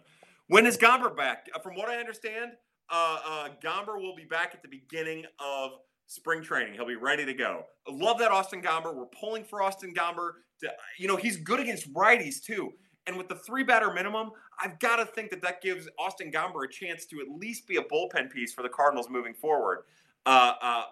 When 0.49 0.67
is 0.67 0.79
Gomber 0.79 1.15
back? 1.15 1.47
Uh, 1.55 1.59
from 1.59 1.75
what 1.75 1.89
I 1.89 1.99
understand, 1.99 2.53
uh, 2.91 3.19
uh, 3.27 3.49
Gomber 3.63 4.01
will 4.01 4.17
be 4.17 4.25
back 4.25 4.53
at 4.55 4.63
the 4.63 4.69
beginning 4.69 5.25
of 5.39 5.73
spring 6.07 6.43
training. 6.43 6.73
He'll 6.73 6.87
be 6.87 6.97
ready 6.97 7.27
to 7.27 7.35
go. 7.35 7.65
Love 7.89 8.19
that 8.19 8.31
Austin 8.31 8.63
Gomber. 8.63 8.95
We're 8.95 9.07
pulling 9.07 9.45
for 9.45 9.63
Austin 9.63 9.93
Gomber. 9.93 10.33
To, 10.61 10.71
you 10.99 11.07
know, 11.07 11.17
he's 11.17 11.37
good 11.37 11.61
against 11.61 11.93
righties 11.93 12.43
too. 12.43 12.73
And 13.07 13.17
with 13.17 13.29
the 13.29 13.37
three 13.37 13.63
batter 13.63 13.93
minimum, 13.93 14.31
I've 14.63 14.79
got 14.81 14.97
to 14.97 15.05
think 15.07 15.31
that 15.31 15.43
that 15.43 15.63
gives 15.63 15.89
Austin 15.99 16.33
Gomber 16.33 16.65
a 16.65 16.69
chance 16.69 17.07
to 17.07 17.21
at 17.21 17.29
least 17.29 17.67
be 17.67 17.77
a 17.77 17.83
bullpen 17.83 18.31
piece 18.31 18.53
for 18.53 18.63
the 18.63 18.69
Cardinals 18.69 19.09
moving 19.09 19.35
forward. 19.35 19.85
Uh, 20.27 20.55
uh, 20.61 20.83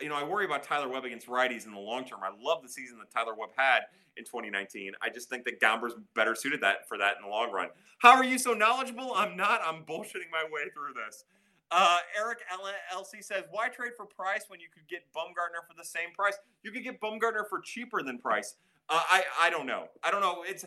you 0.00 0.08
know, 0.08 0.14
I 0.14 0.22
worry 0.22 0.44
about 0.44 0.62
Tyler 0.62 0.88
Webb 0.88 1.04
against 1.04 1.26
righties 1.26 1.66
in 1.66 1.72
the 1.72 1.78
long 1.78 2.04
term. 2.04 2.20
I 2.22 2.30
love 2.40 2.62
the 2.62 2.68
season 2.68 2.98
that 2.98 3.10
Tyler 3.10 3.34
Webb 3.34 3.50
had 3.56 3.80
in 4.16 4.24
2019. 4.24 4.92
I 5.02 5.08
just 5.08 5.28
think 5.28 5.44
that 5.44 5.60
Gomber's 5.60 5.94
better 6.14 6.34
suited 6.34 6.60
that 6.62 6.88
for 6.88 6.98
that 6.98 7.16
in 7.16 7.22
the 7.22 7.28
long 7.28 7.52
run. 7.52 7.68
How 7.98 8.14
are 8.14 8.24
you 8.24 8.38
so 8.38 8.52
knowledgeable? 8.52 9.12
I'm 9.14 9.36
not. 9.36 9.60
I'm 9.64 9.84
bullshitting 9.84 10.30
my 10.30 10.44
way 10.50 10.62
through 10.74 10.94
this. 10.94 11.24
Uh, 11.70 11.98
Eric 12.18 12.38
LC 12.94 13.22
says, 13.22 13.44
"Why 13.50 13.68
trade 13.68 13.92
for 13.96 14.06
Price 14.06 14.44
when 14.48 14.58
you 14.58 14.68
could 14.72 14.88
get 14.88 15.02
Bumgarner 15.14 15.66
for 15.68 15.74
the 15.76 15.84
same 15.84 16.12
price? 16.14 16.38
You 16.62 16.70
could 16.70 16.82
get 16.82 17.00
Bumgarner 17.00 17.46
for 17.48 17.60
cheaper 17.60 18.02
than 18.02 18.18
Price. 18.18 18.54
Uh, 18.88 19.02
I 19.10 19.24
I 19.38 19.50
don't 19.50 19.66
know. 19.66 19.88
I 20.02 20.10
don't 20.10 20.22
know. 20.22 20.44
It's 20.46 20.64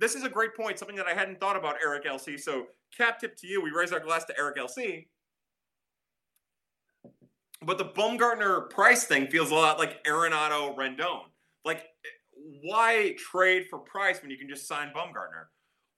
this 0.00 0.14
is 0.14 0.24
a 0.24 0.28
great 0.28 0.54
point. 0.56 0.78
Something 0.78 0.96
that 0.96 1.06
I 1.06 1.14
hadn't 1.14 1.40
thought 1.40 1.56
about, 1.56 1.76
Eric 1.82 2.04
LC. 2.04 2.38
So 2.38 2.66
cap 2.96 3.20
tip 3.20 3.36
to 3.36 3.46
you. 3.46 3.62
We 3.62 3.70
raise 3.70 3.92
our 3.92 4.00
glass 4.00 4.24
to 4.26 4.38
Eric 4.38 4.56
LC. 4.56 5.06
But 7.64 7.78
the 7.78 7.84
Bumgarner 7.84 8.70
Price 8.70 9.04
thing 9.04 9.26
feels 9.26 9.50
a 9.50 9.54
lot 9.54 9.78
like 9.78 10.04
Arenado 10.04 10.76
Rendon. 10.76 11.22
Like, 11.64 11.84
why 12.62 13.14
trade 13.18 13.66
for 13.68 13.78
Price 13.78 14.22
when 14.22 14.30
you 14.30 14.38
can 14.38 14.48
just 14.48 14.66
sign 14.68 14.92
Bumgarner? 14.94 15.46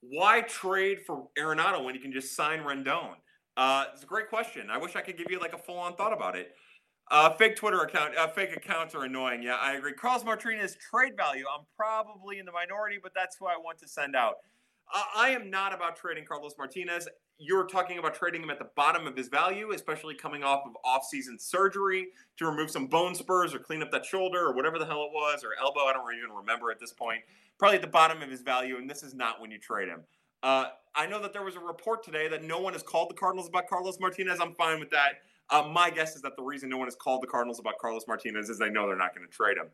Why 0.01 0.41
trade 0.43 1.01
for 1.07 1.29
Arenado 1.39 1.85
when 1.85 1.95
you 1.95 2.01
can 2.01 2.13
just 2.13 2.35
sign 2.35 2.61
Rendon? 2.61 3.15
Uh, 3.57 3.85
it's 3.93 4.03
a 4.03 4.07
great 4.07 4.29
question. 4.31 4.71
I 4.71 4.79
wish 4.79 4.97
I 4.97 5.03
could 5.03 5.19
give 5.19 5.31
you 5.31 5.39
like 5.39 5.53
a 5.53 5.59
full 5.59 5.79
on 5.79 5.95
thought 5.97 6.15
about 6.15 6.37
it. 6.37 6.53
Uh, 7.11 7.29
fake 7.31 7.57
Twitter 7.57 7.81
account, 7.81 8.17
uh, 8.17 8.29
fake 8.29 8.57
accounts 8.57 8.95
are 8.95 9.03
annoying. 9.03 9.43
Yeah, 9.43 9.57
I 9.57 9.75
agree. 9.75 9.93
Carlos 9.93 10.25
Martinez 10.25 10.77
trade 10.77 11.17
value. 11.17 11.45
I'm 11.53 11.67
probably 11.77 12.39
in 12.39 12.47
the 12.47 12.53
minority, 12.53 12.99
but 13.03 13.13
that's 13.15 13.37
who 13.39 13.47
I 13.47 13.57
want 13.57 13.79
to 13.81 13.89
send 13.89 14.15
out. 14.15 14.37
I 15.15 15.31
am 15.31 15.51
not 15.51 15.73
about 15.73 15.97
trading 15.97 16.25
Carlos 16.25 16.55
Martinez. 16.59 17.09
You're 17.39 17.67
talking 17.67 17.99
about 17.99 18.15
trading 18.15 18.43
him 18.43 18.51
at 18.51 18.59
the 18.59 18.69
bottom 18.77 19.07
of 19.07 19.17
his 19.17 19.29
value, 19.29 19.73
especially 19.73 20.15
coming 20.15 20.43
off 20.43 20.63
of 20.67 20.73
off-season 20.85 21.39
surgery 21.39 22.09
to 22.37 22.47
remove 22.47 22.71
some 22.71 22.87
bone 22.87 23.15
spurs 23.15 23.55
or 23.55 23.59
clean 23.59 23.83
up 23.83 23.91
that 23.93 24.05
shoulder 24.05 24.41
or 24.41 24.55
whatever 24.55 24.79
the 24.79 24.85
hell 24.87 25.05
it 25.05 25.13
was 25.13 25.43
or 25.43 25.51
elbow. 25.61 25.81
I 25.81 25.93
don't 25.93 26.15
even 26.15 26.37
remember 26.37 26.71
at 26.71 26.79
this 26.81 26.93
point. 26.93 27.23
Probably 27.59 27.77
at 27.77 27.83
the 27.83 27.89
bottom 27.89 28.23
of 28.23 28.31
his 28.31 28.43
value, 28.43 28.77
and 28.77 28.89
this 28.89 29.03
is 29.03 29.15
not 29.15 29.41
when 29.41 29.51
you 29.51 29.59
trade 29.59 29.89
him. 29.89 30.01
Uh, 30.43 30.67
I 30.95 31.07
know 31.07 31.21
that 31.21 31.33
there 31.33 31.45
was 31.45 31.57
a 31.57 31.61
report 31.61 32.03
today 32.03 32.29
that 32.29 32.43
no 32.43 32.59
one 32.59 32.73
has 32.73 32.83
called 32.83 33.11
the 33.11 33.15
Cardinals 33.15 33.49
about 33.49 33.69
Carlos 33.69 34.01
Martinez. 34.01 34.39
I'm 34.41 34.55
fine 34.55 34.81
with 34.81 34.91
that. 34.91 35.21
Uh, 35.51 35.69
my 35.69 35.91
guess 35.91 36.17
is 36.17 36.23
that 36.23 36.37
the 36.37 36.43
reason 36.43 36.69
no 36.69 36.79
one 36.79 36.87
has 36.87 36.95
called 36.95 37.23
the 37.23 37.27
Cardinals 37.27 37.59
about 37.59 37.79
Carlos 37.79 38.05
Martinez 38.07 38.49
is 38.49 38.59
they 38.59 38.71
know 38.71 38.87
they're 38.87 38.97
not 38.97 39.15
going 39.15 39.27
to 39.27 39.33
trade 39.33 39.57
him. 39.57 39.67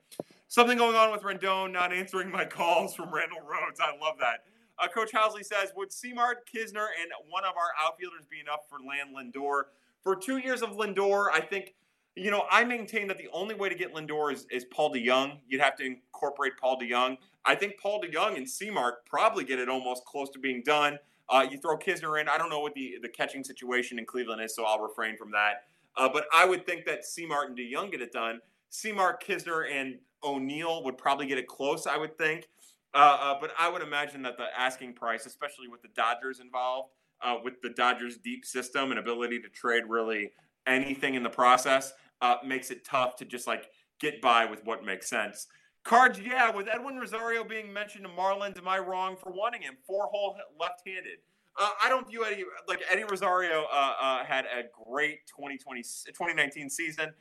Something 0.48 0.78
going 0.78 0.96
on 0.96 1.12
with 1.12 1.22
Rendon 1.22 1.72
not 1.72 1.92
answering 1.92 2.30
my 2.30 2.44
calls 2.44 2.94
from 2.94 3.12
Randall 3.12 3.40
Rhodes. 3.40 3.78
I 3.80 3.96
love 4.00 4.16
that. 4.20 4.44
Uh, 4.78 4.88
Coach 4.88 5.12
Howsley 5.12 5.44
says, 5.44 5.72
would 5.76 5.92
Simard, 5.92 6.38
Knizner, 6.52 6.88
and 7.00 7.10
one 7.30 7.44
of 7.44 7.54
our 7.56 7.70
outfielders 7.82 8.26
be 8.30 8.40
enough 8.40 8.60
for 8.68 8.78
Land 8.78 9.10
Lindor? 9.16 9.64
For 10.02 10.14
two 10.14 10.38
years 10.38 10.62
of 10.62 10.76
Lindor, 10.76 11.28
I 11.32 11.40
think, 11.40 11.74
you 12.14 12.30
know, 12.30 12.44
I 12.50 12.64
maintain 12.64 13.08
that 13.08 13.18
the 13.18 13.28
only 13.32 13.54
way 13.54 13.68
to 13.68 13.74
get 13.74 13.94
Lindor 13.94 14.32
is, 14.32 14.46
is 14.50 14.64
Paul 14.66 14.92
DeJong. 14.92 15.38
You'd 15.48 15.60
have 15.60 15.76
to 15.76 15.84
incorporate 15.84 16.52
Paul 16.60 16.78
DeJong. 16.78 17.18
I 17.44 17.54
think 17.54 17.78
Paul 17.80 18.02
DeJong 18.02 18.36
and 18.36 18.48
Simard 18.48 18.94
probably 19.06 19.44
get 19.44 19.58
it 19.58 19.68
almost 19.68 20.04
close 20.04 20.28
to 20.30 20.38
being 20.38 20.62
done. 20.64 20.98
Uh, 21.28 21.46
you 21.50 21.58
throw 21.58 21.76
Knizner 21.76 22.20
in. 22.20 22.28
I 22.28 22.38
don't 22.38 22.50
know 22.50 22.60
what 22.60 22.74
the, 22.74 22.98
the 23.02 23.08
catching 23.08 23.42
situation 23.42 23.98
in 23.98 24.04
Cleveland 24.04 24.42
is, 24.42 24.54
so 24.54 24.64
I'll 24.64 24.80
refrain 24.80 25.16
from 25.16 25.32
that. 25.32 25.64
Uh, 25.96 26.08
but 26.12 26.26
I 26.34 26.44
would 26.44 26.66
think 26.66 26.84
that 26.84 27.04
Simard 27.04 27.48
and 27.48 27.58
DeJong 27.58 27.90
get 27.90 28.02
it 28.02 28.12
done. 28.12 28.40
Simard, 28.70 29.16
Knizner, 29.26 29.70
and 29.70 29.98
O'Neill 30.22 30.84
would 30.84 30.98
probably 30.98 31.26
get 31.26 31.38
it 31.38 31.46
close, 31.46 31.86
I 31.86 31.96
would 31.96 32.16
think. 32.18 32.48
Uh, 32.96 33.18
uh, 33.20 33.38
but 33.38 33.50
I 33.58 33.68
would 33.68 33.82
imagine 33.82 34.22
that 34.22 34.38
the 34.38 34.46
asking 34.58 34.94
price, 34.94 35.26
especially 35.26 35.68
with 35.68 35.82
the 35.82 35.88
Dodgers 35.94 36.40
involved, 36.40 36.92
uh, 37.20 37.36
with 37.44 37.60
the 37.60 37.68
Dodgers' 37.68 38.16
deep 38.16 38.46
system 38.46 38.90
and 38.90 38.98
ability 38.98 39.38
to 39.40 39.50
trade 39.50 39.84
really 39.86 40.30
anything 40.66 41.14
in 41.14 41.22
the 41.22 41.28
process, 41.28 41.92
uh, 42.22 42.36
makes 42.44 42.70
it 42.70 42.86
tough 42.86 43.16
to 43.16 43.26
just 43.26 43.46
like 43.46 43.68
get 44.00 44.22
by 44.22 44.46
with 44.46 44.64
what 44.64 44.82
makes 44.82 45.10
sense. 45.10 45.46
Cards, 45.84 46.18
yeah, 46.18 46.50
with 46.50 46.68
Edwin 46.68 46.96
Rosario 46.96 47.44
being 47.44 47.70
mentioned 47.70 48.04
to 48.04 48.10
Marlins, 48.10 48.56
am 48.56 48.66
I 48.66 48.78
wrong 48.78 49.14
for 49.14 49.30
wanting 49.30 49.60
him? 49.60 49.76
Four 49.86 50.06
hole 50.06 50.34
left 50.58 50.80
handed. 50.86 51.18
Uh, 51.58 51.68
I 51.82 51.90
don't 51.90 52.08
view 52.08 52.24
Eddie 52.24 52.44
like 52.66 52.82
Eddie 52.90 53.04
Rosario 53.04 53.66
uh, 53.70 53.92
uh, 54.00 54.24
had 54.24 54.46
a 54.46 54.64
great 54.84 55.26
2020 55.26 55.82
2019 55.82 56.70
season. 56.70 57.12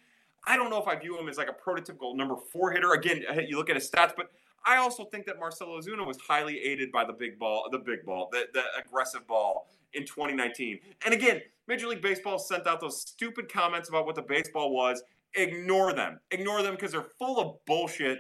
I 0.48 0.56
don't 0.56 0.70
know 0.70 0.82
if 0.82 0.88
I 0.88 0.96
view 0.96 1.20
him 1.20 1.28
as 1.28 1.38
like 1.38 1.50
a 1.50 1.54
prototypical 1.54 2.16
number 2.16 2.36
four 2.52 2.72
hitter. 2.72 2.94
Again, 2.94 3.24
you 3.48 3.58
look 3.58 3.70
at 3.70 3.76
his 3.76 3.90
stats, 3.90 4.14
but 4.16 4.32
I 4.66 4.78
also 4.78 5.06
think 5.06 5.26
that 5.26 5.40
Marcell 5.40 5.68
Ozuna 5.68 6.06
was 6.06 6.18
highly 6.18 6.60
aided 6.60 6.92
by 6.92 7.06
the 7.06 7.14
big 7.14 7.38
ball, 7.38 7.68
the 7.72 7.80
big 7.80 8.06
ball, 8.06 8.30
the, 8.32 8.46
the 8.54 8.64
aggressive 8.80 9.28
ball 9.28 9.68
in 9.94 10.06
2019. 10.06 10.80
And 11.06 11.14
again, 11.14 11.42
Major 11.68 11.88
League 11.88 12.02
Baseball 12.02 12.40
sent 12.40 12.68
out 12.68 12.82
those 12.82 13.02
stupid 13.02 13.52
comments 13.52 13.90
about 13.90 14.06
what 14.06 14.16
the 14.16 14.22
baseball 14.22 14.74
was. 14.74 15.04
Ignore 15.36 15.94
them. 15.94 16.20
Ignore 16.32 16.64
them 16.64 16.76
because 16.76 16.92
they're 16.92 17.08
full 17.20 17.40
of 17.40 17.58
bullshit 17.66 18.20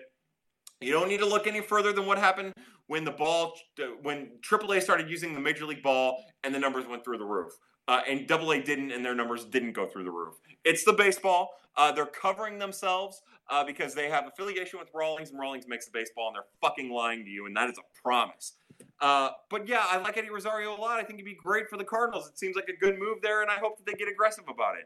you 0.81 0.91
don't 0.91 1.07
need 1.07 1.19
to 1.19 1.25
look 1.25 1.47
any 1.47 1.61
further 1.61 1.93
than 1.93 2.05
what 2.05 2.17
happened 2.17 2.53
when 2.87 3.03
the 3.03 3.11
ball, 3.11 3.57
when 4.01 4.31
AAA 4.41 4.81
started 4.81 5.09
using 5.09 5.33
the 5.33 5.39
Major 5.39 5.65
League 5.65 5.81
ball 5.81 6.23
and 6.43 6.53
the 6.53 6.59
numbers 6.59 6.85
went 6.85 7.03
through 7.03 7.17
the 7.17 7.25
roof. 7.25 7.53
Uh, 7.87 8.01
and 8.07 8.29
AA 8.31 8.61
didn't, 8.61 8.91
and 8.91 9.05
their 9.05 9.13
numbers 9.13 9.45
didn't 9.45 9.73
go 9.73 9.85
through 9.85 10.03
the 10.03 10.11
roof. 10.11 10.35
It's 10.63 10.83
the 10.83 10.93
baseball. 10.93 11.51
Uh, 11.77 11.91
they're 11.91 12.05
covering 12.05 12.57
themselves 12.57 13.21
uh, 13.49 13.63
because 13.63 13.93
they 13.93 14.09
have 14.09 14.27
affiliation 14.27 14.79
with 14.79 14.89
Rawlings, 14.93 15.29
and 15.29 15.39
Rawlings 15.39 15.67
makes 15.67 15.85
the 15.85 15.91
baseball, 15.91 16.27
and 16.27 16.35
they're 16.35 16.45
fucking 16.61 16.89
lying 16.91 17.23
to 17.23 17.29
you, 17.29 17.45
and 17.45 17.55
that 17.55 17.69
is 17.69 17.77
a 17.77 18.01
promise. 18.01 18.53
Uh, 18.99 19.29
but 19.49 19.67
yeah, 19.67 19.85
I 19.87 19.97
like 19.97 20.17
Eddie 20.17 20.29
Rosario 20.29 20.75
a 20.75 20.79
lot. 20.79 20.99
I 20.99 21.03
think 21.03 21.19
he'd 21.19 21.25
be 21.25 21.35
great 21.35 21.69
for 21.69 21.77
the 21.77 21.83
Cardinals. 21.83 22.27
It 22.27 22.39
seems 22.39 22.55
like 22.55 22.69
a 22.69 22.75
good 22.75 22.97
move 22.97 23.19
there, 23.21 23.41
and 23.41 23.51
I 23.51 23.55
hope 23.55 23.77
that 23.77 23.85
they 23.85 23.93
get 23.93 24.07
aggressive 24.09 24.45
about 24.47 24.75
it. 24.77 24.85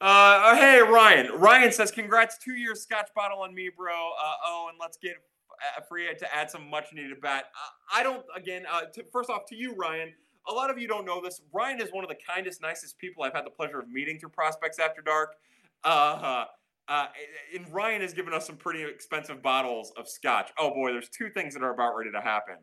Uh, 0.00 0.42
oh, 0.44 0.56
hey, 0.56 0.80
Ryan. 0.80 1.38
Ryan 1.38 1.72
says, 1.72 1.90
congrats, 1.90 2.36
two 2.38 2.54
years 2.54 2.82
scotch 2.82 3.08
bottle 3.14 3.40
on 3.40 3.54
me, 3.54 3.70
bro. 3.74 3.92
Uh, 3.92 4.32
oh, 4.44 4.66
and 4.68 4.78
let's 4.80 4.96
get 4.96 5.14
uh, 5.52 5.80
free 5.88 6.06
to 6.14 6.34
add 6.34 6.50
some 6.50 6.68
much 6.68 6.92
needed 6.92 7.20
bat. 7.20 7.44
Uh, 7.54 7.96
I 7.96 8.02
don't, 8.02 8.24
again, 8.36 8.64
to, 8.94 9.04
first 9.12 9.30
off, 9.30 9.46
to 9.46 9.54
you, 9.54 9.74
Ryan, 9.74 10.12
a 10.48 10.52
lot 10.52 10.68
of 10.68 10.78
you 10.78 10.88
don't 10.88 11.06
know 11.06 11.22
this. 11.22 11.40
Ryan 11.52 11.80
is 11.80 11.90
one 11.92 12.04
of 12.04 12.10
the 12.10 12.16
kindest, 12.16 12.60
nicest 12.60 12.98
people 12.98 13.22
I've 13.22 13.32
had 13.32 13.46
the 13.46 13.50
pleasure 13.50 13.78
of 13.78 13.88
meeting 13.88 14.18
through 14.18 14.30
Prospects 14.30 14.78
After 14.78 15.00
Dark. 15.00 15.36
Uh, 15.84 16.46
uh, 16.88 17.06
and 17.54 17.72
Ryan 17.72 18.02
has 18.02 18.12
given 18.12 18.34
us 18.34 18.46
some 18.46 18.56
pretty 18.56 18.82
expensive 18.82 19.42
bottles 19.42 19.92
of 19.96 20.08
scotch. 20.08 20.50
Oh 20.58 20.70
boy, 20.74 20.92
there's 20.92 21.08
two 21.08 21.30
things 21.30 21.54
that 21.54 21.62
are 21.62 21.72
about 21.72 21.96
ready 21.96 22.10
to 22.12 22.20
happen. 22.20 22.56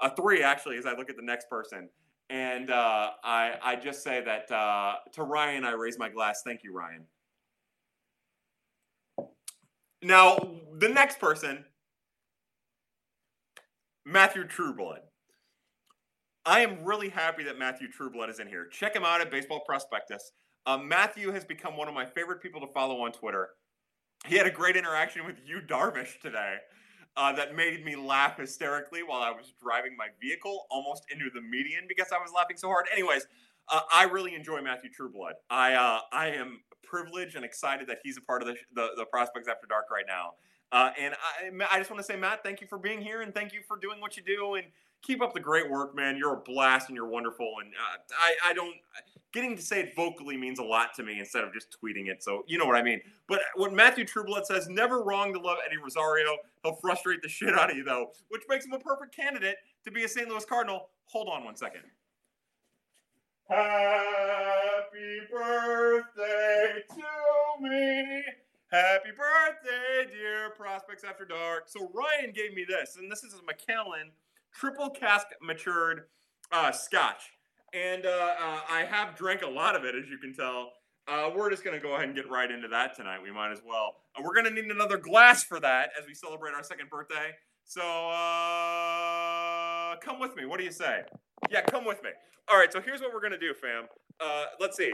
Uh, 0.00 0.10
three, 0.10 0.42
actually, 0.42 0.76
as 0.76 0.86
I 0.86 0.92
look 0.92 1.10
at 1.10 1.16
the 1.16 1.22
next 1.22 1.48
person. 1.48 1.88
And 2.28 2.70
uh, 2.70 3.10
I, 3.22 3.54
I 3.62 3.76
just 3.76 4.02
say 4.02 4.20
that 4.22 4.50
uh, 4.50 4.94
to 5.12 5.22
Ryan, 5.22 5.64
I 5.64 5.72
raise 5.72 5.98
my 5.98 6.08
glass. 6.08 6.42
Thank 6.44 6.64
you, 6.64 6.72
Ryan. 6.72 7.04
Now, 10.02 10.38
the 10.78 10.88
next 10.88 11.18
person, 11.18 11.64
Matthew 14.04 14.44
Trueblood. 14.44 15.00
I 16.44 16.60
am 16.60 16.84
really 16.84 17.08
happy 17.08 17.42
that 17.44 17.58
Matthew 17.58 17.88
Trueblood 17.90 18.30
is 18.30 18.38
in 18.38 18.46
here. 18.46 18.66
Check 18.66 18.94
him 18.94 19.04
out 19.04 19.20
at 19.20 19.30
Baseball 19.32 19.62
Prospectus. 19.66 20.32
Uh, 20.64 20.78
Matthew 20.78 21.32
has 21.32 21.44
become 21.44 21.76
one 21.76 21.88
of 21.88 21.94
my 21.94 22.04
favorite 22.04 22.40
people 22.40 22.60
to 22.60 22.68
follow 22.68 23.00
on 23.02 23.12
Twitter. 23.12 23.50
He 24.24 24.36
had 24.36 24.46
a 24.46 24.50
great 24.50 24.76
interaction 24.76 25.24
with 25.26 25.36
Yu 25.44 25.60
Darvish 25.60 26.20
today 26.20 26.56
uh, 27.16 27.32
that 27.32 27.54
made 27.54 27.84
me 27.84 27.96
laugh 27.96 28.38
hysterically 28.38 29.02
while 29.02 29.22
I 29.22 29.30
was 29.30 29.52
driving 29.62 29.96
my 29.96 30.08
vehicle 30.20 30.66
almost 30.70 31.04
into 31.10 31.30
the 31.32 31.40
median 31.40 31.84
because 31.88 32.08
I 32.12 32.18
was 32.18 32.30
laughing 32.34 32.56
so 32.56 32.68
hard. 32.68 32.86
Anyways, 32.92 33.26
uh, 33.68 33.80
I 33.92 34.04
really 34.04 34.34
enjoy 34.34 34.60
Matthew 34.62 34.90
Trueblood. 34.90 35.34
I 35.50 35.74
uh, 35.74 36.00
I 36.12 36.28
am 36.28 36.60
privileged 36.82 37.36
and 37.36 37.44
excited 37.44 37.88
that 37.88 37.98
he's 38.02 38.16
a 38.16 38.20
part 38.20 38.42
of 38.42 38.48
the 38.48 38.56
the, 38.74 38.88
the 38.96 39.04
Prospects 39.06 39.48
After 39.48 39.66
Dark 39.66 39.90
right 39.90 40.04
now. 40.06 40.32
Uh, 40.72 40.90
and 40.98 41.14
I, 41.14 41.76
I 41.76 41.78
just 41.78 41.90
want 41.90 42.00
to 42.00 42.04
say, 42.04 42.16
Matt, 42.16 42.42
thank 42.42 42.60
you 42.60 42.66
for 42.66 42.76
being 42.76 43.00
here 43.00 43.22
and 43.22 43.32
thank 43.32 43.52
you 43.52 43.60
for 43.66 43.76
doing 43.76 44.00
what 44.00 44.16
you 44.16 44.22
do 44.24 44.54
and 44.54 44.66
keep 45.02 45.22
up 45.22 45.34
the 45.34 45.40
great 45.40 45.70
work, 45.70 45.94
man. 45.94 46.16
You're 46.16 46.34
a 46.34 46.40
blast 46.40 46.88
and 46.88 46.96
you're 46.96 47.08
wonderful. 47.08 47.50
And 47.62 47.72
uh, 47.72 48.14
I, 48.18 48.50
I 48.50 48.52
don't 48.52 48.74
getting 49.32 49.54
to 49.54 49.62
say 49.62 49.80
it 49.80 49.94
vocally 49.94 50.36
means 50.36 50.58
a 50.58 50.62
lot 50.62 50.94
to 50.94 51.02
me 51.02 51.18
instead 51.20 51.44
of 51.44 51.52
just 51.52 51.76
tweeting 51.82 52.08
it. 52.08 52.22
So 52.22 52.42
you 52.46 52.58
know 52.58 52.64
what 52.64 52.76
I 52.76 52.82
mean. 52.82 53.00
But 53.28 53.40
what 53.54 53.72
Matthew 53.72 54.04
Trueblood 54.04 54.46
says, 54.46 54.68
never 54.68 55.02
wrong 55.02 55.32
to 55.34 55.38
love 55.38 55.58
Eddie 55.66 55.76
Rosario. 55.76 56.36
He'll 56.62 56.76
frustrate 56.76 57.20
the 57.22 57.28
shit 57.28 57.52
out 57.54 57.70
of 57.70 57.76
you 57.76 57.84
though, 57.84 58.12
which 58.28 58.42
makes 58.48 58.64
him 58.64 58.72
a 58.72 58.78
perfect 58.78 59.14
candidate 59.14 59.56
to 59.84 59.90
be 59.90 60.04
a 60.04 60.08
St. 60.08 60.28
Louis 60.28 60.44
Cardinal. 60.44 60.88
Hold 61.06 61.28
on 61.28 61.44
one 61.44 61.56
second. 61.56 61.82
Happy 63.48 65.20
birthday 65.30 66.82
to 66.88 67.62
me. 67.62 68.24
Happy 68.72 69.10
birthday, 69.10 70.10
dear 70.10 70.50
Prospects 70.56 71.04
After 71.04 71.24
Dark. 71.24 71.64
So 71.68 71.88
Ryan 71.94 72.32
gave 72.34 72.52
me 72.54 72.64
this, 72.68 72.96
and 72.96 73.10
this 73.10 73.22
is 73.22 73.34
a 73.34 73.42
Macallan 73.44 74.10
triple 74.58 74.90
cask 74.90 75.26
matured 75.42 76.04
uh, 76.52 76.72
scotch. 76.72 77.32
And 77.74 78.06
uh, 78.06 78.08
uh, 78.08 78.60
I 78.70 78.86
have 78.88 79.16
drank 79.16 79.42
a 79.42 79.48
lot 79.48 79.76
of 79.76 79.84
it, 79.84 79.94
as 79.94 80.08
you 80.08 80.18
can 80.18 80.34
tell. 80.34 80.72
Uh, 81.08 81.30
we're 81.34 81.50
just 81.50 81.62
going 81.62 81.78
to 81.78 81.82
go 81.82 81.94
ahead 81.94 82.06
and 82.06 82.16
get 82.16 82.28
right 82.28 82.50
into 82.50 82.68
that 82.68 82.96
tonight. 82.96 83.22
We 83.22 83.30
might 83.30 83.52
as 83.52 83.60
well. 83.64 83.94
Uh, 84.16 84.22
we're 84.24 84.34
going 84.34 84.46
to 84.46 84.50
need 84.50 84.70
another 84.70 84.96
glass 84.96 85.44
for 85.44 85.60
that 85.60 85.90
as 86.00 86.06
we 86.06 86.14
celebrate 86.14 86.52
our 86.52 86.62
second 86.62 86.90
birthday. 86.90 87.30
So 87.64 87.80
come 90.00 90.20
with 90.20 90.36
me. 90.36 90.46
What 90.46 90.58
do 90.58 90.64
you 90.64 90.72
say? 90.72 91.02
Yeah, 91.50 91.62
come 91.62 91.84
with 91.84 92.02
me. 92.02 92.10
All 92.48 92.56
right, 92.56 92.72
so 92.72 92.80
here's 92.80 93.00
what 93.00 93.12
we're 93.12 93.20
going 93.20 93.32
to 93.32 93.38
do, 93.38 93.54
fam. 93.54 93.86
let's 94.60 94.76
see. 94.76 94.92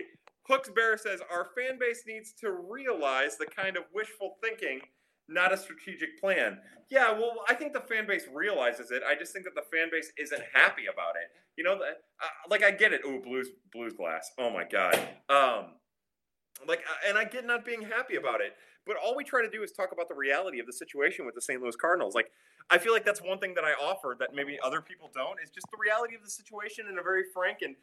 Hooks 0.48 0.70
Bear 0.74 0.96
says 0.98 1.20
our 1.30 1.48
fan 1.56 1.78
base 1.78 2.02
needs 2.06 2.32
to 2.40 2.50
realize 2.50 3.36
the 3.36 3.46
kind 3.46 3.76
of 3.76 3.84
wishful 3.94 4.36
thinking, 4.42 4.80
not 5.28 5.52
a 5.52 5.56
strategic 5.56 6.20
plan. 6.20 6.58
Yeah, 6.90 7.12
well, 7.12 7.44
I 7.48 7.54
think 7.54 7.72
the 7.72 7.80
fan 7.80 8.06
base 8.06 8.24
realizes 8.32 8.90
it. 8.90 9.02
I 9.06 9.14
just 9.14 9.32
think 9.32 9.44
that 9.44 9.54
the 9.54 9.62
fan 9.62 9.88
base 9.90 10.12
isn't 10.18 10.42
happy 10.52 10.82
about 10.92 11.14
it. 11.16 11.30
You 11.56 11.64
know, 11.64 11.74
uh, 11.74 12.26
like 12.50 12.62
I 12.62 12.70
get 12.70 12.92
it. 12.92 13.02
Oh, 13.04 13.18
blues, 13.20 13.48
blues 13.72 13.92
glass. 13.92 14.30
Oh 14.38 14.50
my 14.50 14.64
god. 14.64 14.94
Um, 15.28 15.74
like, 16.66 16.80
uh, 16.80 17.08
and 17.08 17.18
I 17.18 17.24
get 17.24 17.46
not 17.46 17.64
being 17.64 17.82
happy 17.82 18.16
about 18.16 18.40
it. 18.40 18.54
But 18.84 18.96
all 18.96 19.16
we 19.16 19.22
try 19.22 19.42
to 19.42 19.50
do 19.50 19.62
is 19.62 19.70
talk 19.70 19.92
about 19.92 20.08
the 20.08 20.14
reality 20.14 20.58
of 20.58 20.66
the 20.66 20.72
situation 20.72 21.24
with 21.24 21.34
the 21.34 21.40
St. 21.40 21.62
Louis 21.62 21.76
Cardinals. 21.76 22.14
Like, 22.14 22.30
I 22.68 22.78
feel 22.78 22.92
like 22.92 23.04
that's 23.04 23.22
one 23.22 23.38
thing 23.38 23.54
that 23.54 23.64
I 23.64 23.72
offer 23.72 24.16
that 24.18 24.34
maybe 24.34 24.58
other 24.62 24.80
people 24.80 25.10
don't 25.14 25.38
is 25.42 25.50
just 25.50 25.66
the 25.70 25.78
reality 25.78 26.14
of 26.14 26.22
the 26.22 26.30
situation 26.30 26.86
in 26.90 26.98
a 26.98 27.02
very 27.02 27.24
frank 27.32 27.58
and 27.62 27.76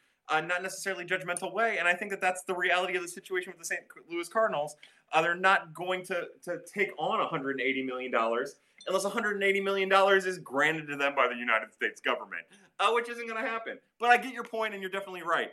not 0.47 0.61
necessarily 0.61 1.05
judgmental 1.05 1.53
way. 1.53 1.77
And 1.79 1.87
I 1.87 1.93
think 1.93 2.11
that 2.11 2.21
that's 2.21 2.43
the 2.43 2.55
reality 2.55 2.95
of 2.95 3.01
the 3.01 3.07
situation 3.07 3.51
with 3.51 3.59
the 3.59 3.65
St. 3.65 3.81
Louis 4.09 4.27
Cardinals. 4.29 4.75
Uh, 5.11 5.21
they're 5.21 5.35
not 5.35 5.73
going 5.73 6.05
to 6.05 6.27
to 6.43 6.59
take 6.71 6.91
on 6.97 7.19
180 7.19 7.83
million 7.83 8.11
dollars 8.11 8.55
unless 8.87 9.03
180 9.03 9.61
million 9.61 9.89
dollars 9.89 10.25
is 10.25 10.37
granted 10.39 10.87
to 10.87 10.95
them 10.95 11.13
by 11.15 11.27
the 11.27 11.35
United 11.35 11.73
States 11.73 11.99
government, 11.99 12.43
uh, 12.79 12.91
which 12.91 13.09
isn't 13.09 13.27
going 13.27 13.41
to 13.41 13.49
happen. 13.49 13.77
But 13.99 14.11
I 14.11 14.17
get 14.17 14.33
your 14.33 14.43
point, 14.43 14.73
and 14.73 14.81
you're 14.81 14.91
definitely 14.91 15.23
right. 15.23 15.51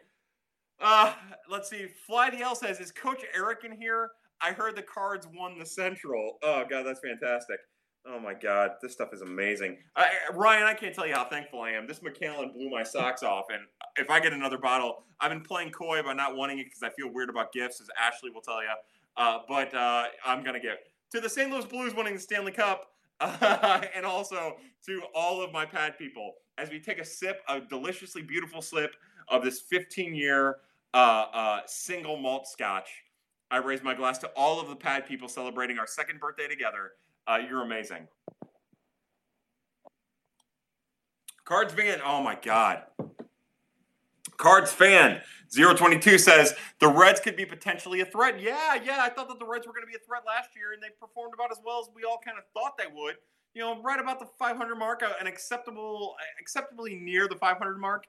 Uh, 0.81 1.15
let's 1.49 1.71
see. 1.71 1.87
Fly 2.07 2.31
DL 2.31 2.57
says, 2.57 2.81
"Is 2.81 2.93
Coach 2.93 3.23
Eric 3.35 3.65
in 3.65 3.73
here?" 3.73 4.11
I 4.41 4.53
heard 4.53 4.77
the 4.77 4.83
Cards 4.83 5.27
won 5.35 5.59
the 5.59 5.67
Central. 5.67 6.39
Oh 6.43 6.65
God, 6.69 6.85
that's 6.85 7.01
fantastic. 7.01 7.59
Oh 8.09 8.21
my 8.21 8.35
God, 8.35 8.73
this 8.81 8.93
stuff 8.93 9.13
is 9.13 9.23
amazing. 9.23 9.79
I, 9.97 10.09
Ryan, 10.33 10.63
I 10.63 10.75
can't 10.75 10.95
tell 10.95 11.07
you 11.07 11.15
how 11.15 11.25
thankful 11.25 11.61
I 11.61 11.71
am. 11.71 11.89
This 11.89 12.03
Macallan 12.03 12.53
blew 12.53 12.71
my 12.71 12.85
socks 12.85 13.25
off, 13.25 13.47
and 13.53 13.63
if 13.97 14.11
I 14.11 14.21
get 14.21 14.33
another 14.33 14.59
bottle, 14.59 15.03
I've 15.19 15.31
been 15.31 15.41
playing 15.41 15.73
coy 15.73 16.03
by 16.05 16.13
not 16.13 16.37
wanting 16.37 16.61
it 16.61 16.65
because 16.65 16.85
I 16.85 16.91
feel 16.91 17.13
weird 17.13 17.31
about 17.31 17.53
gifts, 17.53 17.81
as 17.81 17.89
Ashley 18.01 18.31
will 18.31 18.43
tell 18.43 18.63
you. 18.63 18.69
Uh, 19.17 19.39
but 19.49 19.75
uh, 19.75 20.05
I'm 20.25 20.45
gonna 20.45 20.61
give 20.61 20.77
to 21.13 21.21
the 21.21 21.29
St. 21.29 21.51
Louis 21.51 21.65
Blues 21.65 21.95
winning 21.95 22.15
the 22.15 22.21
Stanley 22.21 22.53
Cup, 22.53 22.93
uh, 23.19 23.81
and 23.95 24.07
also 24.07 24.57
to 24.87 25.03
all 25.13 25.43
of 25.43 25.51
my 25.53 25.65
pad 25.65 25.99
people 25.99 26.35
as 26.59 26.71
we 26.71 26.79
take 26.79 27.01
a 27.01 27.05
sip, 27.05 27.41
a 27.49 27.61
deliciously 27.61 28.23
beautiful 28.23 28.63
sip 28.63 28.95
of 29.29 29.43
this 29.43 29.63
15-year 29.73 30.59
uh, 30.95 31.25
uh, 31.33 31.61
single 31.67 32.17
malt 32.17 32.47
Scotch. 32.47 32.89
I 33.51 33.59
raise 33.59 33.83
my 33.83 33.95
glass 33.95 34.19
to 34.19 34.29
all 34.37 34.61
of 34.61 34.69
the 34.69 34.77
pad 34.77 35.07
people 35.07 35.29
celebrating 35.29 35.79
our 35.79 35.87
second 35.87 36.21
birthday 36.21 36.47
together 36.49 36.93
uh, 37.27 37.39
you're 37.39 37.63
amazing. 37.63 38.09
Cards 41.45 41.73
fan, 41.73 42.01
oh 42.05 42.23
my 42.23 42.37
God. 42.43 42.83
Cards 44.37 44.73
fan 44.73 45.23
022 45.55 46.19
says 46.19 46.55
the 46.81 46.89
Reds 46.89 47.21
could 47.21 47.37
be 47.37 47.47
potentially 47.47 48.01
a 48.01 48.05
threat. 48.05 48.41
Yeah, 48.41 48.75
yeah, 48.85 48.99
I 49.01 49.09
thought 49.09 49.29
that 49.29 49.39
the 49.39 49.47
Reds 49.47 49.67
were 49.67 49.73
going 49.73 49.85
to 49.85 49.91
be 49.91 49.95
a 49.95 50.05
threat 50.05 50.23
last 50.27 50.51
year, 50.57 50.73
and 50.73 50.83
they 50.83 50.89
performed 51.01 51.35
about 51.35 51.51
as 51.51 51.59
well 51.65 51.81
as 51.81 51.89
we 51.95 52.03
all 52.05 52.19
kind 52.23 52.37
of 52.37 52.45
thought 52.53 52.77
they 52.77 52.93
would. 52.93 53.15
You 53.55 53.63
know, 53.63 53.81
right 53.81 53.99
about 53.99 54.19
the 54.19 54.27
500 54.39 54.75
mark, 54.75 55.03
uh, 55.03 55.13
an 55.21 55.27
acceptable, 55.27 56.15
acceptably 56.39 56.97
near 56.97 57.27
the 57.29 57.37
500 57.37 57.79
mark. 57.79 58.05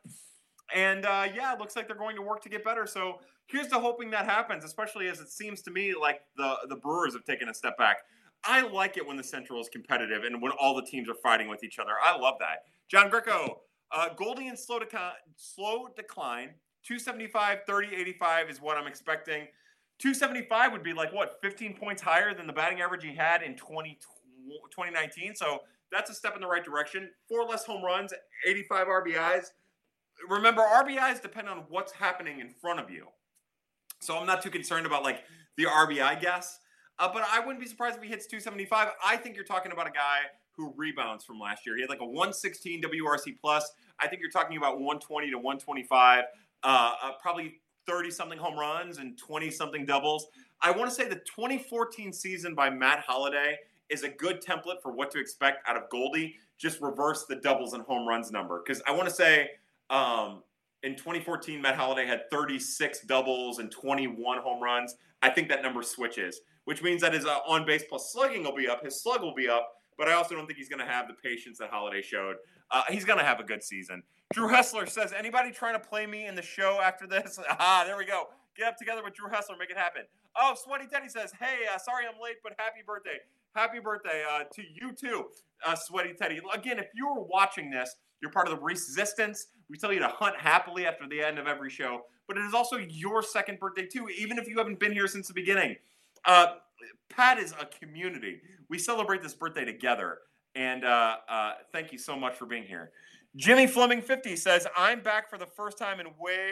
And 0.76 1.06
uh, 1.06 1.28
yeah, 1.34 1.54
it 1.54 1.60
looks 1.60 1.76
like 1.76 1.88
they're 1.88 1.96
going 1.96 2.18
to 2.18 2.22
work 2.22 2.42
to 2.42 2.50
get 2.50 2.66
better. 2.66 2.86
So 2.86 3.20
here's 3.46 3.68
to 3.68 3.80
hoping 3.80 4.10
that 4.12 4.26
happens, 4.26 4.66
especially 4.66 5.08
as 5.08 5.20
it 5.22 5.30
seems 5.30 5.62
to 5.62 5.72
me 5.72 5.94
like 6.00 6.22
the 6.36 6.56
the 6.68 6.76
Brewers 6.76 7.14
have 7.14 7.24
taken 7.24 7.48
a 7.48 7.54
step 7.54 7.78
back. 7.78 8.00
I 8.48 8.62
like 8.62 8.98
it 8.98 9.06
when 9.06 9.18
the 9.18 9.24
Central 9.24 9.60
is 9.60 9.68
competitive 9.68 10.24
and 10.24 10.42
when 10.42 10.54
all 10.54 10.74
the 10.74 10.82
teams 10.82 11.10
are 11.10 11.16
fighting 11.16 11.50
with 11.50 11.64
each 11.64 11.80
other. 11.80 11.92
I 12.02 12.18
love 12.18 12.36
that. 12.40 12.64
John 12.90 13.10
Greco, 13.10 13.62
uh, 13.92 14.10
Goldie 14.16 14.48
and 14.48 14.58
slow, 14.58 14.80
deca- 14.80 15.14
slow 15.36 15.90
decline. 15.96 16.52
275, 16.86 17.60
30, 17.68 17.96
85 17.96 18.50
is 18.50 18.62
what 18.62 18.78
I'm 18.78 18.88
expecting. 18.88 19.48
275 20.00 20.72
would 20.72 20.84
be 20.84 20.94
like 20.94 21.12
what, 21.12 21.38
15 21.42 21.76
points 21.76 22.02
higher 22.02 22.34
than 22.34 22.48
the 22.48 22.54
batting 22.54 22.80
average 22.80 23.04
he 23.04 23.14
had 23.14 23.42
in 23.42 23.56
20, 23.56 23.98
2019. 24.72 25.36
So 25.36 25.60
that's 25.92 26.10
a 26.10 26.14
step 26.14 26.36
in 26.36 26.42
the 26.42 26.48
right 26.48 26.64
direction. 26.64 27.10
Four 27.28 27.44
less 27.46 27.66
home 27.66 27.84
runs, 27.84 28.14
85 28.48 28.88
RBIs. 28.88 29.46
Remember, 30.30 30.62
RBIs 30.62 31.22
depend 31.22 31.50
on 31.50 31.66
what's 31.70 31.92
happening 31.92 32.40
in 32.40 32.50
front 32.50 32.80
of 32.80 32.90
you. 32.90 33.08
So 34.00 34.18
I'm 34.18 34.28
not 34.28 34.42
too 34.42 34.50
concerned 34.50 34.86
about 34.86 35.04
like 35.04 35.24
the 35.58 35.66
RBI 35.66 36.22
guess. 36.22 36.60
Uh, 37.00 37.10
but 37.14 37.24
I 37.32 37.40
wouldn't 37.40 37.60
be 37.60 37.68
surprised 37.68 37.98
if 37.98 38.04
he 38.04 38.10
hits 38.10 38.26
275. 38.26 38.90
I 39.04 39.18
think 39.18 39.36
you're 39.36 39.46
talking 39.46 39.72
about 39.72 39.88
a 39.88 39.92
guy 39.92 40.22
who 40.52 40.74
rebounds 40.76 41.24
from 41.24 41.40
last 41.40 41.66
year. 41.66 41.76
He 41.76 41.82
had 41.82 41.90
like 41.90 42.02
a 42.02 42.06
116 42.06 42.82
WRC 42.82 43.40
plus. 43.40 43.72
I 44.00 44.08
think 44.08 44.22
you're 44.22 44.32
talking 44.32 44.58
about 44.58 44.80
120 44.80 45.30
to 45.30 45.38
125, 45.38 46.24
uh, 46.64 46.92
uh, 47.04 47.12
probably 47.22 47.62
30 47.86 48.10
something 48.10 48.40
home 48.40 48.58
runs 48.58 48.98
and 48.98 49.18
20 49.18 49.52
something 49.52 49.86
doubles. 49.86 50.28
I 50.62 50.72
want 50.72 50.90
to 50.90 50.96
say 50.96 51.08
the 51.08 51.16
2014 51.16 52.12
season 52.12 52.56
by 52.56 52.70
Matt 52.70 53.00
Holliday 53.00 53.58
is 53.90 54.04
a 54.04 54.10
good 54.10 54.42
template 54.42 54.82
for 54.82 54.92
what 54.92 55.12
to 55.12 55.20
expect 55.20 55.68
out 55.68 55.78
of 55.78 55.90
Goldie. 55.90 56.36
Just 56.58 56.82
reverse 56.82 57.26
the 57.26 57.36
doubles 57.36 57.74
and 57.74 57.84
home 57.84 58.08
runs 58.08 58.32
number 58.32 58.62
because 58.66 58.82
I 58.88 58.92
want 58.92 59.08
to 59.08 59.14
say 59.14 59.52
um, 59.92 60.42
in 60.82 60.96
2014 60.96 61.62
Matt 61.62 61.76
Holliday 61.76 62.08
had 62.08 62.30
36 62.32 63.02
doubles 63.02 63.60
and 63.60 63.72
21 63.72 64.40
home 64.40 64.62
runs. 64.62 64.96
I 65.22 65.30
think 65.30 65.48
that 65.50 65.62
number 65.62 65.84
switches 65.84 66.42
which 66.68 66.84
means 66.84 67.00
that 67.02 67.14
his 67.14 67.26
uh, 67.26 67.40
on 67.48 67.66
base 67.66 67.86
plus 67.88 68.12
slugging 68.12 68.44
will 68.44 68.54
be 68.54 68.68
up. 68.68 68.84
His 68.84 69.02
slug 69.02 69.22
will 69.22 69.34
be 69.34 69.48
up, 69.48 69.72
but 69.98 70.10
I 70.10 70.14
also 70.16 70.36
don't 70.36 70.48
think 70.48 70.60
he's 70.60 70.68
going 70.68 70.86
to 70.86 70.86
have 70.86 71.08
the 71.08 71.14
patience 71.14 71.60
that 71.60 71.70
Holliday 71.70 72.02
showed. 72.02 72.36
Uh, 72.70 72.84
he's 72.90 73.06
going 73.06 73.20
to 73.20 73.24
have 73.24 73.40
a 73.40 73.44
good 73.46 73.64
season. 73.64 74.04
Drew 74.34 74.50
Hessler 74.50 74.86
says, 74.86 75.14
anybody 75.18 75.52
trying 75.52 75.80
to 75.82 75.88
play 75.88 76.06
me 76.06 76.28
in 76.28 76.36
the 76.36 76.42
show 76.42 76.82
after 76.84 77.08
this? 77.08 77.40
ah, 77.50 77.84
there 77.86 77.96
we 77.96 78.04
go. 78.04 78.26
Get 78.58 78.68
up 78.68 78.76
together 78.76 79.02
with 79.02 79.14
Drew 79.14 79.30
Hessler, 79.30 79.58
make 79.58 79.70
it 79.70 79.78
happen. 79.78 80.02
Oh, 80.36 80.56
Sweaty 80.62 80.88
Teddy 80.88 81.08
says, 81.08 81.32
hey, 81.40 81.60
uh, 81.74 81.78
sorry 81.78 82.04
I'm 82.06 82.22
late, 82.22 82.36
but 82.44 82.52
happy 82.58 82.82
birthday. 82.86 83.20
Happy 83.56 83.80
birthday 83.80 84.26
uh, 84.30 84.44
to 84.54 84.62
you 84.62 84.92
too, 84.92 85.28
uh, 85.66 85.74
Sweaty 85.74 86.16
Teddy. 86.16 86.42
Again, 86.54 86.80
if 86.80 86.88
you 86.94 87.08
were 87.08 87.24
watching 87.24 87.72
this, 87.72 87.96
you're 88.22 88.32
part 88.32 88.50
of 88.50 88.60
the 88.60 88.62
resistance. 88.62 89.48
We 89.70 89.78
tell 89.78 89.94
you 89.94 90.00
to 90.00 90.10
hunt 90.10 90.36
happily 90.38 90.86
after 90.86 91.08
the 91.08 91.22
end 91.22 91.40
of 91.40 91.48
every 91.48 91.70
show, 91.70 92.02
but 92.28 92.38
it 92.38 92.42
is 92.42 92.54
also 92.54 92.76
your 92.76 93.24
second 93.24 93.58
birthday 93.58 93.86
too, 93.86 94.10
even 94.10 94.38
if 94.38 94.50
you 94.50 94.58
haven't 94.58 94.80
been 94.80 94.92
here 94.92 95.08
since 95.08 95.30
the 95.30 95.34
beginning. 95.34 95.78
Uh, 96.28 96.56
Pat 97.10 97.40
is 97.40 97.54
a 97.60 97.66
community. 97.66 98.42
We 98.70 98.78
celebrate 98.78 99.24
this 99.24 99.34
birthday 99.34 99.66
together. 99.66 100.20
And 100.56 100.84
uh, 100.84 101.18
uh, 101.30 101.54
thank 101.72 101.92
you 101.92 101.98
so 101.98 102.16
much 102.16 102.36
for 102.36 102.46
being 102.46 102.64
here. 102.64 102.92
Jimmy 103.36 103.66
Fleming 103.66 104.02
50 104.02 104.36
says, 104.36 104.68
I'm 104.76 105.02
back 105.02 105.30
for 105.30 105.38
the 105.38 105.46
first 105.46 105.78
time 105.78 106.00
in 106.00 106.08
way 106.20 106.50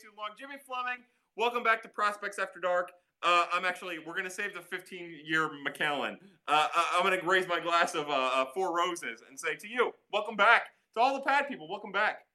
too 0.00 0.08
long. 0.16 0.30
Jimmy 0.38 0.56
Fleming, 0.66 1.04
welcome 1.36 1.62
back 1.62 1.82
to 1.82 1.88
Prospects 1.88 2.38
After 2.38 2.60
Dark. 2.60 2.92
Uh, 3.22 3.46
I'm 3.52 3.64
actually 3.64 3.98
we're 4.04 4.16
gonna 4.16 4.28
save 4.28 4.52
the 4.52 4.60
15 4.60 5.20
year 5.24 5.48
Macallan. 5.62 6.18
Uh, 6.48 6.66
I'm 6.92 7.04
gonna 7.04 7.18
raise 7.24 7.46
my 7.46 7.60
glass 7.60 7.94
of 7.94 8.08
uh, 8.08 8.12
uh, 8.12 8.46
four 8.52 8.76
roses 8.76 9.22
and 9.28 9.38
say 9.38 9.54
to 9.54 9.68
you, 9.68 9.92
welcome 10.12 10.34
back. 10.34 10.62
To 10.94 11.00
all 11.00 11.14
the 11.14 11.20
pad 11.20 11.46
people, 11.48 11.68
welcome 11.70 11.92
back. 11.92 12.26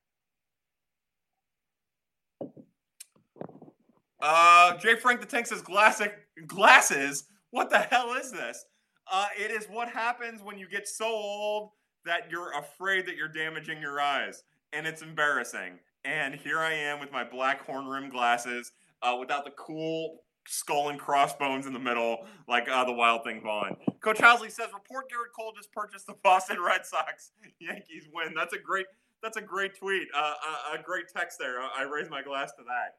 Uh, 4.20 4.78
Jay 4.78 4.96
Frank 4.96 5.22
the 5.22 5.28
Tank 5.28 5.48
says 5.48 5.62
glasses. 5.62 7.24
What 7.52 7.70
the 7.70 7.80
hell 7.80 8.14
is 8.14 8.32
this? 8.32 8.66
Uh, 9.12 9.28
it 9.38 9.52
is 9.52 9.66
what 9.68 9.90
happens 9.90 10.42
when 10.42 10.58
you 10.58 10.68
get 10.68 10.88
so 10.88 11.06
old 11.06 11.72
that 12.06 12.30
you're 12.30 12.58
afraid 12.58 13.06
that 13.06 13.16
you're 13.16 13.28
damaging 13.28 13.82
your 13.82 14.02
eyes, 14.02 14.44
and 14.74 14.86
it's 14.86 15.02
embarrassing. 15.02 15.80
And 16.04 16.36
here 16.36 16.60
I 16.60 16.74
am 16.74 17.00
with 17.00 17.12
my 17.12 17.24
black 17.24 17.66
horn 17.66 17.86
rim 17.86 18.10
glasses, 18.10 18.72
uh, 19.02 19.16
without 19.20 19.46
the 19.46 19.52
cool 19.52 20.20
skull 20.48 20.90
and 20.90 21.00
crossbones 21.00 21.66
in 21.66 21.74
the 21.74 21.80
middle, 21.80 22.26
like 22.48 22.68
uh, 22.70 22.86
the 22.86 22.94
Wild 22.94 23.24
Thing 23.24 23.42
Vaughn. 23.42 23.76
Coach 24.02 24.20
Howsley 24.20 24.50
says, 24.50 24.68
"Report 24.74 25.10
Gerrit 25.10 25.34
Cole 25.36 25.54
just 25.56 25.72
purchased 25.72 26.08
the 26.08 26.16
Boston 26.24 26.58
Red 26.62 26.86
Sox. 26.86 27.32
Yankees 27.60 28.08
win." 28.14 28.34
That's 28.36 28.54
a 28.54 28.60
great. 28.60 28.86
That's 29.22 29.38
a 29.38 29.42
great 29.42 29.78
tweet. 29.78 30.08
Uh, 30.16 30.34
a, 30.74 30.80
a, 30.80 30.84
great 30.84 31.06
text 31.14 31.40
there. 31.40 31.60
I, 31.60 31.70
I 31.80 31.82
raise 31.84 32.08
my 32.08 32.22
glass 32.22 32.52
to 32.52 32.64
that. 32.64 32.98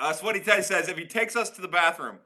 Uh, 0.00 0.14
Sweaty 0.14 0.40
Ted 0.40 0.64
says, 0.64 0.88
"If 0.88 0.96
he 0.96 1.04
takes 1.04 1.36
us 1.36 1.50
to 1.50 1.60
the 1.60 1.68
bathroom, 1.68 2.18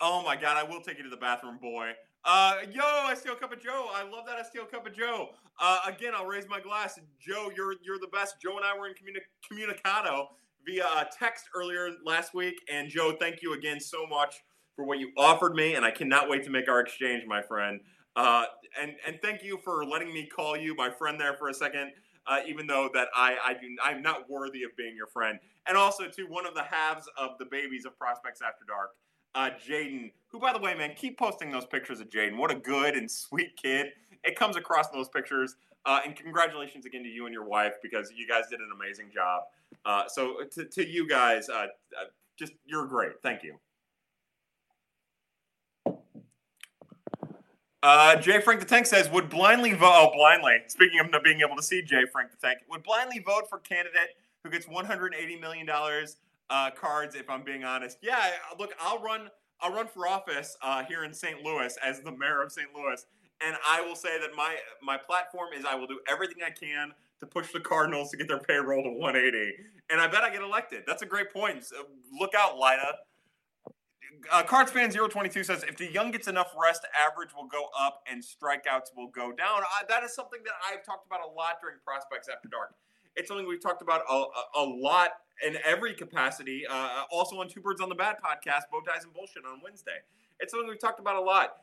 oh 0.00 0.22
my 0.22 0.36
God, 0.36 0.58
I 0.58 0.62
will 0.62 0.82
take 0.82 0.98
you 0.98 1.04
to 1.04 1.10
the 1.10 1.16
bathroom, 1.16 1.58
boy." 1.58 1.92
Uh, 2.24 2.56
yo, 2.70 2.82
I 2.82 3.14
steal 3.14 3.32
a 3.32 3.36
cup 3.36 3.52
of 3.52 3.62
Joe. 3.62 3.88
I 3.94 4.02
love 4.02 4.26
that 4.26 4.36
I 4.36 4.42
steal 4.42 4.62
a 4.62 4.66
cup 4.66 4.86
of 4.86 4.94
Joe. 4.94 5.30
Uh, 5.60 5.78
again, 5.86 6.12
I'll 6.14 6.26
raise 6.26 6.48
my 6.48 6.60
glass. 6.60 6.98
Joe, 7.18 7.50
you're 7.56 7.74
you're 7.82 7.98
the 7.98 8.08
best. 8.08 8.36
Joe 8.42 8.56
and 8.56 8.64
I 8.64 8.78
were 8.78 8.86
in 8.86 8.94
communi- 8.94 9.24
communicado 9.50 10.26
via 10.66 10.84
uh, 10.84 11.04
text 11.18 11.46
earlier 11.54 11.90
last 12.04 12.34
week. 12.34 12.54
And 12.70 12.88
Joe, 12.90 13.16
thank 13.18 13.42
you 13.42 13.54
again 13.54 13.80
so 13.80 14.06
much 14.06 14.36
for 14.76 14.84
what 14.84 14.98
you 14.98 15.10
offered 15.16 15.54
me, 15.54 15.74
and 15.74 15.84
I 15.84 15.90
cannot 15.90 16.28
wait 16.28 16.44
to 16.44 16.50
make 16.50 16.68
our 16.68 16.80
exchange, 16.80 17.24
my 17.26 17.40
friend. 17.42 17.80
Uh, 18.16 18.44
and 18.80 18.92
and 19.06 19.18
thank 19.22 19.42
you 19.42 19.58
for 19.64 19.84
letting 19.84 20.12
me 20.12 20.26
call 20.26 20.56
you 20.56 20.74
my 20.74 20.90
friend 20.90 21.20
there 21.20 21.34
for 21.34 21.48
a 21.48 21.54
second, 21.54 21.92
uh, 22.26 22.40
even 22.46 22.66
though 22.66 22.88
that 22.94 23.08
I 23.14 23.36
I 23.44 23.54
do 23.54 23.76
I'm 23.82 24.02
not 24.02 24.28
worthy 24.28 24.62
of 24.64 24.76
being 24.76 24.96
your 24.96 25.06
friend. 25.06 25.38
And 25.66 25.76
also 25.76 26.08
to 26.08 26.24
one 26.24 26.46
of 26.46 26.54
the 26.54 26.62
halves 26.62 27.08
of 27.16 27.38
the 27.38 27.46
babies 27.46 27.84
of 27.86 27.98
Prospects 27.98 28.40
After 28.42 28.64
Dark, 28.66 28.90
uh, 29.34 29.50
Jaden, 29.66 30.12
who 30.28 30.38
by 30.38 30.52
the 30.52 30.58
way, 30.58 30.74
man, 30.74 30.94
keep 30.96 31.18
posting 31.18 31.50
those 31.50 31.66
pictures 31.66 32.00
of 32.00 32.10
Jaden. 32.10 32.36
What 32.36 32.50
a 32.50 32.56
good 32.56 32.96
and 32.96 33.10
sweet 33.10 33.56
kid. 33.56 33.88
It 34.22 34.36
comes 34.36 34.56
across 34.56 34.90
in 34.92 34.98
those 34.98 35.08
pictures. 35.08 35.56
Uh, 35.86 36.00
and 36.04 36.16
congratulations 36.16 36.86
again 36.86 37.02
to 37.02 37.10
you 37.10 37.26
and 37.26 37.34
your 37.34 37.44
wife 37.44 37.74
because 37.82 38.10
you 38.16 38.26
guys 38.26 38.44
did 38.48 38.60
an 38.60 38.70
amazing 38.74 39.10
job. 39.12 39.42
Uh, 39.84 40.04
so 40.08 40.38
to, 40.50 40.64
to 40.64 40.86
you 40.86 41.06
guys, 41.06 41.48
uh, 41.50 41.66
uh 42.00 42.04
just 42.38 42.52
you're 42.64 42.86
great. 42.86 43.12
Thank 43.22 43.42
you. 43.42 43.56
Uh, 47.84 48.16
Jay 48.16 48.40
Frank 48.40 48.60
the 48.60 48.66
Tank 48.66 48.86
says, 48.86 49.10
would 49.10 49.28
blindly 49.28 49.74
vote, 49.74 49.92
oh, 49.94 50.10
blindly, 50.14 50.56
speaking 50.68 51.00
of 51.00 51.10
not 51.10 51.22
being 51.22 51.42
able 51.42 51.54
to 51.54 51.62
see 51.62 51.82
Jay 51.82 52.04
Frank 52.10 52.30
the 52.30 52.38
Tank, 52.38 52.60
would 52.70 52.82
blindly 52.82 53.18
vote 53.18 53.46
for 53.46 53.58
candidate 53.58 54.16
who 54.42 54.48
gets 54.48 54.64
$180 54.64 55.38
million 55.38 55.68
uh, 55.68 56.70
cards, 56.70 57.14
if 57.14 57.28
I'm 57.28 57.42
being 57.42 57.62
honest. 57.62 57.98
Yeah, 58.00 58.30
look, 58.58 58.72
I'll 58.80 59.02
run, 59.02 59.28
I'll 59.60 59.70
run 59.70 59.86
for 59.86 60.08
office 60.08 60.56
here 60.88 61.04
in 61.04 61.12
St. 61.12 61.42
Louis 61.42 61.76
as 61.84 62.00
the 62.00 62.10
mayor 62.10 62.42
of 62.42 62.52
St. 62.52 62.68
Louis 62.74 63.04
and 63.40 63.56
I 63.66 63.80
will 63.80 63.96
say 63.96 64.18
that 64.20 64.30
my 64.36 64.56
my 64.82 64.96
platform 64.96 65.48
is 65.56 65.64
I 65.64 65.74
will 65.74 65.86
do 65.86 66.00
everything 66.08 66.38
I 66.44 66.50
can 66.50 66.92
to 67.20 67.26
push 67.26 67.52
the 67.52 67.60
Cardinals 67.60 68.10
to 68.10 68.16
get 68.16 68.28
their 68.28 68.38
payroll 68.38 68.82
to 68.82 68.90
180, 68.90 69.52
and 69.90 70.00
I 70.00 70.06
bet 70.06 70.22
I 70.22 70.30
get 70.30 70.42
elected. 70.42 70.82
That's 70.86 71.02
a 71.02 71.06
great 71.06 71.32
point. 71.32 71.64
Look 72.18 72.34
out, 72.34 72.58
Lyda. 72.58 72.98
Uh, 74.32 74.42
Cards 74.42 74.70
fan 74.70 74.90
022 74.90 75.44
says 75.44 75.62
if 75.64 75.76
DeJong 75.76 76.12
gets 76.12 76.28
enough 76.28 76.54
rest, 76.60 76.86
average 76.98 77.30
will 77.34 77.46
go 77.46 77.68
up 77.78 78.02
and 78.10 78.22
strikeouts 78.22 78.94
will 78.96 79.08
go 79.08 79.32
down. 79.32 79.62
That 79.88 80.02
is 80.04 80.14
something 80.14 80.40
that 80.44 80.54
I've 80.70 80.84
talked 80.84 81.06
about 81.06 81.20
a 81.20 81.30
lot 81.30 81.60
during 81.60 81.76
Prospects 81.84 82.28
After 82.28 82.48
Dark. 82.48 82.74
It's 83.16 83.28
something 83.28 83.46
we've 83.46 83.62
talked 83.62 83.82
about 83.82 84.02
a, 84.10 84.14
a, 84.14 84.62
a 84.62 84.64
lot 84.64 85.10
in 85.46 85.56
every 85.64 85.94
capacity. 85.94 86.64
Uh, 86.68 87.04
also 87.10 87.40
on 87.40 87.48
Two 87.48 87.60
Birds 87.60 87.80
on 87.80 87.88
the 87.88 87.94
Bat 87.94 88.18
podcast, 88.22 88.62
Bow 88.72 88.80
Ties 88.80 89.04
and 89.04 89.14
Bullshit 89.14 89.44
on 89.46 89.60
Wednesday. 89.62 90.02
It's 90.40 90.52
something 90.52 90.68
we've 90.68 90.80
talked 90.80 91.00
about 91.00 91.16
a 91.16 91.20
lot 91.20 91.54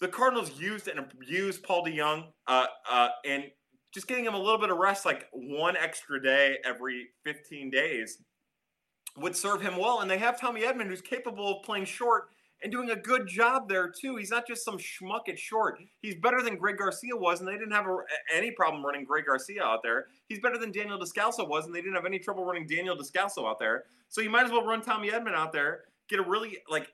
the 0.00 0.08
Cardinals 0.08 0.58
used 0.60 0.88
and 0.88 0.98
abused 0.98 1.62
Paul 1.62 1.86
DeJong, 1.86 2.26
uh, 2.46 2.66
uh, 2.90 3.08
and 3.24 3.44
just 3.92 4.08
getting 4.08 4.24
him 4.24 4.34
a 4.34 4.38
little 4.38 4.58
bit 4.58 4.70
of 4.70 4.78
rest, 4.78 5.06
like 5.06 5.28
one 5.32 5.76
extra 5.76 6.20
day 6.22 6.58
every 6.64 7.08
15 7.24 7.70
days, 7.70 8.18
would 9.18 9.36
serve 9.36 9.62
him 9.62 9.76
well. 9.76 10.00
And 10.00 10.10
they 10.10 10.18
have 10.18 10.40
Tommy 10.40 10.62
Edman, 10.62 10.86
who's 10.86 11.00
capable 11.00 11.58
of 11.58 11.62
playing 11.64 11.84
short 11.84 12.30
and 12.62 12.72
doing 12.72 12.90
a 12.90 12.96
good 12.96 13.26
job 13.26 13.68
there 13.68 13.88
too. 13.88 14.16
He's 14.16 14.30
not 14.30 14.46
just 14.46 14.64
some 14.64 14.78
schmuck 14.78 15.28
at 15.28 15.38
short. 15.38 15.78
He's 16.00 16.14
better 16.16 16.42
than 16.42 16.56
Greg 16.56 16.78
Garcia 16.78 17.14
was, 17.14 17.40
and 17.40 17.48
they 17.48 17.52
didn't 17.52 17.72
have 17.72 17.86
a, 17.86 17.98
any 18.34 18.50
problem 18.50 18.84
running 18.84 19.04
Greg 19.04 19.26
Garcia 19.26 19.62
out 19.62 19.82
there. 19.82 20.06
He's 20.28 20.40
better 20.40 20.58
than 20.58 20.72
Daniel 20.72 20.98
Descalso 20.98 21.48
was, 21.48 21.66
and 21.66 21.74
they 21.74 21.80
didn't 21.80 21.94
have 21.94 22.06
any 22.06 22.18
trouble 22.18 22.44
running 22.44 22.66
Daniel 22.66 22.96
Descalso 22.96 23.48
out 23.48 23.58
there. 23.58 23.84
So 24.08 24.20
you 24.20 24.30
might 24.30 24.46
as 24.46 24.50
well 24.50 24.64
run 24.64 24.80
Tommy 24.80 25.10
Edman 25.10 25.34
out 25.34 25.52
there, 25.52 25.82
get 26.08 26.18
a 26.18 26.22
really 26.22 26.58
like 26.68 26.88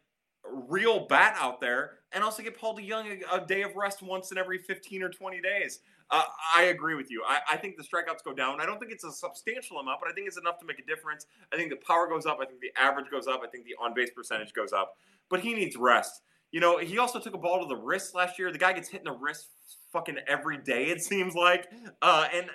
real 0.69 1.07
bat 1.07 1.37
out 1.39 1.61
there 1.61 1.93
and 2.13 2.25
also 2.25 2.43
get 2.43 2.59
Paul 2.59 2.77
DeJong 2.77 3.23
a, 3.31 3.43
a 3.43 3.47
day 3.47 3.63
of 3.63 3.77
rest 3.77 4.03
once 4.03 4.33
in 4.33 4.39
every 4.39 4.59
15 4.59 5.03
or 5.03 5.09
20 5.09 5.41
days. 5.41 5.81
Uh, 6.11 6.25
I 6.57 6.65
agree 6.65 6.97
with 6.97 7.11
you. 7.11 7.23
I, 7.27 7.39
I, 7.53 7.57
think 7.57 7.77
the 7.77 7.85
strikeouts 7.85 8.25
go 8.25 8.33
down. 8.33 8.61
I 8.61 8.67
don't 8.67 8.81
think 8.81 8.91
it's 8.91 9.05
a 9.05 9.13
substantial 9.13 9.79
amount, 9.79 10.01
but 10.01 10.11
I 10.11 10.13
think 10.13 10.27
it's 10.27 10.39
enough 10.39 10.59
to 10.59 10.67
make 10.67 10.81
a 10.81 10.85
difference. 10.85 11.27
I 11.53 11.57
think 11.57 11.71
the 11.71 11.77
power 11.77 12.09
goes 12.09 12.27
up. 12.27 12.39
I 12.43 12.47
think 12.47 12.61
the 12.61 12.73
average 12.77 13.09
goes 13.13 13.29
up. 13.29 13.43
I 13.45 13.47
think 13.47 13.65
the 13.65 13.77
on 13.81 13.95
base 13.95 14.11
percentage 14.11 14.53
goes 14.53 14.73
up. 14.73 14.97
But 15.29 15.41
he 15.41 15.55
needs 15.55 15.77
rest. 15.77 16.23
You 16.51 16.59
know, 16.59 16.79
he 16.79 16.99
also 16.99 17.21
took 17.21 17.35
a 17.35 17.39
ball 17.39 17.61
to 17.61 17.69
the 17.69 17.81
wrist 17.81 18.17
last 18.17 18.41
year. 18.41 18.51
The 18.51 18.59
guy 18.59 18.73
gets 18.73 18.89
hit 18.89 19.03
in 19.03 19.05
the 19.05 19.13
wrist 19.13 19.51
fucking 19.93 20.17
every 20.27 20.59
day, 20.59 20.87
it 20.87 21.01
seems 21.01 21.35
like. 21.35 21.69
Uh, 22.03 22.27
and 22.35 22.47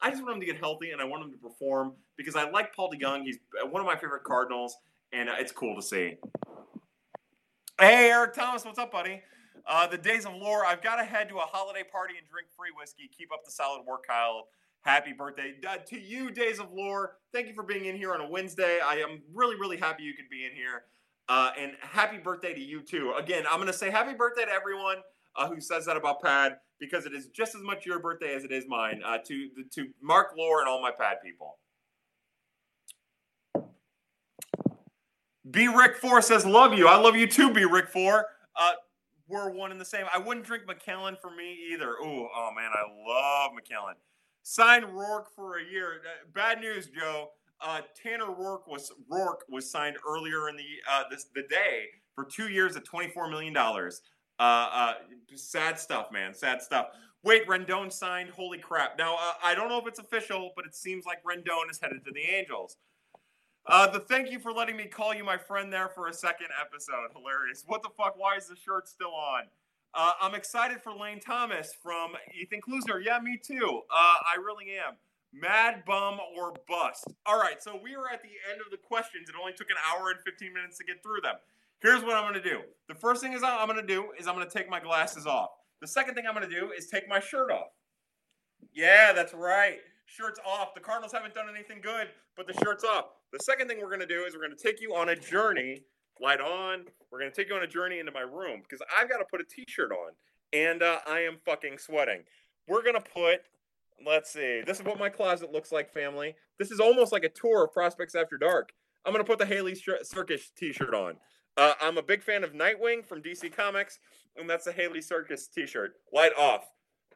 I 0.00 0.10
just 0.10 0.22
want 0.22 0.34
him 0.34 0.40
to 0.40 0.46
get 0.46 0.58
healthy 0.58 0.92
and 0.92 1.00
I 1.00 1.04
want 1.04 1.24
him 1.24 1.32
to 1.32 1.38
perform 1.38 1.94
because 2.16 2.36
I 2.36 2.48
like 2.50 2.74
Paul 2.76 2.92
DeJong. 2.92 3.24
He's 3.24 3.38
one 3.70 3.80
of 3.80 3.86
my 3.86 3.96
favorite 3.96 4.22
Cardinals, 4.22 4.76
and 5.12 5.28
uh, 5.28 5.34
it's 5.38 5.50
cool 5.50 5.74
to 5.74 5.82
see. 5.82 6.16
Hey, 7.80 8.10
Eric 8.10 8.34
Thomas, 8.34 8.64
what's 8.64 8.78
up, 8.78 8.92
buddy? 8.92 9.20
Uh, 9.66 9.86
the 9.86 9.96
days 9.96 10.26
of 10.26 10.34
lore. 10.34 10.66
I've 10.66 10.82
got 10.82 10.96
to 10.96 11.04
head 11.04 11.28
to 11.30 11.36
a 11.36 11.40
holiday 11.40 11.82
party 11.90 12.14
and 12.18 12.28
drink 12.28 12.48
free 12.56 12.70
whiskey. 12.76 13.10
Keep 13.16 13.32
up 13.32 13.44
the 13.44 13.50
solid 13.50 13.84
work, 13.86 14.06
Kyle. 14.06 14.48
Happy 14.82 15.14
birthday 15.14 15.54
uh, 15.66 15.78
to 15.86 15.98
you, 15.98 16.30
Days 16.30 16.58
of 16.58 16.70
Lore. 16.70 17.16
Thank 17.32 17.48
you 17.48 17.54
for 17.54 17.62
being 17.62 17.86
in 17.86 17.96
here 17.96 18.12
on 18.12 18.20
a 18.20 18.28
Wednesday. 18.28 18.80
I 18.84 18.96
am 18.96 19.22
really, 19.32 19.56
really 19.56 19.78
happy 19.78 20.02
you 20.02 20.12
could 20.12 20.28
be 20.30 20.44
in 20.44 20.52
here. 20.52 20.84
Uh, 21.26 21.52
and 21.58 21.72
happy 21.80 22.18
birthday 22.18 22.52
to 22.52 22.60
you, 22.60 22.82
too. 22.82 23.14
Again, 23.18 23.44
I'm 23.50 23.56
going 23.56 23.66
to 23.66 23.72
say 23.72 23.90
happy 23.90 24.12
birthday 24.12 24.44
to 24.44 24.50
everyone 24.50 24.96
uh, 25.36 25.48
who 25.48 25.58
says 25.58 25.86
that 25.86 25.96
about 25.96 26.20
Pad 26.22 26.58
because 26.78 27.06
it 27.06 27.14
is 27.14 27.28
just 27.28 27.54
as 27.54 27.62
much 27.62 27.86
your 27.86 27.98
birthday 27.98 28.34
as 28.34 28.44
it 28.44 28.52
is 28.52 28.64
mine. 28.68 29.00
Uh, 29.02 29.16
to, 29.24 29.48
to 29.72 29.86
Mark 30.02 30.34
Lore 30.36 30.60
and 30.60 30.68
all 30.68 30.82
my 30.82 30.90
Pad 30.90 31.16
people. 31.24 31.56
B 35.50 35.68
Rick 35.68 35.96
Four 35.96 36.22
says, 36.22 36.44
"Love 36.46 36.74
you. 36.74 36.88
I 36.88 36.96
love 36.96 37.16
you 37.16 37.26
too, 37.26 37.52
B 37.52 37.64
Rick 37.64 37.88
Four. 37.88 38.26
Uh, 38.56 38.72
we're 39.28 39.50
one 39.50 39.70
and 39.70 39.80
the 39.80 39.84
same. 39.84 40.04
I 40.12 40.18
wouldn't 40.18 40.46
drink 40.46 40.66
Macallan 40.66 41.16
for 41.20 41.30
me 41.30 41.56
either. 41.72 41.90
Ooh, 41.90 42.28
oh 42.34 42.50
man, 42.54 42.70
I 42.74 42.84
love 43.08 43.52
Macallan. 43.54 43.94
Signed 44.42 44.84
Roark 44.84 45.24
for 45.34 45.58
a 45.58 45.64
year. 45.64 46.02
Uh, 46.04 46.26
bad 46.34 46.60
news, 46.60 46.88
Joe. 46.88 47.30
Uh, 47.60 47.80
Tanner 48.00 48.26
Roark 48.26 48.68
was 48.68 48.92
Roark 49.10 49.38
was 49.48 49.70
signed 49.70 49.96
earlier 50.06 50.48
in 50.48 50.56
the 50.56 50.64
uh, 50.90 51.04
this 51.10 51.26
the 51.34 51.44
day 51.48 51.86
for 52.14 52.24
two 52.24 52.48
years 52.48 52.76
at 52.76 52.84
twenty 52.84 53.10
four 53.10 53.30
million 53.30 53.54
dollars. 53.54 54.02
Uh, 54.38 54.68
uh, 54.72 54.94
sad 55.34 55.78
stuff, 55.78 56.08
man. 56.12 56.34
Sad 56.34 56.60
stuff. 56.60 56.88
Wait, 57.22 57.46
Rendon 57.46 57.90
signed. 57.90 58.28
Holy 58.30 58.58
crap! 58.58 58.98
Now 58.98 59.14
uh, 59.14 59.32
I 59.42 59.54
don't 59.54 59.70
know 59.70 59.78
if 59.78 59.86
it's 59.86 59.98
official, 59.98 60.50
but 60.56 60.66
it 60.66 60.74
seems 60.74 61.06
like 61.06 61.18
Rendon 61.24 61.70
is 61.70 61.80
headed 61.80 62.04
to 62.04 62.10
the 62.12 62.20
Angels. 62.20 62.76
Uh, 63.66 63.86
the 63.86 64.00
thank 64.00 64.30
you 64.30 64.38
for 64.38 64.52
letting 64.52 64.76
me 64.76 64.84
call 64.84 65.14
you 65.14 65.24
my 65.24 65.38
friend 65.38 65.72
there 65.72 65.88
for 65.88 66.08
a 66.08 66.12
second 66.12 66.48
episode. 66.60 67.08
Hilarious. 67.16 67.64
What 67.66 67.82
the 67.82 67.88
fuck? 67.96 68.14
Why 68.16 68.36
is 68.36 68.46
the 68.46 68.56
shirt 68.56 68.88
still 68.88 69.14
on? 69.14 69.44
Uh, 69.94 70.12
I'm 70.20 70.34
excited 70.34 70.82
for 70.82 70.92
Lane 70.92 71.20
Thomas 71.20 71.72
from 71.82 72.12
Ethan 72.38 72.60
Klusner. 72.60 73.02
Yeah, 73.02 73.18
me 73.20 73.40
too. 73.42 73.80
Uh, 73.90 74.16
I 74.26 74.36
really 74.44 74.66
am. 74.72 74.96
Mad 75.32 75.84
bum 75.86 76.18
or 76.36 76.52
bust. 76.68 77.06
All 77.26 77.38
right, 77.38 77.62
so 77.62 77.80
we 77.82 77.94
are 77.94 78.08
at 78.12 78.22
the 78.22 78.30
end 78.52 78.60
of 78.64 78.70
the 78.70 78.76
questions. 78.76 79.28
It 79.28 79.34
only 79.40 79.52
took 79.52 79.70
an 79.70 79.76
hour 79.88 80.10
and 80.10 80.20
15 80.20 80.52
minutes 80.52 80.78
to 80.78 80.84
get 80.84 81.02
through 81.02 81.22
them. 81.22 81.36
Here's 81.80 82.02
what 82.02 82.16
I'm 82.16 82.30
going 82.30 82.42
to 82.42 82.48
do. 82.48 82.60
The 82.88 82.94
first 82.94 83.22
thing 83.22 83.32
is 83.32 83.42
I'm 83.42 83.68
going 83.68 83.80
to 83.80 83.86
do 83.86 84.08
is 84.18 84.26
I'm 84.26 84.34
going 84.34 84.48
to 84.48 84.52
take 84.52 84.68
my 84.68 84.80
glasses 84.80 85.26
off. 85.26 85.50
The 85.80 85.86
second 85.86 86.14
thing 86.14 86.24
I'm 86.26 86.34
going 86.34 86.48
to 86.48 86.54
do 86.54 86.70
is 86.70 86.86
take 86.86 87.08
my 87.08 87.20
shirt 87.20 87.50
off. 87.50 87.68
Yeah, 88.72 89.12
that's 89.12 89.34
right. 89.34 89.78
Shirt's 90.06 90.40
off. 90.46 90.74
The 90.74 90.80
Cardinals 90.80 91.12
haven't 91.12 91.34
done 91.34 91.46
anything 91.52 91.80
good, 91.82 92.08
but 92.36 92.46
the 92.46 92.54
shirt's 92.64 92.84
off. 92.84 93.06
The 93.32 93.38
second 93.40 93.68
thing 93.68 93.78
we're 93.80 93.88
going 93.88 94.00
to 94.00 94.06
do 94.06 94.24
is 94.24 94.34
we're 94.34 94.44
going 94.44 94.56
to 94.56 94.62
take 94.62 94.80
you 94.80 94.94
on 94.94 95.08
a 95.08 95.16
journey. 95.16 95.82
Light 96.20 96.40
on. 96.40 96.84
We're 97.10 97.18
going 97.18 97.30
to 97.30 97.36
take 97.36 97.48
you 97.48 97.56
on 97.56 97.62
a 97.62 97.66
journey 97.66 97.98
into 97.98 98.12
my 98.12 98.20
room 98.20 98.60
because 98.62 98.80
I've 98.96 99.08
got 99.08 99.18
to 99.18 99.24
put 99.30 99.40
a 99.40 99.44
t-shirt 99.44 99.90
on, 99.90 100.12
and 100.52 100.82
uh, 100.82 100.98
I 101.06 101.20
am 101.20 101.38
fucking 101.44 101.78
sweating. 101.78 102.22
We're 102.68 102.82
going 102.82 102.94
to 102.94 103.00
put. 103.00 103.40
Let's 104.04 104.32
see. 104.32 104.62
This 104.66 104.78
is 104.78 104.84
what 104.84 104.98
my 104.98 105.08
closet 105.08 105.52
looks 105.52 105.72
like, 105.72 105.92
family. 105.92 106.34
This 106.58 106.70
is 106.70 106.80
almost 106.80 107.12
like 107.12 107.24
a 107.24 107.28
tour 107.28 107.64
of 107.64 107.72
Prospects 107.72 108.14
After 108.14 108.36
Dark. 108.36 108.72
I'm 109.04 109.12
gonna 109.12 109.24
put 109.24 109.38
the 109.38 109.46
Haley 109.46 109.74
Circus 109.74 110.50
T-shirt 110.56 110.94
on. 110.94 111.16
Uh, 111.56 111.74
I'm 111.80 111.98
a 111.98 112.02
big 112.02 112.22
fan 112.22 112.42
of 112.42 112.52
Nightwing 112.52 113.04
from 113.04 113.22
DC 113.22 113.54
Comics, 113.54 113.98
and 114.36 114.48
that's 114.48 114.64
the 114.64 114.72
Haley 114.72 115.02
Circus 115.02 115.46
T-shirt. 115.46 115.94
Light 116.12 116.32
off. 116.36 116.64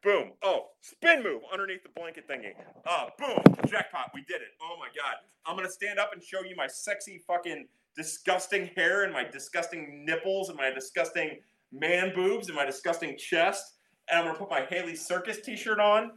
Boom. 0.03 0.33
Oh, 0.43 0.67
spin 0.81 1.23
move 1.23 1.43
underneath 1.53 1.83
the 1.83 1.89
blanket 1.89 2.29
thingy. 2.29 2.53
Uh, 2.87 3.07
boom. 3.19 3.43
Jackpot. 3.67 4.11
We 4.15 4.23
did 4.23 4.43
it. 4.43 4.49
Oh 4.63 4.77
my 4.79 4.87
god. 4.87 5.17
I'm 5.47 5.57
gonna 5.57 5.71
stand 5.71 5.99
up 5.99 6.13
and 6.13 6.23
show 6.23 6.43
you 6.43 6.55
my 6.57 6.67
sexy 6.67 7.23
fucking 7.27 7.67
disgusting 7.97 8.71
hair 8.77 9.05
and 9.05 9.13
my 9.13 9.25
disgusting 9.25 10.05
nipples 10.05 10.51
and 10.51 10.57
my 10.57 10.71
disgusting 10.71 11.41
man 11.73 12.13
boobs 12.15 12.49
and 12.49 12.57
my 12.57 12.65
disgusting 12.65 13.17
chest. 13.17 13.75
And 14.09 14.21
I'm 14.21 14.27
gonna 14.27 14.39
put 14.39 14.51
my 14.51 14.63
Haley 14.69 14.95
Circus 14.95 15.41
T-shirt 15.41 15.81
on. 15.81 16.13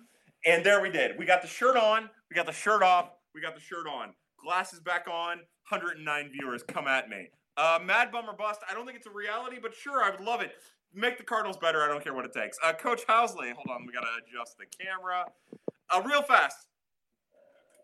And 0.45 0.63
there 0.65 0.81
we 0.81 0.89
did. 0.89 1.17
We 1.17 1.25
got 1.25 1.41
the 1.41 1.47
shirt 1.47 1.77
on. 1.77 2.09
We 2.29 2.35
got 2.35 2.45
the 2.45 2.51
shirt 2.51 2.83
off. 2.83 3.09
We 3.33 3.41
got 3.41 3.55
the 3.55 3.61
shirt 3.61 3.87
on. 3.87 4.13
Glasses 4.43 4.79
back 4.79 5.07
on. 5.07 5.37
109 5.69 6.31
viewers. 6.31 6.63
Come 6.63 6.87
at 6.87 7.09
me. 7.09 7.29
Uh, 7.57 7.79
Mad 7.83 8.11
Bummer 8.11 8.33
Bust. 8.33 8.61
I 8.69 8.73
don't 8.73 8.85
think 8.85 8.97
it's 8.97 9.07
a 9.07 9.11
reality, 9.11 9.57
but 9.61 9.73
sure, 9.75 10.03
I 10.03 10.09
would 10.09 10.21
love 10.21 10.41
it 10.41 10.53
make 10.93 11.18
the 11.18 11.23
Cardinals 11.23 11.57
better. 11.57 11.81
I 11.84 11.88
don't 11.88 12.03
care 12.03 12.13
what 12.13 12.26
it 12.26 12.34
takes. 12.34 12.57
Uh, 12.63 12.73
Coach 12.73 13.05
Howsley, 13.07 13.53
hold 13.53 13.68
on, 13.69 13.85
we 13.85 13.93
gotta 13.93 14.07
adjust 14.27 14.57
the 14.57 14.65
camera. 14.65 15.26
Uh, 15.89 16.01
real 16.05 16.22
fast. 16.22 16.57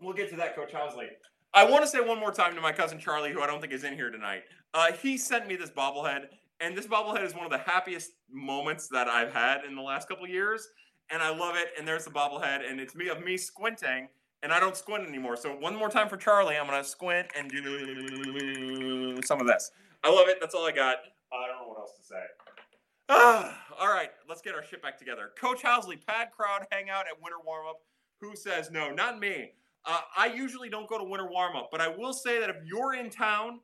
We'll 0.02 0.14
get 0.14 0.30
to 0.30 0.36
that, 0.38 0.56
Coach 0.56 0.74
Howsley. 0.74 1.08
I 1.54 1.64
want 1.64 1.84
to 1.84 1.88
say 1.90 2.00
one 2.00 2.20
more 2.20 2.32
time 2.32 2.54
to 2.56 2.62
my 2.62 2.72
cousin 2.72 3.00
Charlie, 3.00 3.32
who 3.32 3.42
I 3.42 3.48
don't 3.48 3.62
think 3.62 3.74
is 3.74 3.84
in 3.84 3.96
here 3.96 4.12
tonight. 4.12 4.44
Uh, 4.74 4.92
he 4.92 5.18
sent 5.18 5.48
me 5.48 5.56
this 5.56 5.70
bobblehead, 5.72 6.26
and 6.60 6.78
this 6.78 6.86
bobblehead 6.86 7.24
is 7.24 7.34
one 7.34 7.46
of 7.46 7.52
the 7.52 7.58
happiest 7.58 8.12
moments 8.32 8.88
that 8.90 9.08
I've 9.08 9.34
had 9.34 9.64
in 9.68 9.76
the 9.76 9.82
last 9.82 10.08
couple 10.08 10.28
years, 10.28 10.68
and 11.10 11.22
I 11.22 11.30
love 11.30 11.56
it. 11.56 11.70
And 11.78 11.88
there's 11.88 12.06
the 12.06 12.12
bobblehead, 12.12 12.70
and 12.70 12.80
it's 12.80 12.96
me 12.96 13.08
of 13.08 13.24
me 13.24 13.38
squinting, 13.38 14.10
and 14.44 14.52
I 14.52 14.60
don't 14.60 14.76
squint 14.78 15.08
anymore. 15.08 15.36
So 15.36 15.50
one 15.52 15.76
more 15.76 15.90
time 15.90 16.10
for 16.10 16.18
Charlie, 16.18 16.58
I'm 16.58 16.68
gonna 16.68 16.84
squint 16.84 17.28
and 17.36 17.50
do 17.50 19.20
some 19.24 19.42
of 19.42 19.48
this. 19.48 19.72
I 20.04 20.12
love 20.12 20.28
it. 20.28 20.38
That's 20.40 20.54
all 20.54 20.66
I 20.66 20.72
got. 20.72 20.98
I 21.34 21.48
don't 21.48 21.62
know 21.62 21.70
what 21.70 21.80
else 21.80 21.98
to 21.98 22.04
say. 22.04 22.24
Ah, 23.10 23.58
all 23.80 23.88
right, 23.88 24.10
let's 24.28 24.42
get 24.42 24.56
our 24.56 24.64
shit 24.64 24.82
back 24.82 24.98
together. 24.98 25.32
Coach 25.40 25.62
Howsley, 25.62 25.98
pad 26.06 26.30
crowd 26.36 26.66
hangout 26.72 27.06
at 27.08 27.22
winter 27.22 27.38
warm 27.46 27.68
up. 27.68 27.82
Who 28.22 28.36
says 28.36 28.72
no? 28.72 28.92
Not 28.92 29.20
me. 29.20 29.52
Uh, 29.86 30.02
I 30.18 30.28
usually 30.28 30.70
don't 30.70 30.90
go 30.90 30.98
to 30.98 31.04
winter 31.04 31.30
warm 31.30 31.56
up, 31.56 31.70
but 31.72 31.80
I 31.80 31.88
will 31.88 32.14
say 32.14 32.40
that 32.40 32.50
if 32.50 32.58
you're 32.66 32.96
in 32.96 33.10
town, 33.10 33.60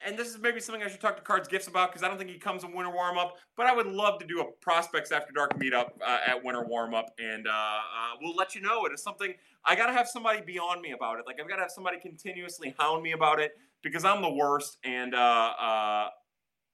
and 0.00 0.18
this 0.18 0.28
is 0.28 0.38
maybe 0.38 0.60
something 0.60 0.82
I 0.82 0.88
should 0.88 1.00
talk 1.00 1.16
to 1.16 1.22
Cards 1.22 1.46
Gifts 1.46 1.68
about 1.68 1.92
because 1.92 2.02
I 2.02 2.08
don't 2.08 2.16
think 2.16 2.30
he 2.30 2.38
comes 2.38 2.64
in 2.64 2.72
winter 2.72 2.90
warm 2.90 3.18
up, 3.18 3.36
but 3.56 3.66
I 3.66 3.74
would 3.74 3.86
love 3.86 4.18
to 4.20 4.26
do 4.26 4.40
a 4.40 4.44
prospects 4.62 5.12
after 5.12 5.32
dark 5.32 5.58
meetup 5.58 5.90
uh, 6.04 6.18
at 6.26 6.42
winter 6.42 6.64
warm 6.64 6.94
up, 6.94 7.10
and 7.18 7.46
uh, 7.46 7.50
uh, 7.50 8.16
we'll 8.20 8.34
let 8.34 8.54
you 8.54 8.62
know. 8.62 8.86
It 8.86 8.92
is 8.92 9.02
something 9.02 9.34
I 9.64 9.76
got 9.76 9.86
to 9.86 9.92
have 9.92 10.08
somebody 10.08 10.40
be 10.40 10.58
on 10.58 10.80
me 10.80 10.92
about 10.92 11.18
it. 11.18 11.26
Like 11.26 11.38
I've 11.38 11.48
got 11.48 11.56
to 11.56 11.62
have 11.62 11.70
somebody 11.70 11.98
continuously 12.00 12.74
hound 12.78 13.02
me 13.02 13.12
about 13.12 13.40
it 13.40 13.52
because 13.82 14.04
I'm 14.04 14.22
the 14.22 14.32
worst, 14.32 14.78
and 14.84 15.14
uh, 15.14 15.18
uh, 15.18 16.08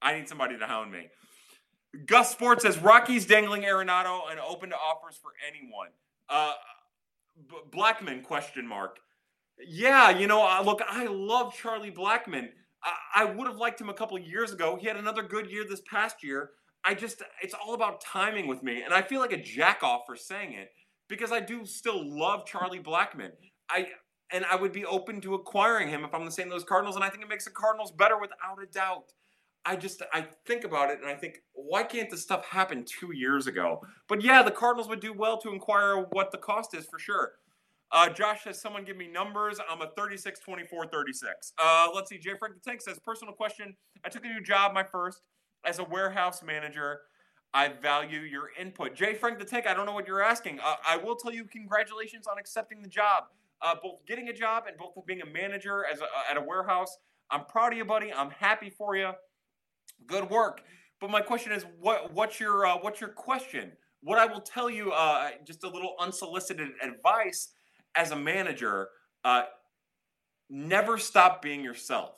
I 0.00 0.14
need 0.14 0.28
somebody 0.28 0.56
to 0.56 0.66
hound 0.66 0.92
me. 0.92 1.08
Gus 2.04 2.30
Sports 2.30 2.62
says 2.62 2.78
Rockies 2.78 3.26
dangling 3.26 3.62
Arenado 3.62 4.20
and 4.30 4.38
open 4.40 4.70
to 4.70 4.76
offers 4.76 5.16
for 5.16 5.32
anyone. 5.46 5.88
Uh, 6.28 6.52
B- 7.48 7.56
Blackmon 7.70 8.22
question 8.22 8.66
mark. 8.66 8.98
Yeah, 9.58 10.10
you 10.10 10.26
know, 10.26 10.46
uh, 10.46 10.62
look, 10.62 10.82
I 10.86 11.06
love 11.06 11.54
Charlie 11.54 11.90
Blackmon. 11.90 12.48
I, 12.82 12.92
I 13.14 13.24
would 13.24 13.46
have 13.46 13.56
liked 13.56 13.80
him 13.80 13.88
a 13.88 13.94
couple 13.94 14.18
years 14.18 14.52
ago. 14.52 14.76
He 14.76 14.86
had 14.86 14.96
another 14.96 15.22
good 15.22 15.50
year 15.50 15.64
this 15.68 15.80
past 15.90 16.22
year. 16.22 16.50
I 16.84 16.94
just, 16.94 17.22
it's 17.42 17.54
all 17.54 17.74
about 17.74 18.00
timing 18.00 18.46
with 18.46 18.62
me, 18.62 18.82
and 18.82 18.92
I 18.94 19.02
feel 19.02 19.20
like 19.20 19.32
a 19.32 19.42
jack 19.42 19.82
off 19.82 20.02
for 20.06 20.14
saying 20.14 20.52
it 20.52 20.70
because 21.08 21.32
I 21.32 21.40
do 21.40 21.64
still 21.64 22.00
love 22.04 22.46
Charlie 22.46 22.80
Blackmon. 22.80 23.32
I 23.68 23.88
and 24.32 24.44
I 24.44 24.56
would 24.56 24.72
be 24.72 24.84
open 24.84 25.20
to 25.20 25.34
acquiring 25.34 25.88
him 25.88 26.04
if 26.04 26.12
I'm 26.12 26.24
the 26.24 26.32
St. 26.32 26.48
Louis 26.48 26.64
Cardinals, 26.64 26.96
and 26.96 27.04
I 27.04 27.10
think 27.10 27.22
it 27.22 27.28
makes 27.28 27.44
the 27.44 27.50
Cardinals 27.50 27.92
better 27.92 28.18
without 28.18 28.60
a 28.62 28.66
doubt. 28.66 29.12
I 29.66 29.76
just 29.76 30.02
I 30.14 30.26
think 30.46 30.64
about 30.64 30.90
it 30.90 31.00
and 31.00 31.08
I 31.08 31.14
think 31.14 31.42
why 31.52 31.82
can't 31.82 32.08
this 32.08 32.22
stuff 32.22 32.46
happen 32.46 32.84
two 32.84 33.12
years 33.12 33.46
ago? 33.46 33.82
But 34.08 34.22
yeah, 34.22 34.42
the 34.42 34.52
Cardinals 34.52 34.88
would 34.88 35.00
do 35.00 35.12
well 35.12 35.38
to 35.38 35.50
inquire 35.50 36.06
what 36.12 36.30
the 36.30 36.38
cost 36.38 36.74
is 36.74 36.86
for 36.86 36.98
sure. 36.98 37.32
Uh, 37.92 38.08
Josh 38.08 38.44
says, 38.44 38.60
someone 38.60 38.84
give 38.84 38.96
me 38.96 39.06
numbers. 39.06 39.58
I'm 39.70 39.80
a 39.80 39.88
36, 39.96 40.40
24, 40.40 40.86
36. 40.86 41.52
Uh, 41.58 41.88
let's 41.94 42.10
see. 42.10 42.18
Jay 42.18 42.32
Frank 42.38 42.54
the 42.54 42.60
Tank 42.60 42.80
says, 42.80 42.98
personal 42.98 43.32
question. 43.32 43.76
I 44.04 44.08
took 44.08 44.24
a 44.24 44.28
new 44.28 44.40
job, 44.40 44.74
my 44.74 44.82
first, 44.82 45.22
as 45.64 45.78
a 45.78 45.84
warehouse 45.84 46.42
manager. 46.42 47.00
I 47.54 47.68
value 47.68 48.20
your 48.20 48.50
input. 48.60 48.94
Jay 48.94 49.14
Frank 49.14 49.38
the 49.38 49.44
Tank, 49.44 49.66
I 49.66 49.74
don't 49.74 49.86
know 49.86 49.92
what 49.92 50.06
you're 50.06 50.22
asking. 50.22 50.58
Uh, 50.60 50.74
I 50.86 50.96
will 50.96 51.14
tell 51.14 51.32
you, 51.32 51.44
congratulations 51.44 52.26
on 52.26 52.38
accepting 52.38 52.82
the 52.82 52.88
job. 52.88 53.24
Uh, 53.62 53.74
both 53.80 54.04
getting 54.04 54.28
a 54.28 54.32
job 54.32 54.64
and 54.66 54.76
both 54.76 54.92
being 55.06 55.22
a 55.22 55.26
manager 55.26 55.84
as 55.90 56.00
a, 56.00 56.06
at 56.30 56.36
a 56.36 56.42
warehouse. 56.42 56.98
I'm 57.30 57.44
proud 57.46 57.72
of 57.72 57.78
you, 57.78 57.84
buddy. 57.84 58.12
I'm 58.12 58.30
happy 58.30 58.68
for 58.68 58.96
you. 58.96 59.12
Good 60.04 60.28
work. 60.30 60.62
But 61.00 61.10
my 61.10 61.20
question 61.20 61.52
is, 61.52 61.64
what 61.80 62.12
what's 62.12 62.40
your 62.40 62.66
uh, 62.66 62.78
what's 62.78 63.00
your 63.00 63.10
question? 63.10 63.72
What 64.02 64.18
I 64.18 64.26
will 64.26 64.40
tell 64.40 64.70
you, 64.70 64.92
uh, 64.92 65.30
just 65.46 65.64
a 65.64 65.68
little 65.68 65.94
unsolicited 65.98 66.70
advice 66.82 67.48
as 67.94 68.10
a 68.12 68.16
manager: 68.16 68.88
uh, 69.24 69.42
never 70.48 70.98
stop 70.98 71.42
being 71.42 71.62
yourself. 71.62 72.16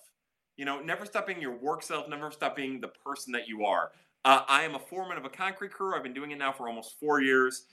You 0.57 0.65
know, 0.65 0.81
never 0.81 1.07
stop 1.07 1.27
being 1.27 1.41
your 1.41 1.57
work 1.57 1.83
self. 1.83 2.09
Never 2.09 2.31
stop 2.31 2.57
being 2.57 2.81
the 2.81 2.89
person 2.89 3.33
that 3.33 3.49
you 3.49 3.65
are. 3.65 3.93
Uh, 4.25 4.43
I 4.49 4.63
am 4.63 4.75
a 4.75 4.79
foreman 4.79 5.17
of 5.17 5.25
a 5.25 5.31
concrete 5.31 5.73
crew. 5.73 5.95
I've 5.97 6.03
been 6.03 6.15
doing 6.15 6.31
it 6.33 6.39
now 6.39 6.53
for 6.53 6.69
almost 6.69 6.99
four 7.01 7.21
years, 7.21 7.65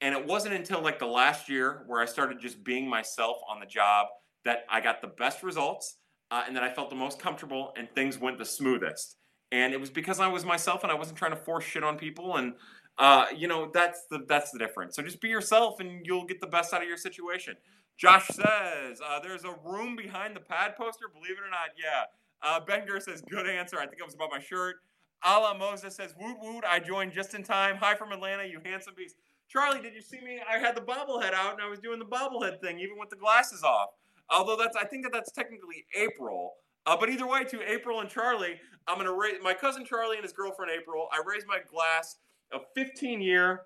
and 0.00 0.14
it 0.14 0.26
wasn't 0.26 0.54
until 0.54 0.80
like 0.80 0.98
the 0.98 1.06
last 1.06 1.48
year 1.48 1.84
where 1.86 2.00
I 2.00 2.06
started 2.06 2.40
just 2.40 2.62
being 2.62 2.88
myself 2.88 3.38
on 3.48 3.60
the 3.60 3.66
job 3.66 4.08
that 4.44 4.64
I 4.68 4.80
got 4.80 5.00
the 5.00 5.08
best 5.08 5.42
results 5.42 5.96
uh, 6.30 6.42
and 6.46 6.56
that 6.56 6.64
I 6.64 6.72
felt 6.72 6.90
the 6.90 6.96
most 6.96 7.18
comfortable, 7.18 7.72
and 7.76 7.88
things 7.94 8.18
went 8.18 8.38
the 8.38 8.44
smoothest 8.44 9.16
and 9.52 9.72
it 9.72 9.78
was 9.78 9.90
because 9.90 10.18
I 10.18 10.26
was 10.26 10.44
myself 10.44 10.82
and 10.82 10.90
I 10.90 10.96
wasn't 10.96 11.18
trying 11.18 11.30
to 11.30 11.36
force 11.36 11.64
shit 11.64 11.84
on 11.84 11.96
people 11.96 12.36
and 12.36 12.54
uh, 12.98 13.26
you 13.36 13.46
know 13.46 13.70
that's 13.72 14.06
the 14.10 14.24
that's 14.26 14.50
the 14.50 14.58
difference. 14.58 14.96
So 14.96 15.02
just 15.02 15.20
be 15.20 15.28
yourself 15.28 15.78
and 15.78 16.04
you'll 16.04 16.24
get 16.24 16.40
the 16.40 16.46
best 16.46 16.74
out 16.74 16.82
of 16.82 16.88
your 16.88 16.96
situation. 16.96 17.54
Josh 17.96 18.26
says 18.28 19.00
uh, 19.06 19.20
there's 19.20 19.44
a 19.44 19.54
room 19.64 19.94
behind 19.94 20.34
the 20.34 20.40
pad 20.40 20.74
poster. 20.76 21.06
Believe 21.12 21.38
it 21.38 21.44
or 21.46 21.50
not, 21.50 21.70
yeah. 21.78 22.04
Uh, 22.42 22.60
says 22.98 23.22
good 23.22 23.46
answer. 23.46 23.78
I 23.78 23.86
think 23.86 24.00
it 24.00 24.04
was 24.04 24.14
about 24.14 24.30
my 24.30 24.40
shirt. 24.40 24.76
Ala 25.24 25.56
Moses 25.56 25.94
says 25.94 26.14
woot 26.18 26.36
woot. 26.40 26.64
I 26.68 26.80
joined 26.80 27.12
just 27.12 27.34
in 27.34 27.44
time. 27.44 27.76
Hi 27.76 27.94
from 27.94 28.12
Atlanta, 28.12 28.44
you 28.44 28.60
handsome 28.64 28.94
beast. 28.96 29.16
Charlie, 29.48 29.80
did 29.80 29.94
you 29.94 30.00
see 30.00 30.20
me? 30.20 30.40
I 30.48 30.58
had 30.58 30.74
the 30.74 30.80
bobblehead 30.80 31.34
out 31.34 31.52
and 31.52 31.62
I 31.62 31.68
was 31.68 31.78
doing 31.78 31.98
the 31.98 32.06
bobblehead 32.06 32.60
thing, 32.60 32.78
even 32.80 32.98
with 32.98 33.10
the 33.10 33.16
glasses 33.16 33.62
off. 33.62 33.90
Although 34.30 34.56
that's 34.56 34.76
I 34.76 34.84
think 34.84 35.04
that 35.04 35.12
that's 35.12 35.30
technically 35.30 35.84
April. 35.96 36.54
Uh, 36.86 36.96
but 36.98 37.08
either 37.08 37.26
way, 37.26 37.44
to 37.44 37.70
April 37.70 38.00
and 38.00 38.08
Charlie, 38.08 38.60
I'm 38.86 38.98
gonna 38.98 39.12
raise 39.12 39.40
my 39.42 39.54
cousin 39.54 39.84
Charlie 39.84 40.16
and 40.16 40.24
his 40.24 40.32
girlfriend 40.32 40.72
April. 40.72 41.08
I 41.12 41.22
raise 41.24 41.44
my 41.46 41.58
glass 41.70 42.16
of 42.52 42.62
15 42.74 43.20
year 43.20 43.62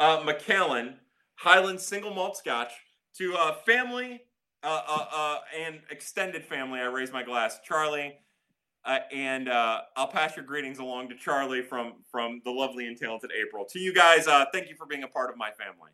uh, 0.00 0.22
Macallan 0.24 0.96
Highland 1.36 1.80
single 1.80 2.12
malt 2.14 2.36
Scotch 2.36 2.72
to 3.16 3.34
uh, 3.34 3.54
family 3.66 4.20
uh, 4.62 4.82
uh, 4.86 5.06
uh, 5.12 5.38
and 5.58 5.80
extended 5.90 6.44
family. 6.44 6.80
I 6.80 6.84
raise 6.84 7.12
my 7.12 7.22
glass, 7.22 7.60
Charlie, 7.64 8.14
uh, 8.84 9.00
and 9.12 9.48
I'll 9.48 10.08
pass 10.08 10.36
your 10.36 10.44
greetings 10.44 10.78
along 10.78 11.08
to 11.08 11.16
Charlie 11.16 11.62
from 11.62 11.94
from 12.10 12.40
the 12.44 12.50
lovely 12.50 12.86
and 12.86 12.96
talented 12.96 13.30
April. 13.40 13.64
To 13.70 13.78
you 13.78 13.92
guys, 13.92 14.26
thank 14.52 14.68
you 14.68 14.76
for 14.76 14.86
being 14.86 15.02
a 15.02 15.08
part 15.08 15.30
of 15.30 15.36
my 15.36 15.50
family. 15.50 15.90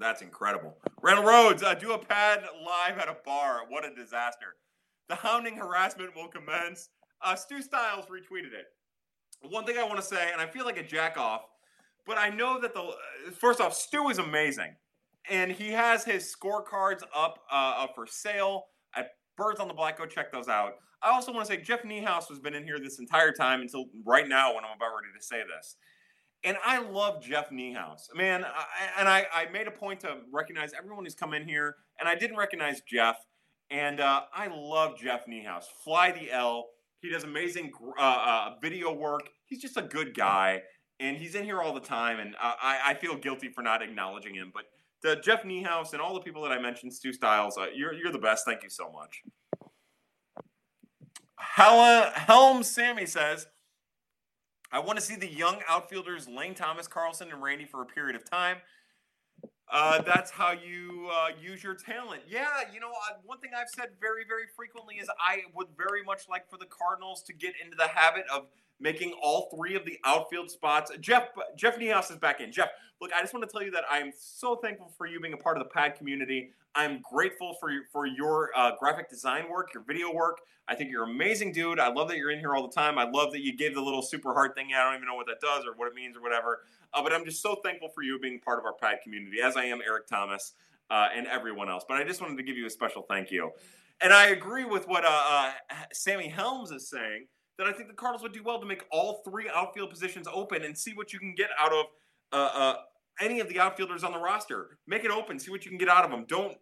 That's 0.00 0.22
incredible. 0.22 0.78
Randall 1.02 1.26
Rhodes, 1.26 1.62
uh, 1.62 1.74
do 1.74 1.92
a 1.92 1.98
pad 1.98 2.42
live 2.64 2.98
at 2.98 3.08
a 3.08 3.16
bar. 3.24 3.60
What 3.68 3.84
a 3.84 3.94
disaster. 3.94 4.56
The 5.10 5.14
hounding 5.14 5.56
harassment 5.56 6.16
will 6.16 6.28
commence. 6.28 6.88
Uh, 7.22 7.34
Stu 7.34 7.60
Styles 7.60 8.06
retweeted 8.06 8.54
it. 8.54 8.66
One 9.42 9.66
thing 9.66 9.76
I 9.76 9.84
want 9.84 9.96
to 9.96 10.02
say, 10.02 10.30
and 10.32 10.40
I 10.40 10.46
feel 10.46 10.64
like 10.64 10.78
a 10.78 10.82
jack 10.82 11.18
off, 11.18 11.42
but 12.06 12.16
I 12.16 12.30
know 12.30 12.58
that 12.60 12.72
the 12.72 12.92
first 13.32 13.60
off, 13.60 13.74
Stu 13.74 14.08
is 14.08 14.18
amazing, 14.18 14.74
and 15.28 15.52
he 15.52 15.68
has 15.68 16.02
his 16.02 16.34
scorecards 16.34 17.02
up 17.14 17.40
uh, 17.52 17.74
up 17.84 17.94
for 17.94 18.06
sale 18.06 18.64
at 18.96 19.10
Birds 19.36 19.60
on 19.60 19.68
the 19.68 19.74
Black. 19.74 19.98
Go 19.98 20.06
check 20.06 20.32
those 20.32 20.48
out. 20.48 20.74
I 21.02 21.10
also 21.10 21.32
want 21.32 21.46
to 21.46 21.52
say 21.52 21.60
Jeff 21.60 21.82
Niehaus 21.82 22.28
has 22.28 22.38
been 22.38 22.54
in 22.54 22.64
here 22.64 22.78
this 22.78 22.98
entire 22.98 23.32
time 23.32 23.60
until 23.60 23.86
right 24.04 24.28
now 24.28 24.54
when 24.54 24.64
I'm 24.64 24.76
about 24.76 24.94
ready 24.94 25.12
to 25.18 25.24
say 25.24 25.42
this. 25.42 25.76
And 26.42 26.56
I 26.64 26.80
love 26.80 27.22
Jeff 27.22 27.50
Niehaus, 27.50 28.14
man. 28.14 28.44
I, 28.44 28.64
and 28.98 29.08
I, 29.08 29.26
I 29.32 29.50
made 29.50 29.66
a 29.66 29.70
point 29.70 30.00
to 30.00 30.18
recognize 30.32 30.72
everyone 30.76 31.04
who's 31.04 31.14
come 31.14 31.34
in 31.34 31.46
here, 31.46 31.76
and 31.98 32.08
I 32.08 32.14
didn't 32.14 32.38
recognize 32.38 32.80
Jeff. 32.80 33.16
And 33.70 34.00
uh, 34.00 34.22
I 34.34 34.48
love 34.48 34.98
Jeff 34.98 35.26
Niehaus. 35.26 35.64
Fly 35.84 36.12
the 36.12 36.32
L. 36.32 36.68
He 37.00 37.10
does 37.10 37.24
amazing 37.24 37.72
uh, 37.98 38.02
uh, 38.02 38.54
video 38.60 38.92
work. 38.92 39.30
He's 39.46 39.60
just 39.60 39.76
a 39.76 39.82
good 39.82 40.14
guy, 40.14 40.62
and 40.98 41.16
he's 41.16 41.34
in 41.34 41.44
here 41.44 41.60
all 41.60 41.74
the 41.74 41.80
time. 41.80 42.18
And 42.18 42.34
I, 42.40 42.80
I 42.86 42.94
feel 42.94 43.16
guilty 43.16 43.48
for 43.48 43.62
not 43.62 43.82
acknowledging 43.82 44.34
him. 44.34 44.50
But 44.52 44.64
to 45.02 45.20
Jeff 45.20 45.44
Niehaus 45.44 45.92
and 45.92 46.00
all 46.00 46.14
the 46.14 46.20
people 46.20 46.42
that 46.42 46.52
I 46.52 46.58
mentioned, 46.58 46.92
Stu 46.94 47.12
Styles, 47.12 47.56
uh, 47.58 47.66
you're 47.74 47.92
you're 47.92 48.12
the 48.12 48.18
best. 48.18 48.44
Thank 48.44 48.62
you 48.62 48.70
so 48.70 48.90
much. 48.90 49.22
Helm 51.38 52.62
Sammy 52.62 53.06
says, 53.06 53.46
I 54.72 54.78
want 54.78 54.98
to 54.98 55.04
see 55.04 55.16
the 55.16 55.30
young 55.30 55.58
outfielders 55.68 56.28
Lane 56.28 56.54
Thomas, 56.54 56.86
Carlson, 56.86 57.30
and 57.32 57.42
Randy 57.42 57.64
for 57.64 57.82
a 57.82 57.86
period 57.86 58.16
of 58.16 58.28
time. 58.28 58.58
Uh, 59.72 60.02
that's 60.02 60.30
how 60.30 60.52
you 60.52 61.08
uh, 61.12 61.28
use 61.40 61.62
your 61.62 61.74
talent. 61.74 62.22
Yeah, 62.28 62.46
you 62.72 62.80
know, 62.80 62.88
uh, 62.88 63.14
one 63.24 63.38
thing 63.38 63.50
I've 63.56 63.68
said 63.68 63.90
very, 64.00 64.24
very 64.26 64.44
frequently 64.56 64.96
is 64.96 65.08
I 65.20 65.42
would 65.54 65.68
very 65.76 66.02
much 66.02 66.28
like 66.28 66.50
for 66.50 66.56
the 66.56 66.66
Cardinals 66.66 67.22
to 67.24 67.32
get 67.32 67.54
into 67.62 67.76
the 67.76 67.86
habit 67.86 68.24
of 68.32 68.46
making 68.80 69.12
all 69.22 69.48
three 69.54 69.76
of 69.76 69.84
the 69.84 69.98
outfield 70.04 70.50
spots. 70.50 70.90
Jeff 71.00 71.28
Jeff 71.56 71.78
Niehaus 71.78 72.10
is 72.10 72.16
back 72.16 72.40
in. 72.40 72.50
Jeff, 72.50 72.70
look, 73.00 73.12
I 73.12 73.20
just 73.20 73.32
want 73.32 73.48
to 73.48 73.52
tell 73.52 73.62
you 73.62 73.70
that 73.72 73.84
I 73.90 73.98
am 73.98 74.12
so 74.16 74.56
thankful 74.56 74.92
for 74.96 75.06
you 75.06 75.20
being 75.20 75.34
a 75.34 75.36
part 75.36 75.56
of 75.56 75.62
the 75.62 75.70
Pad 75.70 75.96
community. 75.96 76.50
I'm 76.74 77.00
grateful 77.02 77.54
for 77.58 77.70
your, 77.70 77.82
for 77.92 78.06
your 78.06 78.50
uh, 78.54 78.72
graphic 78.78 79.10
design 79.10 79.50
work, 79.50 79.74
your 79.74 79.82
video 79.82 80.12
work. 80.12 80.40
I 80.68 80.74
think 80.76 80.90
you're 80.90 81.02
amazing 81.02 81.52
dude. 81.52 81.80
I 81.80 81.92
love 81.92 82.08
that 82.08 82.16
you're 82.16 82.30
in 82.30 82.38
here 82.38 82.54
all 82.54 82.66
the 82.66 82.72
time. 82.72 82.96
I 82.96 83.10
love 83.10 83.32
that 83.32 83.40
you 83.40 83.56
gave 83.56 83.74
the 83.74 83.80
little 83.80 84.02
super 84.02 84.32
hard 84.32 84.54
thing. 84.54 84.68
I 84.74 84.84
don't 84.84 84.94
even 84.94 85.08
know 85.08 85.16
what 85.16 85.26
that 85.26 85.40
does 85.40 85.66
or 85.66 85.72
what 85.74 85.88
it 85.88 85.94
means 85.94 86.16
or 86.16 86.22
whatever. 86.22 86.60
Uh, 86.94 87.02
but 87.02 87.12
I'm 87.12 87.24
just 87.24 87.42
so 87.42 87.56
thankful 87.64 87.88
for 87.88 88.02
you 88.02 88.18
being 88.20 88.38
part 88.38 88.58
of 88.60 88.64
our 88.64 88.74
Pad 88.74 88.98
community, 89.02 89.38
as 89.42 89.56
I 89.56 89.64
am 89.64 89.80
Eric 89.84 90.06
Thomas 90.06 90.52
uh, 90.88 91.08
and 91.14 91.26
everyone 91.26 91.68
else. 91.68 91.84
But 91.88 91.98
I 91.98 92.04
just 92.04 92.20
wanted 92.20 92.36
to 92.36 92.44
give 92.44 92.56
you 92.56 92.66
a 92.66 92.70
special 92.70 93.02
thank 93.02 93.32
you. 93.32 93.50
And 94.00 94.12
I 94.12 94.28
agree 94.28 94.64
with 94.64 94.86
what 94.86 95.04
uh, 95.04 95.08
uh, 95.08 95.52
Sammy 95.92 96.28
Helms 96.28 96.70
is 96.70 96.88
saying 96.88 97.26
that 97.58 97.66
I 97.66 97.72
think 97.72 97.88
the 97.88 97.94
Cardinals 97.94 98.22
would 98.22 98.32
do 98.32 98.42
well 98.42 98.60
to 98.60 98.66
make 98.66 98.84
all 98.90 99.22
three 99.24 99.50
outfield 99.54 99.90
positions 99.90 100.26
open 100.32 100.64
and 100.64 100.76
see 100.76 100.92
what 100.94 101.12
you 101.12 101.18
can 101.18 101.34
get 101.34 101.50
out 101.58 101.72
of 101.72 101.86
uh, 102.32 102.74
any 103.20 103.40
of 103.40 103.48
the 103.48 103.60
outfielders 103.60 104.04
on 104.04 104.12
the 104.12 104.18
roster. 104.18 104.78
Make 104.86 105.04
it 105.04 105.10
open, 105.10 105.38
see 105.38 105.50
what 105.50 105.64
you 105.64 105.70
can 105.70 105.78
get 105.78 105.88
out 105.88 106.04
of 106.04 106.10
them. 106.10 106.24
Don't 106.28 106.56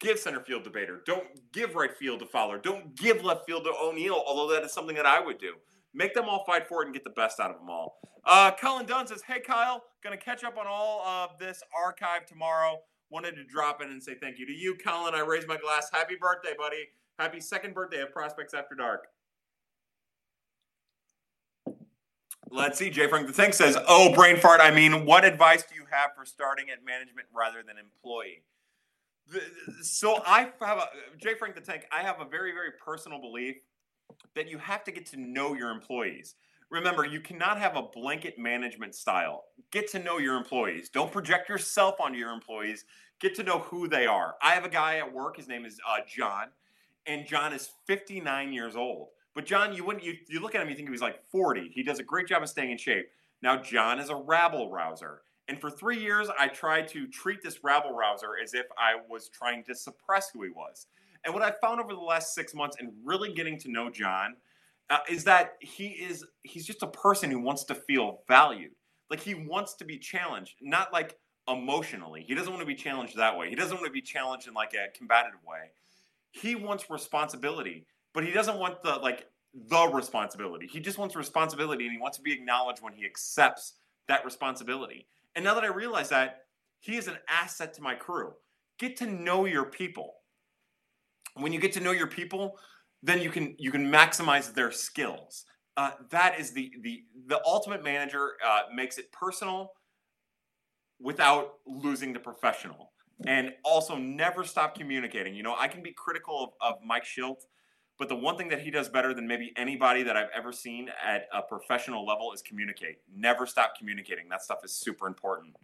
give 0.00 0.18
center 0.18 0.40
field 0.40 0.64
to 0.64 0.70
Bader. 0.70 1.00
Don't 1.06 1.26
give 1.52 1.74
right 1.74 1.96
field 1.96 2.20
to 2.20 2.26
Fowler. 2.26 2.58
Don't 2.58 2.94
give 2.96 3.24
left 3.24 3.46
field 3.46 3.64
to 3.64 3.72
O'Neill, 3.80 4.22
although 4.26 4.52
that 4.54 4.64
is 4.64 4.72
something 4.72 4.96
that 4.96 5.06
I 5.06 5.20
would 5.20 5.38
do. 5.38 5.54
Make 5.94 6.14
them 6.14 6.26
all 6.28 6.44
fight 6.44 6.68
for 6.68 6.82
it 6.82 6.86
and 6.86 6.94
get 6.94 7.04
the 7.04 7.10
best 7.10 7.40
out 7.40 7.50
of 7.50 7.58
them 7.58 7.70
all. 7.70 7.98
Uh, 8.24 8.50
Colin 8.60 8.86
Dunn 8.86 9.06
says, 9.06 9.22
Hey, 9.26 9.40
Kyle, 9.40 9.82
going 10.04 10.16
to 10.16 10.22
catch 10.22 10.44
up 10.44 10.58
on 10.58 10.66
all 10.66 11.02
of 11.06 11.38
this 11.38 11.62
archive 11.76 12.26
tomorrow. 12.26 12.78
Wanted 13.10 13.36
to 13.36 13.44
drop 13.44 13.82
in 13.82 13.88
and 13.88 14.02
say 14.02 14.14
thank 14.20 14.38
you 14.38 14.46
to 14.46 14.52
you, 14.52 14.76
Colin. 14.76 15.14
I 15.14 15.20
raise 15.20 15.46
my 15.46 15.56
glass. 15.56 15.88
Happy 15.90 16.14
birthday, 16.20 16.52
buddy. 16.58 16.88
Happy 17.18 17.40
second 17.40 17.74
birthday 17.74 18.02
of 18.02 18.12
Prospects 18.12 18.52
After 18.52 18.74
Dark. 18.74 19.06
Let's 22.50 22.78
see. 22.78 22.90
Jay 22.90 23.08
Frank 23.08 23.26
the 23.26 23.32
Think 23.32 23.54
says, 23.54 23.76
"Oh, 23.86 24.14
brain 24.14 24.36
fart. 24.36 24.60
I 24.60 24.70
mean, 24.70 25.04
what 25.04 25.24
advice 25.24 25.64
do 25.64 25.74
you 25.74 25.84
have 25.90 26.14
for 26.14 26.24
starting 26.24 26.70
at 26.70 26.84
management 26.84 27.28
rather 27.32 27.62
than 27.62 27.76
employee?" 27.78 28.42
so 29.82 30.22
I 30.26 30.50
have 30.60 30.78
a 30.78 30.88
Jay 31.18 31.34
Frank 31.34 31.54
the 31.54 31.60
Tank. 31.60 31.86
I 31.92 32.02
have 32.02 32.20
a 32.20 32.24
very 32.24 32.52
very 32.52 32.70
personal 32.82 33.20
belief 33.20 33.56
that 34.34 34.48
you 34.48 34.58
have 34.58 34.84
to 34.84 34.90
get 34.90 35.06
to 35.06 35.16
know 35.18 35.54
your 35.54 35.70
employees. 35.70 36.34
Remember, 36.70 37.04
you 37.04 37.20
cannot 37.20 37.58
have 37.58 37.76
a 37.76 37.82
blanket 37.82 38.38
management 38.38 38.94
style. 38.94 39.44
Get 39.70 39.88
to 39.92 39.98
know 39.98 40.18
your 40.18 40.36
employees. 40.36 40.90
Don't 40.90 41.10
project 41.10 41.48
yourself 41.48 41.96
onto 41.98 42.18
your 42.18 42.30
employees. 42.30 42.84
Get 43.20 43.34
to 43.36 43.42
know 43.42 43.60
who 43.60 43.88
they 43.88 44.06
are. 44.06 44.34
I 44.42 44.50
have 44.50 44.64
a 44.64 44.68
guy 44.68 44.98
at 44.98 45.12
work. 45.12 45.36
His 45.36 45.48
name 45.48 45.64
is 45.64 45.78
uh, 45.88 45.98
John, 46.06 46.48
and 47.06 47.26
John 47.26 47.52
is 47.52 47.70
59 47.86 48.52
years 48.52 48.76
old. 48.76 49.08
But 49.34 49.46
John, 49.46 49.74
you 49.74 49.84
wouldn't 49.84 50.04
you, 50.04 50.14
you 50.28 50.40
look 50.40 50.54
at 50.54 50.62
him, 50.62 50.68
you 50.68 50.74
think 50.74 50.88
he 50.88 50.92
was 50.92 51.00
like 51.00 51.22
40. 51.30 51.70
He 51.72 51.82
does 51.82 51.98
a 51.98 52.04
great 52.04 52.26
job 52.26 52.42
of 52.42 52.48
staying 52.48 52.70
in 52.70 52.78
shape. 52.78 53.08
Now, 53.42 53.56
John 53.56 54.00
is 54.00 54.10
a 54.10 54.16
rabble 54.16 54.70
rouser. 54.70 55.22
And 55.48 55.58
for 55.58 55.70
three 55.70 55.98
years, 55.98 56.28
I 56.38 56.48
tried 56.48 56.88
to 56.88 57.06
treat 57.06 57.42
this 57.42 57.64
rabble 57.64 57.92
rouser 57.92 58.32
as 58.42 58.52
if 58.52 58.66
I 58.76 58.96
was 59.08 59.30
trying 59.30 59.64
to 59.64 59.74
suppress 59.74 60.30
who 60.30 60.42
he 60.42 60.50
was. 60.50 60.86
And 61.24 61.32
what 61.32 61.42
I 61.42 61.52
found 61.62 61.80
over 61.80 61.92
the 61.94 62.00
last 62.00 62.34
six 62.34 62.54
months 62.54 62.76
and 62.78 62.92
really 63.02 63.32
getting 63.32 63.58
to 63.60 63.70
know 63.70 63.90
John 63.90 64.36
uh, 64.90 64.98
is 65.08 65.24
that 65.24 65.54
he 65.60 65.88
is 65.88 66.24
he's 66.42 66.66
just 66.66 66.82
a 66.82 66.86
person 66.86 67.30
who 67.30 67.40
wants 67.40 67.64
to 67.64 67.74
feel 67.74 68.22
valued. 68.28 68.72
Like 69.10 69.20
he 69.20 69.34
wants 69.34 69.74
to 69.74 69.84
be 69.84 69.98
challenged, 69.98 70.56
not 70.60 70.92
like 70.92 71.16
emotionally. 71.48 72.24
He 72.26 72.34
doesn't 72.34 72.52
want 72.52 72.60
to 72.60 72.66
be 72.66 72.74
challenged 72.74 73.16
that 73.16 73.36
way. 73.36 73.48
He 73.48 73.56
doesn't 73.56 73.76
want 73.76 73.86
to 73.86 73.92
be 73.92 74.02
challenged 74.02 74.48
in 74.48 74.54
like 74.54 74.74
a 74.74 74.96
combative 74.96 75.40
way. 75.46 75.70
He 76.30 76.54
wants 76.54 76.90
responsibility, 76.90 77.86
but 78.18 78.26
he 78.26 78.32
doesn't 78.32 78.58
want 78.58 78.82
the 78.82 78.96
like 78.96 79.28
the 79.54 79.86
responsibility. 79.86 80.66
He 80.66 80.80
just 80.80 80.98
wants 80.98 81.14
responsibility 81.14 81.84
and 81.84 81.92
he 81.92 82.00
wants 82.00 82.16
to 82.16 82.22
be 82.24 82.32
acknowledged 82.32 82.82
when 82.82 82.92
he 82.92 83.06
accepts 83.06 83.74
that 84.08 84.24
responsibility. 84.24 85.06
And 85.36 85.44
now 85.44 85.54
that 85.54 85.62
I 85.62 85.68
realize 85.68 86.08
that, 86.08 86.40
he 86.80 86.96
is 86.96 87.06
an 87.06 87.18
asset 87.28 87.74
to 87.74 87.80
my 87.80 87.94
crew. 87.94 88.32
Get 88.80 88.96
to 88.96 89.06
know 89.06 89.44
your 89.44 89.66
people. 89.66 90.14
When 91.34 91.52
you 91.52 91.60
get 91.60 91.72
to 91.74 91.80
know 91.80 91.92
your 91.92 92.08
people, 92.08 92.58
then 93.04 93.22
you 93.22 93.30
can 93.30 93.54
you 93.56 93.70
can 93.70 93.88
maximize 93.88 94.52
their 94.52 94.72
skills. 94.72 95.44
Uh, 95.76 95.92
that 96.10 96.40
is 96.40 96.50
the 96.50 96.72
the 96.82 97.04
the 97.28 97.40
ultimate 97.46 97.84
manager 97.84 98.32
uh, 98.44 98.62
makes 98.74 98.98
it 98.98 99.12
personal 99.12 99.70
without 100.98 101.52
losing 101.68 102.12
the 102.12 102.18
professional, 102.18 102.90
and 103.28 103.52
also 103.64 103.94
never 103.94 104.42
stop 104.42 104.74
communicating. 104.74 105.36
You 105.36 105.44
know, 105.44 105.54
I 105.56 105.68
can 105.68 105.84
be 105.84 105.92
critical 105.92 106.56
of, 106.60 106.74
of 106.74 106.78
Mike 106.84 107.04
Shildt, 107.04 107.44
but 107.98 108.08
the 108.08 108.16
one 108.16 108.36
thing 108.36 108.48
that 108.48 108.60
he 108.60 108.70
does 108.70 108.88
better 108.88 109.12
than 109.12 109.26
maybe 109.26 109.52
anybody 109.56 110.02
that 110.04 110.16
I've 110.16 110.30
ever 110.34 110.52
seen 110.52 110.88
at 111.04 111.28
a 111.32 111.42
professional 111.42 112.06
level 112.06 112.32
is 112.32 112.42
communicate. 112.42 112.98
Never 113.14 113.46
stop 113.46 113.72
communicating. 113.76 114.28
That 114.28 114.42
stuff 114.42 114.58
is 114.64 114.72
super 114.72 115.06
important. 115.06 115.56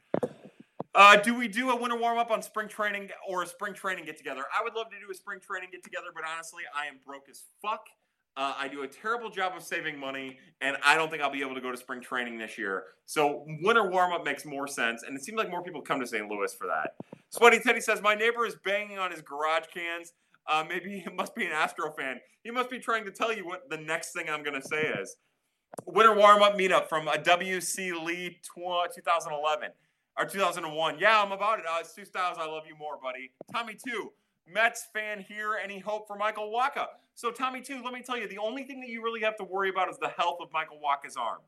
Uh, 0.94 1.16
do 1.16 1.35
we 1.35 1.48
do 1.48 1.70
a 1.70 1.77
winter 1.77 1.97
warm 1.97 2.19
up 2.19 2.31
on 2.31 2.40
spring 2.40 2.69
training 2.69 3.09
or 3.28 3.43
a 3.43 3.47
spring 3.47 3.74
training 3.74 4.05
get 4.05 4.16
together? 4.16 4.43
I 4.56 4.62
would 4.62 4.74
love 4.74 4.90
to 4.90 4.97
do 5.05 5.11
a 5.11 5.15
spring 5.15 5.40
training 5.40 5.70
get 5.73 5.82
together, 5.82 6.09
but 6.15 6.23
honestly, 6.32 6.62
I 6.77 6.86
am 6.86 6.98
broke 7.05 7.28
as 7.28 7.43
fuck. 7.61 7.86
Uh, 8.36 8.52
I 8.59 8.66
do 8.66 8.82
a 8.82 8.89
terrible 8.89 9.31
job 9.31 9.52
of 9.56 9.62
saving 9.62 9.98
money, 9.98 10.39
and 10.61 10.77
I 10.85 10.97
don't 10.97 11.09
think 11.09 11.23
I'll 11.23 11.31
be 11.31 11.40
able 11.40 11.55
to 11.55 11.61
go 11.61 11.70
to 11.70 11.77
spring 11.77 12.01
training 12.01 12.36
this 12.36 12.59
year. 12.59 12.85
So 13.06 13.44
winter 13.62 13.89
warm 13.89 14.12
up 14.12 14.24
makes 14.24 14.44
more 14.44 14.66
sense, 14.66 15.05
and 15.05 15.16
it 15.16 15.24
seems 15.24 15.39
like 15.39 15.51
more 15.51 15.62
people 15.62 15.81
come 15.81 16.01
to 16.01 16.06
St. 16.06 16.28
Louis 16.28 16.52
for 16.55 16.66
that. 16.66 16.94
Sweaty 17.31 17.61
Teddy 17.61 17.81
says 17.81 18.02
my 18.02 18.15
neighbor 18.15 18.44
is 18.44 18.56
banging 18.65 18.98
on 18.98 19.12
his 19.12 19.20
garage 19.20 19.66
cans. 19.73 20.12
Uh, 20.49 20.65
maybe 20.69 20.99
he 20.99 21.11
must 21.15 21.35
be 21.35 21.47
an 21.47 21.53
Astro 21.53 21.93
fan. 21.93 22.21
He 22.43 22.51
must 22.51 22.71
be 22.71 22.79
trying 22.79 23.05
to 23.05 23.11
tell 23.11 23.33
you 23.33 23.47
what 23.47 23.71
the 23.71 23.79
next 23.79 24.12
thing 24.12 24.29
I'm 24.29 24.43
going 24.43 24.61
to 24.61 24.66
say 24.66 24.83
is. 25.01 25.16
Winter 25.87 26.15
warm 26.15 26.43
up 26.43 26.57
meetup 26.57 26.89
from 26.89 27.09
a 27.09 27.12
WC 27.12 28.05
Lee 28.05 28.41
2011 28.55 29.71
or 30.19 30.25
2001. 30.25 30.99
Yeah, 30.99 31.23
I'm 31.23 31.33
about 31.33 31.59
it. 31.59 31.65
Uh, 31.69 31.83
Stu 31.83 32.05
Styles, 32.05 32.39
I 32.39 32.47
love 32.47 32.65
you 32.69 32.77
more, 32.79 32.99
buddy. 33.03 33.33
Tommy 33.53 33.75
two, 33.75 34.12
Mets 34.47 34.87
fan 34.93 35.25
here. 35.27 35.59
Any 35.62 35.79
hope 35.79 36.07
for 36.07 36.16
Michael 36.16 36.53
Wacha? 36.55 36.87
So 37.15 37.31
Tommy 37.31 37.61
two, 37.61 37.83
let 37.83 37.93
me 37.93 38.03
tell 38.03 38.16
you, 38.16 38.29
the 38.29 38.39
only 38.39 38.65
thing 38.65 38.81
that 38.81 38.89
you 38.89 39.03
really 39.03 39.23
have 39.23 39.37
to 39.37 39.45
worry 39.45 39.71
about 39.71 39.89
is 39.89 39.99
the 39.99 40.09
health 40.09 40.39
of 40.41 40.49
Michael 40.53 40.79
Wacha's 40.79 41.16
arm. 41.16 41.41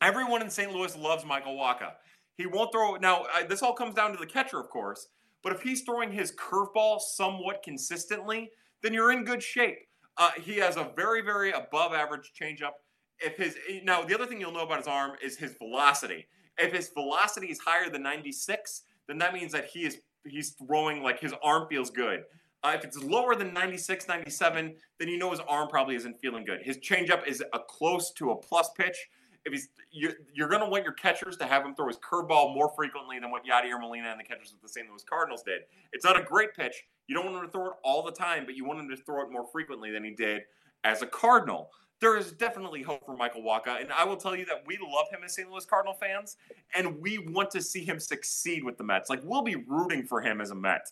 Everyone 0.00 0.42
in 0.42 0.50
St. 0.50 0.72
Louis 0.72 0.96
loves 0.96 1.24
Michael 1.24 1.56
Wacha. 1.56 1.92
He 2.36 2.46
won't 2.46 2.72
throw. 2.72 2.96
Now 2.96 3.26
I, 3.34 3.44
this 3.44 3.62
all 3.62 3.72
comes 3.72 3.94
down 3.94 4.12
to 4.12 4.18
the 4.18 4.26
catcher, 4.26 4.58
of 4.58 4.68
course. 4.68 5.08
But 5.42 5.52
if 5.52 5.62
he's 5.62 5.82
throwing 5.82 6.12
his 6.12 6.32
curveball 6.32 7.00
somewhat 7.00 7.62
consistently, 7.62 8.50
then 8.82 8.92
you're 8.94 9.12
in 9.12 9.24
good 9.24 9.42
shape. 9.42 9.78
Uh, 10.16 10.30
he 10.40 10.56
has 10.56 10.76
a 10.76 10.90
very, 10.94 11.22
very 11.22 11.52
above 11.52 11.92
average 11.92 12.32
changeup. 12.38 12.72
If 13.18 13.36
his 13.36 13.56
now 13.84 14.02
the 14.02 14.14
other 14.14 14.26
thing 14.26 14.40
you'll 14.40 14.52
know 14.52 14.64
about 14.64 14.78
his 14.78 14.88
arm 14.88 15.12
is 15.22 15.36
his 15.36 15.54
velocity. 15.54 16.26
If 16.58 16.72
his 16.72 16.88
velocity 16.88 17.48
is 17.48 17.58
higher 17.58 17.88
than 17.88 18.02
96, 18.02 18.82
then 19.08 19.18
that 19.18 19.32
means 19.32 19.52
that 19.52 19.66
he 19.66 19.84
is 19.84 19.98
he's 20.24 20.50
throwing 20.50 21.02
like 21.02 21.20
his 21.20 21.32
arm 21.42 21.66
feels 21.68 21.90
good. 21.90 22.24
Uh, 22.64 22.72
if 22.76 22.84
it's 22.84 23.02
lower 23.02 23.34
than 23.34 23.52
96, 23.52 24.06
97, 24.06 24.76
then 25.00 25.08
you 25.08 25.18
know 25.18 25.30
his 25.30 25.40
arm 25.40 25.68
probably 25.68 25.96
isn't 25.96 26.20
feeling 26.20 26.44
good. 26.44 26.60
His 26.62 26.78
changeup 26.78 27.26
is 27.26 27.42
a 27.52 27.58
close 27.58 28.12
to 28.12 28.30
a 28.30 28.36
plus 28.36 28.70
pitch. 28.76 28.96
If 29.44 29.52
he's 29.52 29.68
you're, 29.90 30.12
you're 30.32 30.48
going 30.48 30.62
to 30.62 30.68
want 30.68 30.84
your 30.84 30.92
catchers 30.92 31.36
to 31.38 31.46
have 31.46 31.64
him 31.64 31.74
throw 31.74 31.88
his 31.88 31.98
curveball 31.98 32.54
more 32.54 32.72
frequently 32.74 33.18
than 33.18 33.30
what 33.30 33.44
Yadier 33.44 33.80
Molina 33.80 34.08
and 34.08 34.18
the 34.18 34.24
catchers 34.24 34.52
of 34.52 34.60
the 34.62 34.68
St. 34.68 34.88
Louis 34.88 35.02
Cardinals 35.02 35.42
did. 35.42 35.62
It's 35.92 36.04
not 36.04 36.18
a 36.18 36.22
great 36.22 36.54
pitch. 36.54 36.84
You 37.08 37.14
don't 37.14 37.26
want 37.26 37.36
him 37.38 37.46
to 37.46 37.52
throw 37.52 37.66
it 37.66 37.72
all 37.82 38.02
the 38.02 38.12
time, 38.12 38.44
but 38.46 38.56
you 38.56 38.64
want 38.64 38.80
him 38.80 38.88
to 38.88 38.96
throw 38.96 39.22
it 39.22 39.32
more 39.32 39.46
frequently 39.52 39.90
than 39.90 40.04
he 40.04 40.12
did 40.12 40.42
as 40.84 41.02
a 41.02 41.06
Cardinal 41.06 41.70
there 42.02 42.16
is 42.16 42.32
definitely 42.32 42.82
hope 42.82 43.06
for 43.06 43.16
Michael 43.16 43.42
Wacha. 43.42 43.80
And 43.80 43.92
I 43.92 44.04
will 44.04 44.16
tell 44.16 44.34
you 44.34 44.44
that 44.46 44.64
we 44.66 44.76
love 44.76 45.06
him 45.12 45.20
as 45.24 45.36
St. 45.36 45.48
Louis 45.48 45.64
Cardinal 45.64 45.94
fans, 45.94 46.36
and 46.74 47.00
we 47.00 47.18
want 47.18 47.52
to 47.52 47.62
see 47.62 47.84
him 47.84 48.00
succeed 48.00 48.64
with 48.64 48.76
the 48.76 48.82
Mets. 48.82 49.08
Like, 49.08 49.20
we'll 49.22 49.42
be 49.42 49.54
rooting 49.54 50.04
for 50.04 50.20
him 50.20 50.40
as 50.40 50.50
a 50.50 50.54
Met. 50.54 50.90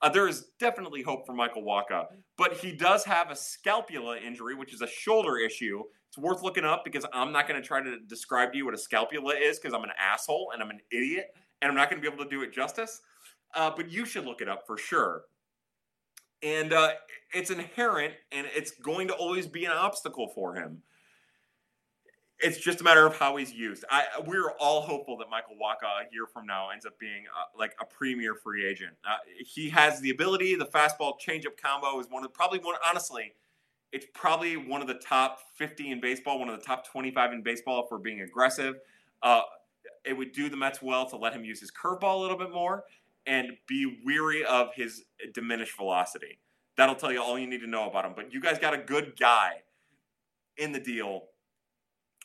Uh, 0.00 0.08
there 0.08 0.28
is 0.28 0.46
definitely 0.60 1.02
hope 1.02 1.26
for 1.26 1.32
Michael 1.32 1.62
Wacha, 1.62 2.06
but 2.36 2.54
he 2.54 2.72
does 2.72 3.04
have 3.04 3.30
a 3.30 3.36
scapula 3.36 4.16
injury, 4.16 4.54
which 4.54 4.72
is 4.72 4.80
a 4.80 4.86
shoulder 4.86 5.38
issue. 5.38 5.82
It's 6.08 6.18
worth 6.18 6.42
looking 6.42 6.64
up 6.64 6.84
because 6.84 7.04
I'm 7.12 7.32
not 7.32 7.48
going 7.48 7.60
to 7.60 7.66
try 7.66 7.82
to 7.82 7.98
describe 8.06 8.52
to 8.52 8.58
you 8.58 8.64
what 8.64 8.74
a 8.74 8.78
scapula 8.78 9.34
is 9.34 9.58
because 9.58 9.74
I'm 9.74 9.84
an 9.84 9.90
asshole 9.98 10.52
and 10.54 10.62
I'm 10.62 10.70
an 10.70 10.80
idiot 10.92 11.26
and 11.60 11.68
I'm 11.68 11.76
not 11.76 11.90
going 11.90 12.00
to 12.00 12.08
be 12.08 12.12
able 12.12 12.24
to 12.24 12.30
do 12.30 12.42
it 12.42 12.52
justice. 12.52 13.00
Uh, 13.54 13.70
but 13.74 13.90
you 13.90 14.04
should 14.04 14.24
look 14.24 14.40
it 14.40 14.48
up 14.48 14.66
for 14.66 14.78
sure 14.78 15.22
and 16.42 16.72
uh, 16.72 16.90
it's 17.34 17.50
inherent 17.50 18.14
and 18.32 18.46
it's 18.54 18.72
going 18.72 19.08
to 19.08 19.14
always 19.14 19.46
be 19.46 19.64
an 19.64 19.72
obstacle 19.72 20.28
for 20.34 20.54
him. 20.54 20.82
It's 22.40 22.58
just 22.58 22.80
a 22.80 22.84
matter 22.84 23.04
of 23.04 23.16
how 23.16 23.36
he's 23.36 23.52
used. 23.52 23.84
I, 23.90 24.04
we're 24.24 24.52
all 24.60 24.82
hopeful 24.82 25.16
that 25.18 25.28
Michael 25.28 25.56
Wacha 25.56 26.06
a 26.06 26.12
year 26.12 26.26
from 26.32 26.46
now 26.46 26.70
ends 26.70 26.86
up 26.86 26.96
being 26.98 27.24
uh, 27.36 27.58
like 27.58 27.74
a 27.80 27.84
premier 27.84 28.34
free 28.34 28.64
agent. 28.64 28.92
Uh, 29.04 29.16
he 29.44 29.68
has 29.70 30.00
the 30.00 30.10
ability. 30.10 30.54
The 30.54 30.66
fastball 30.66 31.14
changeup 31.20 31.60
combo 31.60 31.98
is 31.98 32.06
one 32.08 32.24
of 32.24 32.32
probably 32.32 32.60
one. 32.60 32.76
Honestly, 32.88 33.32
it's 33.92 34.06
probably 34.14 34.56
one 34.56 34.80
of 34.82 34.86
the 34.86 34.94
top 34.94 35.40
50 35.56 35.90
in 35.90 36.00
baseball, 36.00 36.38
one 36.38 36.48
of 36.48 36.58
the 36.58 36.64
top 36.64 36.86
25 36.86 37.32
in 37.32 37.42
baseball 37.42 37.86
for 37.88 37.98
being 37.98 38.20
aggressive. 38.20 38.76
Uh, 39.22 39.40
it 40.04 40.16
would 40.16 40.32
do 40.32 40.48
the 40.48 40.56
Mets 40.56 40.80
well 40.80 41.08
to 41.08 41.16
let 41.16 41.32
him 41.32 41.44
use 41.44 41.60
his 41.60 41.70
curveball 41.70 42.18
a 42.18 42.20
little 42.20 42.38
bit 42.38 42.52
more 42.52 42.84
and 43.26 43.52
be 43.66 44.00
weary 44.04 44.44
of 44.44 44.74
his 44.74 45.04
diminished 45.34 45.76
velocity. 45.76 46.38
That'll 46.76 46.94
tell 46.94 47.12
you 47.12 47.22
all 47.22 47.38
you 47.38 47.46
need 47.46 47.60
to 47.60 47.66
know 47.66 47.88
about 47.88 48.04
him. 48.04 48.12
But 48.14 48.32
you 48.32 48.40
guys 48.40 48.58
got 48.58 48.74
a 48.74 48.78
good 48.78 49.14
guy 49.18 49.62
in 50.56 50.72
the 50.72 50.80
deal, 50.80 51.24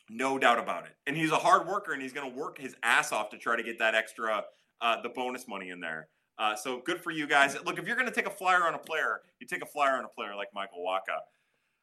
no 0.10 0.38
doubt 0.38 0.60
about 0.60 0.86
it. 0.86 0.96
And 1.08 1.16
he's 1.16 1.32
a 1.32 1.38
hard 1.38 1.68
worker, 1.68 1.94
and 1.94 2.02
he's 2.02 2.14
going 2.14 2.30
to 2.32 2.38
work 2.38 2.58
his 2.58 2.76
ass 2.84 3.12
off 3.12 3.30
to 3.32 3.38
try 3.38 3.56
to 3.56 3.64
get 3.64 3.80
that 3.80 3.96
extra, 3.96 4.44
uh, 4.82 5.02
the 5.02 5.10
bonus 5.10 5.48
money 5.48 5.70
in 5.70 5.80
there. 5.80 6.08
Uh, 6.38 6.56
so 6.56 6.82
good 6.86 7.00
for 7.00 7.12
you 7.12 7.28
guys. 7.28 7.56
Look, 7.66 7.78
if 7.78 7.86
you're 7.86 7.96
going 7.96 8.08
to 8.08 8.14
take 8.14 8.28
a 8.28 8.32
flyer 8.32 8.64
on 8.64 8.74
a 8.74 8.80
player, 8.80 9.22
you 9.40 9.48
take 9.48 9.62
a 9.62 9.68
flyer 9.68 9.98
on 9.98 10.06
a 10.06 10.10
player 10.10 10.36
like 10.36 10.50
Michael 10.54 10.84
Wacha. 10.86 11.20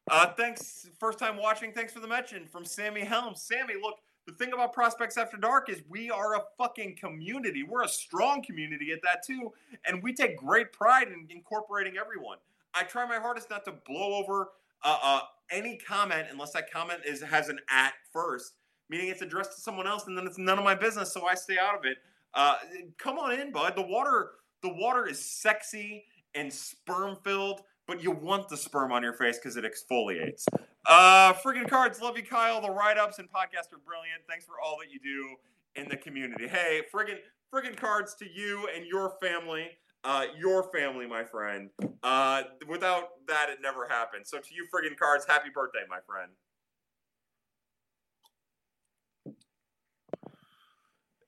Uh, 0.09 0.33
thanks, 0.33 0.87
first 0.99 1.19
time 1.19 1.37
watching. 1.37 1.71
Thanks 1.71 1.93
for 1.93 1.99
the 1.99 2.07
mention 2.07 2.47
from 2.47 2.65
Sammy 2.65 3.01
Helms. 3.01 3.41
Sammy, 3.41 3.75
look, 3.81 3.99
the 4.27 4.33
thing 4.33 4.53
about 4.53 4.73
Prospects 4.73 5.17
After 5.17 5.37
Dark 5.37 5.69
is 5.69 5.81
we 5.89 6.11
are 6.11 6.35
a 6.35 6.43
fucking 6.57 6.95
community. 6.95 7.63
We're 7.63 7.83
a 7.83 7.89
strong 7.89 8.43
community 8.43 8.91
at 8.91 9.01
that 9.03 9.23
too, 9.25 9.51
and 9.85 10.01
we 10.03 10.13
take 10.13 10.37
great 10.37 10.71
pride 10.71 11.07
in 11.07 11.27
incorporating 11.29 11.97
everyone. 11.97 12.37
I 12.73 12.83
try 12.83 13.05
my 13.05 13.17
hardest 13.17 13.49
not 13.49 13.65
to 13.65 13.73
blow 13.85 14.15
over 14.15 14.49
uh, 14.83 14.97
uh, 15.01 15.21
any 15.51 15.77
comment 15.77 16.27
unless 16.31 16.51
that 16.53 16.71
comment 16.71 17.01
is 17.05 17.21
has 17.21 17.49
an 17.49 17.59
at 17.69 17.93
first, 18.11 18.53
meaning 18.89 19.09
it's 19.09 19.21
addressed 19.21 19.55
to 19.55 19.61
someone 19.61 19.87
else, 19.87 20.07
and 20.07 20.17
then 20.17 20.25
it's 20.25 20.37
none 20.37 20.57
of 20.57 20.63
my 20.63 20.75
business, 20.75 21.13
so 21.13 21.25
I 21.25 21.35
stay 21.35 21.57
out 21.61 21.77
of 21.77 21.85
it. 21.85 21.97
Uh, 22.33 22.55
come 22.97 23.19
on 23.19 23.39
in, 23.39 23.51
bud. 23.51 23.75
The 23.75 23.81
water, 23.81 24.31
the 24.63 24.73
water 24.73 25.07
is 25.07 25.19
sexy 25.19 26.05
and 26.33 26.51
sperm 26.51 27.17
filled, 27.23 27.61
but 27.87 28.01
you 28.01 28.11
want 28.11 28.47
the 28.47 28.57
sperm 28.57 28.91
on 28.91 29.03
your 29.03 29.13
face 29.13 29.37
because 29.37 29.57
it 29.57 29.65
exfoliates. 29.65 30.45
Uh, 30.85 31.33
friggin' 31.33 31.69
cards, 31.69 32.01
love 32.01 32.17
you, 32.17 32.23
Kyle. 32.23 32.61
The 32.61 32.71
write 32.71 32.97
ups 32.97 33.19
and 33.19 33.27
podcast 33.29 33.73
are 33.73 33.81
brilliant. 33.85 34.21
Thanks 34.27 34.45
for 34.45 34.53
all 34.63 34.77
that 34.79 34.91
you 34.91 34.99
do 34.99 35.35
in 35.81 35.89
the 35.89 35.97
community. 35.97 36.47
Hey, 36.47 36.81
friggin' 36.93 37.19
friggin' 37.53 37.75
cards 37.75 38.15
to 38.15 38.25
you 38.25 38.67
and 38.75 38.85
your 38.85 39.13
family. 39.21 39.69
Uh, 40.03 40.25
your 40.37 40.63
family, 40.71 41.07
my 41.07 41.23
friend. 41.23 41.69
Uh, 42.01 42.43
without 42.67 43.09
that, 43.27 43.49
it 43.49 43.59
never 43.61 43.87
happened. 43.87 44.25
So 44.25 44.39
to 44.39 44.53
you, 44.53 44.65
friggin' 44.73 44.97
cards, 44.97 45.25
happy 45.27 45.49
birthday, 45.53 45.81
my 45.89 45.99
friend. 46.07 46.31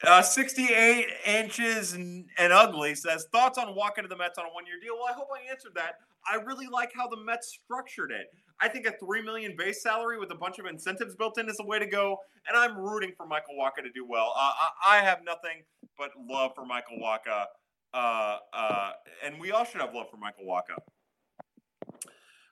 Uh, 0.03 0.21
68 0.21 1.07
inches 1.25 1.93
and, 1.93 2.25
ugly 2.37 2.93
says 2.93 3.25
thoughts 3.31 3.57
on 3.57 3.67
Wacha 3.73 4.01
to 4.01 4.07
the 4.09 4.17
Mets 4.17 4.37
on 4.37 4.45
a 4.45 4.49
one-year 4.49 4.75
deal. 4.81 4.95
Well, 4.95 5.07
I 5.09 5.13
hope 5.13 5.29
I 5.33 5.49
answered 5.49 5.71
that. 5.75 5.99
I 6.29 6.35
really 6.35 6.67
like 6.67 6.91
how 6.93 7.07
the 7.07 7.17
Mets 7.17 7.57
structured 7.63 8.11
it. 8.11 8.27
I 8.59 8.67
think 8.67 8.85
a 8.85 8.93
three 8.97 9.21
million 9.21 9.55
base 9.57 9.81
salary 9.81 10.19
with 10.19 10.31
a 10.31 10.35
bunch 10.35 10.59
of 10.59 10.65
incentives 10.65 11.15
built 11.15 11.37
in 11.39 11.49
is 11.49 11.57
the 11.57 11.65
way 11.65 11.79
to 11.79 11.85
go, 11.85 12.17
and 12.47 12.57
I'm 12.57 12.77
rooting 12.77 13.13
for 13.15 13.25
Michael 13.25 13.55
Wacha 13.55 13.83
to 13.83 13.91
do 13.93 14.05
well. 14.07 14.33
Uh, 14.35 14.51
I, 14.85 14.97
I, 14.97 15.01
have 15.01 15.19
nothing 15.25 15.63
but 15.97 16.11
love 16.29 16.51
for 16.55 16.65
Michael 16.65 16.97
Wacha, 16.97 17.45
uh, 17.93 18.37
uh, 18.53 18.91
and 19.23 19.39
we 19.39 19.51
all 19.51 19.65
should 19.65 19.81
have 19.81 19.93
love 19.93 20.09
for 20.09 20.17
Michael 20.17 20.45
Wacha. 20.45 20.79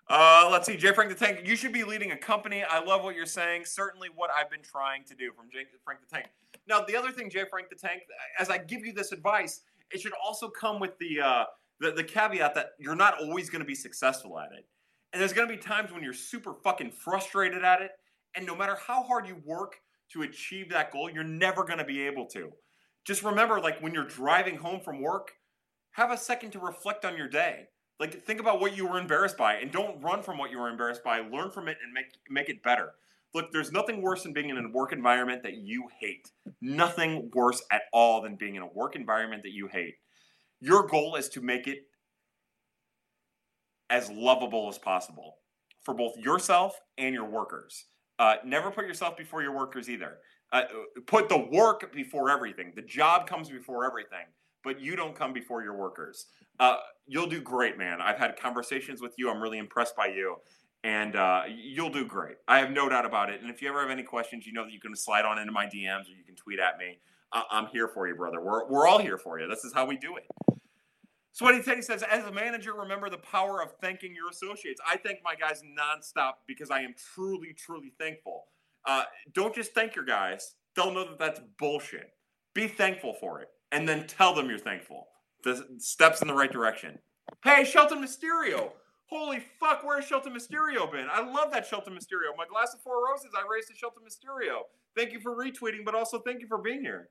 Uh, 0.07 0.49
let's 0.51 0.67
see, 0.67 0.75
Jay 0.75 0.91
Frank 0.91 1.09
the 1.09 1.15
Tank. 1.15 1.47
You 1.47 1.55
should 1.55 1.71
be 1.71 1.83
leading 1.83 2.11
a 2.11 2.17
company. 2.17 2.63
I 2.63 2.83
love 2.83 3.03
what 3.03 3.15
you're 3.15 3.25
saying. 3.25 3.63
Certainly, 3.65 4.09
what 4.13 4.29
I've 4.37 4.49
been 4.49 4.61
trying 4.61 5.05
to 5.05 5.15
do 5.15 5.31
from 5.31 5.45
Jay 5.49 5.65
Frank 5.85 6.01
the 6.01 6.13
Tank. 6.13 6.27
Now, 6.67 6.81
the 6.81 6.97
other 6.97 7.11
thing, 7.11 7.29
Jay 7.29 7.45
Frank 7.49 7.69
the 7.69 7.77
Tank, 7.77 8.01
as 8.37 8.49
I 8.49 8.57
give 8.57 8.85
you 8.85 8.91
this 8.91 9.13
advice, 9.13 9.61
it 9.89 10.01
should 10.01 10.11
also 10.23 10.49
come 10.49 10.79
with 10.79 10.97
the 10.97 11.21
uh, 11.21 11.43
the, 11.79 11.91
the 11.91 12.03
caveat 12.03 12.55
that 12.55 12.71
you're 12.77 12.95
not 12.95 13.21
always 13.21 13.49
going 13.49 13.61
to 13.61 13.65
be 13.65 13.75
successful 13.75 14.37
at 14.37 14.51
it, 14.51 14.65
and 15.13 15.21
there's 15.21 15.33
going 15.33 15.47
to 15.47 15.55
be 15.55 15.61
times 15.61 15.93
when 15.93 16.03
you're 16.03 16.13
super 16.13 16.55
fucking 16.61 16.91
frustrated 16.91 17.63
at 17.63 17.81
it, 17.81 17.91
and 18.35 18.45
no 18.45 18.55
matter 18.55 18.75
how 18.85 19.03
hard 19.03 19.27
you 19.27 19.37
work 19.45 19.77
to 20.11 20.23
achieve 20.23 20.69
that 20.71 20.91
goal, 20.91 21.09
you're 21.09 21.23
never 21.23 21.63
going 21.63 21.79
to 21.79 21.85
be 21.85 22.01
able 22.01 22.25
to. 22.25 22.51
Just 23.05 23.23
remember, 23.23 23.59
like 23.59 23.79
when 23.81 23.93
you're 23.93 24.03
driving 24.03 24.57
home 24.57 24.79
from 24.79 25.01
work, 25.01 25.33
have 25.91 26.11
a 26.11 26.17
second 26.17 26.51
to 26.51 26.59
reflect 26.59 27.05
on 27.05 27.17
your 27.17 27.27
day. 27.27 27.67
Like 27.99 28.23
think 28.23 28.39
about 28.39 28.59
what 28.59 28.75
you 28.75 28.87
were 28.87 28.99
embarrassed 28.99 29.37
by, 29.37 29.55
and 29.55 29.71
don't 29.71 30.01
run 30.01 30.23
from 30.23 30.37
what 30.37 30.51
you 30.51 30.59
were 30.59 30.69
embarrassed 30.69 31.03
by. 31.03 31.19
Learn 31.19 31.51
from 31.51 31.67
it 31.67 31.77
and 31.83 31.93
make 31.93 32.05
make 32.29 32.49
it 32.49 32.63
better. 32.63 32.93
Look, 33.33 33.51
there's 33.51 33.71
nothing 33.71 34.01
worse 34.01 34.23
than 34.23 34.33
being 34.33 34.49
in 34.49 34.57
a 34.57 34.69
work 34.69 34.91
environment 34.91 35.43
that 35.43 35.55
you 35.55 35.87
hate. 35.99 36.31
Nothing 36.61 37.31
worse 37.33 37.63
at 37.71 37.83
all 37.93 38.21
than 38.21 38.35
being 38.35 38.55
in 38.55 38.61
a 38.61 38.67
work 38.67 38.95
environment 38.95 39.43
that 39.43 39.53
you 39.53 39.67
hate. 39.67 39.95
Your 40.59 40.85
goal 40.85 41.15
is 41.15 41.29
to 41.29 41.41
make 41.41 41.67
it 41.67 41.85
as 43.89 44.09
lovable 44.09 44.67
as 44.69 44.77
possible 44.77 45.37
for 45.83 45.93
both 45.93 46.17
yourself 46.17 46.79
and 46.97 47.13
your 47.13 47.25
workers. 47.25 47.85
Uh, 48.19 48.35
never 48.45 48.69
put 48.69 48.85
yourself 48.85 49.17
before 49.17 49.41
your 49.41 49.55
workers 49.55 49.89
either. 49.89 50.17
Uh, 50.51 50.63
put 51.07 51.29
the 51.29 51.37
work 51.37 51.93
before 51.93 52.29
everything. 52.29 52.73
The 52.75 52.81
job 52.81 53.27
comes 53.27 53.49
before 53.49 53.85
everything, 53.85 54.25
but 54.63 54.79
you 54.81 54.95
don't 54.95 55.15
come 55.15 55.31
before 55.31 55.63
your 55.63 55.75
workers. 55.75 56.27
Uh, 56.59 56.77
you'll 57.07 57.27
do 57.27 57.41
great, 57.41 57.77
man. 57.77 58.01
I've 58.01 58.17
had 58.17 58.37
conversations 58.37 59.01
with 59.01 59.13
you. 59.17 59.29
I'm 59.29 59.41
really 59.41 59.57
impressed 59.57 59.95
by 59.95 60.07
you 60.07 60.37
and 60.83 61.15
uh, 61.15 61.43
you'll 61.47 61.89
do 61.89 62.05
great. 62.05 62.37
I 62.47 62.59
have 62.59 62.71
no 62.71 62.89
doubt 62.89 63.05
about 63.05 63.29
it. 63.29 63.41
And 63.41 63.49
if 63.49 63.61
you 63.61 63.69
ever 63.69 63.81
have 63.81 63.91
any 63.91 64.03
questions, 64.03 64.45
you 64.45 64.53
know 64.53 64.63
that 64.63 64.73
you 64.73 64.79
can 64.79 64.95
slide 64.95 65.25
on 65.25 65.37
into 65.37 65.51
my 65.51 65.65
DMs 65.65 66.07
or 66.07 66.15
you 66.17 66.23
can 66.25 66.35
tweet 66.35 66.59
at 66.59 66.77
me. 66.77 66.99
I- 67.31 67.43
am 67.51 67.67
here 67.67 67.87
for 67.87 68.07
you, 68.07 68.15
brother. 68.15 68.41
We're, 68.41 68.67
we're 68.67 68.87
all 68.87 68.99
here 68.99 69.17
for 69.17 69.39
you. 69.39 69.47
This 69.47 69.63
is 69.63 69.73
how 69.73 69.85
we 69.85 69.97
do 69.97 70.15
it. 70.17 70.25
Sweaty 71.33 71.61
Teddy 71.61 71.81
says, 71.81 72.03
as 72.03 72.25
a 72.25 72.31
manager, 72.31 72.73
remember 72.73 73.09
the 73.09 73.17
power 73.17 73.61
of 73.61 73.71
thanking 73.79 74.13
your 74.13 74.29
associates. 74.29 74.81
I 74.85 74.97
thank 74.97 75.19
my 75.23 75.35
guys 75.35 75.61
nonstop 75.61 76.33
because 76.45 76.71
I 76.71 76.81
am 76.81 76.93
truly, 77.15 77.53
truly 77.53 77.93
thankful. 77.97 78.45
Uh, 78.85 79.03
don't 79.33 79.53
just 79.53 79.73
thank 79.73 79.95
your 79.95 80.05
guys. 80.05 80.55
They'll 80.75 80.93
know 80.93 81.05
that 81.05 81.19
that's 81.19 81.41
bullshit. 81.59 82.09
Be 82.53 82.67
thankful 82.67 83.13
for 83.19 83.41
it 83.41 83.49
and 83.71 83.87
then 83.87 84.07
tell 84.07 84.33
them 84.33 84.49
you're 84.49 84.59
thankful. 84.59 85.07
The 85.43 85.65
steps 85.77 86.21
in 86.21 86.27
the 86.27 86.33
right 86.33 86.51
direction. 86.51 86.99
Hey, 87.43 87.63
Shelton 87.63 88.03
Mysterio, 88.03 88.71
Holy 89.11 89.43
fuck, 89.59 89.83
where's 89.83 90.05
Shelton 90.05 90.33
Mysterio 90.33 90.89
been? 90.89 91.07
I 91.11 91.21
love 91.21 91.51
that 91.51 91.67
Shelton 91.67 91.93
Mysterio. 91.93 92.35
My 92.37 92.45
glass 92.45 92.73
of 92.73 92.79
four 92.79 93.05
roses, 93.05 93.31
I 93.35 93.43
raised 93.51 93.67
to 93.67 93.75
Shelton 93.75 94.03
Mysterio. 94.07 94.61
Thank 94.95 95.11
you 95.11 95.19
for 95.19 95.35
retweeting, 95.35 95.83
but 95.83 95.93
also 95.93 96.19
thank 96.19 96.39
you 96.39 96.47
for 96.47 96.57
being 96.57 96.79
here. 96.79 97.09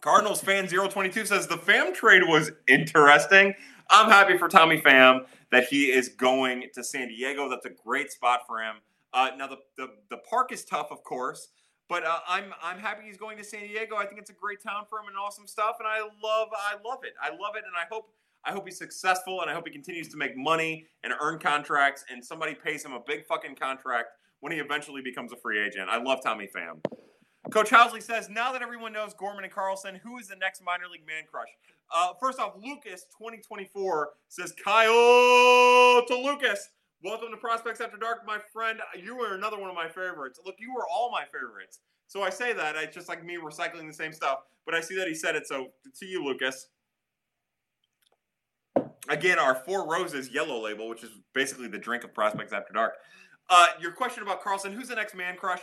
Cardinals 0.00 0.40
fan 0.40 0.66
022 0.66 1.26
says 1.26 1.46
the 1.46 1.56
Pham 1.56 1.94
trade 1.94 2.24
was 2.26 2.50
interesting. 2.66 3.54
I'm 3.90 4.10
happy 4.10 4.38
for 4.38 4.48
Tommy 4.48 4.80
Pham 4.80 5.26
that 5.50 5.64
he 5.64 5.86
is 5.86 6.08
going 6.08 6.64
to 6.74 6.82
San 6.84 7.08
Diego. 7.08 7.48
That's 7.48 7.66
a 7.66 7.70
great 7.70 8.10
spot 8.10 8.40
for 8.46 8.60
him. 8.60 8.76
Uh, 9.12 9.30
now 9.36 9.46
the, 9.46 9.58
the 9.76 9.88
the 10.10 10.16
park 10.28 10.52
is 10.52 10.64
tough, 10.64 10.88
of 10.90 11.04
course, 11.04 11.48
but 11.88 12.04
uh, 12.04 12.18
I'm 12.26 12.52
I'm 12.62 12.78
happy 12.78 13.04
he's 13.06 13.16
going 13.16 13.38
to 13.38 13.44
San 13.44 13.60
Diego. 13.60 13.96
I 13.96 14.06
think 14.06 14.20
it's 14.20 14.30
a 14.30 14.34
great 14.34 14.62
town 14.62 14.84
for 14.88 14.98
him 14.98 15.06
and 15.06 15.16
awesome 15.16 15.46
stuff, 15.46 15.76
and 15.78 15.86
I 15.86 16.00
love 16.00 16.48
I 16.52 16.74
love 16.84 17.00
it. 17.04 17.12
I 17.22 17.28
love 17.28 17.54
it, 17.54 17.62
and 17.64 17.76
I 17.76 17.84
hope 17.90 18.08
I 18.44 18.52
hope 18.52 18.66
he's 18.66 18.78
successful 18.78 19.40
and 19.40 19.50
I 19.50 19.54
hope 19.54 19.66
he 19.66 19.72
continues 19.72 20.08
to 20.08 20.16
make 20.16 20.36
money 20.36 20.86
and 21.02 21.12
earn 21.20 21.38
contracts 21.38 22.04
and 22.10 22.22
somebody 22.24 22.54
pays 22.54 22.84
him 22.84 22.92
a 22.92 23.00
big 23.06 23.24
fucking 23.26 23.56
contract 23.56 24.08
when 24.40 24.52
he 24.52 24.58
eventually 24.58 25.00
becomes 25.00 25.32
a 25.32 25.36
free 25.36 25.64
agent. 25.64 25.88
I 25.88 25.96
love 25.96 26.18
Tommy 26.22 26.48
Pham. 26.54 26.84
Coach 27.54 27.70
Howsley 27.70 28.02
says, 28.02 28.28
now 28.28 28.50
that 28.50 28.62
everyone 28.62 28.92
knows 28.92 29.14
Gorman 29.14 29.44
and 29.44 29.52
Carlson, 29.52 29.94
who 30.02 30.18
is 30.18 30.26
the 30.26 30.34
next 30.34 30.60
minor 30.60 30.86
league 30.90 31.06
man 31.06 31.22
crush? 31.30 31.50
Uh, 31.94 32.08
first 32.18 32.40
off, 32.40 32.54
Lucas 32.60 33.04
2024 33.16 34.10
says, 34.28 34.52
Kyle 34.64 34.90
to 36.04 36.16
Lucas. 36.16 36.70
Welcome 37.04 37.30
to 37.30 37.36
Prospects 37.36 37.80
After 37.80 37.96
Dark, 37.96 38.26
my 38.26 38.38
friend. 38.52 38.80
You 39.00 39.16
were 39.16 39.36
another 39.36 39.56
one 39.56 39.70
of 39.70 39.76
my 39.76 39.86
favorites. 39.86 40.40
Look, 40.44 40.56
you 40.58 40.74
were 40.74 40.82
all 40.92 41.12
my 41.12 41.22
favorites. 41.26 41.78
So 42.08 42.24
I 42.24 42.30
say 42.30 42.52
that. 42.54 42.74
It's 42.74 42.92
just 42.92 43.08
like 43.08 43.24
me 43.24 43.36
recycling 43.36 43.86
the 43.86 43.94
same 43.94 44.12
stuff. 44.12 44.40
But 44.66 44.74
I 44.74 44.80
see 44.80 44.96
that 44.96 45.06
he 45.06 45.14
said 45.14 45.36
it. 45.36 45.46
So 45.46 45.68
to 46.00 46.06
you, 46.06 46.24
Lucas 46.24 46.66
again, 49.08 49.38
our 49.38 49.54
Four 49.54 49.88
Roses 49.88 50.28
yellow 50.34 50.60
label, 50.60 50.88
which 50.88 51.04
is 51.04 51.10
basically 51.34 51.68
the 51.68 51.78
drink 51.78 52.02
of 52.02 52.12
Prospects 52.12 52.52
After 52.52 52.72
Dark. 52.72 52.94
Uh, 53.48 53.66
your 53.80 53.92
question 53.92 54.24
about 54.24 54.42
Carlson, 54.42 54.72
who's 54.72 54.88
the 54.88 54.96
next 54.96 55.14
man 55.14 55.36
crush? 55.36 55.60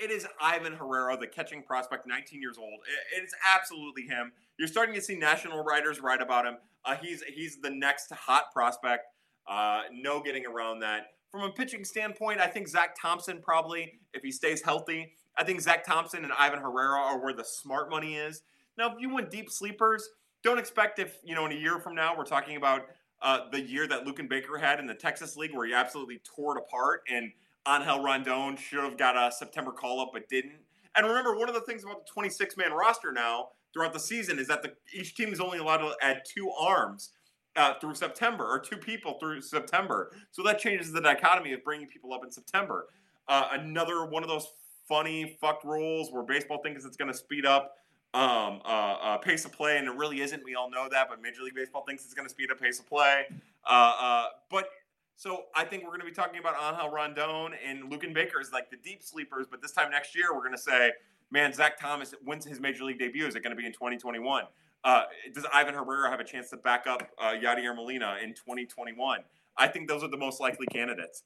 It 0.00 0.10
is 0.10 0.26
Ivan 0.40 0.74
Herrera, 0.74 1.16
the 1.16 1.26
catching 1.26 1.62
prospect, 1.62 2.06
19 2.06 2.40
years 2.40 2.56
old. 2.58 2.80
it 3.16 3.24
is 3.24 3.34
absolutely 3.54 4.02
him. 4.02 4.32
You're 4.58 4.68
starting 4.68 4.94
to 4.94 5.00
see 5.00 5.16
national 5.16 5.64
writers 5.64 6.00
write 6.00 6.22
about 6.22 6.46
him. 6.46 6.56
Uh, 6.84 6.96
he's 6.96 7.22
he's 7.22 7.60
the 7.60 7.70
next 7.70 8.12
hot 8.12 8.52
prospect. 8.52 9.06
Uh, 9.46 9.82
no 9.92 10.20
getting 10.20 10.46
around 10.46 10.80
that. 10.80 11.06
From 11.30 11.42
a 11.42 11.50
pitching 11.50 11.84
standpoint, 11.84 12.40
I 12.40 12.46
think 12.46 12.68
Zack 12.68 12.96
Thompson 13.00 13.40
probably, 13.42 14.00
if 14.14 14.22
he 14.22 14.30
stays 14.30 14.62
healthy, 14.62 15.12
I 15.36 15.44
think 15.44 15.60
Zack 15.60 15.84
Thompson 15.84 16.24
and 16.24 16.32
Ivan 16.38 16.60
Herrera 16.60 16.98
are 16.98 17.22
where 17.22 17.34
the 17.34 17.44
smart 17.44 17.90
money 17.90 18.16
is. 18.16 18.42
Now, 18.76 18.92
if 18.94 19.00
you 19.00 19.08
want 19.08 19.30
deep 19.30 19.50
sleepers, 19.50 20.08
don't 20.42 20.58
expect 20.58 20.98
if 20.98 21.18
you 21.24 21.34
know 21.34 21.46
in 21.46 21.52
a 21.52 21.56
year 21.56 21.80
from 21.80 21.94
now 21.94 22.16
we're 22.16 22.24
talking 22.24 22.56
about 22.56 22.86
uh, 23.20 23.50
the 23.50 23.60
year 23.60 23.86
that 23.88 24.04
Luken 24.04 24.28
Baker 24.28 24.56
had 24.58 24.78
in 24.78 24.86
the 24.86 24.94
Texas 24.94 25.36
League 25.36 25.54
where 25.54 25.66
he 25.66 25.74
absolutely 25.74 26.20
tore 26.24 26.56
it 26.56 26.60
apart 26.60 27.02
and 27.10 27.32
Angel 27.66 28.02
Rondon 28.02 28.56
should 28.56 28.84
have 28.84 28.96
got 28.96 29.16
a 29.16 29.32
September 29.32 29.72
call 29.72 30.00
up 30.00 30.10
but 30.12 30.28
didn't. 30.28 30.60
And 30.96 31.06
remember, 31.06 31.36
one 31.36 31.48
of 31.48 31.54
the 31.54 31.60
things 31.60 31.84
about 31.84 32.06
the 32.06 32.12
26 32.12 32.56
man 32.56 32.72
roster 32.72 33.12
now 33.12 33.48
throughout 33.72 33.92
the 33.92 34.00
season 34.00 34.38
is 34.38 34.48
that 34.48 34.62
the, 34.62 34.72
each 34.92 35.14
team 35.14 35.32
is 35.32 35.40
only 35.40 35.58
allowed 35.58 35.78
to 35.78 35.94
add 36.02 36.22
two 36.26 36.50
arms 36.50 37.10
uh, 37.56 37.74
through 37.80 37.94
September 37.94 38.44
or 38.44 38.58
two 38.58 38.76
people 38.76 39.18
through 39.20 39.40
September. 39.40 40.12
So 40.30 40.42
that 40.44 40.58
changes 40.58 40.92
the 40.92 41.00
dichotomy 41.00 41.52
of 41.52 41.62
bringing 41.62 41.86
people 41.86 42.12
up 42.12 42.24
in 42.24 42.30
September. 42.30 42.86
Uh, 43.28 43.48
another 43.52 44.06
one 44.06 44.22
of 44.22 44.28
those 44.28 44.48
funny 44.88 45.36
fucked 45.40 45.64
rules 45.64 46.10
where 46.10 46.22
baseball 46.22 46.60
thinks 46.62 46.84
it's 46.84 46.96
going 46.96 47.12
to 47.12 47.16
speed 47.16 47.44
up 47.44 47.76
um, 48.14 48.62
uh, 48.64 48.96
uh, 49.02 49.16
pace 49.18 49.44
of 49.44 49.52
play, 49.52 49.76
and 49.76 49.86
it 49.86 49.94
really 49.94 50.22
isn't. 50.22 50.42
We 50.42 50.54
all 50.54 50.70
know 50.70 50.88
that, 50.90 51.08
but 51.10 51.20
Major 51.20 51.42
League 51.42 51.54
Baseball 51.54 51.84
thinks 51.86 52.04
it's 52.04 52.14
going 52.14 52.26
to 52.26 52.30
speed 52.30 52.50
up 52.50 52.58
pace 52.58 52.78
of 52.78 52.88
play. 52.88 53.24
Uh, 53.66 53.94
uh, 54.00 54.26
but 54.50 54.70
so 55.18 55.46
I 55.52 55.64
think 55.64 55.82
we're 55.82 55.90
going 55.90 56.00
to 56.00 56.06
be 56.06 56.12
talking 56.12 56.38
about 56.38 56.54
Angel 56.62 56.90
Rondon 56.90 57.50
and 57.66 57.90
Luken 57.90 58.14
Baker 58.14 58.38
as 58.40 58.52
like 58.52 58.70
the 58.70 58.76
deep 58.76 59.02
sleepers. 59.02 59.48
But 59.50 59.60
this 59.60 59.72
time 59.72 59.90
next 59.90 60.14
year, 60.14 60.32
we're 60.32 60.44
going 60.44 60.52
to 60.52 60.62
say, 60.62 60.92
man, 61.32 61.52
Zach 61.52 61.76
Thomas, 61.76 62.14
when's 62.24 62.46
his 62.46 62.60
Major 62.60 62.84
League 62.84 63.00
debut? 63.00 63.26
Is 63.26 63.34
it 63.34 63.42
going 63.42 63.50
to 63.50 63.60
be 63.60 63.66
in 63.66 63.72
2021? 63.72 64.44
Uh, 64.84 65.02
does 65.34 65.44
Ivan 65.52 65.74
Herrera 65.74 66.08
have 66.08 66.20
a 66.20 66.24
chance 66.24 66.50
to 66.50 66.56
back 66.56 66.86
up 66.86 67.02
uh, 67.20 67.32
Yadier 67.32 67.74
Molina 67.74 68.18
in 68.22 68.30
2021? 68.30 69.18
I 69.56 69.66
think 69.66 69.88
those 69.88 70.04
are 70.04 70.08
the 70.08 70.16
most 70.16 70.40
likely 70.40 70.68
candidates. 70.68 71.24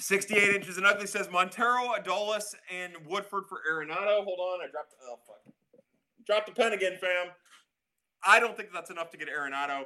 68 0.00 0.56
inches 0.56 0.78
and 0.78 0.86
ugly 0.86 1.06
says 1.06 1.30
Montero, 1.30 1.94
Adolis, 1.96 2.56
and 2.68 2.94
Woodford 3.06 3.44
for 3.48 3.60
Arenado. 3.70 4.24
Hold 4.24 4.40
on, 4.40 4.60
I 4.60 4.70
dropped. 4.72 4.94
Oh 5.06 5.20
fuck, 5.24 5.54
dropped 6.26 6.46
the 6.46 6.52
pen 6.52 6.72
again, 6.72 6.96
fam. 7.00 7.28
I 8.24 8.40
don't 8.40 8.56
think 8.56 8.70
that's 8.72 8.90
enough 8.90 9.10
to 9.10 9.18
get 9.18 9.28
Arenado, 9.28 9.84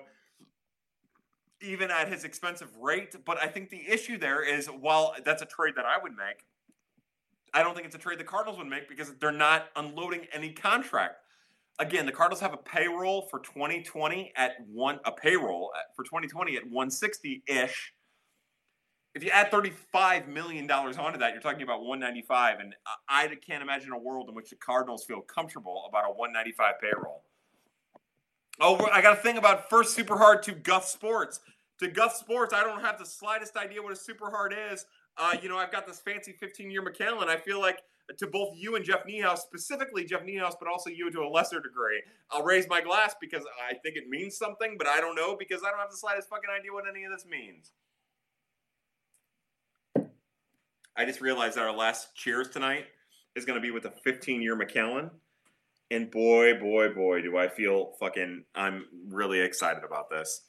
even 1.63 1.91
at 1.91 2.09
his 2.09 2.25
expensive 2.25 2.77
rate. 2.77 3.15
But 3.25 3.43
I 3.43 3.47
think 3.47 3.71
the 3.71 3.89
issue 3.89 4.19
there 4.19 4.43
is, 4.43 4.67
while 4.67 5.15
that's 5.25 5.43
a 5.43 5.47
trade 5.47 5.75
that 5.77 5.85
I 5.85 5.99
would 6.03 6.13
make, 6.13 6.45
I 7.55 7.63
don't 7.63 7.75
think 7.75 7.87
it's 7.87 7.97
a 7.97 7.99
trade 7.99 8.19
the 8.19 8.25
Cardinals 8.25 8.59
would 8.59 8.67
make 8.67 8.89
because 8.89 9.15
they're 9.21 9.33
not 9.33 9.69
unloading 9.77 10.27
any 10.33 10.53
contract. 10.53 11.17
Again, 11.79 12.07
the 12.07 12.13
Cardinals 12.13 12.41
have 12.41 12.55
a 12.55 12.59
payroll 12.59 13.29
for 13.31 13.41
2020 13.41 14.33
at 14.37 14.53
one 14.73 14.99
a 15.05 15.13
payroll 15.13 15.71
for 15.95 16.05
2020 16.05 16.57
at 16.57 16.65
160 16.65 17.43
ish 17.47 17.93
if 19.17 19.25
you 19.25 19.31
add 19.31 19.51
$35 19.51 20.29
million 20.29 20.71
onto 20.71 21.19
that, 21.19 21.33
you're 21.33 21.41
talking 21.41 21.63
about 21.63 21.81
195 21.81 22.61
and 22.61 22.75
I 23.09 23.27
can't 23.47 23.63
imagine 23.63 23.93
a 23.93 23.99
world 23.99 24.29
in 24.29 24.35
which 24.35 24.51
the 24.51 24.57
Cardinals 24.57 25.07
feel 25.07 25.23
comfortable 25.23 25.87
about 25.89 26.05
a 26.05 26.13
195 26.13 26.75
payroll. 26.83 27.25
Oh, 28.61 28.89
I 28.93 29.03
got 29.03 29.19
a 29.19 29.21
thing 29.21 29.37
about 29.37 29.69
first 29.69 29.95
super 29.95 30.17
hard 30.17 30.43
to 30.45 30.53
Guff 30.53 30.87
Sports. 30.87 31.41
To 31.81 31.89
Guff 31.89 32.17
Sports, 32.17 32.55
I 32.55 32.63
don't 32.63 32.81
have 32.81 32.99
the 32.99 33.05
slightest 33.05 33.57
idea 33.57 33.83
what 33.83 33.93
a 33.93 33.97
super 33.97 34.31
hard 34.31 34.55
is. 34.73 34.87
Uh, 35.19 35.37
you 35.43 35.49
know, 35.49 35.59
I've 35.59 35.73
got 35.73 35.87
this 35.87 36.01
fancy 36.01 36.33
15 36.33 36.71
year 36.71 36.83
Macallan. 36.83 37.29
I 37.29 37.37
feel 37.37 37.61
like 37.61 37.81
to 38.19 38.27
both 38.27 38.55
you 38.57 38.77
and 38.77 38.85
Jeff 38.85 39.05
Niehaus, 39.05 39.39
specifically 39.39 40.05
Jeff 40.05 40.23
Niehaus, 40.23 40.55
but 40.59 40.69
also 40.69 40.91
you 40.91 41.11
to 41.11 41.21
a 41.21 41.29
lesser 41.29 41.61
degree, 41.61 42.03
I'll 42.31 42.45
raise 42.45 42.69
my 42.69 42.81
glass 42.81 43.15
because 43.21 43.43
I 43.69 43.75
think 43.75 43.97
it 43.97 44.09
means 44.09 44.37
something, 44.37 44.77
but 44.79 44.87
I 44.87 45.01
don't 45.01 45.17
know 45.17 45.37
because 45.37 45.63
I 45.67 45.71
don't 45.71 45.81
have 45.81 45.91
the 45.91 45.97
slightest 45.97 46.29
fucking 46.29 46.51
idea 46.51 46.73
what 46.73 46.85
any 46.89 47.05
of 47.05 47.13
this 47.13 47.27
means. 47.27 47.73
I 50.97 51.05
just 51.05 51.21
realized 51.21 51.57
that 51.57 51.65
our 51.65 51.77
last 51.77 52.15
cheers 52.15 52.49
tonight 52.49 52.87
is 53.35 53.45
going 53.45 53.57
to 53.57 53.63
be 53.63 53.71
with 53.71 53.85
a 53.85 53.91
15 53.91 54.41
year 54.41 54.57
Macallan. 54.57 55.11
And 55.91 56.11
boy, 56.11 56.59
boy, 56.59 56.89
boy, 56.93 57.23
do 57.23 57.37
I 57.37 57.49
feel 57.49 57.93
fucking, 58.01 58.45
I'm 58.55 58.87
really 59.09 59.41
excited 59.41 59.85
about 59.85 60.11
this. 60.11 60.43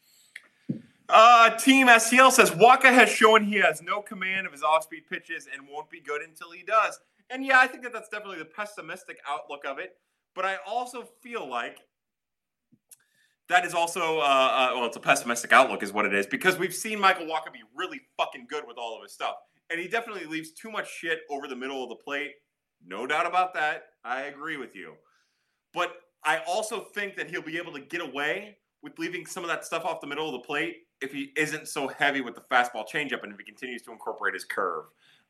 Uh, 1.09 1.51
Team 1.51 1.87
STL 1.87 2.31
says 2.31 2.51
Wacha 2.51 2.93
has 2.93 3.09
shown 3.09 3.45
he 3.45 3.57
has 3.57 3.81
no 3.81 4.01
command 4.01 4.45
of 4.45 4.51
his 4.51 4.63
off 4.63 4.83
speed 4.83 5.03
pitches 5.09 5.47
and 5.51 5.67
won't 5.69 5.89
be 5.89 6.01
good 6.01 6.21
until 6.21 6.51
he 6.51 6.63
does. 6.63 6.99
And 7.29 7.45
yeah, 7.45 7.59
I 7.59 7.67
think 7.67 7.83
that 7.83 7.93
that's 7.93 8.09
definitely 8.09 8.39
the 8.39 8.45
pessimistic 8.45 9.17
outlook 9.27 9.63
of 9.65 9.79
it. 9.79 9.95
But 10.35 10.45
I 10.45 10.57
also 10.67 11.07
feel 11.21 11.49
like 11.49 11.79
that 13.47 13.65
is 13.65 13.73
also, 13.73 14.19
uh, 14.19 14.21
uh, 14.21 14.69
well, 14.73 14.85
it's 14.85 14.97
a 14.97 15.01
pessimistic 15.01 15.53
outlook, 15.53 15.81
is 15.81 15.93
what 15.93 16.05
it 16.05 16.13
is, 16.13 16.27
because 16.27 16.57
we've 16.57 16.73
seen 16.73 16.99
Michael 16.99 17.25
Wacha 17.25 17.53
be 17.53 17.61
really 17.75 18.01
fucking 18.17 18.47
good 18.49 18.65
with 18.67 18.77
all 18.77 18.97
of 18.97 19.03
his 19.03 19.13
stuff 19.13 19.35
and 19.69 19.79
he 19.79 19.87
definitely 19.87 20.25
leaves 20.25 20.51
too 20.51 20.71
much 20.71 20.89
shit 20.89 21.19
over 21.29 21.47
the 21.47 21.55
middle 21.55 21.83
of 21.83 21.89
the 21.89 21.95
plate. 21.95 22.31
No 22.85 23.07
doubt 23.07 23.25
about 23.25 23.53
that. 23.55 23.83
I 24.03 24.23
agree 24.23 24.57
with 24.57 24.75
you. 24.75 24.93
But 25.73 25.93
I 26.23 26.39
also 26.47 26.81
think 26.81 27.15
that 27.15 27.29
he'll 27.29 27.41
be 27.41 27.57
able 27.57 27.73
to 27.73 27.79
get 27.79 28.01
away 28.01 28.57
with 28.83 28.97
leaving 28.99 29.25
some 29.25 29.43
of 29.43 29.49
that 29.49 29.65
stuff 29.65 29.85
off 29.85 30.01
the 30.01 30.07
middle 30.07 30.25
of 30.27 30.33
the 30.33 30.45
plate 30.45 30.87
if 31.01 31.11
he 31.11 31.31
isn't 31.35 31.67
so 31.67 31.87
heavy 31.87 32.21
with 32.21 32.35
the 32.35 32.41
fastball 32.41 32.85
changeup 32.87 33.23
and 33.23 33.31
if 33.31 33.37
he 33.37 33.43
continues 33.43 33.81
to 33.83 33.91
incorporate 33.91 34.33
his 34.33 34.45
curve. 34.45 34.85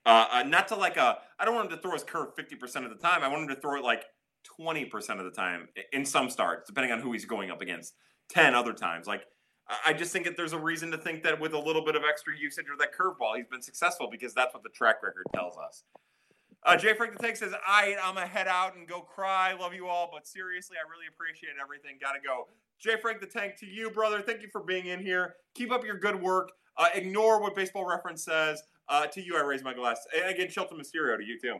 Uh, 0.05 0.25
uh, 0.31 0.43
not 0.43 0.67
to 0.69 0.75
like 0.75 0.97
a, 0.97 1.17
I 1.39 1.45
don't 1.45 1.55
want 1.55 1.69
him 1.69 1.77
to 1.77 1.81
throw 1.81 1.91
his 1.91 2.03
curve 2.03 2.35
50% 2.35 2.83
of 2.83 2.89
the 2.89 2.95
time. 2.95 3.23
I 3.23 3.27
want 3.27 3.43
him 3.43 3.49
to 3.49 3.61
throw 3.61 3.77
it 3.77 3.83
like 3.83 4.05
20% 4.59 5.19
of 5.19 5.25
the 5.25 5.31
time 5.31 5.67
in 5.91 6.05
some 6.05 6.29
starts, 6.29 6.67
depending 6.67 6.91
on 6.91 7.01
who 7.01 7.11
he's 7.11 7.25
going 7.25 7.51
up 7.51 7.61
against. 7.61 7.95
10 8.29 8.55
other 8.55 8.73
times. 8.73 9.07
Like 9.07 9.23
I 9.85 9.93
just 9.93 10.13
think 10.13 10.25
that 10.25 10.37
there's 10.37 10.53
a 10.53 10.59
reason 10.59 10.91
to 10.91 10.97
think 10.97 11.23
that 11.23 11.39
with 11.39 11.53
a 11.53 11.59
little 11.59 11.83
bit 11.83 11.95
of 11.95 12.03
extra 12.07 12.37
usage 12.37 12.67
of 12.71 12.79
that 12.79 12.89
curveball, 12.97 13.35
he's 13.35 13.47
been 13.47 13.61
successful 13.61 14.07
because 14.09 14.33
that's 14.33 14.53
what 14.53 14.63
the 14.63 14.69
track 14.69 15.03
record 15.03 15.25
tells 15.33 15.57
us. 15.57 15.83
Uh, 16.67 16.75
Jay 16.75 16.93
Frank 16.93 17.17
the 17.17 17.23
Tank 17.23 17.37
says, 17.37 17.53
"I 17.65 17.95
I'm 18.03 18.15
gonna 18.15 18.27
head 18.27 18.47
out 18.47 18.75
and 18.75 18.85
go 18.87 18.99
cry. 18.99 19.53
Love 19.53 19.73
you 19.73 19.87
all, 19.87 20.09
but 20.11 20.27
seriously, 20.27 20.75
I 20.77 20.87
really 20.89 21.07
appreciate 21.07 21.53
everything. 21.61 21.97
Gotta 21.99 22.19
go." 22.19 22.49
Jay 22.77 22.97
Frank 23.01 23.21
the 23.21 23.25
Tank 23.25 23.55
to 23.59 23.65
you, 23.65 23.89
brother. 23.89 24.21
Thank 24.21 24.41
you 24.41 24.49
for 24.51 24.61
being 24.61 24.87
in 24.87 24.99
here. 24.99 25.35
Keep 25.55 25.71
up 25.71 25.85
your 25.85 25.97
good 25.97 26.21
work. 26.21 26.51
Uh, 26.75 26.89
ignore 26.93 27.41
what 27.41 27.55
Baseball 27.55 27.85
Reference 27.85 28.23
says. 28.23 28.61
Uh, 28.89 29.07
to 29.07 29.21
you, 29.21 29.37
I 29.37 29.41
raise 29.41 29.63
my 29.63 29.73
glass. 29.73 30.05
And 30.15 30.29
again, 30.29 30.49
Shelton 30.49 30.77
Mysterio 30.77 31.17
to 31.17 31.23
you 31.23 31.39
too. 31.39 31.57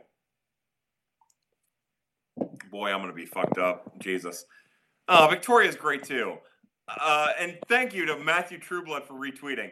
Boy, 2.70 2.92
I'm 2.92 3.00
gonna 3.00 3.14
be 3.14 3.26
fucked 3.26 3.56
up. 3.56 3.98
Jesus. 3.98 4.44
Uh, 5.08 5.26
Victoria's 5.28 5.74
great 5.74 6.04
too. 6.04 6.36
Uh, 6.86 7.32
and 7.38 7.58
thank 7.66 7.94
you 7.94 8.04
to 8.04 8.18
Matthew 8.18 8.58
Trueblood 8.58 9.06
for 9.06 9.14
retweeting. 9.14 9.70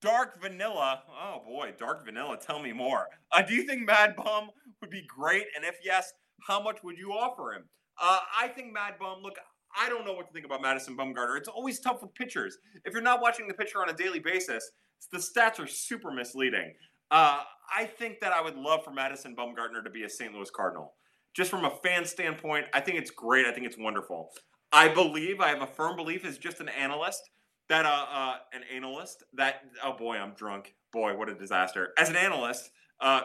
Dark 0.00 0.40
Vanilla. 0.40 1.02
Oh 1.08 1.42
boy, 1.44 1.74
Dark 1.78 2.04
Vanilla. 2.04 2.38
Tell 2.40 2.60
me 2.60 2.72
more. 2.72 3.08
Uh, 3.32 3.42
do 3.42 3.54
you 3.54 3.64
think 3.64 3.86
Mad 3.86 4.14
Bum 4.16 4.50
would 4.80 4.90
be 4.90 5.04
great? 5.06 5.44
And 5.56 5.64
if 5.64 5.76
yes, 5.84 6.12
how 6.46 6.62
much 6.62 6.78
would 6.84 6.96
you 6.98 7.12
offer 7.12 7.52
him? 7.52 7.64
Uh, 8.00 8.20
I 8.38 8.48
think 8.48 8.72
Mad 8.72 8.94
Bum. 9.00 9.22
Look, 9.22 9.36
I 9.76 9.88
don't 9.88 10.06
know 10.06 10.12
what 10.12 10.28
to 10.28 10.32
think 10.32 10.46
about 10.46 10.62
Madison 10.62 10.96
Bumgarner. 10.96 11.36
It's 11.36 11.48
always 11.48 11.80
tough 11.80 12.02
with 12.02 12.14
pitchers. 12.14 12.58
If 12.84 12.92
you're 12.92 13.02
not 13.02 13.20
watching 13.20 13.48
the 13.48 13.54
pitcher 13.54 13.80
on 13.82 13.90
a 13.90 13.92
daily 13.92 14.20
basis, 14.20 14.70
the 15.12 15.18
stats 15.18 15.58
are 15.58 15.66
super 15.66 16.10
misleading. 16.10 16.74
Uh, 17.10 17.40
I 17.76 17.84
think 17.84 18.20
that 18.20 18.32
I 18.32 18.40
would 18.40 18.56
love 18.56 18.84
for 18.84 18.92
Madison 18.92 19.34
Bumgarner 19.34 19.82
to 19.82 19.90
be 19.90 20.04
a 20.04 20.08
St. 20.08 20.32
Louis 20.32 20.50
Cardinal. 20.50 20.94
Just 21.34 21.50
from 21.50 21.64
a 21.64 21.70
fan 21.82 22.04
standpoint, 22.04 22.66
I 22.72 22.80
think 22.80 22.98
it's 22.98 23.10
great. 23.10 23.46
I 23.46 23.52
think 23.52 23.66
it's 23.66 23.78
wonderful. 23.78 24.30
I 24.72 24.88
believe, 24.88 25.40
I 25.40 25.48
have 25.48 25.62
a 25.62 25.66
firm 25.66 25.96
belief 25.96 26.24
as 26.24 26.38
just 26.38 26.60
an 26.60 26.68
analyst 26.68 27.30
that 27.68 27.86
uh, 27.86 28.06
uh 28.10 28.36
an 28.52 28.62
analyst 28.74 29.24
that 29.34 29.62
oh 29.84 29.92
boy, 29.92 30.16
I'm 30.16 30.32
drunk. 30.32 30.74
Boy, 30.92 31.16
what 31.16 31.28
a 31.28 31.34
disaster. 31.34 31.92
As 31.98 32.08
an 32.08 32.16
analyst, 32.16 32.70
uh 33.00 33.22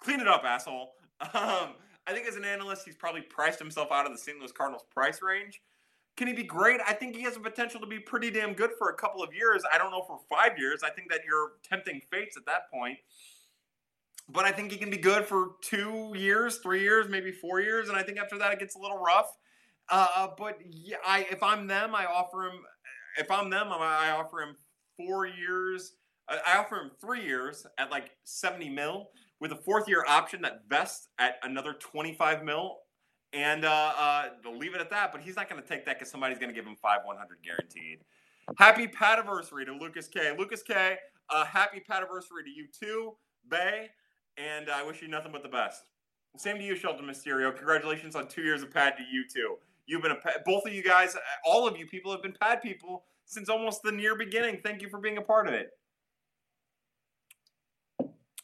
clean 0.00 0.20
it 0.20 0.28
up, 0.28 0.44
asshole. 0.44 0.92
Um, 1.34 1.74
I 2.06 2.12
think 2.14 2.28
as 2.28 2.36
an 2.36 2.44
analyst, 2.44 2.84
he's 2.86 2.94
probably 2.94 3.20
priced 3.20 3.58
himself 3.58 3.90
out 3.90 4.06
of 4.06 4.12
the 4.12 4.18
St. 4.18 4.38
Louis 4.38 4.52
Cardinals 4.52 4.84
price 4.90 5.20
range. 5.20 5.60
Can 6.16 6.26
he 6.26 6.32
be 6.32 6.42
great? 6.42 6.80
I 6.86 6.94
think 6.94 7.14
he 7.14 7.22
has 7.22 7.34
the 7.34 7.40
potential 7.40 7.80
to 7.80 7.86
be 7.86 8.00
pretty 8.00 8.30
damn 8.30 8.54
good 8.54 8.70
for 8.78 8.90
a 8.90 8.94
couple 8.94 9.22
of 9.22 9.34
years. 9.34 9.62
I 9.70 9.78
don't 9.78 9.90
know 9.90 10.02
for 10.06 10.18
five 10.28 10.58
years. 10.58 10.82
I 10.82 10.90
think 10.90 11.10
that 11.10 11.20
you're 11.26 11.52
tempting 11.62 12.00
fates 12.10 12.36
at 12.36 12.46
that 12.46 12.70
point. 12.72 12.98
But 14.28 14.44
I 14.44 14.50
think 14.50 14.72
he 14.72 14.78
can 14.78 14.90
be 14.90 14.96
good 14.96 15.26
for 15.26 15.52
two 15.62 16.12
years, 16.16 16.58
three 16.58 16.80
years, 16.80 17.08
maybe 17.08 17.30
four 17.30 17.60
years. 17.60 17.88
And 17.88 17.96
I 17.96 18.02
think 18.02 18.18
after 18.18 18.36
that, 18.38 18.52
it 18.52 18.58
gets 18.58 18.74
a 18.74 18.80
little 18.80 18.98
rough. 18.98 19.30
Uh, 19.90 20.06
uh, 20.16 20.28
but 20.36 20.58
yeah, 20.68 20.96
I 21.06 21.26
if 21.30 21.42
I'm 21.42 21.66
them, 21.66 21.94
I 21.94 22.06
offer 22.06 22.46
him. 22.46 22.60
If 23.16 23.30
I'm 23.30 23.50
them, 23.50 23.68
I 23.70 24.10
offer 24.10 24.42
him 24.42 24.56
four 24.96 25.26
years. 25.26 25.94
I 26.28 26.58
offer 26.58 26.76
him 26.76 26.90
three 27.00 27.24
years 27.24 27.66
at 27.78 27.90
like 27.90 28.10
70 28.24 28.68
mil 28.68 29.08
with 29.40 29.52
a 29.52 29.56
fourth 29.56 29.88
year 29.88 30.04
option 30.06 30.42
that 30.42 30.62
vests 30.68 31.08
at 31.18 31.36
another 31.42 31.72
25 31.72 32.44
mil. 32.44 32.78
And 33.32 33.64
uh, 33.64 33.92
uh, 33.98 34.28
leave 34.50 34.74
it 34.74 34.80
at 34.80 34.90
that. 34.90 35.12
But 35.12 35.20
he's 35.20 35.36
not 35.36 35.50
going 35.50 35.62
to 35.62 35.68
take 35.68 35.84
that 35.86 35.98
because 35.98 36.10
somebody's 36.10 36.38
going 36.38 36.48
to 36.48 36.54
give 36.54 36.66
him 36.66 36.76
five 36.80 37.00
100 37.04 37.38
guaranteed. 37.44 37.98
Happy 38.56 38.86
padiversary 38.86 39.66
to 39.66 39.72
Lucas 39.72 40.08
K. 40.08 40.34
Lucas 40.36 40.62
K. 40.62 40.96
Uh, 41.28 41.44
happy 41.44 41.82
padiversary 41.88 42.44
to 42.44 42.50
you 42.50 42.66
too, 42.78 43.12
Bay. 43.50 43.88
And 44.38 44.70
I 44.70 44.82
wish 44.82 45.02
you 45.02 45.08
nothing 45.08 45.32
but 45.32 45.42
the 45.42 45.48
best. 45.48 45.82
Same 46.36 46.58
to 46.58 46.64
you, 46.64 46.76
Shelton 46.76 47.04
Mysterio. 47.04 47.54
Congratulations 47.54 48.14
on 48.14 48.28
two 48.28 48.42
years 48.42 48.62
of 48.62 48.70
pad 48.70 48.94
to 48.96 49.02
you 49.02 49.24
too. 49.28 49.56
You've 49.88 50.02
been 50.02 50.12
a 50.12 50.18
both 50.44 50.66
of 50.66 50.72
you 50.72 50.82
guys, 50.82 51.16
all 51.46 51.66
of 51.66 51.78
you 51.78 51.86
people 51.86 52.12
have 52.12 52.22
been 52.22 52.34
pad 52.38 52.60
people 52.62 53.04
since 53.24 53.48
almost 53.48 53.82
the 53.82 53.90
near 53.90 54.14
beginning. 54.14 54.60
Thank 54.62 54.82
you 54.82 54.90
for 54.90 54.98
being 54.98 55.16
a 55.16 55.22
part 55.22 55.48
of 55.48 55.54
it. 55.54 55.70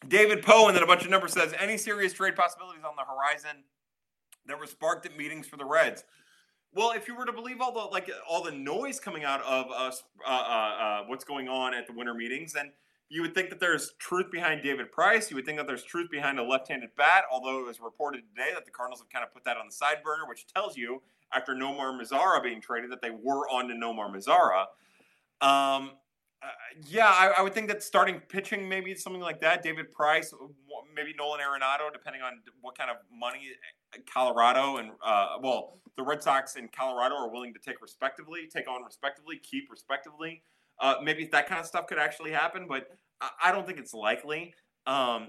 David 0.08 0.42
Poe 0.42 0.68
and 0.68 0.76
then 0.76 0.82
a 0.82 0.86
bunch 0.86 1.04
of 1.04 1.10
numbers 1.10 1.32
says 1.32 1.54
any 1.58 1.76
serious 1.76 2.12
trade 2.12 2.34
possibilities 2.34 2.82
on 2.82 2.94
the 2.96 3.04
horizon 3.04 3.62
that 4.46 4.58
were 4.58 4.66
sparked 4.66 5.06
at 5.06 5.16
meetings 5.16 5.46
for 5.46 5.56
the 5.56 5.64
Reds. 5.64 6.04
Well, 6.74 6.92
if 6.92 7.06
you 7.06 7.16
were 7.16 7.24
to 7.24 7.32
believe 7.32 7.60
all 7.60 7.72
the 7.72 7.80
like 7.92 8.10
all 8.28 8.42
the 8.42 8.50
noise 8.50 8.98
coming 8.98 9.24
out 9.24 9.42
of 9.42 9.70
us, 9.70 10.02
uh, 10.26 10.30
uh, 10.30 10.32
uh, 10.32 11.02
what's 11.06 11.24
going 11.24 11.48
on 11.48 11.74
at 11.74 11.86
the 11.86 11.92
winter 11.92 12.14
meetings, 12.14 12.54
then 12.54 12.72
you 13.10 13.22
would 13.22 13.34
think 13.34 13.50
that 13.50 13.60
there's 13.60 13.92
truth 13.98 14.30
behind 14.32 14.62
David 14.62 14.90
Price. 14.90 15.30
You 15.30 15.36
would 15.36 15.46
think 15.46 15.58
that 15.58 15.66
there's 15.66 15.84
truth 15.84 16.10
behind 16.10 16.38
a 16.38 16.42
left-handed 16.42 16.90
bat. 16.96 17.24
Although 17.30 17.60
it 17.60 17.66
was 17.66 17.80
reported 17.80 18.22
today 18.34 18.50
that 18.54 18.64
the 18.64 18.72
Cardinals 18.72 19.00
have 19.00 19.08
kind 19.10 19.24
of 19.24 19.32
put 19.32 19.44
that 19.44 19.56
on 19.56 19.66
the 19.66 19.72
side 19.72 19.98
burner, 20.02 20.26
which 20.28 20.46
tells 20.46 20.76
you 20.76 21.00
after 21.34 21.54
Nomar 21.54 21.98
Mazara 21.98 22.42
being 22.42 22.60
traded 22.60 22.90
that 22.92 23.02
they 23.02 23.10
were 23.10 23.48
on 23.48 23.68
to 23.68 23.74
Nomar 23.74 24.14
Mazara. 24.14 24.66
Um, 25.40 25.92
uh, 26.42 26.48
yeah, 26.86 27.08
I, 27.08 27.34
I, 27.38 27.42
would 27.42 27.54
think 27.54 27.68
that 27.68 27.82
starting 27.82 28.20
pitching, 28.20 28.68
maybe 28.68 28.94
something 28.94 29.22
like 29.22 29.40
that. 29.40 29.62
David 29.62 29.90
Price, 29.90 30.32
maybe 30.94 31.14
Nolan 31.18 31.40
Arenado, 31.40 31.92
depending 31.92 32.22
on 32.22 32.40
what 32.60 32.76
kind 32.76 32.90
of 32.90 32.96
money 33.12 33.50
Colorado 34.12 34.76
and 34.76 34.90
uh, 35.04 35.36
well, 35.40 35.78
the 35.96 36.02
Red 36.02 36.22
Sox 36.22 36.56
and 36.56 36.70
Colorado 36.72 37.14
are 37.14 37.30
willing 37.30 37.54
to 37.54 37.60
take 37.60 37.80
respectively, 37.80 38.48
take 38.52 38.68
on 38.68 38.82
respectively, 38.84 39.38
keep 39.38 39.70
respectively. 39.70 40.42
Uh, 40.80 40.96
maybe 41.02 41.24
that 41.26 41.48
kind 41.48 41.60
of 41.60 41.66
stuff 41.66 41.86
could 41.86 41.98
actually 41.98 42.32
happen, 42.32 42.66
but 42.68 42.88
I 43.42 43.52
don't 43.52 43.66
think 43.66 43.78
it's 43.78 43.94
likely. 43.94 44.54
Um, 44.86 45.28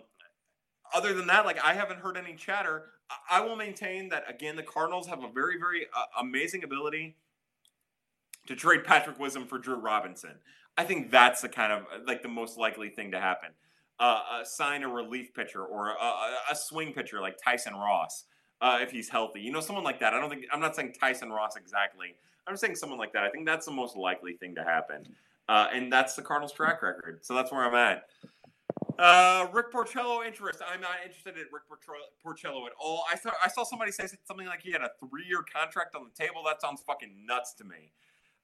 other 0.94 1.14
than 1.14 1.27
that, 1.27 1.45
like 1.45 1.64
I 1.64 1.73
haven't 1.73 1.99
heard 1.99 2.18
any 2.18 2.36
chatter. 2.36 2.91
I 3.30 3.41
will 3.41 3.56
maintain 3.56 4.10
that 4.10 4.23
again, 4.30 4.56
the 4.56 4.64
Cardinals 4.64 5.07
have 5.07 5.23
a 5.23 5.30
very, 5.30 5.57
very 5.60 5.88
uh, 5.95 6.06
amazing 6.19 6.64
ability 6.64 7.15
to 8.48 8.56
trade 8.56 8.84
Patrick 8.84 9.19
Wisdom 9.19 9.45
for 9.45 9.57
Drew 9.57 9.76
Robinson. 9.76 10.36
I 10.77 10.84
think 10.84 11.11
that's 11.11 11.41
the 11.41 11.49
kind 11.49 11.72
of 11.72 11.84
like 12.06 12.22
the 12.22 12.30
most 12.30 12.57
likely 12.57 12.90
thing 12.90 13.11
to 13.11 13.19
happen. 13.19 13.49
Uh, 13.99 14.19
uh, 14.30 14.44
sign 14.44 14.84
a 14.84 14.90
relief 14.90 15.34
pitcher 15.34 15.64
or 15.64 15.90
a, 15.90 16.52
a, 16.52 16.56
swing 16.56 16.91
pitcher 16.91 17.22
like 17.22 17.38
Tyson 17.41 17.73
Ross 17.76 18.26
uh, 18.60 18.80
if 18.82 18.91
he's 18.91 19.07
healthy. 19.07 19.40
You 19.40 19.53
know, 19.53 19.61
someone 19.61 19.86
like 19.86 20.02
that. 20.02 20.14
I 20.14 20.19
don't 20.19 20.30
think 20.30 20.45
I'm 20.52 20.60
not 20.60 20.76
saying 20.76 20.95
Tyson 20.99 21.30
Ross 21.30 21.56
exactly. 21.56 22.15
I'm 22.45 22.57
saying 22.57 22.76
someone 22.76 22.99
like 22.99 23.14
that. 23.14 23.23
I 23.23 23.30
think 23.30 23.45
that's 23.45 23.65
the 23.65 23.72
most 23.72 23.95
likely 23.95 24.34
thing 24.34 24.53
to 24.56 24.64
happen, 24.65 25.07
uh, 25.48 25.68
and 25.73 25.91
that's 25.91 26.15
the 26.15 26.22
Cardinals' 26.22 26.52
track 26.52 26.84
record. 26.84 27.19
So 27.23 27.34
that's 27.34 27.53
where 27.53 27.65
I'm 27.65 27.73
at. 27.73 28.07
Uh, 28.97 29.47
Rick 29.51 29.73
Porcello 29.73 30.26
interest. 30.26 30.61
I'm 30.65 30.80
not 30.80 30.97
interested 31.03 31.35
in 31.35 31.45
Rick 31.51 31.63
Porcello 32.26 32.65
at 32.65 32.72
all. 32.80 33.03
I 33.11 33.17
saw 33.17 33.31
I 33.43 33.49
saw 33.49 33.63
somebody 33.63 33.91
say 33.91 34.07
something 34.23 34.47
like 34.47 34.61
he 34.61 34.72
had 34.72 34.81
a 34.81 34.89
three 34.99 35.26
year 35.27 35.43
contract 35.53 35.95
on 35.95 36.05
the 36.05 36.26
table. 36.26 36.43
That 36.45 36.61
sounds 36.61 36.81
fucking 36.81 37.26
nuts 37.27 37.53
to 37.55 37.65
me. 37.65 37.91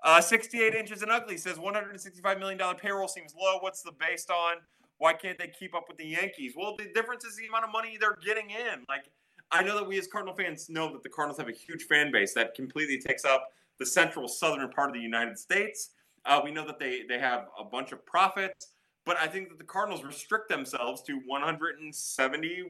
Uh, 0.04 0.20
68 0.20 0.74
inches 0.74 1.04
and 1.04 1.12
ugly 1.12 1.38
says 1.38 1.58
165 1.60 2.40
million 2.40 2.58
dollar 2.58 2.76
payroll 2.76 3.08
seems 3.08 3.34
low. 3.34 3.60
What's 3.60 3.82
the 3.82 3.94
based 3.94 4.30
on? 4.30 4.58
Why 4.98 5.14
can't 5.14 5.38
they 5.38 5.48
keep 5.48 5.74
up 5.74 5.86
with 5.88 5.98
the 5.98 6.06
Yankees? 6.06 6.54
Well, 6.58 6.76
the 6.78 6.92
difference 6.94 7.24
is 7.24 7.38
the 7.38 7.48
amount 7.48 7.66
of 7.66 7.72
money 7.72 7.98
they're 8.00 8.18
getting 8.24 8.50
in. 8.50 8.84
Like 8.90 9.06
I 9.52 9.64
know 9.64 9.76
that 9.76 9.88
we 9.88 9.98
as 10.00 10.08
Cardinal 10.08 10.36
fans 10.36 10.70
know 10.70 10.92
that 10.92 11.04
the 11.04 11.10
Cardinals 11.10 11.38
have 11.38 11.48
a 11.48 11.54
huge 11.54 11.84
fan 11.84 12.12
base 12.12 12.34
that 12.34 12.56
completely 12.56 13.00
takes 13.00 13.24
up 13.24 13.48
the 13.80 13.86
central 13.86 14.28
southern 14.28 14.70
part 14.70 14.90
of 14.90 14.96
the 14.96 15.02
United 15.02 15.40
States. 15.40 15.92
Uh, 16.26 16.42
we 16.44 16.52
know 16.52 16.66
that 16.68 16.78
they 16.78 17.04
they 17.08 17.20
have 17.20 17.48
a 17.58 17.64
bunch 17.64 17.94
of 17.94 18.06
profits 18.06 18.68
but 19.06 19.18
I 19.18 19.28
think 19.28 19.50
that 19.50 19.58
the 19.58 19.64
Cardinals 19.64 20.04
restrict 20.04 20.50
themselves 20.50 21.02
to 21.04 21.20
170 21.26 22.64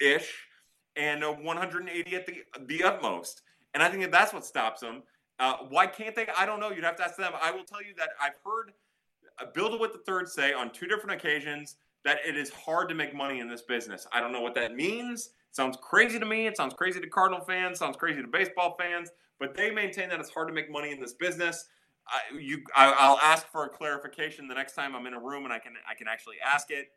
ish 0.00 0.46
and 0.96 1.22
180 1.22 2.16
at 2.16 2.26
the 2.26 2.42
the 2.66 2.82
utmost. 2.84 3.42
And 3.74 3.82
I 3.82 3.88
think 3.88 4.02
that 4.02 4.10
that's 4.10 4.32
what 4.32 4.44
stops 4.44 4.80
them. 4.80 5.02
Uh, 5.38 5.56
why 5.68 5.86
can't 5.86 6.14
they? 6.14 6.26
I 6.36 6.44
don't 6.44 6.60
know. 6.60 6.70
You'd 6.70 6.84
have 6.84 6.96
to 6.96 7.04
ask 7.04 7.16
them. 7.16 7.32
I 7.40 7.50
will 7.50 7.64
tell 7.64 7.82
you 7.82 7.94
that 7.96 8.10
I've 8.20 8.36
heard 8.44 8.72
uh, 9.40 9.46
Bill 9.54 9.70
DeWitt 9.70 9.92
the 9.92 9.98
third 9.98 10.28
say 10.28 10.52
on 10.52 10.70
two 10.70 10.86
different 10.86 11.12
occasions 11.12 11.76
that 12.04 12.18
it 12.26 12.36
is 12.36 12.50
hard 12.50 12.88
to 12.88 12.94
make 12.94 13.14
money 13.14 13.40
in 13.40 13.48
this 13.48 13.62
business. 13.62 14.06
I 14.12 14.20
don't 14.20 14.32
know 14.32 14.40
what 14.40 14.54
that 14.54 14.74
means. 14.74 15.30
It 15.48 15.56
sounds 15.56 15.76
crazy 15.80 16.18
to 16.18 16.26
me. 16.26 16.46
It 16.46 16.56
sounds 16.56 16.74
crazy 16.74 17.00
to 17.00 17.06
Cardinal 17.06 17.40
fans. 17.40 17.78
Sounds 17.78 17.96
crazy 17.96 18.22
to 18.22 18.28
baseball 18.28 18.76
fans. 18.78 19.10
But 19.38 19.54
they 19.54 19.70
maintain 19.70 20.08
that 20.10 20.20
it's 20.20 20.30
hard 20.30 20.48
to 20.48 20.54
make 20.54 20.70
money 20.70 20.90
in 20.90 21.00
this 21.00 21.14
business. 21.14 21.66
I, 22.06 22.38
you, 22.38 22.62
I, 22.74 23.08
will 23.08 23.18
ask 23.22 23.46
for 23.50 23.64
a 23.64 23.68
clarification 23.68 24.48
the 24.48 24.54
next 24.54 24.74
time 24.74 24.96
I'm 24.96 25.06
in 25.06 25.14
a 25.14 25.20
room 25.20 25.44
and 25.44 25.52
I 25.52 25.58
can 25.58 25.74
I 25.88 25.94
can 25.94 26.08
actually 26.08 26.36
ask 26.44 26.70
it. 26.70 26.88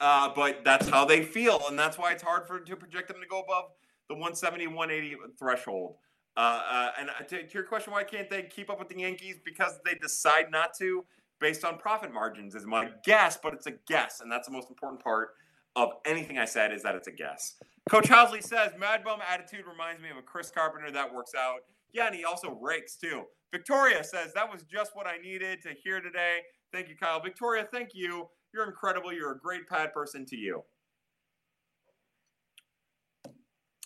Uh, 0.00 0.32
but 0.34 0.64
that's 0.64 0.88
how 0.88 1.04
they 1.04 1.22
feel, 1.22 1.62
and 1.68 1.78
that's 1.78 1.96
why 1.96 2.10
it's 2.10 2.24
hard 2.24 2.44
for 2.44 2.58
to 2.58 2.76
project 2.76 3.06
them 3.06 3.18
to 3.20 3.26
go 3.28 3.40
above 3.40 3.66
the 4.08 4.14
170 4.14 4.66
180 4.66 5.16
threshold. 5.38 5.94
Uh, 6.36 6.62
uh, 6.68 6.90
and 6.98 7.10
to, 7.28 7.46
to, 7.46 7.54
your 7.54 7.62
question, 7.62 7.92
why 7.92 8.02
can't 8.02 8.28
they 8.28 8.42
keep 8.42 8.70
up 8.70 8.78
with 8.78 8.88
the 8.88 8.98
Yankees? 8.98 9.36
Because 9.44 9.78
they 9.84 9.94
decide 9.94 10.50
not 10.50 10.76
to, 10.78 11.04
based 11.40 11.64
on 11.64 11.78
profit 11.78 12.12
margins, 12.12 12.54
is 12.54 12.66
my 12.66 12.90
guess. 13.04 13.38
But 13.40 13.54
it's 13.54 13.66
a 13.66 13.74
guess, 13.86 14.20
and 14.20 14.32
that's 14.32 14.48
the 14.48 14.52
most 14.52 14.70
important 14.70 15.02
part 15.02 15.34
of 15.76 15.90
anything 16.04 16.36
I 16.36 16.46
said 16.46 16.72
is 16.72 16.82
that 16.82 16.94
it's 16.94 17.08
a 17.08 17.12
guess. 17.12 17.54
Coach 17.88 18.08
Howsley 18.08 18.42
says, 18.42 18.72
"Mad 18.78 19.04
Bum 19.04 19.20
attitude 19.26 19.66
reminds 19.66 20.02
me 20.02 20.10
of 20.10 20.16
a 20.16 20.22
Chris 20.22 20.50
Carpenter. 20.50 20.90
That 20.90 21.12
works 21.14 21.32
out." 21.34 21.60
Yeah, 21.92 22.06
and 22.06 22.14
he 22.14 22.24
also 22.24 22.58
rakes 22.60 22.96
too. 22.96 23.24
Victoria 23.52 24.02
says, 24.02 24.32
That 24.34 24.50
was 24.50 24.62
just 24.62 24.92
what 24.94 25.06
I 25.06 25.18
needed 25.18 25.62
to 25.62 25.70
hear 25.82 26.00
today. 26.00 26.40
Thank 26.72 26.88
you, 26.88 26.96
Kyle. 26.96 27.20
Victoria, 27.20 27.68
thank 27.70 27.90
you. 27.92 28.28
You're 28.54 28.66
incredible. 28.66 29.12
You're 29.12 29.32
a 29.32 29.38
great 29.38 29.68
pad 29.68 29.92
person 29.92 30.24
to 30.26 30.36
you. 30.36 30.62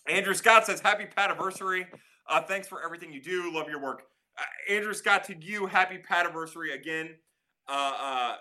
Andrew 0.07 0.33
Scott 0.33 0.65
says, 0.65 0.79
Happy 0.79 1.05
padiversary. 1.05 1.85
Uh, 2.29 2.41
thanks 2.41 2.67
for 2.67 2.83
everything 2.83 3.11
you 3.11 3.21
do. 3.21 3.53
Love 3.53 3.69
your 3.69 3.81
work. 3.81 4.03
Uh, 4.37 4.73
Andrew 4.73 4.93
Scott, 4.93 5.23
to 5.25 5.35
you, 5.39 5.65
happy 5.65 5.97
padiversary 5.97 6.73
again. 6.73 7.15
Uh, 7.67 7.93
uh, 7.99 8.35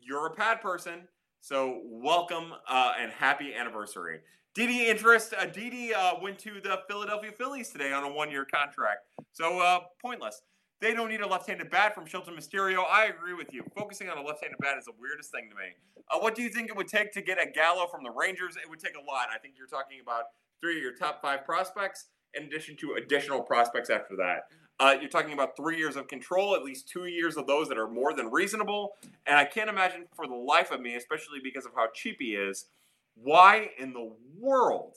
you're 0.00 0.26
a 0.26 0.34
pad 0.34 0.60
person, 0.60 1.08
so 1.40 1.80
welcome 1.86 2.52
uh, 2.68 2.92
and 3.00 3.10
happy 3.10 3.54
anniversary. 3.54 4.20
Didi 4.54 4.86
interest. 4.86 5.34
Uh, 5.36 5.46
Didi 5.46 5.92
uh, 5.92 6.12
went 6.22 6.38
to 6.40 6.60
the 6.62 6.80
Philadelphia 6.88 7.32
Phillies 7.32 7.70
today 7.70 7.92
on 7.92 8.04
a 8.04 8.12
one-year 8.12 8.44
contract, 8.44 9.06
so 9.32 9.58
uh, 9.58 9.80
pointless. 10.00 10.42
They 10.80 10.94
don't 10.94 11.08
need 11.08 11.22
a 11.22 11.26
left-handed 11.26 11.70
bat 11.70 11.94
from 11.94 12.06
Shelton 12.06 12.34
Mysterio. 12.34 12.84
I 12.88 13.06
agree 13.06 13.32
with 13.32 13.52
you. 13.52 13.64
Focusing 13.76 14.08
on 14.10 14.18
a 14.18 14.22
left-handed 14.22 14.58
bat 14.60 14.76
is 14.78 14.84
the 14.84 14.92
weirdest 15.00 15.32
thing 15.32 15.48
to 15.50 15.56
me. 15.56 15.72
Uh, 16.10 16.18
what 16.18 16.34
do 16.34 16.42
you 16.42 16.50
think 16.50 16.68
it 16.68 16.76
would 16.76 16.88
take 16.88 17.12
to 17.14 17.22
get 17.22 17.38
a 17.38 17.50
Gallo 17.50 17.86
from 17.86 18.04
the 18.04 18.10
Rangers? 18.10 18.56
It 18.56 18.68
would 18.68 18.80
take 18.80 18.94
a 18.94 19.04
lot. 19.04 19.28
I 19.34 19.38
think 19.38 19.54
you're 19.56 19.66
talking 19.66 19.98
about 20.00 20.24
three 20.60 20.76
of 20.76 20.82
your 20.82 20.94
top 20.94 21.20
five 21.22 21.44
prospects, 21.44 22.06
in 22.34 22.44
addition 22.44 22.76
to 22.76 22.94
additional 22.94 23.40
prospects 23.40 23.90
after 23.90 24.14
that. 24.16 24.48
Uh, 24.78 24.96
you're 25.00 25.10
talking 25.10 25.32
about 25.32 25.56
three 25.56 25.78
years 25.78 25.96
of 25.96 26.06
control, 26.06 26.54
at 26.54 26.62
least 26.62 26.88
two 26.88 27.06
years 27.06 27.36
of 27.36 27.46
those 27.46 27.68
that 27.68 27.78
are 27.78 27.88
more 27.88 28.12
than 28.12 28.30
reasonable. 28.30 28.94
And 29.26 29.36
I 29.36 29.44
can't 29.44 29.70
imagine 29.70 30.06
for 30.14 30.26
the 30.26 30.34
life 30.34 30.70
of 30.70 30.80
me, 30.80 30.96
especially 30.96 31.38
because 31.42 31.64
of 31.64 31.72
how 31.74 31.86
cheap 31.94 32.16
he 32.18 32.34
is, 32.34 32.66
why 33.14 33.70
in 33.78 33.92
the 33.92 34.12
world 34.38 34.96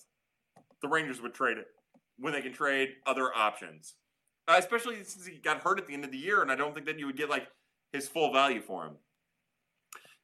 the 0.81 0.87
Rangers 0.87 1.21
would 1.21 1.33
trade 1.33 1.57
it 1.57 1.67
when 2.17 2.33
they 2.33 2.41
can 2.41 2.53
trade 2.53 2.89
other 3.05 3.35
options? 3.35 3.95
Uh, 4.47 4.55
especially 4.57 4.95
since 5.03 5.25
he 5.25 5.37
got 5.37 5.61
hurt 5.61 5.79
at 5.79 5.87
the 5.87 5.93
end 5.93 6.05
of 6.05 6.11
the 6.11 6.17
year, 6.17 6.41
and 6.41 6.51
I 6.51 6.55
don't 6.55 6.73
think 6.73 6.85
that 6.85 6.97
you 6.97 7.05
would 7.05 7.17
get 7.17 7.29
like 7.29 7.47
his 7.91 8.07
full 8.07 8.31
value 8.31 8.61
for 8.61 8.85
him. 8.85 8.93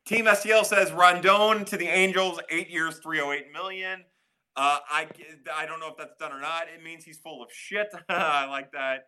Team 0.05 0.25
STL 0.25 0.65
says 0.65 0.91
Rendon 0.91 1.65
to 1.65 1.77
the 1.77 1.87
Angels, 1.87 2.39
eight 2.49 2.69
years, 2.69 2.99
308 2.99 3.51
million. 3.53 4.03
Uh, 4.55 4.79
I, 4.89 5.07
I 5.55 5.65
don't 5.65 5.79
know 5.79 5.87
if 5.87 5.97
that's 5.97 6.15
done 6.19 6.31
or 6.31 6.39
not. 6.39 6.63
It 6.73 6.83
means 6.83 7.03
he's 7.03 7.17
full 7.17 7.41
of 7.41 7.49
shit. 7.51 7.87
I 8.09 8.45
like 8.45 8.71
that. 8.73 9.05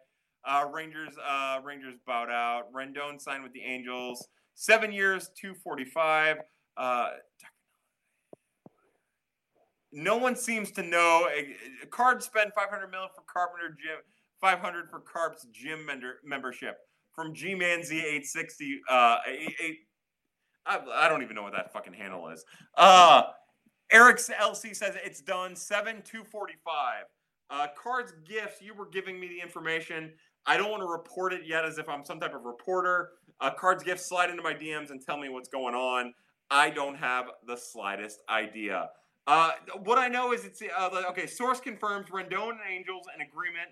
Uh, 0.47 0.65
Rangers 0.71 1.13
uh, 1.27 1.59
Rangers 1.63 1.95
bowed 2.05 2.29
out. 2.29 2.71
Rendon 2.73 3.19
signed 3.19 3.43
with 3.43 3.53
the 3.53 3.61
Angels, 3.61 4.27
seven 4.53 4.91
years, 4.91 5.31
245. 5.39 6.37
Uh, 6.77 7.09
no 9.95 10.17
one 10.17 10.35
seems 10.35 10.71
to 10.71 10.83
know. 10.83 11.27
Card 11.89 12.21
spend 12.21 12.51
500 12.53 12.91
million 12.91 13.09
for 13.15 13.23
Carpenter 13.31 13.69
Gym, 13.69 13.97
500 14.41 14.89
for 14.89 14.99
Carp's 14.99 15.47
gym 15.51 15.87
membership 16.23 16.77
from 17.13 17.33
G 17.33 17.55
Man 17.55 17.79
Z860. 17.79 18.75
Uh, 18.89 19.17
eight, 19.27 19.55
eight, 19.63 19.77
I, 20.65 20.79
I, 20.93 21.09
don't 21.09 21.23
even 21.23 21.35
know 21.35 21.43
what 21.43 21.53
that 21.53 21.71
fucking 21.71 21.93
handle 21.93 22.27
is. 22.27 22.43
Uh, 22.75 23.23
Eric's 23.91 24.29
LC 24.29 24.75
says 24.75 24.95
it's 25.03 25.21
done 25.21 25.55
7 25.55 26.01
245. 26.03 27.05
Uh, 27.49 27.67
cards 27.81 28.13
gifts, 28.27 28.61
you 28.61 28.73
were 28.73 28.89
giving 28.89 29.19
me 29.19 29.27
the 29.27 29.39
information. 29.39 30.11
I 30.45 30.57
don't 30.57 30.69
want 30.69 30.81
to 30.81 30.87
report 30.87 31.31
it 31.33 31.41
yet 31.45 31.63
as 31.63 31.77
if 31.77 31.87
I'm 31.87 32.03
some 32.03 32.19
type 32.19 32.35
of 32.35 32.43
reporter. 32.43 33.11
Uh, 33.39 33.51
cards 33.51 33.83
gifts, 33.83 34.07
slide 34.07 34.29
into 34.29 34.43
my 34.43 34.53
DMs 34.53 34.89
and 34.89 35.01
tell 35.01 35.17
me 35.17 35.29
what's 35.29 35.49
going 35.49 35.75
on. 35.75 36.13
I 36.49 36.69
don't 36.69 36.95
have 36.95 37.27
the 37.47 37.55
slightest 37.55 38.19
idea. 38.29 38.89
Uh, 39.27 39.51
what 39.83 39.97
I 39.97 40.07
know 40.07 40.33
is 40.33 40.45
it's 40.45 40.61
uh, 40.61 41.03
okay. 41.09 41.25
Source 41.25 41.59
confirms 41.59 42.09
Rendon 42.09 42.51
and 42.51 42.59
Angels 42.69 43.07
an 43.13 43.21
agreement 43.21 43.69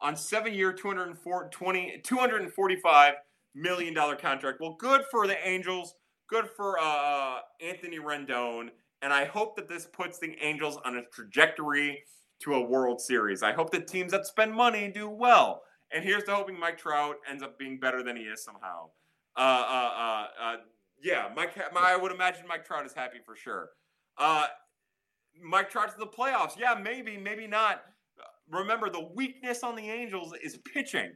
on 0.00 0.16
seven-year, 0.16 0.72
245 0.72 3.14
million 3.54 3.94
dollar 3.94 4.16
contract. 4.16 4.60
Well, 4.60 4.76
good 4.78 5.02
for 5.10 5.26
the 5.26 5.36
Angels. 5.46 5.94
Good 6.28 6.48
for 6.56 6.78
uh, 6.80 7.38
Anthony 7.60 7.98
Rendon, 7.98 8.68
and 9.02 9.12
I 9.12 9.24
hope 9.24 9.56
that 9.56 9.68
this 9.68 9.86
puts 9.86 10.18
the 10.18 10.36
Angels 10.40 10.78
on 10.84 10.96
a 10.96 11.02
trajectory 11.12 12.04
to 12.42 12.54
a 12.54 12.60
World 12.60 13.00
Series. 13.00 13.42
I 13.42 13.52
hope 13.52 13.70
that 13.72 13.88
teams 13.88 14.12
that 14.12 14.26
spend 14.26 14.54
money 14.54 14.90
do 14.94 15.08
well. 15.08 15.62
And 15.92 16.04
here's 16.04 16.24
to 16.24 16.34
hoping 16.34 16.58
Mike 16.58 16.78
Trout 16.78 17.16
ends 17.28 17.42
up 17.42 17.58
being 17.58 17.80
better 17.80 18.02
than 18.02 18.16
he 18.16 18.22
is 18.22 18.44
somehow. 18.44 18.90
Uh, 19.36 19.40
uh, 19.40 19.90
uh, 19.98 20.26
uh 20.40 20.56
yeah, 21.02 21.28
Mike. 21.34 21.58
I 21.76 21.96
would 21.96 22.12
imagine 22.12 22.46
Mike 22.46 22.64
Trout 22.64 22.86
is 22.86 22.92
happy 22.92 23.18
for 23.24 23.34
sure. 23.34 23.70
Mike 25.42 25.70
Trout 25.70 25.92
to 25.92 25.98
the 25.98 26.06
playoffs. 26.06 26.58
Yeah, 26.58 26.74
maybe, 26.80 27.16
maybe 27.16 27.46
not. 27.46 27.82
Remember, 28.50 28.90
the 28.90 29.08
weakness 29.14 29.62
on 29.62 29.76
the 29.76 29.88
Angels 29.88 30.32
is 30.42 30.58
pitching. 30.72 31.12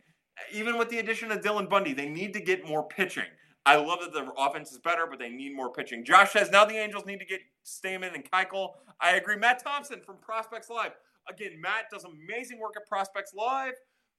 Even 0.53 0.79
with 0.79 0.89
the 0.89 0.99
addition 0.99 1.31
of 1.31 1.41
Dylan 1.41 1.69
Bundy, 1.69 1.93
they 1.93 2.09
need 2.09 2.33
to 2.35 2.41
get 2.41 2.67
more 2.67 2.87
pitching. 2.87 3.25
I 3.67 3.77
love 3.77 4.01
that 4.01 4.13
the 4.13 4.31
offense 4.37 4.73
is 4.73 4.79
better, 4.79 5.07
but 5.09 5.19
they 5.19 5.31
need 5.31 5.57
more 5.57 5.73
pitching. 5.73 6.05
Josh 6.05 6.33
says 6.33 6.51
now 6.51 6.65
the 6.65 6.77
Angels 6.77 7.07
need 7.07 7.19
to 7.19 7.25
get 7.25 7.41
Stamen 7.63 8.15
and 8.15 8.31
Keuchel. 8.31 8.71
I 9.01 9.17
agree. 9.17 9.37
Matt 9.37 9.65
Thompson 9.65 10.01
from 10.05 10.17
Prospects 10.19 10.69
Live. 10.69 10.93
Again, 11.31 11.61
Matt 11.61 11.87
does 11.91 12.05
amazing 12.05 12.59
work 12.59 12.75
at 12.77 12.87
Prospects 12.87 13.33
Live. 13.35 13.75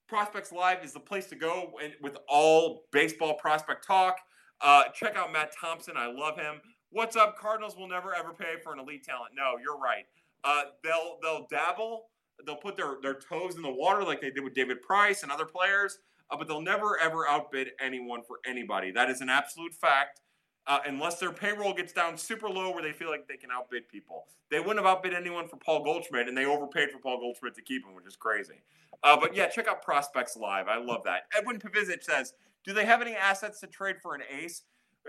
Prospects 0.08 0.52
Live 0.52 0.84
is 0.84 0.92
the 0.92 1.00
place 1.00 1.26
to 1.26 1.36
go 1.36 1.72
with 2.02 2.16
all 2.28 2.84
baseball 2.92 3.34
prospect 3.34 3.86
talk. 3.86 4.16
Uh, 4.60 4.84
check 4.94 5.16
out 5.16 5.32
Matt 5.32 5.52
Thompson. 5.60 5.94
I 5.96 6.06
love 6.06 6.36
him. 6.36 6.60
What's 6.90 7.16
up? 7.16 7.38
Cardinals 7.38 7.76
will 7.76 7.88
never 7.88 8.14
ever 8.14 8.32
pay 8.32 8.54
for 8.62 8.72
an 8.72 8.78
elite 8.78 9.04
talent. 9.04 9.32
No, 9.34 9.54
you're 9.62 9.78
right. 9.78 10.06
Uh, 10.44 10.62
they'll 10.82 11.18
they'll 11.22 11.46
dabble. 11.50 12.06
They'll 12.44 12.56
put 12.56 12.76
their, 12.76 12.96
their 13.02 13.14
toes 13.14 13.56
in 13.56 13.62
the 13.62 13.70
water 13.70 14.04
like 14.04 14.20
they 14.20 14.30
did 14.30 14.44
with 14.44 14.54
David 14.54 14.82
Price 14.82 15.22
and 15.22 15.32
other 15.32 15.46
players, 15.46 15.98
uh, 16.30 16.36
but 16.36 16.46
they'll 16.46 16.60
never 16.60 16.98
ever 16.98 17.28
outbid 17.28 17.70
anyone 17.80 18.22
for 18.22 18.38
anybody. 18.46 18.90
That 18.92 19.10
is 19.10 19.20
an 19.20 19.28
absolute 19.28 19.74
fact. 19.74 20.20
Uh, 20.68 20.80
unless 20.84 21.20
their 21.20 21.30
payroll 21.30 21.72
gets 21.72 21.92
down 21.92 22.18
super 22.18 22.48
low 22.48 22.72
where 22.72 22.82
they 22.82 22.92
feel 22.92 23.08
like 23.08 23.28
they 23.28 23.36
can 23.36 23.52
outbid 23.52 23.88
people. 23.88 24.24
They 24.50 24.58
wouldn't 24.58 24.84
have 24.84 24.86
outbid 24.86 25.14
anyone 25.14 25.46
for 25.46 25.56
Paul 25.58 25.84
Goldschmidt, 25.84 26.26
and 26.26 26.36
they 26.36 26.44
overpaid 26.44 26.90
for 26.90 26.98
Paul 26.98 27.20
Goldschmidt 27.20 27.54
to 27.54 27.62
keep 27.62 27.86
him, 27.86 27.94
which 27.94 28.04
is 28.04 28.16
crazy. 28.16 28.62
Uh, 29.04 29.16
but 29.16 29.32
yeah, 29.36 29.46
check 29.46 29.68
out 29.68 29.82
Prospects 29.82 30.36
Live. 30.36 30.66
I 30.66 30.78
love 30.78 31.02
that. 31.04 31.22
Edwin 31.36 31.60
Pavizic 31.60 32.02
says, 32.02 32.34
"Do 32.64 32.72
they 32.72 32.84
have 32.84 33.00
any 33.00 33.14
assets 33.14 33.60
to 33.60 33.68
trade 33.68 33.96
for 34.02 34.16
an 34.16 34.22
ace?" 34.28 34.62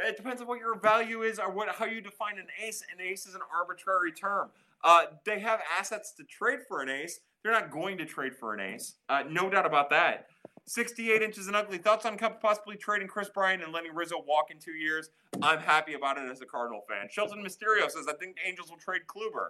It 0.05 0.17
depends 0.17 0.41
on 0.41 0.47
what 0.47 0.59
your 0.59 0.77
value 0.79 1.23
is 1.23 1.39
or 1.39 1.51
what 1.51 1.69
how 1.69 1.85
you 1.85 2.01
define 2.01 2.37
an 2.37 2.47
ace. 2.63 2.83
An 2.93 3.01
ace 3.01 3.25
is 3.25 3.35
an 3.35 3.41
arbitrary 3.55 4.11
term. 4.11 4.49
Uh, 4.83 5.05
they 5.25 5.39
have 5.39 5.59
assets 5.79 6.11
to 6.13 6.23
trade 6.23 6.59
for 6.67 6.81
an 6.81 6.89
ace. 6.89 7.19
They're 7.43 7.51
not 7.51 7.71
going 7.71 7.97
to 7.97 8.05
trade 8.05 8.35
for 8.35 8.53
an 8.53 8.59
ace. 8.59 8.95
Uh, 9.09 9.23
no 9.29 9.49
doubt 9.49 9.65
about 9.65 9.89
that. 9.89 10.27
68 10.65 11.21
inches 11.21 11.47
and 11.47 11.55
ugly. 11.55 11.77
Thoughts 11.77 12.05
on 12.05 12.17
possibly 12.17 12.75
trading 12.75 13.07
Kris 13.07 13.29
Bryant 13.29 13.63
and 13.63 13.71
letting 13.71 13.95
Rizzo 13.95 14.23
walk 14.27 14.51
in 14.51 14.59
two 14.59 14.73
years? 14.73 15.09
I'm 15.41 15.59
happy 15.59 15.93
about 15.93 16.17
it 16.17 16.29
as 16.29 16.41
a 16.41 16.45
Cardinal 16.45 16.81
fan. 16.89 17.07
Shelton 17.09 17.43
Mysterio 17.43 17.89
says, 17.89 18.05
I 18.07 18.13
think 18.13 18.35
the 18.35 18.47
Angels 18.47 18.69
will 18.69 18.77
trade 18.77 19.03
Kluber. 19.07 19.49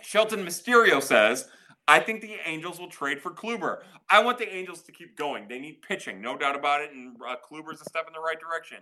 Shelton 0.00 0.44
Mysterio 0.44 1.02
says, 1.02 1.48
I 1.86 2.00
think 2.00 2.22
the 2.22 2.36
Angels 2.46 2.78
will 2.78 2.88
trade 2.88 3.20
for 3.20 3.30
Kluber. 3.30 3.82
I 4.08 4.22
want 4.22 4.38
the 4.38 4.52
Angels 4.52 4.82
to 4.82 4.92
keep 4.92 5.16
going. 5.16 5.48
They 5.48 5.58
need 5.58 5.82
pitching, 5.82 6.20
no 6.20 6.36
doubt 6.36 6.56
about 6.56 6.80
it, 6.80 6.92
and 6.92 7.16
uh, 7.16 7.36
Kluber's 7.44 7.80
a 7.82 7.84
step 7.84 8.06
in 8.06 8.14
the 8.14 8.20
right 8.20 8.40
direction. 8.40 8.78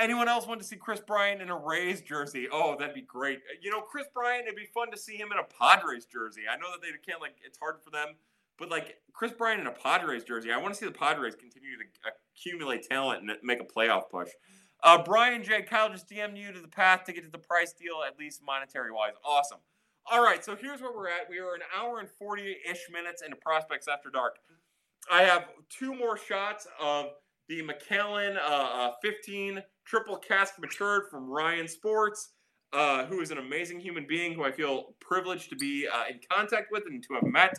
Anyone 0.00 0.28
else 0.28 0.46
want 0.46 0.60
to 0.60 0.66
see 0.66 0.76
Kris 0.76 1.00
Bryant 1.00 1.40
in 1.40 1.48
a 1.48 1.56
Rays 1.56 2.00
jersey? 2.00 2.48
Oh, 2.50 2.76
that'd 2.76 2.94
be 2.94 3.02
great. 3.02 3.40
You 3.60 3.70
know, 3.70 3.80
Kris 3.80 4.06
Bryant, 4.12 4.44
it'd 4.44 4.56
be 4.56 4.68
fun 4.74 4.90
to 4.90 4.98
see 4.98 5.16
him 5.16 5.28
in 5.30 5.38
a 5.38 5.44
Padres 5.44 6.06
jersey. 6.06 6.42
I 6.50 6.56
know 6.56 6.72
that 6.72 6.82
they 6.82 6.88
can't, 7.06 7.20
like, 7.20 7.36
it's 7.44 7.58
hard 7.58 7.76
for 7.84 7.90
them 7.90 8.16
but 8.58 8.70
like 8.70 8.96
Kris 9.12 9.32
Bryant 9.32 9.60
in 9.60 9.66
a 9.66 9.72
Padres 9.72 10.24
jersey, 10.24 10.52
I 10.52 10.58
want 10.58 10.74
to 10.74 10.78
see 10.78 10.86
the 10.86 10.92
Padres 10.92 11.34
continue 11.34 11.76
to 11.76 11.84
accumulate 12.34 12.88
talent 12.88 13.22
and 13.22 13.30
make 13.42 13.60
a 13.60 13.64
playoff 13.64 14.10
push. 14.10 14.28
Uh, 14.82 15.02
Brian 15.02 15.42
J. 15.42 15.62
Kyle 15.62 15.90
just 15.90 16.08
DM'd 16.08 16.36
you 16.36 16.52
to 16.52 16.60
the 16.60 16.68
path 16.68 17.04
to 17.04 17.12
get 17.12 17.24
to 17.24 17.30
the 17.30 17.38
price 17.38 17.72
deal, 17.72 18.02
at 18.06 18.18
least 18.18 18.42
monetary 18.44 18.92
wise. 18.92 19.14
Awesome. 19.24 19.58
All 20.10 20.22
right, 20.22 20.44
so 20.44 20.54
here's 20.54 20.80
where 20.80 20.92
we're 20.92 21.08
at. 21.08 21.28
We 21.28 21.38
are 21.38 21.54
an 21.54 21.62
hour 21.76 21.98
and 21.98 22.08
40 22.08 22.56
ish 22.70 22.86
minutes 22.92 23.22
into 23.22 23.36
Prospects 23.36 23.88
After 23.88 24.10
Dark. 24.10 24.36
I 25.10 25.22
have 25.22 25.46
two 25.68 25.94
more 25.94 26.16
shots 26.16 26.66
of 26.80 27.06
the 27.48 27.62
Macallan 27.62 28.36
uh, 28.36 28.40
uh, 28.40 28.92
15 29.02 29.62
triple 29.86 30.16
cask 30.16 30.58
matured 30.58 31.04
from 31.10 31.30
Ryan 31.30 31.68
Sports, 31.68 32.30
uh, 32.72 33.06
who 33.06 33.20
is 33.20 33.30
an 33.30 33.38
amazing 33.38 33.80
human 33.80 34.06
being 34.06 34.34
who 34.34 34.44
I 34.44 34.52
feel 34.52 34.94
privileged 35.00 35.48
to 35.50 35.56
be 35.56 35.86
uh, 35.86 36.04
in 36.10 36.20
contact 36.30 36.70
with 36.70 36.82
and 36.86 37.02
to 37.04 37.14
have 37.14 37.24
met. 37.24 37.58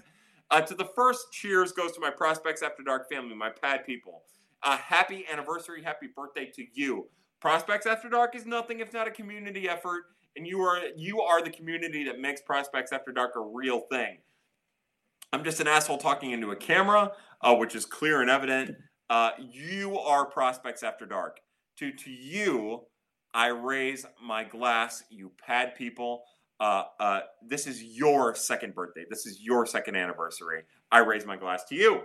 Uh, 0.52 0.62
to 0.62 0.76
the 0.76 0.90
first 0.96 1.32
cheers 1.32 1.72
goes 1.72 1.94
to 1.94 2.00
my 2.00 2.10
Prospects 2.10 2.62
After 2.62 2.84
Dark 2.84 3.10
family, 3.10 3.36
my 3.36 3.50
pad 3.50 3.86
people. 3.86 4.24
Uh, 4.64 4.78
happy 4.78 5.26
anniversary, 5.32 5.84
happy 5.84 6.08
birthday 6.16 6.52
to 6.56 6.64
you. 6.74 7.08
Prospects 7.40 7.86
After 7.86 8.10
Dark 8.10 8.36
is 8.36 8.46
nothing 8.46 8.80
if 8.80 8.94
not 8.94 9.08
a 9.08 9.12
community 9.12 9.70
effort, 9.70 10.04
and 10.36 10.48
you 10.48 10.60
are 10.62 10.80
you 10.96 11.22
are 11.22 11.44
the 11.44 11.50
community 11.50 12.04
that 12.06 12.20
makes 12.20 12.42
Prospects 12.42 12.92
After 12.92 13.12
Dark 13.12 13.34
a 13.36 13.42
real 13.42 13.82
thing. 13.92 14.18
I'm 15.34 15.44
just 15.44 15.60
an 15.60 15.68
asshole 15.68 15.98
talking 15.98 16.32
into 16.32 16.52
a 16.52 16.56
camera, 16.56 17.12
uh, 17.42 17.56
which 17.56 17.76
is 17.76 17.86
clear 17.86 18.22
and 18.22 18.30
evident. 18.30 18.76
Uh, 19.10 19.32
you 19.40 19.98
are 20.00 20.26
Prospects 20.26 20.84
After 20.84 21.06
Dark. 21.06 21.40
To 21.78 21.92
to 21.92 22.10
you, 22.10 22.82
I 23.34 23.48
raise 23.48 24.06
my 24.22 24.44
glass, 24.44 25.04
you 25.10 25.32
pad 25.46 25.76
people 25.76 26.24
uh, 26.60 26.84
uh, 27.00 27.20
this 27.46 27.68
is 27.68 27.84
your 27.84 28.34
second 28.36 28.74
birthday. 28.74 29.06
This 29.10 29.26
is 29.26 29.42
your 29.42 29.66
second 29.66 29.96
anniversary. 29.96 30.64
I 30.92 31.00
raise 31.00 31.26
my 31.26 31.38
glass 31.38 31.64
to 31.66 31.76
you. 31.76 32.02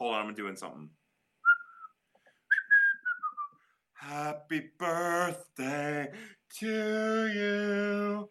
Hold 0.00 0.14
on, 0.14 0.26
I'm 0.26 0.34
doing 0.34 0.56
something. 0.56 0.90
Happy 3.94 4.70
birthday 4.76 6.08
to 6.58 7.26
you. 7.28 8.28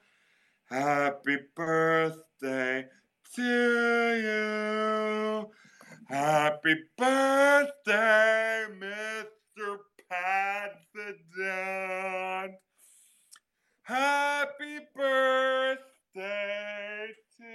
Happy 0.70 1.38
birthday 1.56 2.88
to 3.36 3.42
you. 4.22 5.61
Happy 6.12 6.76
birthday, 6.98 8.66
Mr 8.78 9.78
dawn. 11.38 12.50
Happy 13.84 14.80
birthday 14.94 15.80
to 17.38 17.44
you. 17.44 17.52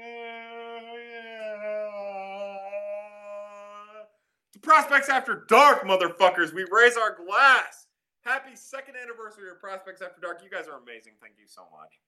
To 4.55 4.59
Prospects 4.61 5.11
After 5.11 5.45
Dark, 5.49 5.83
motherfuckers. 5.83 6.55
We 6.55 6.65
raise 6.71 6.97
our 6.97 7.15
glass. 7.15 7.89
Happy 8.23 8.57
second 8.57 8.95
anniversary 8.97 9.51
of 9.51 9.61
Prospects 9.61 10.01
After 10.01 10.21
Dark. 10.23 10.41
You 10.43 10.49
guys 10.49 10.67
are 10.67 10.79
amazing. 10.81 11.13
Thank 11.21 11.35
you 11.39 11.47
so 11.47 11.67
much. 11.71 12.01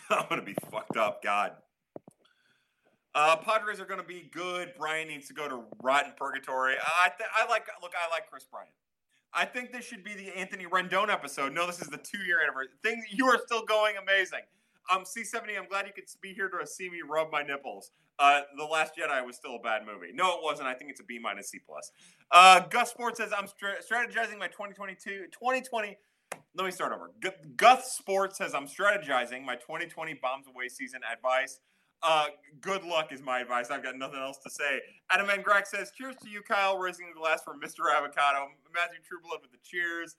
I'm 0.10 0.28
going 0.28 0.40
to 0.40 0.46
be 0.46 0.56
fucked 0.68 0.96
up. 0.96 1.22
God. 1.22 1.52
Uh, 3.14 3.36
Padres 3.36 3.80
are 3.80 3.84
going 3.84 4.00
to 4.00 4.06
be 4.06 4.28
good. 4.32 4.72
Brian 4.78 5.08
needs 5.08 5.28
to 5.28 5.34
go 5.34 5.48
to 5.48 5.62
rotten 5.82 6.12
purgatory. 6.16 6.74
I 7.00 7.08
th- 7.16 7.30
I 7.36 7.48
like 7.48 7.66
look. 7.80 7.92
I 7.94 8.10
like 8.10 8.28
Kris 8.28 8.44
Bryant. 8.44 8.70
I 9.32 9.44
think 9.44 9.72
this 9.72 9.84
should 9.84 10.04
be 10.04 10.14
the 10.14 10.36
Anthony 10.36 10.66
Rendon 10.66 11.08
episode. 11.08 11.52
No, 11.52 11.66
this 11.66 11.80
is 11.80 11.88
the 11.88 11.98
two 11.98 12.18
year 12.18 12.40
anniversary. 12.42 12.72
Things 12.82 13.04
you 13.10 13.26
are 13.26 13.38
still 13.44 13.64
going 13.64 13.94
amazing. 13.96 14.40
Um, 14.92 15.04
C70. 15.04 15.56
I'm 15.58 15.66
glad 15.68 15.86
you 15.86 15.92
could 15.92 16.04
be 16.20 16.34
here 16.34 16.48
to 16.48 16.66
see 16.66 16.90
me 16.90 16.98
rub 17.08 17.30
my 17.32 17.42
nipples. 17.42 17.90
Uh, 18.18 18.42
the 18.56 18.64
Last 18.64 18.92
Jedi 18.96 19.24
was 19.26 19.36
still 19.36 19.56
a 19.56 19.58
bad 19.58 19.82
movie. 19.86 20.12
No, 20.12 20.36
it 20.36 20.40
wasn't. 20.42 20.68
I 20.68 20.74
think 20.74 20.90
it's 20.90 21.00
a 21.00 21.04
B 21.04 21.18
minus 21.18 21.48
C 21.50 21.58
plus. 21.66 21.90
Uh, 22.30 22.60
Gus 22.68 22.90
Sports 22.90 23.18
says 23.18 23.32
I'm 23.36 23.46
strategizing 23.46 24.38
my 24.38 24.46
2022 24.46 25.26
2020. 25.32 25.96
Let 26.56 26.64
me 26.64 26.70
start 26.70 26.92
over. 26.92 27.10
G- 27.22 27.30
Gus 27.56 27.92
Sports 27.96 28.38
says 28.38 28.54
I'm 28.54 28.66
strategizing 28.66 29.44
my 29.44 29.56
2020 29.56 30.14
bombs 30.22 30.46
away 30.46 30.68
season 30.68 31.00
advice. 31.10 31.60
Uh, 32.04 32.26
good 32.60 32.84
luck 32.84 33.12
is 33.12 33.22
my 33.22 33.40
advice. 33.40 33.70
I've 33.70 33.82
got 33.82 33.96
nothing 33.96 34.18
else 34.20 34.36
to 34.38 34.50
say. 34.50 34.80
Adam 35.10 35.30
and 35.30 35.42
Greg 35.42 35.66
says, 35.66 35.90
"Cheers 35.96 36.16
to 36.22 36.28
you, 36.28 36.42
Kyle." 36.42 36.78
Raising 36.78 37.08
the 37.08 37.18
glass 37.18 37.42
for 37.42 37.54
Mr. 37.54 37.90
Avocado. 37.90 38.50
Matthew 38.74 38.98
Trueblood 39.08 39.40
with 39.40 39.50
the 39.52 39.58
cheers. 39.64 40.16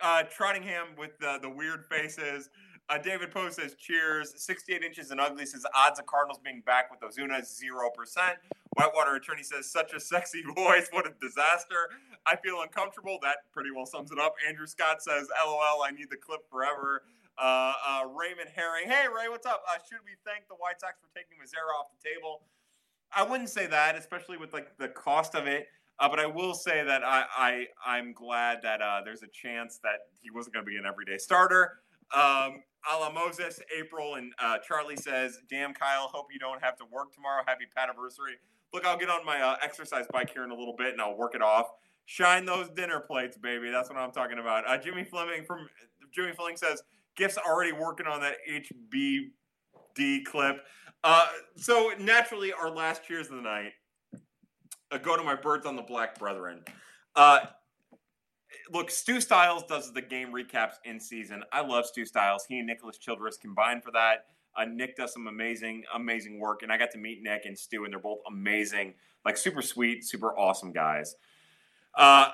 Uh, 0.00 0.24
Trottingham 0.24 0.96
with 0.96 1.18
the, 1.18 1.38
the 1.40 1.48
weird 1.48 1.84
faces. 1.86 2.48
Uh, 2.88 2.98
David 2.98 3.32
Poe 3.32 3.50
says, 3.50 3.74
"Cheers." 3.74 4.32
68 4.42 4.82
inches 4.82 5.10
and 5.10 5.20
ugly 5.20 5.44
says, 5.44 5.66
"Odds 5.74 5.98
of 5.98 6.06
Cardinals 6.06 6.40
being 6.42 6.62
back 6.62 6.90
with 6.90 7.00
Ozuna 7.00 7.44
zero 7.44 7.90
percent." 7.90 8.38
Whitewater 8.74 9.14
Attorney 9.16 9.42
says, 9.42 9.70
"Such 9.70 9.92
a 9.92 10.00
sexy 10.00 10.42
voice. 10.56 10.88
What 10.90 11.06
a 11.06 11.12
disaster." 11.20 11.90
I 12.24 12.36
feel 12.36 12.60
uncomfortable. 12.62 13.18
That 13.22 13.38
pretty 13.52 13.70
well 13.70 13.86
sums 13.86 14.10
it 14.10 14.18
up. 14.18 14.34
Andrew 14.48 14.66
Scott 14.66 15.02
says, 15.02 15.28
"LOL. 15.44 15.82
I 15.82 15.90
need 15.90 16.08
the 16.10 16.16
clip 16.16 16.48
forever." 16.50 17.02
Uh, 17.38 17.72
uh, 17.86 18.02
Raymond 18.08 18.48
Herring. 18.54 18.88
Hey, 18.88 19.06
Ray, 19.08 19.28
what's 19.28 19.46
up? 19.46 19.62
Uh, 19.68 19.76
should 19.88 19.98
we 20.04 20.12
thank 20.24 20.48
the 20.48 20.54
White 20.54 20.80
Sox 20.80 20.94
for 21.00 21.08
taking 21.14 21.36
Mazara 21.36 21.78
off 21.78 21.88
the 21.92 22.08
table? 22.08 22.40
I 23.14 23.22
wouldn't 23.22 23.50
say 23.50 23.66
that, 23.66 23.94
especially 23.94 24.38
with 24.38 24.52
like 24.52 24.76
the 24.78 24.88
cost 24.88 25.34
of 25.34 25.46
it. 25.46 25.68
Uh, 25.98 26.08
but 26.08 26.18
I 26.18 26.26
will 26.26 26.54
say 26.54 26.82
that 26.84 27.02
I, 27.04 27.24
I 27.36 27.66
I'm 27.84 28.12
glad 28.12 28.60
that 28.62 28.80
uh, 28.80 29.00
there's 29.04 29.22
a 29.22 29.28
chance 29.28 29.78
that 29.82 30.08
he 30.22 30.30
wasn't 30.30 30.54
going 30.54 30.64
to 30.64 30.70
be 30.70 30.76
an 30.76 30.84
everyday 30.86 31.18
starter. 31.18 31.80
Um, 32.14 32.62
a 32.90 32.96
la 32.98 33.10
Moses, 33.10 33.60
April, 33.76 34.14
and 34.14 34.32
uh, 34.38 34.58
Charlie 34.58 34.96
says, 34.96 35.38
"Damn, 35.50 35.74
Kyle, 35.74 36.08
hope 36.08 36.26
you 36.32 36.38
don't 36.38 36.62
have 36.62 36.76
to 36.78 36.84
work 36.90 37.12
tomorrow. 37.14 37.42
Happy 37.46 37.64
anniversary." 37.76 38.34
Look, 38.72 38.86
I'll 38.86 38.98
get 38.98 39.10
on 39.10 39.24
my 39.24 39.40
uh, 39.40 39.56
exercise 39.62 40.06
bike 40.12 40.30
here 40.30 40.44
in 40.44 40.50
a 40.50 40.54
little 40.54 40.74
bit, 40.76 40.92
and 40.92 41.00
I'll 41.00 41.16
work 41.16 41.34
it 41.34 41.42
off. 41.42 41.66
Shine 42.04 42.44
those 42.44 42.68
dinner 42.70 43.00
plates, 43.00 43.36
baby. 43.36 43.70
That's 43.70 43.88
what 43.88 43.98
I'm 43.98 44.12
talking 44.12 44.38
about. 44.38 44.64
Jimmy 44.82 45.04
Fleming 45.04 45.44
from 45.44 45.68
Jimmy 46.12 46.32
Fleming 46.32 46.56
says, 46.56 46.82
Gift's 47.16 47.38
already 47.38 47.72
working 47.72 48.06
on 48.06 48.20
that 48.20 48.36
HBD 48.50 50.24
clip. 50.24 50.64
Uh, 51.02 51.26
so 51.56 51.92
naturally, 51.98 52.52
our 52.52 52.70
last 52.70 53.04
cheers 53.04 53.28
of 53.28 53.36
the 53.36 53.42
night 53.42 53.72
uh, 54.90 54.98
go 54.98 55.16
to 55.16 55.22
my 55.22 55.34
birds 55.34 55.66
on 55.66 55.76
the 55.76 55.82
black 55.82 56.18
brethren. 56.18 56.62
Uh, 57.14 57.40
look, 58.72 58.90
Stu 58.90 59.20
Styles 59.20 59.64
does 59.64 59.92
the 59.92 60.02
game 60.02 60.32
recaps 60.32 60.74
in 60.84 61.00
season. 61.00 61.42
I 61.52 61.60
love 61.62 61.86
Stu 61.86 62.04
Styles. 62.04 62.44
He 62.48 62.58
and 62.58 62.66
Nicholas 62.66 62.98
Childress 62.98 63.36
combined 63.36 63.82
for 63.82 63.90
that. 63.92 64.26
Uh, 64.56 64.64
Nick 64.64 64.96
does 64.96 65.12
some 65.12 65.26
amazing, 65.26 65.84
amazing 65.94 66.38
work, 66.40 66.62
and 66.62 66.72
I 66.72 66.78
got 66.78 66.90
to 66.92 66.98
meet 66.98 67.22
Nick 67.22 67.44
and 67.44 67.58
Stu, 67.58 67.84
and 67.84 67.92
they're 67.92 68.00
both 68.00 68.20
amazing, 68.26 68.94
like 69.24 69.36
super 69.36 69.60
sweet, 69.60 70.04
super 70.04 70.36
awesome 70.38 70.72
guys. 70.72 71.14
Uh, 71.94 72.30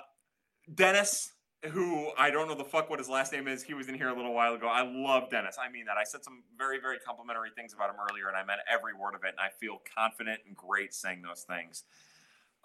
Dennis 0.72 1.32
who 1.70 2.10
I 2.18 2.30
don't 2.30 2.48
know 2.48 2.54
the 2.54 2.64
fuck 2.64 2.90
what 2.90 2.98
his 2.98 3.08
last 3.08 3.32
name 3.32 3.46
is. 3.46 3.62
He 3.62 3.74
was 3.74 3.88
in 3.88 3.94
here 3.94 4.08
a 4.08 4.14
little 4.14 4.34
while 4.34 4.54
ago. 4.54 4.66
I 4.66 4.82
love 4.82 5.30
Dennis. 5.30 5.56
I 5.62 5.70
mean 5.70 5.84
that. 5.86 5.96
I 5.96 6.04
said 6.04 6.24
some 6.24 6.42
very, 6.58 6.80
very 6.80 6.98
complimentary 6.98 7.50
things 7.54 7.72
about 7.72 7.90
him 7.90 7.96
earlier, 8.10 8.28
and 8.28 8.36
I 8.36 8.44
meant 8.44 8.60
every 8.72 8.94
word 8.94 9.14
of 9.14 9.22
it. 9.24 9.28
And 9.28 9.40
I 9.40 9.50
feel 9.60 9.80
confident 9.96 10.40
and 10.46 10.56
great 10.56 10.92
saying 10.92 11.22
those 11.22 11.42
things. 11.42 11.84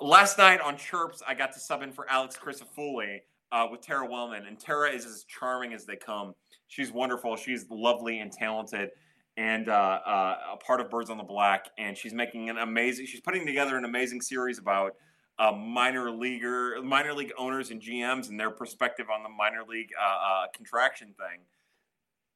Last 0.02 0.38
night 0.38 0.62
on 0.62 0.78
Chirps, 0.78 1.22
I 1.28 1.34
got 1.34 1.54
to 1.54 1.60
sub 1.60 1.82
in 1.82 1.92
for 1.92 2.10
Alex 2.10 2.38
Crisafulli 2.38 3.20
uh, 3.52 3.68
with 3.70 3.82
Tara 3.82 4.06
Wellman, 4.06 4.46
and 4.46 4.60
Tara 4.60 4.92
is 4.92 5.06
as 5.06 5.24
charming 5.24 5.74
as 5.74 5.86
they 5.86 5.96
come. 5.96 6.34
She's 6.68 6.92
wonderful. 6.92 7.36
She's 7.36 7.66
lovely 7.70 8.20
and 8.20 8.32
talented, 8.32 8.90
and 9.38 9.70
uh, 9.70 10.00
uh, 10.06 10.38
a 10.54 10.58
part 10.58 10.82
of 10.82 10.90
Birds 10.90 11.10
on 11.10 11.18
the 11.18 11.24
Black. 11.24 11.70
And 11.78 11.96
she's 11.96 12.14
making 12.14 12.50
an 12.50 12.58
amazing. 12.58 13.06
She's 13.06 13.22
putting 13.22 13.46
together 13.46 13.78
an 13.78 13.86
amazing 13.86 14.22
series 14.22 14.58
about 14.58 14.94
uh, 15.40 15.52
minor 15.52 16.12
leaguer, 16.12 16.82
minor 16.84 17.14
league 17.14 17.32
owners 17.38 17.70
and 17.70 17.82
GMs 17.82 18.30
and 18.30 18.40
their 18.40 18.50
perspective 18.50 19.08
on 19.14 19.24
the 19.24 19.30
minor 19.30 19.64
league 19.68 19.90
uh, 20.00 20.04
uh, 20.04 20.48
contraction 20.54 21.14
thing 21.18 21.42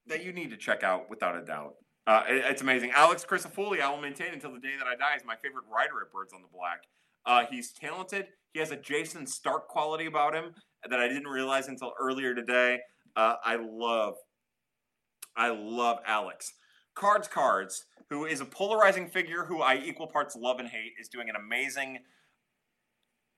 that 0.07 0.23
you 0.23 0.32
need 0.32 0.49
to 0.49 0.57
check 0.57 0.84
out 0.84 1.10
without 1.10 1.36
a 1.36 1.44
doubt. 1.44 1.76
Uh, 2.07 2.23
it, 2.28 2.44
it's 2.48 2.61
amazing. 2.61 2.91
Alex 2.91 3.26
Crisafulli, 3.28 3.82
I 3.82 3.90
will 3.90 4.02
maintain 4.02 4.34
until 4.34 4.53
the 4.53 4.60
day 4.60 4.73
that 4.78 4.88
I 4.88 4.95
die, 4.95 5.15
is 5.15 5.23
my 5.26 5.36
favorite 5.36 5.65
writer 5.72 6.02
at 6.02 6.11
Birds 6.11 6.34
on 6.34 6.41
the 6.41 6.48
Black. 6.53 6.84
Uh, 7.26 7.45
he's 7.49 7.72
talented. 7.72 8.28
He 8.53 8.60
has 8.60 8.72
a 8.72 8.78
Jayson 8.78 9.28
Stark 9.28 9.68
quality 9.68 10.06
about 10.06 10.36
him 10.36 10.53
that 10.90 10.99
I 10.99 11.07
didn't 11.07 11.28
realize 11.28 11.68
until 11.68 11.94
earlier 11.99 12.34
today. 12.34 12.80
Uh, 13.15 13.36
I 13.44 13.56
love, 13.56 14.15
I 15.36 15.49
love 15.49 15.99
Alex. 16.06 16.53
Cards 16.95 17.28
Cards, 17.28 17.86
who 18.10 18.26
is 18.26 18.41
a 18.41 18.45
polarizing 18.45 19.07
figure 19.07 19.45
who 19.45 19.61
I 19.61 19.78
equal 19.78 20.07
parts 20.07 20.36
love 20.36 20.60
and 20.60 20.68
hate, 20.68 20.94
is 20.99 21.07
doing 21.07 21.30
an 21.30 21.36
amazing 21.36 21.99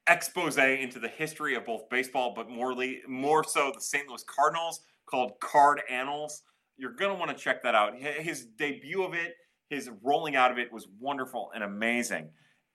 expose 0.08 0.58
into 0.58 1.00
the 1.00 1.08
history 1.08 1.56
of 1.56 1.66
both 1.66 1.90
baseball, 1.90 2.34
but 2.36 2.50
more, 2.50 2.76
more 3.08 3.44
so 3.44 3.72
the 3.74 3.82
St. 3.82 4.08
Louis 4.08 4.24
Cardinals 4.24 4.82
called 5.06 5.40
Card 5.40 5.82
Annals. 5.90 6.44
You're 6.78 6.94
going 6.94 7.12
to 7.12 7.20
want 7.20 7.36
to 7.36 7.42
check 7.42 7.64
that 7.64 7.76
out. 7.76 7.96
His 7.98 8.46
debut 8.46 9.04
of 9.04 9.14
it, 9.14 9.36
his 9.70 9.90
rolling 10.02 10.36
out 10.36 10.52
of 10.52 10.58
it 10.58 10.72
was 10.72 10.88
wonderful 11.00 11.52
and 11.54 11.64
amazing 11.64 12.30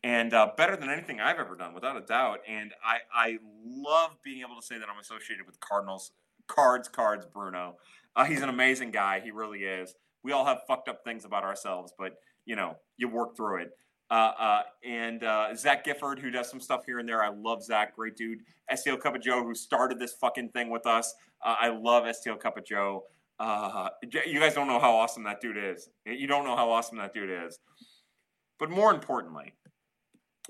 and 0.04 0.32
uh, 0.32 0.50
better 0.56 0.76
than 0.76 0.90
anything 0.90 1.20
I've 1.20 1.38
ever 1.38 1.56
done, 1.56 1.74
without 1.74 1.96
a 1.96 2.00
doubt. 2.00 2.40
And 2.48 2.72
I, 2.84 2.98
I 3.12 3.38
love 3.64 4.16
being 4.22 4.40
able 4.40 4.60
to 4.60 4.64
say 4.64 4.78
that 4.78 4.88
I'm 4.88 5.00
associated 5.00 5.46
with 5.46 5.58
Cardinals. 5.60 6.12
Cards, 6.46 6.88
cards, 6.88 7.26
Bruno. 7.26 7.76
Uh, 8.14 8.24
he's 8.24 8.42
an 8.42 8.48
amazing 8.48 8.90
guy. 8.90 9.20
He 9.20 9.30
really 9.30 9.60
is. 9.60 9.94
We 10.22 10.32
all 10.32 10.44
have 10.44 10.60
fucked 10.66 10.88
up 10.88 11.04
things 11.04 11.24
about 11.24 11.44
ourselves, 11.44 11.92
but 11.98 12.14
you 12.44 12.56
know, 12.56 12.76
you 12.96 13.08
work 13.08 13.36
through 13.36 13.62
it. 13.62 13.70
Uh, 14.10 14.32
uh, 14.38 14.62
and 14.84 15.22
uh, 15.22 15.54
Zach 15.54 15.84
Gifford, 15.84 16.18
who 16.18 16.30
does 16.30 16.48
some 16.48 16.60
stuff 16.60 16.86
here 16.86 16.98
and 16.98 17.08
there. 17.08 17.22
I 17.22 17.28
love 17.28 17.62
Zach, 17.62 17.94
great 17.94 18.16
dude. 18.16 18.40
STL 18.72 19.00
Cup 19.00 19.14
of 19.14 19.22
Joe, 19.22 19.42
who 19.42 19.54
started 19.54 19.98
this 19.98 20.14
fucking 20.14 20.50
thing 20.50 20.70
with 20.70 20.86
us. 20.86 21.14
I 21.44 21.68
love 21.68 22.04
STL 22.04 22.40
Cup 22.40 22.56
of 22.56 22.64
Joe. 22.64 23.04
You 23.40 24.40
guys 24.40 24.54
don't 24.54 24.66
know 24.66 24.80
how 24.80 24.96
awesome 24.96 25.24
that 25.24 25.40
dude 25.40 25.56
is. 25.56 25.90
You 26.06 26.26
don't 26.26 26.44
know 26.44 26.56
how 26.56 26.70
awesome 26.70 26.98
that 26.98 27.14
dude 27.14 27.30
is. 27.46 27.58
But 28.58 28.70
more 28.70 28.92
importantly, 28.92 29.54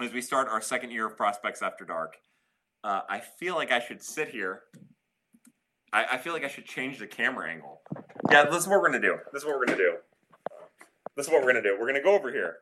as 0.00 0.12
we 0.12 0.20
start 0.20 0.48
our 0.48 0.60
second 0.60 0.90
year 0.90 1.06
of 1.06 1.16
Prospects 1.16 1.60
After 1.60 1.84
Dark, 1.84 2.16
uh, 2.84 3.02
I 3.08 3.20
feel 3.20 3.54
like 3.54 3.72
I 3.72 3.80
should 3.80 4.02
sit 4.02 4.28
here. 4.28 4.62
I, 5.92 6.04
I, 6.12 6.18
feel 6.18 6.32
like 6.32 6.44
I 6.44 6.48
should 6.48 6.64
change 6.64 6.98
the 6.98 7.06
camera 7.06 7.50
angle. 7.50 7.82
Yeah, 8.30 8.44
this 8.44 8.62
is 8.62 8.68
what 8.68 8.80
we're 8.80 8.86
gonna 8.86 9.00
do. 9.00 9.16
This 9.32 9.42
is 9.42 9.46
what 9.46 9.58
we're 9.58 9.66
gonna 9.66 9.78
do. 9.78 9.96
This 11.16 11.26
is 11.26 11.32
what 11.32 11.42
we're 11.42 11.48
gonna 11.48 11.62
do. 11.62 11.76
We're 11.78 11.86
gonna 11.86 12.02
go 12.02 12.14
over 12.14 12.30
here, 12.30 12.58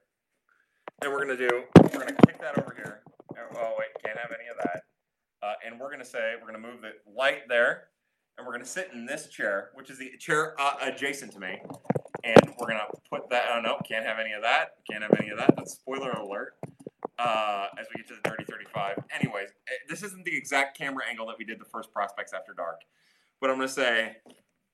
and 1.02 1.12
we're 1.12 1.20
gonna 1.20 1.36
do. 1.36 1.64
We're 1.92 2.00
gonna 2.00 2.16
kick 2.26 2.40
that 2.40 2.58
over 2.58 2.74
here. 2.76 3.02
Oh 3.54 3.74
wait, 3.78 3.88
can't 4.04 4.18
have 4.18 4.30
any 4.30 4.48
of 4.48 4.56
that. 4.58 4.82
Uh, 5.42 5.54
and 5.64 5.78
we're 5.78 5.90
gonna 5.90 6.04
say 6.04 6.34
we're 6.40 6.46
gonna 6.46 6.58
move 6.58 6.80
the 6.82 6.92
light 7.10 7.48
there, 7.48 7.88
and 8.36 8.46
we're 8.46 8.52
gonna 8.52 8.64
sit 8.64 8.90
in 8.92 9.06
this 9.06 9.28
chair, 9.28 9.70
which 9.74 9.90
is 9.90 9.98
the 9.98 10.10
chair 10.18 10.54
uh, 10.58 10.76
adjacent 10.80 11.32
to 11.32 11.40
me, 11.40 11.60
and 12.24 12.54
we're 12.58 12.66
gonna 12.66 12.86
put 13.10 13.28
that. 13.30 13.46
Oh 13.52 13.60
no, 13.60 13.78
can't 13.86 14.06
have 14.06 14.18
any 14.18 14.32
of 14.32 14.42
that. 14.42 14.76
Can't 14.90 15.02
have 15.02 15.14
any 15.20 15.30
of 15.30 15.38
that. 15.38 15.54
That's 15.56 15.72
spoiler 15.72 16.10
alert 16.12 16.54
uh, 17.18 17.68
as 17.78 17.86
we 17.94 18.02
get 18.02 18.08
to 18.08 18.14
the 18.22 18.28
Dirty 18.28 18.44
35. 18.44 18.98
Anyways, 19.20 19.48
eh, 19.68 19.72
this 19.88 20.02
isn't 20.02 20.24
the 20.24 20.36
exact 20.36 20.76
camera 20.76 21.04
angle 21.08 21.26
that 21.26 21.36
we 21.38 21.44
did 21.44 21.60
the 21.60 21.64
first 21.64 21.92
Prospects 21.92 22.32
After 22.32 22.52
Dark, 22.52 22.80
but 23.40 23.50
I'm 23.50 23.60
to 23.60 23.68
say, 23.68 24.16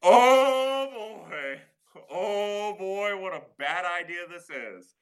oh 0.03 1.25
boy, 1.29 1.61
oh 2.11 2.77
boy, 2.79 3.21
what 3.21 3.35
a 3.35 3.43
bad 3.59 3.85
idea 3.85 4.21
this 4.29 4.49
is. 4.51 4.95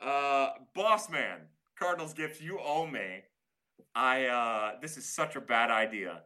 Uh, 0.00 0.50
boss 0.74 1.10
man, 1.10 1.40
Cardinals 1.78 2.14
gift, 2.14 2.40
you 2.40 2.58
owe 2.60 2.86
me. 2.86 3.22
I 3.94 4.26
uh, 4.26 4.72
this 4.80 4.96
is 4.96 5.04
such 5.04 5.36
a 5.36 5.40
bad 5.40 5.70
idea, 5.70 6.22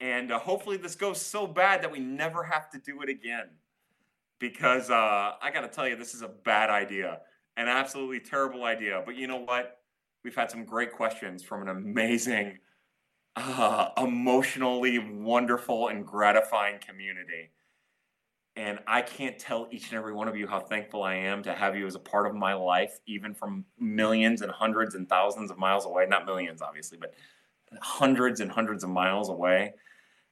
and 0.00 0.32
uh, 0.32 0.38
hopefully 0.38 0.76
this 0.76 0.94
goes 0.94 1.20
so 1.20 1.46
bad 1.46 1.82
that 1.82 1.90
we 1.90 2.00
never 2.00 2.42
have 2.42 2.70
to 2.70 2.78
do 2.78 3.02
it 3.02 3.08
again. 3.08 3.48
Because 4.38 4.90
uh, 4.90 5.32
I 5.40 5.50
got 5.52 5.62
to 5.62 5.68
tell 5.68 5.88
you, 5.88 5.96
this 5.96 6.14
is 6.14 6.22
a 6.22 6.28
bad 6.28 6.68
idea 6.68 7.20
an 7.56 7.68
absolutely 7.68 8.20
terrible 8.20 8.64
idea. 8.64 9.02
But 9.04 9.16
you 9.16 9.26
know 9.26 9.38
what? 9.38 9.80
We've 10.24 10.34
had 10.34 10.50
some 10.50 10.64
great 10.64 10.92
questions 10.92 11.42
from 11.42 11.62
an 11.62 11.68
amazing, 11.68 12.58
uh, 13.36 13.90
emotionally 13.96 14.98
wonderful, 14.98 15.88
and 15.88 16.04
gratifying 16.06 16.78
community. 16.78 17.50
And 18.56 18.78
I 18.86 19.02
can't 19.02 19.38
tell 19.38 19.68
each 19.70 19.90
and 19.90 19.98
every 19.98 20.14
one 20.14 20.28
of 20.28 20.36
you 20.36 20.46
how 20.46 20.60
thankful 20.60 21.02
I 21.02 21.14
am 21.14 21.42
to 21.42 21.52
have 21.52 21.76
you 21.76 21.86
as 21.86 21.94
a 21.94 21.98
part 21.98 22.26
of 22.26 22.34
my 22.34 22.54
life, 22.54 22.98
even 23.06 23.34
from 23.34 23.66
millions 23.78 24.40
and 24.40 24.50
hundreds 24.50 24.94
and 24.94 25.06
thousands 25.08 25.50
of 25.50 25.58
miles 25.58 25.84
away. 25.84 26.06
Not 26.08 26.24
millions, 26.24 26.62
obviously, 26.62 26.96
but 26.98 27.14
hundreds 27.82 28.40
and 28.40 28.50
hundreds 28.50 28.82
of 28.82 28.88
miles 28.88 29.28
away. 29.28 29.74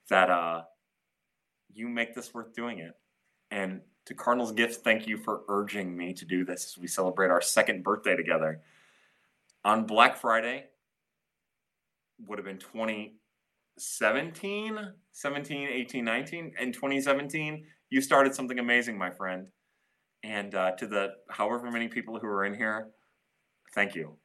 That 0.09 0.30
uh, 0.30 0.62
you 1.72 1.88
make 1.88 2.14
this 2.14 2.32
worth 2.32 2.55
doing 2.55 2.78
it. 2.78 2.92
And 3.51 3.82
to 4.06 4.14
Cardinals 4.14 4.52
Gifts, 4.52 4.78
thank 4.78 5.06
you 5.06 5.18
for 5.18 5.42
urging 5.48 5.96
me 5.96 6.14
to 6.14 6.24
do 6.24 6.44
this 6.44 6.64
as 6.64 6.78
we 6.78 6.86
celebrate 6.86 7.30
our 7.30 7.42
second 7.42 7.84
birthday 7.84 8.16
together. 8.16 8.60
On 9.64 9.86
Black 9.86 10.16
Friday, 10.16 10.64
would 12.26 12.38
have 12.38 12.46
been 12.46 12.59
2017, 12.59 14.78
17, 15.12 15.68
18, 15.68 16.05
19. 16.05 16.52
In 16.60 16.72
2017, 16.72 17.64
you 17.90 18.01
started 18.01 18.35
something 18.35 18.59
amazing, 18.59 18.98
my 18.98 19.11
friend. 19.11 19.48
And 20.23 20.55
uh, 20.55 20.73
to 20.73 20.86
the 20.86 21.12
however 21.28 21.70
many 21.70 21.89
people 21.89 22.19
who 22.19 22.27
are 22.27 22.44
in 22.44 22.55
here, 22.55 22.89
thank 23.74 23.94
you. 23.94 24.16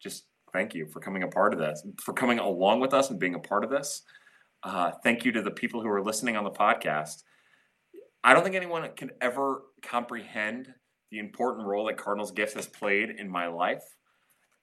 Just 0.00 0.24
thank 0.52 0.74
you 0.74 0.86
for 0.86 1.00
coming 1.00 1.24
a 1.24 1.28
part 1.28 1.52
of 1.52 1.58
this, 1.58 1.84
for 2.02 2.12
coming 2.12 2.38
along 2.38 2.80
with 2.80 2.94
us 2.94 3.10
and 3.10 3.18
being 3.18 3.34
a 3.34 3.40
part 3.40 3.64
of 3.64 3.70
this. 3.70 4.02
Uh, 4.62 4.92
thank 5.02 5.24
you 5.24 5.32
to 5.32 5.42
the 5.42 5.50
people 5.50 5.82
who 5.82 5.88
are 5.88 6.02
listening 6.02 6.36
on 6.36 6.44
the 6.44 6.50
podcast. 6.50 7.22
I 8.22 8.34
don't 8.34 8.42
think 8.42 8.56
anyone 8.56 8.88
can 8.96 9.10
ever 9.20 9.62
comprehend 9.82 10.72
the 11.10 11.18
important 11.18 11.66
role 11.66 11.86
that 11.86 11.96
Cardinals 11.96 12.32
Gifts 12.32 12.54
has 12.54 12.66
played 12.66 13.10
in 13.10 13.28
my 13.28 13.46
life. 13.46 13.82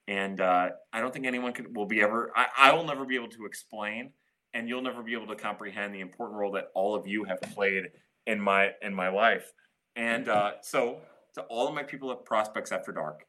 And 0.08 0.40
uh, 0.40 0.70
I 0.94 1.02
don't 1.02 1.12
think 1.14 1.26
anyone 1.26 1.54
can, 1.54 1.74
will 1.74 1.88
be 1.88 2.02
ever, 2.02 2.32
I, 2.36 2.48
I 2.58 2.74
will 2.74 2.86
never 2.86 3.06
be 3.06 3.16
able 3.16 3.30
to 3.30 3.46
explain, 3.46 4.12
and 4.54 4.70
you'll 4.70 4.82
never 4.82 5.02
be 5.02 5.14
able 5.14 5.28
to 5.28 5.36
comprehend 5.36 5.96
the 5.96 6.02
important 6.02 6.38
role 6.38 6.52
that 6.52 6.68
all 6.76 6.94
of 6.94 7.08
you 7.08 7.24
have 7.24 7.42
played 7.42 7.86
in 8.28 8.40
my 8.40 8.72
in 8.82 8.94
my 8.94 9.10
life. 9.10 9.52
And 9.96 10.28
uh, 10.28 10.54
so, 10.62 11.00
to 11.36 11.42
all 11.44 11.68
of 11.68 11.74
my 11.74 11.84
people 11.84 12.12
at 12.12 12.26
Prospects 12.26 12.72
After 12.72 12.92
Dark, 12.92 13.26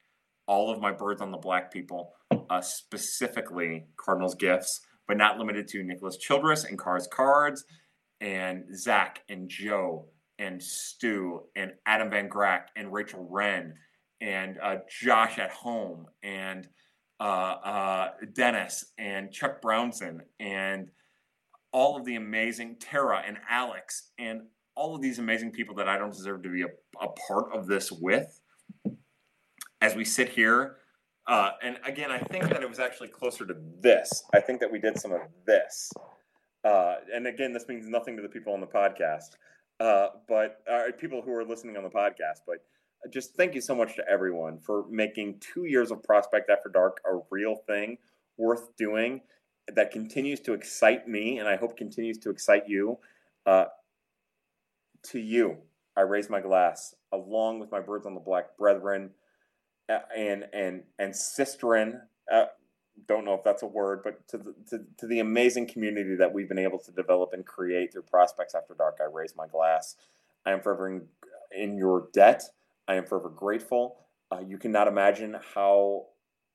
all 0.47 0.71
of 0.71 0.81
my 0.81 0.93
birds 0.93 1.21
on 1.21 1.31
the 1.31 1.39
black 1.39 1.73
people, 1.73 2.13
uh, 2.51 2.61
specifically 2.61 3.87
Cardinals 3.97 4.35
Gifts, 4.35 4.81
but 5.07 5.17
not 5.17 5.39
limited 5.39 5.69
to 5.69 5.83
Nicholas 5.83 6.17
Childress 6.17 6.65
and 6.65 6.79
Cars 6.79 7.09
Cards, 7.13 7.65
and 8.21 8.65
Zach 8.77 9.23
and 9.29 9.49
Joe 9.49 10.07
and 10.39 10.63
Stu 10.63 11.43
and 11.55 11.73
Adam 11.87 12.11
Van 12.11 12.29
Grack 12.29 12.67
and 12.77 12.93
Rachel 12.93 13.27
Wren 13.31 13.75
and 14.21 14.59
uh, 14.63 14.77
Josh 14.89 15.39
at 15.39 15.51
home 15.51 16.07
and 16.23 16.69
uh, 17.21 17.23
uh, 17.23 18.09
Dennis 18.35 18.93
and 18.99 19.33
Chuck 19.33 19.63
Brownson 19.63 20.23
and 20.39 20.91
all 21.73 21.97
of 21.97 22.05
the 22.05 22.17
amazing 22.17 22.77
Tara 22.81 23.23
and 23.27 23.39
Alex 23.49 24.11
and 24.19 24.43
all 24.77 24.95
of 24.95 25.03
these 25.03 25.19
amazing 25.19 25.51
people 25.51 25.75
that 25.77 25.89
I 25.89 25.99
don't 25.99 26.13
deserve 26.13 26.43
to 26.43 26.49
be 26.49 26.63
a, 26.63 26.69
a 27.01 27.09
part 27.29 27.53
of 27.53 27.67
this 27.67 27.91
with. 27.91 28.41
As 29.81 29.95
we 29.95 30.05
sit 30.05 30.31
here, 30.31 30.77
uh, 31.27 31.51
and 31.63 31.79
again, 31.85 32.11
I 32.11 32.19
think 32.19 32.49
that 32.49 32.63
it 32.63 32.69
was 32.69 32.79
actually 32.79 33.09
closer 33.09 33.45
to 33.47 33.55
this. 33.81 34.25
I 34.33 34.41
think 34.41 34.61
that 34.61 34.71
we 34.71 34.79
did 34.79 34.99
some 34.99 35.13
of 35.13 35.21
this. 35.47 35.93
Uh, 36.65 36.97
and 37.15 37.27
again, 37.27 37.53
this 37.53 37.69
means 37.69 37.87
nothing 37.87 38.17
to 38.17 38.23
the 38.23 38.29
people 38.29 38.53
on 38.53 38.61
the 38.61 38.67
podcast 38.67 39.37
uh, 39.81 40.09
but 40.29 40.63
uh, 40.71 40.85
people 40.99 41.23
who 41.23 41.33
are 41.33 41.45
listening 41.45 41.77
on 41.77 41.83
the 41.83 41.91
podcast. 41.91 42.41
But 42.47 42.65
just 43.13 43.35
thank 43.35 43.55
you 43.55 43.61
so 43.61 43.75
much 43.75 43.95
to 43.97 44.05
everyone 44.09 44.59
for 44.59 44.85
making 44.89 45.41
two 45.41 45.65
years 45.65 45.91
of 45.91 46.03
Prospect 46.03 46.51
After 46.51 46.69
Dark 46.69 47.01
a 47.05 47.19
real 47.31 47.57
thing 47.67 47.99
worth 48.37 48.77
doing 48.77 49.21
that 49.75 49.91
continues 49.91 50.41
to 50.41 50.53
excite 50.53 51.09
me 51.09 51.39
and 51.39 51.49
I 51.49 51.57
hope 51.57 51.77
continues 51.77 52.19
to 52.19 52.31
excite 52.31 52.69
you. 52.69 52.99
Uh, 53.45 53.67
to 55.11 55.21
you, 55.21 55.59
I 55.97 56.03
raise 56.03 56.29
my 56.29 56.41
glass 56.41 56.95
along 57.13 57.61
with 57.61 57.71
my 57.71 57.81
birds 57.81 58.07
on 58.07 58.15
the 58.15 58.21
black 58.21 58.57
brethren 58.57 59.11
uh, 59.89 60.01
and 60.17 60.47
and 60.53 60.83
and 60.99 61.13
sisterin. 61.13 62.01
Uh, 62.31 62.47
don't 63.07 63.25
know 63.25 63.35
if 63.35 63.45
that's 63.45 63.63
a 63.63 63.67
word, 63.67 64.01
but 64.03 64.27
to 64.29 64.39
the, 64.39 64.55
to, 64.71 64.85
to 64.99 65.07
the 65.07 65.21
amazing 65.21 65.67
community 65.67 66.17
that 66.17 66.33
we've 66.33 66.49
been 66.49 66.59
able 66.59 66.79
to 66.79 66.91
develop 66.93 67.31
and 67.33 67.45
create 67.45 67.93
through 67.93 68.03
Prospects 68.03 68.55
After 68.55 68.75
Dark, 68.75 68.99
I 69.01 69.05
raise 69.05 69.35
my 69.37 69.47
glass. 69.47 69.97
I 70.47 70.53
am 70.53 70.61
forever 70.61 70.89
in, 70.89 71.03
in 71.55 71.77
your 71.77 72.09
debt. 72.15 72.43
I 72.89 72.95
am 72.95 73.05
forever 73.05 73.29
grateful. 73.29 73.99
Uh, 74.33 74.41
you 74.41 74.59
cannot 74.59 74.89
imagine 74.89 75.37
how 75.55 76.07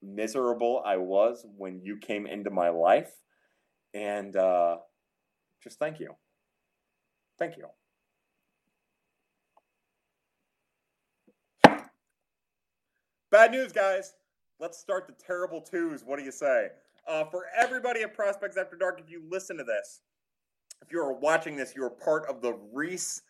miserable 0.01 0.81
I 0.83 0.97
was 0.97 1.45
when 1.57 1.79
you 1.83 1.97
came 1.97 2.25
into 2.25 2.49
my 2.49 2.69
life. 2.69 3.11
And 3.93 4.35
uh, 4.35 4.77
just 5.63 5.77
thank 5.77 5.99
you. 5.99 6.15
Thank 7.37 7.57
you. 7.57 7.67
Bad 13.31 13.51
news, 13.51 13.71
guys. 13.71 14.15
Let's 14.59 14.77
start 14.77 15.07
the 15.07 15.13
terrible 15.13 15.61
twos. 15.61 16.03
What 16.03 16.19
do 16.19 16.25
you 16.25 16.33
say? 16.33 16.67
Uh, 17.07 17.23
for 17.23 17.45
everybody 17.57 18.01
at 18.01 18.13
Prospects 18.13 18.57
After 18.57 18.75
Dark, 18.75 18.99
if 18.99 19.09
you 19.09 19.23
listen 19.29 19.55
to 19.55 19.63
this, 19.63 20.01
if 20.81 20.91
you're 20.91 21.13
watching 21.13 21.55
this, 21.55 21.73
you're 21.73 21.89
part 21.89 22.25
of 22.29 22.41
the 22.41 22.59
Reese 22.73 23.21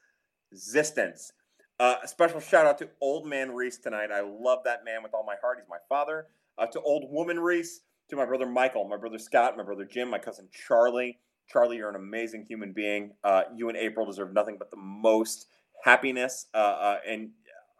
Resistance. 0.51 1.33
Uh, 1.79 1.97
a 2.03 2.07
special 2.07 2.39
shout 2.39 2.65
out 2.65 2.79
to 2.79 2.89
Old 2.99 3.27
Man 3.27 3.51
Reese 3.51 3.77
tonight. 3.77 4.09
I 4.11 4.21
love 4.21 4.63
that 4.65 4.83
man 4.83 5.03
with 5.03 5.13
all 5.13 5.23
my 5.23 5.35
heart. 5.39 5.59
He's 5.61 5.69
my 5.69 5.77
father. 5.87 6.25
Uh, 6.57 6.65
to 6.65 6.81
Old 6.81 7.03
Woman 7.11 7.39
Reese, 7.39 7.81
to 8.09 8.15
my 8.15 8.25
brother 8.25 8.47
Michael, 8.47 8.87
my 8.87 8.97
brother 8.97 9.19
Scott, 9.19 9.55
my 9.55 9.63
brother 9.63 9.85
Jim, 9.85 10.09
my 10.09 10.17
cousin 10.17 10.49
Charlie. 10.51 11.19
Charlie, 11.47 11.77
you're 11.77 11.89
an 11.89 11.95
amazing 11.95 12.47
human 12.49 12.73
being. 12.73 13.11
Uh, 13.23 13.43
you 13.55 13.69
and 13.69 13.77
April 13.77 14.07
deserve 14.07 14.33
nothing 14.33 14.55
but 14.57 14.71
the 14.71 14.77
most 14.77 15.45
happiness, 15.83 16.47
uh, 16.55 16.57
uh, 16.57 16.97
and 17.07 17.29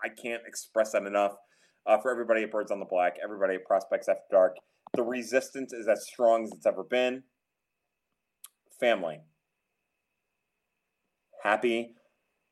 I 0.04 0.10
can't 0.10 0.44
express 0.46 0.92
that 0.92 1.08
enough 1.08 1.36
uh, 1.86 1.98
for 1.98 2.12
everybody 2.12 2.44
at 2.44 2.52
Birds 2.52 2.72
on 2.72 2.80
the 2.80 2.86
Black, 2.86 3.18
everybody 3.24 3.56
at 3.56 3.66
Prospects 3.66 4.08
After 4.08 4.24
Dark. 4.32 4.58
The 4.94 5.04
resistance 5.04 5.74
is 5.74 5.88
as 5.88 6.06
strong 6.06 6.44
as 6.44 6.52
it's 6.52 6.66
ever 6.66 6.84
been. 6.84 7.24
Family. 8.80 9.22
Happy 11.44 11.96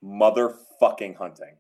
motherfucking 0.04 1.18
hunting. 1.18 1.58